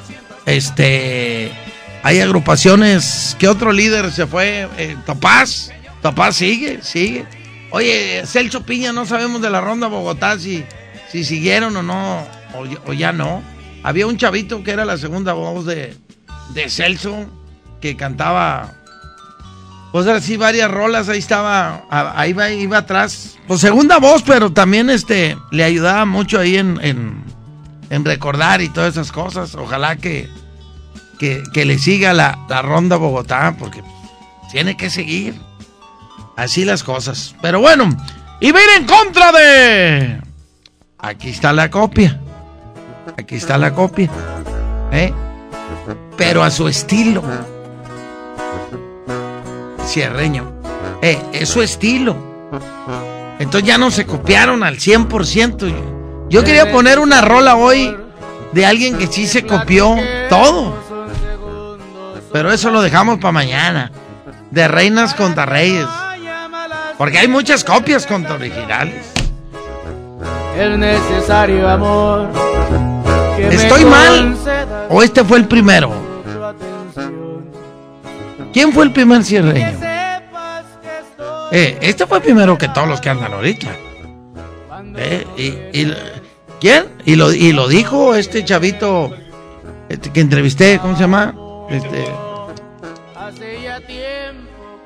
Este, 0.47 1.53
hay 2.03 2.21
agrupaciones. 2.21 3.37
¿Qué 3.39 3.49
otro 3.49 3.73
líder 3.73 4.13
se 4.13 4.27
fue? 4.27 4.69
Eh, 4.77 4.97
Topaz. 5.07 5.71
Topaz 6.03 6.37
sigue, 6.37 6.81
sigue. 6.83 7.25
Oye, 7.71 8.23
Celso 8.27 8.65
Piña, 8.65 8.93
no 8.93 9.07
sabemos 9.07 9.41
de 9.41 9.51
la 9.51 9.61
ronda 9.61 9.89
Bogotá 9.89 10.39
si, 10.39 10.65
si 11.11 11.25
siguieron 11.25 11.77
o 11.77 11.83
no, 11.83 12.27
o, 12.87 12.93
ya 12.93 13.13
no. 13.13 13.43
Había 13.83 14.07
un 14.07 14.17
chavito 14.17 14.63
que 14.63 14.71
era 14.71 14.85
la 14.85 14.99
segunda 14.99 15.33
voz 15.33 15.65
de, 15.65 15.97
de 16.55 16.69
Celso, 16.69 17.27
que 17.85 17.99
cantaba, 17.99 18.73
pues 19.93 20.07
así 20.07 20.39
varias 20.39 20.71
rolas, 20.71 21.11
ahí 21.11 21.19
estaba, 21.19 21.85
ahí 21.91 22.35
iba, 22.59 22.79
atrás. 22.79 23.37
Pues 23.47 23.61
segunda 23.61 23.99
voz, 23.99 24.23
pero 24.23 24.51
también 24.51 24.89
este, 24.89 25.37
le 25.51 25.65
ayudaba 25.65 26.07
mucho 26.07 26.41
ahí 26.41 26.57
en, 26.57 27.25
recordar 27.91 28.63
y 28.63 28.71
todas 28.71 28.95
esas 28.95 29.13
cosas. 29.13 29.55
Ojalá 29.55 29.97
que, 29.97 30.31
que, 31.19 31.65
le 31.67 31.79
siga 31.79 32.15
la, 32.15 32.39
la 32.49 32.63
ronda 32.63 32.97
Bogotá, 32.97 33.55
porque 33.59 33.83
tiene 34.51 34.79
que 34.79 34.89
seguir. 34.89 35.39
Así 36.37 36.65
las 36.65 36.83
cosas. 36.83 37.35
Pero 37.43 37.61
bueno, 37.61 37.95
y 38.41 38.51
ver 38.51 38.65
en 38.79 38.87
contra 38.87 39.31
de... 39.31 40.23
Aquí 41.01 41.29
está 41.29 41.53
la 41.53 41.71
copia. 41.71 42.19
Aquí 43.19 43.35
está 43.35 43.59
la 43.59 43.75
copia. 43.75 44.09
¿Eh? 44.91 45.13
Pero 46.17 46.43
a 46.43 46.51
su 46.51 46.67
estilo. 46.67 47.23
Cierreño. 49.87 50.53
Eh, 51.03 51.21
es 51.33 51.49
su 51.49 51.63
estilo. 51.63 52.17
Entonces 53.39 53.67
ya 53.67 53.79
no 53.79 53.91
se 53.91 54.07
copiaron 54.07 54.63
al 54.63 54.77
100%. 54.77 56.29
Yo 56.29 56.45
quería 56.45 56.71
poner 56.71 56.99
una 56.99 57.21
rola 57.21 57.57
hoy 57.57 57.97
de 58.53 58.67
alguien 58.67 58.97
que 58.97 59.07
sí 59.07 59.27
se 59.27 59.45
copió 59.45 59.97
todo. 60.29 60.75
Pero 62.33 62.53
eso 62.53 62.71
lo 62.71 62.83
dejamos 62.83 63.19
para 63.19 63.33
mañana. 63.33 63.93
De 64.51 64.69
reinas 64.69 65.15
contra 65.15 65.47
reyes. 65.47 65.87
Porque 66.97 67.19
hay 67.19 67.29
muchas 67.29 67.65
copias 67.65 68.07
contra 68.07 68.35
originales. 68.35 69.05
El 70.57 70.79
necesario 70.79 71.69
amor. 71.69 72.29
¿Estoy 73.39 73.85
mal? 73.85 74.37
¿O 74.89 75.03
este 75.03 75.25
fue 75.25 75.39
el 75.39 75.49
primero? 75.49 76.14
¿Quién 78.55 78.73
fue 78.73 78.85
el 78.85 78.93
primer 78.93 79.25
cierreño? 79.25 79.81
Eh, 81.51 81.77
este 81.83 82.07
fue 82.07 82.19
el 82.19 82.23
primero 82.23 82.57
que 82.57 82.69
todos 82.69 82.89
los 82.89 83.01
que 83.01 83.11
andan 83.11 83.33
ahorita. 83.33 83.67
Eh, 84.97 85.27
y, 85.73 85.93
¿Quién? 86.61 86.87
Y 87.05 87.17
lo, 87.17 87.33
y 87.33 87.53
lo 87.53 87.67
dijo 87.67 88.15
este 88.15 88.45
chavito 88.45 89.11
este, 89.89 90.11
que 90.11 90.21
entrevisté, 90.21 90.79
¿cómo 90.79 90.95
se 90.95 91.01
llama? 91.03 91.35
Este, 91.69 92.05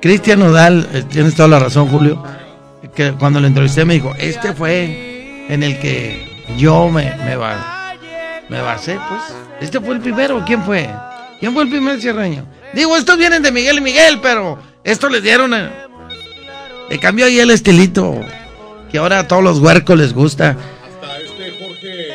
Cristian 0.01 0.39
Nodal, 0.39 0.89
eh, 0.91 1.03
tienes 1.07 1.35
toda 1.35 1.49
la 1.49 1.59
razón, 1.59 1.89
Julio, 1.89 2.23
que 2.95 3.11
cuando 3.13 3.39
lo 3.39 3.45
entrevisté 3.45 3.85
me 3.85 3.93
dijo, 3.93 4.13
este 4.17 4.53
fue 4.53 5.45
en 5.47 5.61
el 5.61 5.79
que 5.79 6.43
yo 6.57 6.89
me, 6.89 7.15
me, 7.17 7.37
me 8.49 8.61
basé, 8.61 8.97
pues. 9.07 9.21
Este 9.61 9.79
fue 9.79 9.93
el 9.93 10.01
primero, 10.01 10.43
¿quién 10.43 10.63
fue? 10.63 10.89
¿Quién 11.39 11.53
fue 11.53 11.63
el 11.63 11.69
primer 11.69 12.01
cierreño? 12.01 12.45
Digo, 12.73 12.95
estos 12.95 13.17
vienen 13.17 13.41
de 13.41 13.51
Miguel 13.51 13.77
y 13.77 13.81
Miguel, 13.81 14.19
pero 14.21 14.59
esto 14.83 15.09
les 15.09 15.23
dieron... 15.23 15.53
Eh, 15.53 15.69
le 16.89 16.99
cambió 16.99 17.25
ahí 17.25 17.39
el 17.39 17.51
estilito, 17.51 18.19
que 18.91 18.97
ahora 18.97 19.19
a 19.19 19.27
todos 19.27 19.43
los 19.43 19.59
huercos 19.59 19.97
les 19.97 20.13
gusta. 20.13 20.55
Hasta 20.55 21.17
este 21.19 21.51
Jorge... 21.59 22.09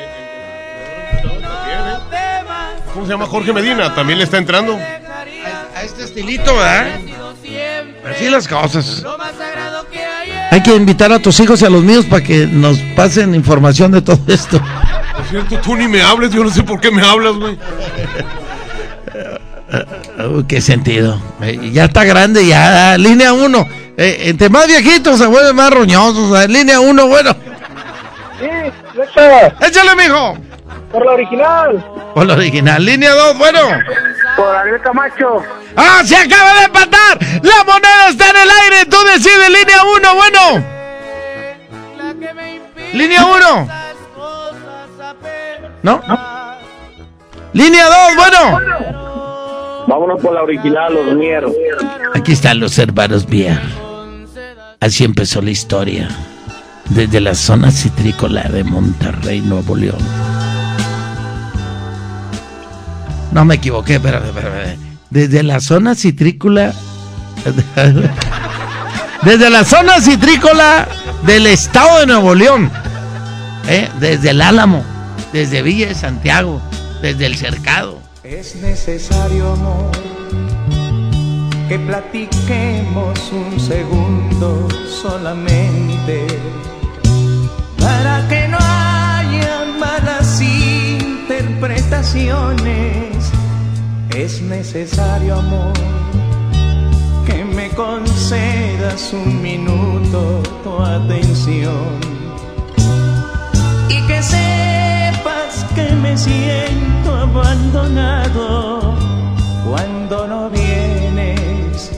¿Cómo 2.93 3.07
se 3.07 3.13
llama 3.13 3.27
Jorge 3.27 3.53
Medina? 3.53 3.95
También 3.95 4.19
le 4.19 4.25
está 4.25 4.39
entrando. 4.39 4.77
A, 4.77 5.79
a 5.79 5.83
este 5.83 6.05
estilito, 6.05 6.57
¿verdad? 6.57 6.99
Así 8.09 8.29
las 8.29 8.47
cosas. 8.47 9.05
Hay 10.51 10.63
que 10.63 10.75
invitar 10.75 11.13
a 11.13 11.19
tus 11.19 11.39
hijos 11.41 11.63
y 11.63 11.65
a 11.65 11.71
los 11.71 11.83
míos 11.83 12.05
para 12.07 12.23
que 12.23 12.47
nos 12.47 12.79
pasen 12.97 13.35
información 13.35 13.91
de 13.93 14.03
todo 14.03 14.21
esto. 14.29 14.61
Por 15.17 15.27
cierto, 15.27 15.59
tú 15.61 15.77
ni 15.77 15.89
me 15.89 16.03
hables, 16.03 16.31
yo 16.33 16.45
no 16.45 16.51
sé 16.51 16.63
por 16.63 16.81
qué 16.81 16.91
me 16.91 17.03
hablas, 17.03 17.35
güey. 17.35 17.59
qué 20.49 20.61
sentido. 20.61 21.21
Eh, 21.41 21.71
ya 21.73 21.85
está 21.85 22.05
grande, 22.05 22.47
ya. 22.47 22.97
Línea 22.99 23.33
1. 23.33 23.69
Eh, 23.97 24.23
entre 24.25 24.49
más 24.49 24.67
viejitos 24.67 25.19
se 25.19 25.27
vuelven 25.27 25.57
más 25.57 25.71
roñosos. 25.71 26.49
Línea 26.49 26.81
1, 26.81 27.07
bueno. 27.07 27.37
Sí, 28.39 29.01
échale. 29.01 29.53
Échale, 29.61 29.97
mijo. 29.97 30.37
Por 30.91 31.05
la 31.05 31.13
original. 31.13 31.85
Por 32.15 32.27
la 32.27 32.35
original. 32.35 32.85
Línea 32.85 33.13
2, 33.13 33.39
bueno. 33.39 33.61
Por 34.37 34.55
Ariel 34.57 34.81
Camacho. 34.81 35.43
¡Ah, 35.77 36.03
se 36.05 36.17
acaba 36.17 36.55
de 36.55 36.65
empatar! 36.65 37.19
¡La 37.43 37.65
moneda 37.65 38.09
está 38.11 38.31
en 38.31 38.37
el 38.37 38.51
aire! 38.51 38.87
Tú 38.89 38.97
decides, 39.13 39.49
línea 39.49 39.83
1, 39.97 40.15
bueno. 40.15 40.65
Línea 42.93 43.25
1. 43.25 43.69
¿No? 45.83 46.01
Línea 47.53 47.85
2, 47.87 48.17
bueno. 48.17 49.04
Vámonos 49.87 50.21
por 50.21 50.35
la 50.35 50.43
original, 50.43 50.95
los 50.95 51.15
mieros. 51.17 51.53
Aquí 52.15 52.33
están 52.33 52.61
los 52.61 52.79
hermanos 52.79 53.27
Bier. 53.27 53.61
Así 54.81 55.05
empezó 55.05 55.43
la 55.43 55.51
historia. 55.51 56.09
Desde 56.91 57.21
la 57.21 57.35
zona 57.35 57.71
citrícola 57.71 58.43
de 58.45 58.65
Monterrey, 58.65 59.41
Nuevo 59.41 59.77
León. 59.77 59.99
No 63.33 63.45
me 63.45 63.57
equivoqué, 63.57 63.95
espérame, 63.95 64.27
espérame. 64.27 64.77
Desde 65.11 65.43
la 65.43 65.61
zona 65.61 65.95
citrícola. 65.95 66.73
Desde 69.25 69.51
la 69.51 69.65
zona 69.65 70.01
citrícola 70.01 70.87
del 71.27 71.47
estado 71.47 72.01
de 72.01 72.07
Nuevo 72.07 72.35
León. 72.35 72.71
¿eh? 73.69 73.89
Desde 74.01 74.31
el 74.31 74.43
Álamo, 74.43 74.85
desde 75.33 75.63
Villa 75.63 75.89
de 75.89 75.95
Santiago, 75.95 76.61
desde 77.01 77.27
el 77.27 77.37
Cercado. 77.37 78.04
Es 78.25 78.57
necesario, 78.57 79.53
amor, 79.53 79.93
que 81.69 81.79
platiquemos 81.79 83.31
un 83.31 83.61
segundo 83.61 84.67
solamente 84.89 86.27
para 87.79 88.27
que 88.27 88.49
no 88.49 88.57
haya 88.59 89.67
malas 89.79 90.41
interpretaciones. 90.41 93.31
Es 94.17 94.41
necesario, 94.41 95.35
amor, 95.35 95.75
que 97.27 97.45
me 97.45 97.69
concedas 97.73 99.13
un 99.13 99.43
minuto 99.43 100.43
tu 100.63 100.79
atención 100.79 102.01
y 103.91 104.01
que 104.07 104.23
sepas 104.23 104.94
que 105.75 105.91
me 106.03 106.17
siento 106.17 107.15
abandonado 107.15 108.95
cuando 109.69 110.27
no 110.27 110.51
vienes, 110.51 111.91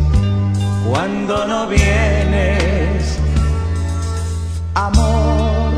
cuando 0.89 1.47
no 1.47 1.67
vienes, 1.67 3.19
amor. 4.75 5.73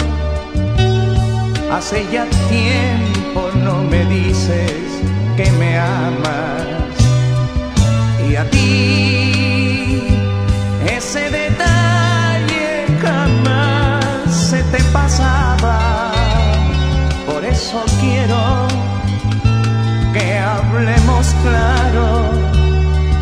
Hace 1.72 2.06
ya 2.12 2.26
tiempo 2.48 3.50
no 3.64 3.82
me 3.82 4.04
dices 4.06 4.82
que 5.36 5.50
me 5.52 5.78
amas 5.78 6.88
y 8.28 8.36
a 8.36 8.44
ti 8.50 10.08
ese 10.96 11.30
detalle 11.30 12.86
jamás 13.00 14.34
se 14.50 14.62
te 14.64 14.82
pasaba 14.92 16.07
eso 17.58 17.84
quiero 18.00 18.68
que 20.12 20.38
hablemos 20.38 21.26
claro, 21.42 22.30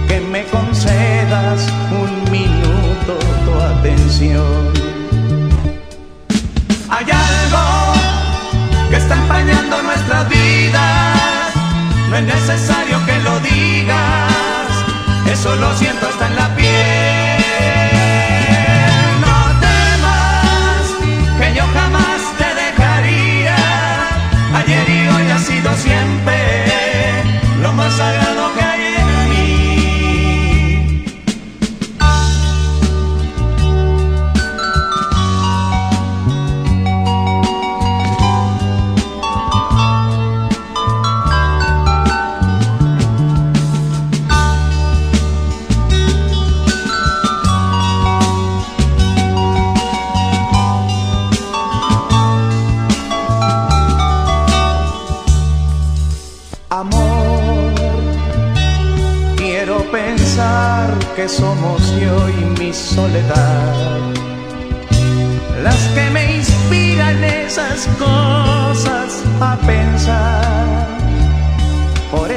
que 0.09 0.21
me 0.21 0.45
concedas 0.57 1.59
un 2.03 2.13
minuto 2.31 3.13
tu 3.45 3.53
atención. 3.75 4.73
Hay 6.91 7.07
algo 7.31 7.65
que 8.91 8.97
está 8.97 9.15
empañando 9.15 9.83
nuestras 9.83 10.29
vidas, 10.29 11.55
no 12.11 12.17
es 12.19 12.25
necesario 12.25 12.97
que 13.07 13.17
lo 13.27 13.41
digas, 13.41 14.73
eso 15.33 15.57
lo 15.57 15.75
siento 15.77 16.09
hasta 16.09 16.27
en 16.27 16.37
la 16.37 16.49
piel. 16.57 16.76
Yeah. 24.67 24.96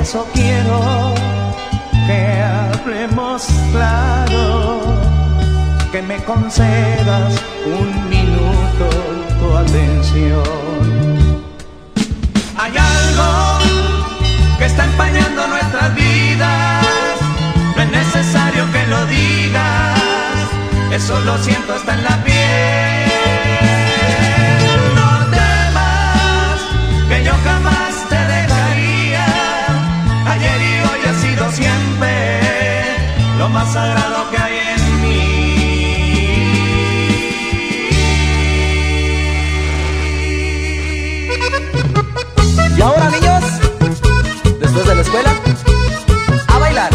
Eso 0.10 0.28
quiero 0.34 1.14
que 2.08 2.42
hablemos 2.42 3.46
claro, 3.72 4.82
que 5.92 6.02
me 6.02 6.18
concedas 6.24 7.36
un 7.64 8.10
minuto 8.10 8.86
tu 9.40 9.56
atención. 9.56 10.44
Hay 12.58 12.74
algo 12.76 13.60
que 14.58 14.66
está 14.66 14.86
empañando 14.86 15.48
nuestras 15.48 15.94
vidas, 15.94 16.86
no 17.76 17.84
es 17.84 17.92
necesario 17.92 18.66
que 18.72 18.88
lo 18.88 19.06
digas, 19.06 20.00
eso 20.92 21.20
lo 21.20 21.38
siento 21.38 21.76
hasta 21.76 21.94
en 21.94 22.04
la 22.04 22.24
piel. 22.24 22.29
Y 42.80 42.82
ahora, 42.82 43.10
niños, 43.10 43.44
después 44.58 44.88
de 44.88 44.96
la 44.96 45.02
escuela, 45.02 45.36
a 46.48 46.60
bailar. 46.60 46.90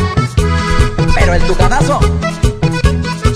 Pero 1.15 1.35
el 1.35 1.43
tucanazo. 1.43 2.01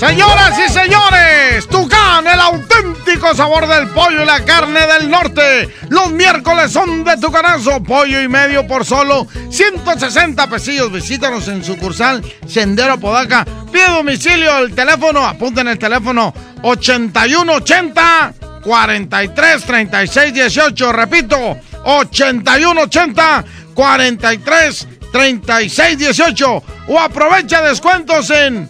Señoras 0.01 0.59
y 0.59 0.73
señores, 0.73 1.69
Tucán, 1.69 2.27
el 2.27 2.41
auténtico 2.41 3.35
sabor 3.35 3.67
del 3.67 3.89
pollo 3.89 4.23
y 4.23 4.25
la 4.25 4.43
carne 4.47 4.81
del 4.87 5.11
norte. 5.11 5.69
Los 5.91 6.11
miércoles 6.11 6.73
son 6.73 7.05
de 7.05 7.19
Tucanazo, 7.19 7.83
pollo 7.83 8.23
y 8.23 8.29
medio 8.29 8.67
por 8.67 8.87
solo 8.87 9.27
160 9.51 10.49
pesillos. 10.49 10.91
Visítanos 10.91 11.49
en 11.49 11.63
sucursal 11.63 12.25
Sendero 12.47 12.99
Podaca. 12.99 13.45
Pide 13.71 13.89
domicilio, 13.89 14.57
el 14.57 14.75
teléfono, 14.75 15.23
apunten 15.27 15.69
el 15.69 15.79
teléfono 15.79 16.33
8180 16.63 18.33
43 18.63 19.65
36 19.65 20.33
18. 20.33 20.93
Repito, 20.93 21.59
8180 21.89 23.45
43 23.75 24.89
36 25.11 25.99
18. 25.99 26.63
O 26.89 26.99
aprovecha 26.99 27.63
descuentos 27.63 28.31
en 28.31 28.69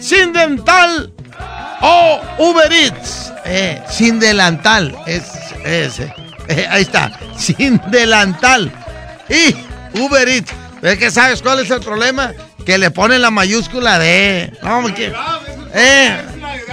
Sin 0.00 0.32
Dental 0.32 1.12
o 1.80 2.20
Uber 2.38 2.72
Eats. 2.72 3.32
Eh, 3.44 3.82
sin 3.90 4.18
delantal. 4.18 4.96
Es, 5.06 5.24
ese. 5.64 6.12
Eh, 6.48 6.66
ahí 6.70 6.82
está. 6.82 7.18
Sin 7.36 7.80
delantal. 7.88 8.72
Y 9.28 9.98
Uber 9.98 10.28
Eats. 10.28 10.52
¿Ves 10.82 10.98
que 10.98 11.10
sabes 11.10 11.42
cuál 11.42 11.60
es 11.60 11.70
el 11.70 11.80
problema? 11.80 12.32
Que 12.64 12.78
le 12.78 12.90
ponen 12.90 13.22
la 13.22 13.30
mayúscula 13.30 13.98
de. 13.98 14.52
No, 14.62 14.78
hombre. 14.78 15.12
Eh, 15.74 16.16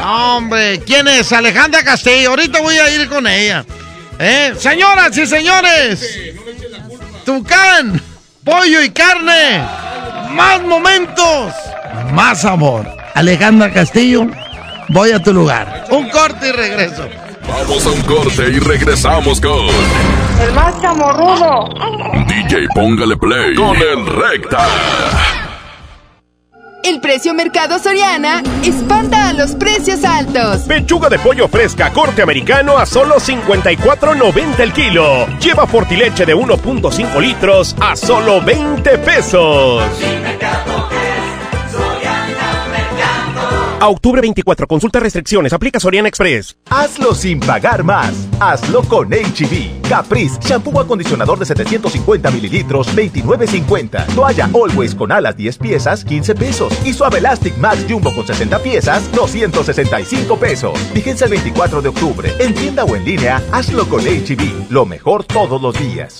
hombre, 0.03 0.79
¿quién 0.85 1.07
es? 1.07 1.31
Alejandra 1.31 1.83
Castillo. 1.83 2.29
Ahorita 2.29 2.61
voy 2.61 2.77
a 2.77 2.89
ir 2.89 3.07
con 3.09 3.25
ella. 3.27 3.65
Eh, 4.19 4.53
señoras 4.57 5.18
y 5.18 5.26
señores. 5.26 6.34
Tucán, 7.26 8.02
pollo 8.44 8.81
y 8.81 8.90
carne. 8.90 9.64
Más 10.31 10.61
momentos, 10.64 11.53
más 12.11 12.44
amor. 12.45 12.85
Alejandra 13.14 13.72
Castillo, 13.72 14.27
voy 14.90 15.11
a 15.11 15.19
tu 15.19 15.34
lugar. 15.34 15.85
Un 15.90 16.10
corte 16.10 16.49
y 16.49 16.52
regreso. 16.52 17.07
Vamos 17.48 17.85
a 17.85 17.91
un 17.91 18.02
corte 18.02 18.49
y 18.49 18.60
regresamos 18.60 19.40
con 19.40 19.68
El 20.41 20.53
más 20.53 20.81
chamorrudo. 20.81 21.69
DJ 22.27 22.68
Póngale 22.73 23.18
Play 23.18 23.53
con 23.56 23.76
el 23.76 24.06
Recta. 24.06 24.68
El 26.84 26.99
precio 26.99 27.34
Mercado 27.34 27.80
Soriana 27.80 28.43
espanta 28.61 29.30
a 29.30 29.34
los 29.34 29.55
precios 29.55 30.03
altos. 30.03 30.64
Pechuga 30.64 31.07
de 31.07 31.18
pollo 31.18 31.47
fresca 31.47 31.93
corte 31.93 32.22
americano 32.22 32.77
a 32.77 32.85
solo 32.85 33.15
54.90 33.15 34.60
el 34.60 34.73
kilo. 34.73 35.26
Lleva 35.39 35.65
fortileche 35.65 36.26
de 36.26 36.35
1.5 36.35 37.22
litros 37.22 37.73
a 37.80 37.95
solo 37.95 38.41
20 38.41 38.97
pesos. 38.97 39.81
A 43.84 43.89
octubre 43.89 44.22
24, 44.22 44.65
consulta 44.65 45.01
restricciones, 45.01 45.51
aplica 45.51 45.77
Soriana 45.77 46.07
Express. 46.07 46.55
Hazlo 46.69 47.14
sin 47.14 47.41
pagar 47.41 47.84
más. 47.84 48.30
Hazlo 48.39 48.81
con 48.84 49.10
HB. 49.10 49.81
Caprice, 49.89 50.39
shampoo 50.39 50.80
acondicionador 50.80 51.38
de 51.38 51.43
750 51.43 52.31
mililitros, 52.31 52.95
29.50. 52.95 54.05
Toalla 54.15 54.49
Always 54.53 54.95
con 54.95 55.11
alas 55.11 55.35
10 55.35 55.57
piezas, 55.57 56.05
15 56.05 56.34
pesos. 56.35 56.73
Y 56.85 56.93
Suave 56.93 57.18
Elastic 57.18 57.57
Max 57.57 57.85
Jumbo 57.85 58.15
con 58.15 58.26
60 58.26 58.57
piezas, 58.60 59.11
265 59.11 60.39
pesos. 60.39 60.80
Vigencia 60.93 61.26
el 61.26 61.31
24 61.31 61.81
de 61.81 61.89
octubre. 61.89 62.31
En 62.39 62.53
tienda 62.53 62.85
o 62.85 62.95
en 62.95 63.03
línea, 63.03 63.43
hazlo 63.51 63.85
con 63.89 63.99
HB. 63.99 64.72
Lo 64.72 64.85
mejor 64.85 65.26
todos 65.26 65.61
los 65.61 65.77
días. 65.77 66.19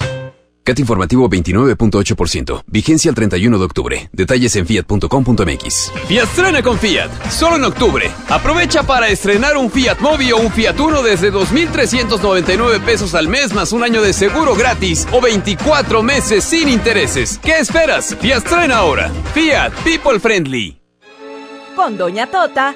CAT 0.64 0.80
informativo 0.80 1.30
29.8%. 1.30 2.64
Vigencia 2.68 3.10
el 3.10 3.16
31 3.16 3.58
de 3.58 3.66
octubre. 3.66 4.10
Detalles 4.14 4.56
en 4.56 4.66
fiat.com.mx. 4.66 5.92
Fiat 6.08 6.24
estrena 6.24 6.62
con 6.64 6.78
Fiat. 6.78 7.12
Solo 7.30 7.58
en 7.58 7.66
octubre. 7.66 8.10
Aprovecha 8.30 8.84
para 8.84 9.08
estrenar 9.10 9.58
un 9.58 9.70
Fiat 9.70 10.00
Mobi 10.00 10.32
o 10.32 10.38
un 10.38 10.52
Fiat 10.52 10.80
Uno 10.80 11.04
desde 11.04 11.32
2.399 11.32 12.82
pesos 12.82 13.14
al 13.16 13.28
mes 13.28 13.54
más 13.54 13.72
un 13.72 13.84
año 13.84 14.02
de 14.02 14.14
seguro 14.14 14.56
gratis 14.56 15.08
o 15.12 15.22
24 15.22 16.02
meses 16.02 16.44
sin 16.44 16.70
intereses. 16.70 17.40
¿Qué 17.44 17.60
esperas? 17.60 18.16
Fiat 18.20 18.38
estrena 18.38 18.78
ahora. 18.78 19.12
Fiat 19.34 19.74
People 19.84 20.20
Friendly. 20.20 20.80
Con 21.76 21.98
Doña 21.98 22.28
Tota, 22.28 22.76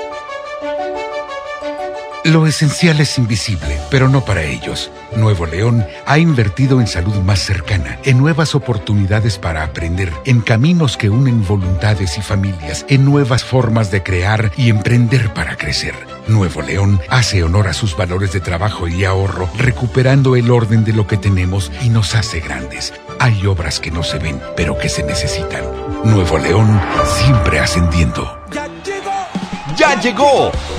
Lo 2.23 2.45
esencial 2.45 2.99
es 2.99 3.17
invisible, 3.17 3.79
pero 3.89 4.07
no 4.07 4.23
para 4.23 4.43
ellos. 4.43 4.91
Nuevo 5.15 5.47
León 5.47 5.87
ha 6.05 6.19
invertido 6.19 6.79
en 6.79 6.85
salud 6.85 7.15
más 7.15 7.39
cercana, 7.39 7.97
en 8.03 8.19
nuevas 8.19 8.53
oportunidades 8.53 9.39
para 9.39 9.63
aprender, 9.63 10.13
en 10.25 10.41
caminos 10.41 10.97
que 10.97 11.09
unen 11.09 11.43
voluntades 11.43 12.19
y 12.19 12.21
familias, 12.21 12.85
en 12.89 13.05
nuevas 13.05 13.43
formas 13.43 13.89
de 13.89 14.03
crear 14.03 14.51
y 14.55 14.69
emprender 14.69 15.33
para 15.33 15.57
crecer. 15.57 15.95
Nuevo 16.27 16.61
León 16.61 17.01
hace 17.09 17.43
honor 17.43 17.67
a 17.67 17.73
sus 17.73 17.97
valores 17.97 18.31
de 18.33 18.39
trabajo 18.39 18.87
y 18.87 19.03
ahorro, 19.03 19.49
recuperando 19.57 20.35
el 20.35 20.51
orden 20.51 20.83
de 20.83 20.93
lo 20.93 21.07
que 21.07 21.17
tenemos 21.17 21.71
y 21.81 21.89
nos 21.89 22.13
hace 22.13 22.39
grandes. 22.39 22.93
Hay 23.19 23.47
obras 23.47 23.79
que 23.79 23.89
no 23.89 24.03
se 24.03 24.19
ven, 24.19 24.39
pero 24.55 24.77
que 24.77 24.89
se 24.89 25.01
necesitan. 25.01 25.63
Nuevo 26.03 26.37
León 26.37 26.79
siempre 27.17 27.59
ascendiendo. 27.59 28.39
¡Ya 28.51 28.67
llegó! 28.83 29.11
Ya 29.75 29.99
llegó 29.99 30.51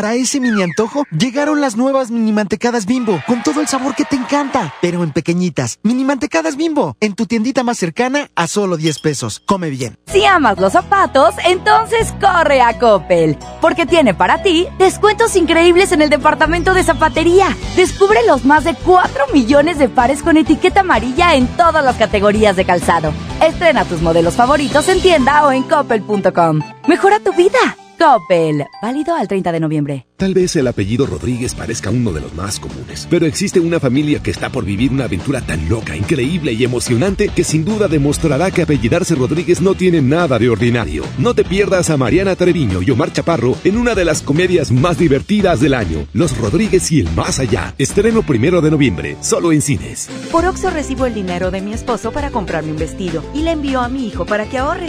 Para 0.00 0.14
ese 0.14 0.40
mini 0.40 0.62
antojo, 0.62 1.04
llegaron 1.10 1.60
las 1.60 1.76
nuevas 1.76 2.10
mini 2.10 2.32
mantecadas 2.32 2.86
bimbo, 2.86 3.22
con 3.26 3.42
todo 3.42 3.60
el 3.60 3.68
sabor 3.68 3.94
que 3.94 4.06
te 4.06 4.16
encanta, 4.16 4.72
pero 4.80 5.04
en 5.04 5.12
pequeñitas. 5.12 5.78
Mini 5.82 6.04
mantecadas 6.04 6.56
bimbo, 6.56 6.96
en 7.00 7.14
tu 7.14 7.26
tiendita 7.26 7.64
más 7.64 7.76
cercana 7.76 8.30
a 8.34 8.46
solo 8.46 8.78
10 8.78 8.98
pesos. 9.00 9.42
Come 9.44 9.68
bien. 9.68 9.98
Si 10.06 10.24
amas 10.24 10.58
los 10.58 10.72
zapatos, 10.72 11.34
entonces 11.44 12.14
corre 12.18 12.62
a 12.62 12.78
Coppel, 12.78 13.36
porque 13.60 13.84
tiene 13.84 14.14
para 14.14 14.42
ti 14.42 14.66
descuentos 14.78 15.36
increíbles 15.36 15.92
en 15.92 16.00
el 16.00 16.08
departamento 16.08 16.72
de 16.72 16.82
zapatería. 16.82 17.54
Descubre 17.76 18.20
los 18.26 18.46
más 18.46 18.64
de 18.64 18.72
4 18.72 19.26
millones 19.34 19.78
de 19.78 19.90
pares 19.90 20.22
con 20.22 20.38
etiqueta 20.38 20.80
amarilla 20.80 21.34
en 21.34 21.46
todas 21.58 21.84
las 21.84 21.96
categorías 21.96 22.56
de 22.56 22.64
calzado. 22.64 23.12
Estrena 23.42 23.84
tus 23.84 24.00
modelos 24.00 24.32
favoritos 24.32 24.88
en 24.88 25.02
tienda 25.02 25.46
o 25.46 25.52
en 25.52 25.62
coppel.com. 25.64 26.60
Mejora 26.88 27.20
tu 27.20 27.34
vida. 27.34 27.58
Coppel. 28.00 28.64
Válido 28.80 29.14
al 29.14 29.28
30 29.28 29.52
de 29.52 29.60
noviembre. 29.60 30.06
Tal 30.16 30.32
vez 30.32 30.56
el 30.56 30.66
apellido 30.66 31.04
Rodríguez 31.04 31.54
parezca 31.54 31.90
uno 31.90 32.12
de 32.12 32.22
los 32.22 32.34
más 32.34 32.58
comunes, 32.58 33.06
pero 33.10 33.26
existe 33.26 33.60
una 33.60 33.78
familia 33.78 34.22
que 34.22 34.30
está 34.30 34.48
por 34.48 34.64
vivir 34.64 34.90
una 34.90 35.04
aventura 35.04 35.42
tan 35.42 35.68
loca, 35.68 35.94
increíble 35.94 36.54
y 36.54 36.64
emocionante 36.64 37.28
que 37.28 37.44
sin 37.44 37.62
duda 37.62 37.88
demostrará 37.88 38.50
que 38.50 38.62
apellidarse 38.62 39.14
Rodríguez 39.14 39.60
no 39.60 39.74
tiene 39.74 40.00
nada 40.00 40.38
de 40.38 40.48
ordinario. 40.48 41.04
No 41.18 41.34
te 41.34 41.44
pierdas 41.44 41.90
a 41.90 41.98
Mariana 41.98 42.36
Treviño 42.36 42.80
y 42.80 42.90
Omar 42.90 43.12
Chaparro 43.12 43.54
en 43.64 43.76
una 43.76 43.94
de 43.94 44.06
las 44.06 44.22
comedias 44.22 44.72
más 44.72 44.98
divertidas 44.98 45.60
del 45.60 45.74
año, 45.74 46.06
Los 46.14 46.38
Rodríguez 46.38 46.90
y 46.92 47.00
el 47.00 47.10
Más 47.10 47.38
Allá. 47.38 47.74
Estreno 47.76 48.22
primero 48.22 48.62
de 48.62 48.70
noviembre, 48.70 49.16
solo 49.20 49.52
en 49.52 49.60
cines. 49.60 50.08
Por 50.32 50.46
Oxo 50.46 50.70
recibo 50.70 51.04
el 51.04 51.12
dinero 51.12 51.50
de 51.50 51.60
mi 51.60 51.74
esposo 51.74 52.12
para 52.12 52.30
comprarme 52.30 52.72
un 52.72 52.78
vestido 52.78 53.22
y 53.34 53.42
le 53.42 53.50
envío 53.50 53.80
a 53.80 53.90
mi 53.90 54.06
hijo 54.06 54.24
para 54.24 54.48
que 54.48 54.56
ahorre. 54.56 54.88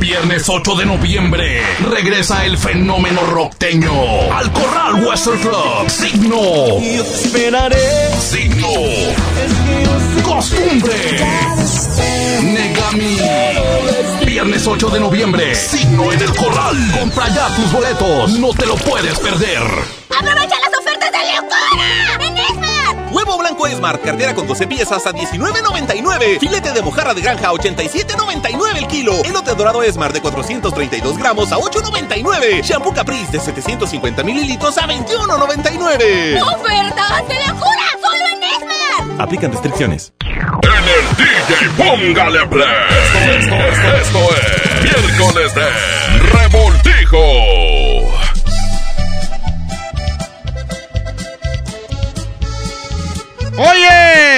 Viernes 0.00 0.48
8 0.48 0.74
de 0.76 0.86
noviembre 0.86 1.62
regresa 1.90 2.46
el 2.46 2.56
fenómeno 2.56 3.20
rockteño 3.26 3.92
al 4.32 4.50
Corral 4.50 5.04
Western 5.04 5.38
Club. 5.40 5.90
Signo. 5.90 6.40
esperaré. 6.80 8.10
Signo. 8.18 8.68
Costumbre. 10.24 10.94
Negami. 12.42 13.18
Viernes 14.24 14.66
8 14.66 14.88
de 14.88 15.00
noviembre. 15.00 15.54
Signo 15.54 16.10
en 16.10 16.20
el 16.20 16.34
Corral. 16.34 16.76
Compra 16.98 17.28
ya 17.28 17.54
tus 17.54 17.70
boletos. 17.70 18.38
No 18.38 18.54
te 18.54 18.64
lo 18.64 18.76
puedes 18.76 19.18
perder. 19.18 19.62
¡Aprovecha 20.18 20.56
las 20.60 20.80
ofertas 20.80 21.12
de 21.12 21.18
locura! 21.36 22.09
Huevo 23.10 23.38
blanco 23.38 23.66
Esmar, 23.66 24.00
cartera 24.00 24.34
con 24.34 24.46
12 24.46 24.66
piezas 24.68 25.04
a 25.06 25.12
19.99. 25.12 26.38
Filete 26.38 26.72
de 26.72 26.82
mojarra 26.82 27.12
de 27.12 27.20
granja 27.20 27.48
a 27.48 27.52
87.99 27.52 28.76
el 28.76 28.86
kilo. 28.86 29.22
Elote 29.24 29.54
dorado 29.54 29.82
Esmar 29.82 30.12
de 30.12 30.20
432 30.20 31.18
gramos 31.18 31.50
a 31.52 31.56
8.99. 31.56 32.62
Shampoo 32.62 32.94
Caprice 32.94 33.32
de 33.32 33.40
750 33.40 34.22
mililitros 34.22 34.78
a 34.78 34.86
21.99. 34.86 36.40
¡Ofertas 36.40 37.28
de 37.28 37.34
locura! 37.48 37.86
¡Solo 38.00 38.24
en 38.32 38.42
Esmar! 38.44 39.20
Aplican 39.20 39.50
restricciones. 39.50 40.12
En 40.20 40.70
el 40.70 41.16
DJ 41.16 41.68
Póngale 41.76 42.46
Play. 42.46 42.68
Esto, 43.38 43.54
esto, 43.54 43.54
esto, 43.54 43.96
esto 43.96 44.18
es 44.36 44.82
miércoles 44.84 45.54
de 45.54 45.66
Revoltijo. 46.38 47.79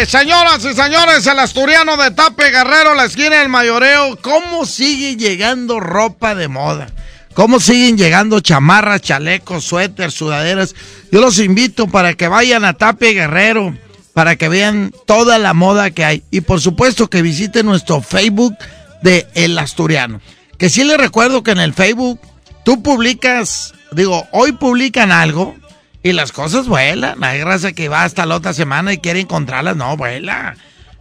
Señoras 0.07 0.65
y 0.65 0.75
señores, 0.75 1.27
el 1.29 1.39
asturiano 1.39 1.97
de 1.97 2.11
Tape 2.11 2.51
Guerrero, 2.51 2.95
la 2.95 3.05
esquina 3.05 3.39
del 3.39 3.49
mayoreo, 3.49 4.19
¿cómo 4.21 4.67
sigue 4.67 5.17
llegando 5.17 5.79
ropa 5.79 6.35
de 6.35 6.49
moda? 6.49 6.89
¿Cómo 7.35 7.61
siguen 7.61 7.97
llegando 7.97 8.41
chamarras, 8.41 9.01
chalecos, 9.01 9.65
suéteres, 9.65 10.13
sudaderas? 10.13 10.75
Yo 11.13 11.21
los 11.21 11.39
invito 11.39 11.87
para 11.87 12.15
que 12.15 12.27
vayan 12.27 12.65
a 12.65 12.75
Tape 12.75 13.13
Guerrero, 13.13 13.77
para 14.13 14.35
que 14.35 14.49
vean 14.49 14.93
toda 15.07 15.39
la 15.39 15.55
moda 15.55 15.93
que 15.93 16.05
hay. 16.05 16.25
Y 16.33 16.41
por 16.41 16.61
supuesto 16.61 17.09
que 17.09 17.23
visiten 17.23 17.67
nuestro 17.67 18.03
Facebook 18.03 18.57
de 19.03 19.29
El 19.35 19.57
Asturiano. 19.57 20.21
Que 20.59 20.69
sí 20.69 20.83
les 20.83 20.99
recuerdo 20.99 21.45
que 21.45 21.53
en 21.53 21.61
el 21.61 21.75
Facebook 21.75 22.19
tú 22.65 22.83
publicas, 22.83 23.73
digo, 23.93 24.27
hoy 24.33 24.51
publican 24.53 25.13
algo 25.13 25.55
y 26.03 26.13
las 26.13 26.33
cosas 26.33 26.67
vuelan. 26.67 27.23
Hay 27.23 27.43
raza 27.43 27.73
que 27.73 27.89
va 27.89 28.05
hasta 28.05 28.27
la 28.27 28.37
otra 28.37 28.53
semana 28.53 28.93
y 28.93 28.99
quiere 28.99 29.21
encontrarlas. 29.21 29.77
No, 29.77 29.97
vuela. 29.97 30.57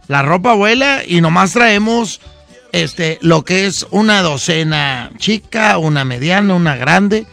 La 0.08 0.22
ropa 0.22 0.54
vuela 0.54 1.02
y 1.06 1.20
nomás 1.20 1.52
traemos 1.52 2.20
este, 2.72 3.18
lo 3.20 3.44
que 3.44 3.66
es 3.66 3.86
una 3.90 4.22
docena 4.22 5.10
chica, 5.18 5.78
una 5.78 6.04
mediana, 6.04 6.54
una 6.54 6.76
grande. 6.76 7.26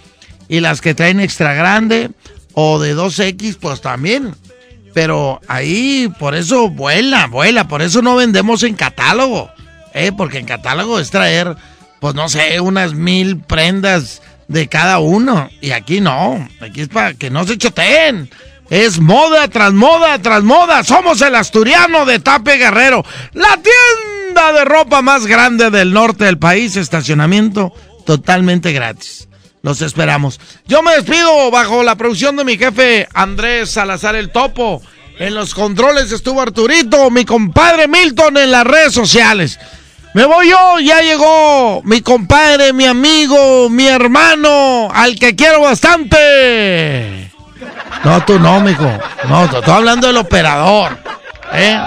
Y 0.48 0.62
las 0.62 0.82
que 0.82 0.96
traen 0.96 1.20
extra 1.20 1.54
grande 1.54 2.10
o 2.54 2.80
de 2.80 2.96
2X, 2.96 3.58
pues 3.60 3.82
también. 3.82 4.36
Pero 4.94 5.40
ahí, 5.48 6.12
por 6.20 6.34
eso 6.34 6.70
vuela, 6.70 7.28
vuela. 7.28 7.68
Por 7.68 7.84
eso 7.84 8.02
no 8.02 8.16
vendemos 8.16 8.64
en 8.64 8.76
catálogo. 8.76 9.52
¿eh? 9.94 10.12
Porque 10.16 10.40
en 10.40 10.46
catálogo 10.46 11.00
es 11.00 11.12
traer, 11.12 11.56
pues 12.00 12.16
no 12.16 12.30
sé, 12.30 12.60
unas 12.60 12.94
mil 12.94 13.38
prendas 13.38 14.22
de 14.50 14.68
cada 14.68 15.00
uno. 15.00 15.50
Y 15.62 15.72
aquí 15.72 16.02
no. 16.02 16.46
Aquí 16.60 16.82
es 16.82 16.90
para 16.90 17.14
que 17.14 17.30
no 17.30 17.46
se 17.46 17.58
choteen. 17.58 18.30
Es 18.70 19.00
moda 19.00 19.48
tras 19.48 19.72
moda 19.72 20.20
tras 20.20 20.44
moda. 20.44 20.84
Somos 20.84 21.22
el 21.22 21.36
asturiano 21.36 22.06
de 22.06 22.20
Tape 22.20 22.58
Guerrero. 22.58 23.06
La 23.34 23.58
tienda 23.58 24.52
de 24.52 24.66
ropa 24.66 25.02
más 25.02 25.26
grande 25.26 25.70
del 25.70 25.94
norte 25.94 26.26
del 26.26 26.38
país. 26.38 26.76
Estacionamiento 26.76 27.74
totalmente 28.06 28.74
gratis. 28.74 29.30
Los 29.62 29.82
esperamos. 29.82 30.40
Yo 30.68 30.82
me 30.82 30.96
despido 30.96 31.52
bajo 31.52 31.84
la 31.84 31.96
producción 31.96 32.36
de 32.36 32.46
mi 32.46 32.58
jefe 32.58 33.08
Andrés 33.14 33.72
Salazar 33.72 34.16
el 34.16 34.32
Topo. 34.32 34.82
En 35.20 35.36
los 35.36 35.54
controles 35.54 36.14
estuvo 36.14 36.42
Arturito, 36.42 37.10
mi 37.12 37.26
compadre 37.26 37.90
Milton 37.90 38.38
en 38.38 38.52
las 38.52 38.66
redes 38.66 38.94
sociales. 38.94 39.60
Me 40.14 40.26
voy 40.26 40.50
yo, 40.50 40.80
ya 40.80 41.02
llegó 41.02 41.82
mi 41.84 42.02
compadre, 42.02 42.74
mi 42.74 42.86
amigo, 42.86 43.70
mi 43.70 43.88
hermano, 43.88 44.90
al 44.92 45.20
que 45.20 45.36
quiero 45.36 45.62
bastante. 45.62 47.32
No, 48.04 48.24
tú 48.26 48.40
no, 48.40 48.60
mijo. 48.60 48.90
No, 49.28 49.46
estoy 49.46 49.62
hablando 49.72 50.08
del 50.08 50.18
operador. 50.18 50.98
¿Eh? 51.54 51.80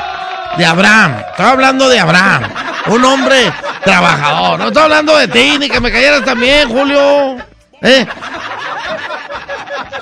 De 0.57 0.65
Abraham. 0.65 1.17
Estoy 1.31 1.47
hablando 1.47 1.89
de 1.89 1.99
Abraham. 1.99 2.45
Un 2.87 3.05
hombre 3.05 3.53
trabajador. 3.85 4.59
No 4.59 4.69
estoy 4.69 4.83
hablando 4.83 5.17
de 5.17 5.29
ti, 5.29 5.57
ni 5.59 5.69
que 5.69 5.81
me 5.81 5.91
cayeras 5.91 6.25
también, 6.25 6.69
Julio. 6.69 7.39
¿Eh? 7.81 8.07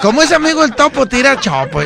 Como 0.02 0.22
ese 0.22 0.34
amigo 0.34 0.62
el 0.64 0.74
topo 0.74 1.06
tira 1.06 1.40
chopo. 1.40 1.82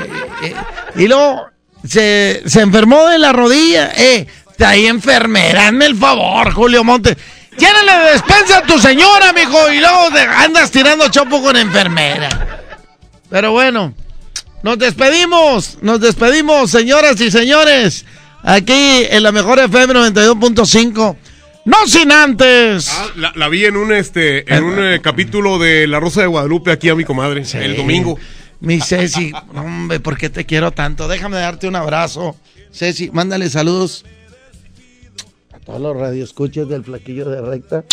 y 0.96 1.06
luego 1.06 1.46
se, 1.86 2.42
se 2.46 2.60
enfermó 2.60 3.06
de 3.06 3.18
la 3.18 3.32
rodilla. 3.32 3.92
Eh, 3.96 4.26
de 4.58 4.64
ahí 4.64 4.86
enfermera, 4.86 5.68
hazme 5.68 5.86
el 5.86 5.96
favor, 5.96 6.52
Julio 6.52 6.84
Montes. 6.84 7.16
Llénale 7.58 8.04
de 8.04 8.12
despensa 8.12 8.58
a 8.58 8.62
tu 8.62 8.78
señora, 8.78 9.32
mijo, 9.32 9.72
y 9.72 9.78
luego 9.78 10.08
andas 10.36 10.70
tirando 10.70 11.08
chopo 11.08 11.40
con 11.42 11.56
enfermera. 11.56 12.64
Pero 13.30 13.52
bueno, 13.52 13.94
nos 14.62 14.78
despedimos, 14.78 15.78
nos 15.80 16.00
despedimos, 16.00 16.70
señoras 16.70 17.20
y 17.20 17.30
señores, 17.30 18.04
aquí 18.42 19.06
en 19.08 19.22
la 19.22 19.32
mejor 19.32 19.58
FM 19.60 19.94
92.5. 19.94 21.16
No 21.66 21.86
sin 21.86 22.12
antes. 22.12 22.88
Ah, 22.90 23.06
la, 23.16 23.32
la 23.36 23.48
vi 23.48 23.64
en 23.64 23.76
un 23.76 23.90
este 23.90 24.52
en 24.54 24.64
un 24.64 24.84
eh, 24.84 25.00
capítulo 25.00 25.58
de 25.58 25.86
La 25.86 25.98
Rosa 25.98 26.20
de 26.20 26.26
Guadalupe 26.26 26.70
aquí 26.70 26.90
a 26.90 26.94
mi 26.94 27.04
comadre 27.04 27.42
el 27.54 27.76
domingo. 27.76 28.18
Mi 28.60 28.80
Ceci, 28.80 29.32
hombre, 29.54 29.98
¿por 30.00 30.18
qué 30.18 30.28
te 30.28 30.44
quiero 30.44 30.72
tanto? 30.72 31.08
Déjame 31.08 31.38
darte 31.38 31.66
un 31.66 31.76
abrazo. 31.76 32.36
Ceci, 32.70 33.10
mándale 33.10 33.48
saludos 33.48 34.04
todos 35.64 35.80
los 35.80 35.96
radioescuchas 35.96 36.68
del 36.68 36.84
flaquillo 36.84 37.28
de 37.28 37.40
recta. 37.40 37.84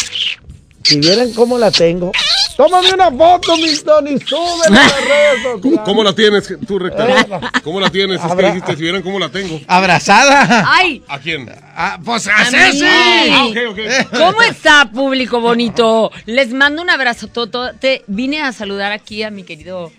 Si 0.84 1.00
vieran 1.00 1.32
cómo 1.34 1.58
la 1.58 1.72
tengo. 1.72 2.12
Tómame 2.58 2.94
una 2.94 3.10
foto, 3.12 3.56
mis 3.58 3.84
Tony, 3.84 4.20
súbela 4.20 4.82
a 4.82 4.88
las 4.88 5.06
redes 5.08 5.44
sociales. 5.44 5.80
¿Cómo 5.86 6.04
la 6.04 6.14
tienes 6.14 6.58
tú, 6.68 6.80
Recta? 6.80 7.10
Eh. 7.10 7.26
¿Cómo 7.64 7.80
la 7.80 7.90
tienes? 7.90 8.22
Es 8.24 8.36
que 8.36 8.46
dijiste, 8.46 8.76
si 8.76 8.82
vieran 8.84 9.02
cómo 9.02 9.20
la 9.20 9.30
tengo. 9.30 9.60
Abrazada. 9.68 10.66
¡Ay! 10.68 11.02
¿A 11.08 11.20
quién? 11.20 11.50
Ah, 11.76 12.00
pues 12.04 12.28
a 12.28 12.36
A 12.36 12.46
Ceci. 12.46 12.86
Ah, 12.86 13.46
ok, 13.48 13.58
ok. 13.70 13.80
¿Cómo 14.12 14.42
está, 14.42 14.92
público 14.92 15.40
bonito? 15.40 16.12
Les 16.26 16.54
mando 16.54 16.82
un 16.82 16.90
abrazo, 16.90 17.28
Toto. 17.28 17.74
Te 17.74 18.04
vine 18.08 18.42
a 18.42 18.52
saludar 18.52 18.92
aquí 18.92 19.24
a 19.24 19.32
mi 19.32 19.44
querido 19.44 19.92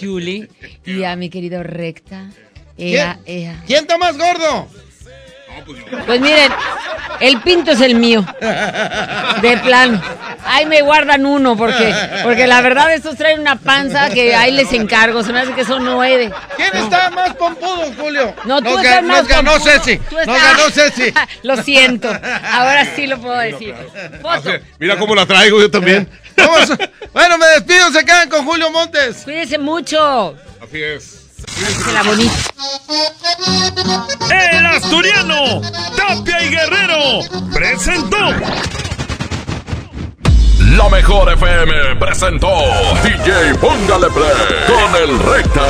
Julie 0.00 0.48
y 0.86 1.02
a 1.02 1.16
mi 1.16 1.28
querido 1.28 1.62
Recta. 1.62 2.30
Ea, 2.78 3.18
ea. 3.26 3.62
¿Quién 3.66 3.80
está 3.80 3.98
más 3.98 4.16
gordo? 4.16 4.68
Pues 6.06 6.20
miren, 6.20 6.52
el 7.20 7.40
pinto 7.40 7.70
es 7.72 7.80
el 7.80 7.94
mío. 7.94 8.24
De 8.40 9.56
plano. 9.64 10.00
Ahí 10.44 10.64
me 10.66 10.82
guardan 10.82 11.26
uno 11.26 11.56
porque, 11.56 11.92
porque 12.22 12.46
la 12.46 12.60
verdad 12.60 12.92
estos 12.94 13.16
traen 13.16 13.40
una 13.40 13.56
panza 13.56 14.10
que 14.10 14.34
ahí 14.36 14.52
les 14.52 14.72
encargo. 14.72 15.22
Se 15.22 15.32
me 15.32 15.40
hace 15.40 15.52
que 15.52 15.64
son 15.64 15.84
nueve. 15.84 16.32
¿Quién 16.56 16.74
está 16.76 17.10
más 17.10 17.34
pompudo, 17.34 17.92
Julio? 17.98 18.34
No, 18.44 18.62
tú 18.62 18.70
nos, 18.70 18.84
estás 18.84 19.02
más 19.02 19.18
nos 19.18 19.28
ganó 19.28 19.50
pompudo. 19.52 19.72
Ceci. 19.72 19.98
Tú 19.98 20.14
Nos 20.14 20.26
estás- 20.28 20.42
ganó 20.56 20.70
Ceci. 20.70 21.14
Lo 21.42 21.56
siento. 21.62 22.08
Ahora 22.52 22.84
sí 22.94 23.06
lo 23.06 23.18
puedo 23.18 23.38
decir. 23.38 23.74
Foto. 24.22 24.50
Mira 24.78 24.96
cómo 24.98 25.14
la 25.14 25.26
traigo 25.26 25.58
yo 25.60 25.70
también. 25.70 26.08
Vamos. 26.36 26.70
Bueno, 27.12 27.38
me 27.38 27.46
despido. 27.46 27.90
Se 27.92 28.04
quedan 28.04 28.28
con 28.28 28.44
Julio 28.44 28.70
Montes. 28.70 29.22
Cuídense 29.24 29.58
mucho. 29.58 30.36
Así 30.62 30.82
es. 30.82 31.15
Se 31.36 31.92
la 31.92 32.02
bonita. 32.02 32.32
El 34.30 34.66
asturiano, 34.66 35.60
Tapia 35.94 36.42
y 36.42 36.48
Guerrero, 36.48 37.20
presentó. 37.52 38.16
La 40.76 40.88
mejor 40.88 41.30
FM 41.32 41.96
presentó 41.96 42.48
DJ 43.02 43.54
Póngale 43.60 44.08
Play 44.08 44.64
con 44.66 44.96
el 45.02 45.18
Recta. 45.18 45.66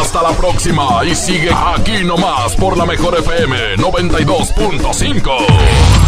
Hasta 0.00 0.22
la 0.22 0.30
próxima 0.30 1.04
y 1.04 1.14
sigue 1.14 1.50
aquí 1.52 2.02
nomás 2.04 2.56
por 2.56 2.78
la 2.78 2.86
mejor 2.86 3.18
FM 3.18 3.76
92.5. 3.76 5.99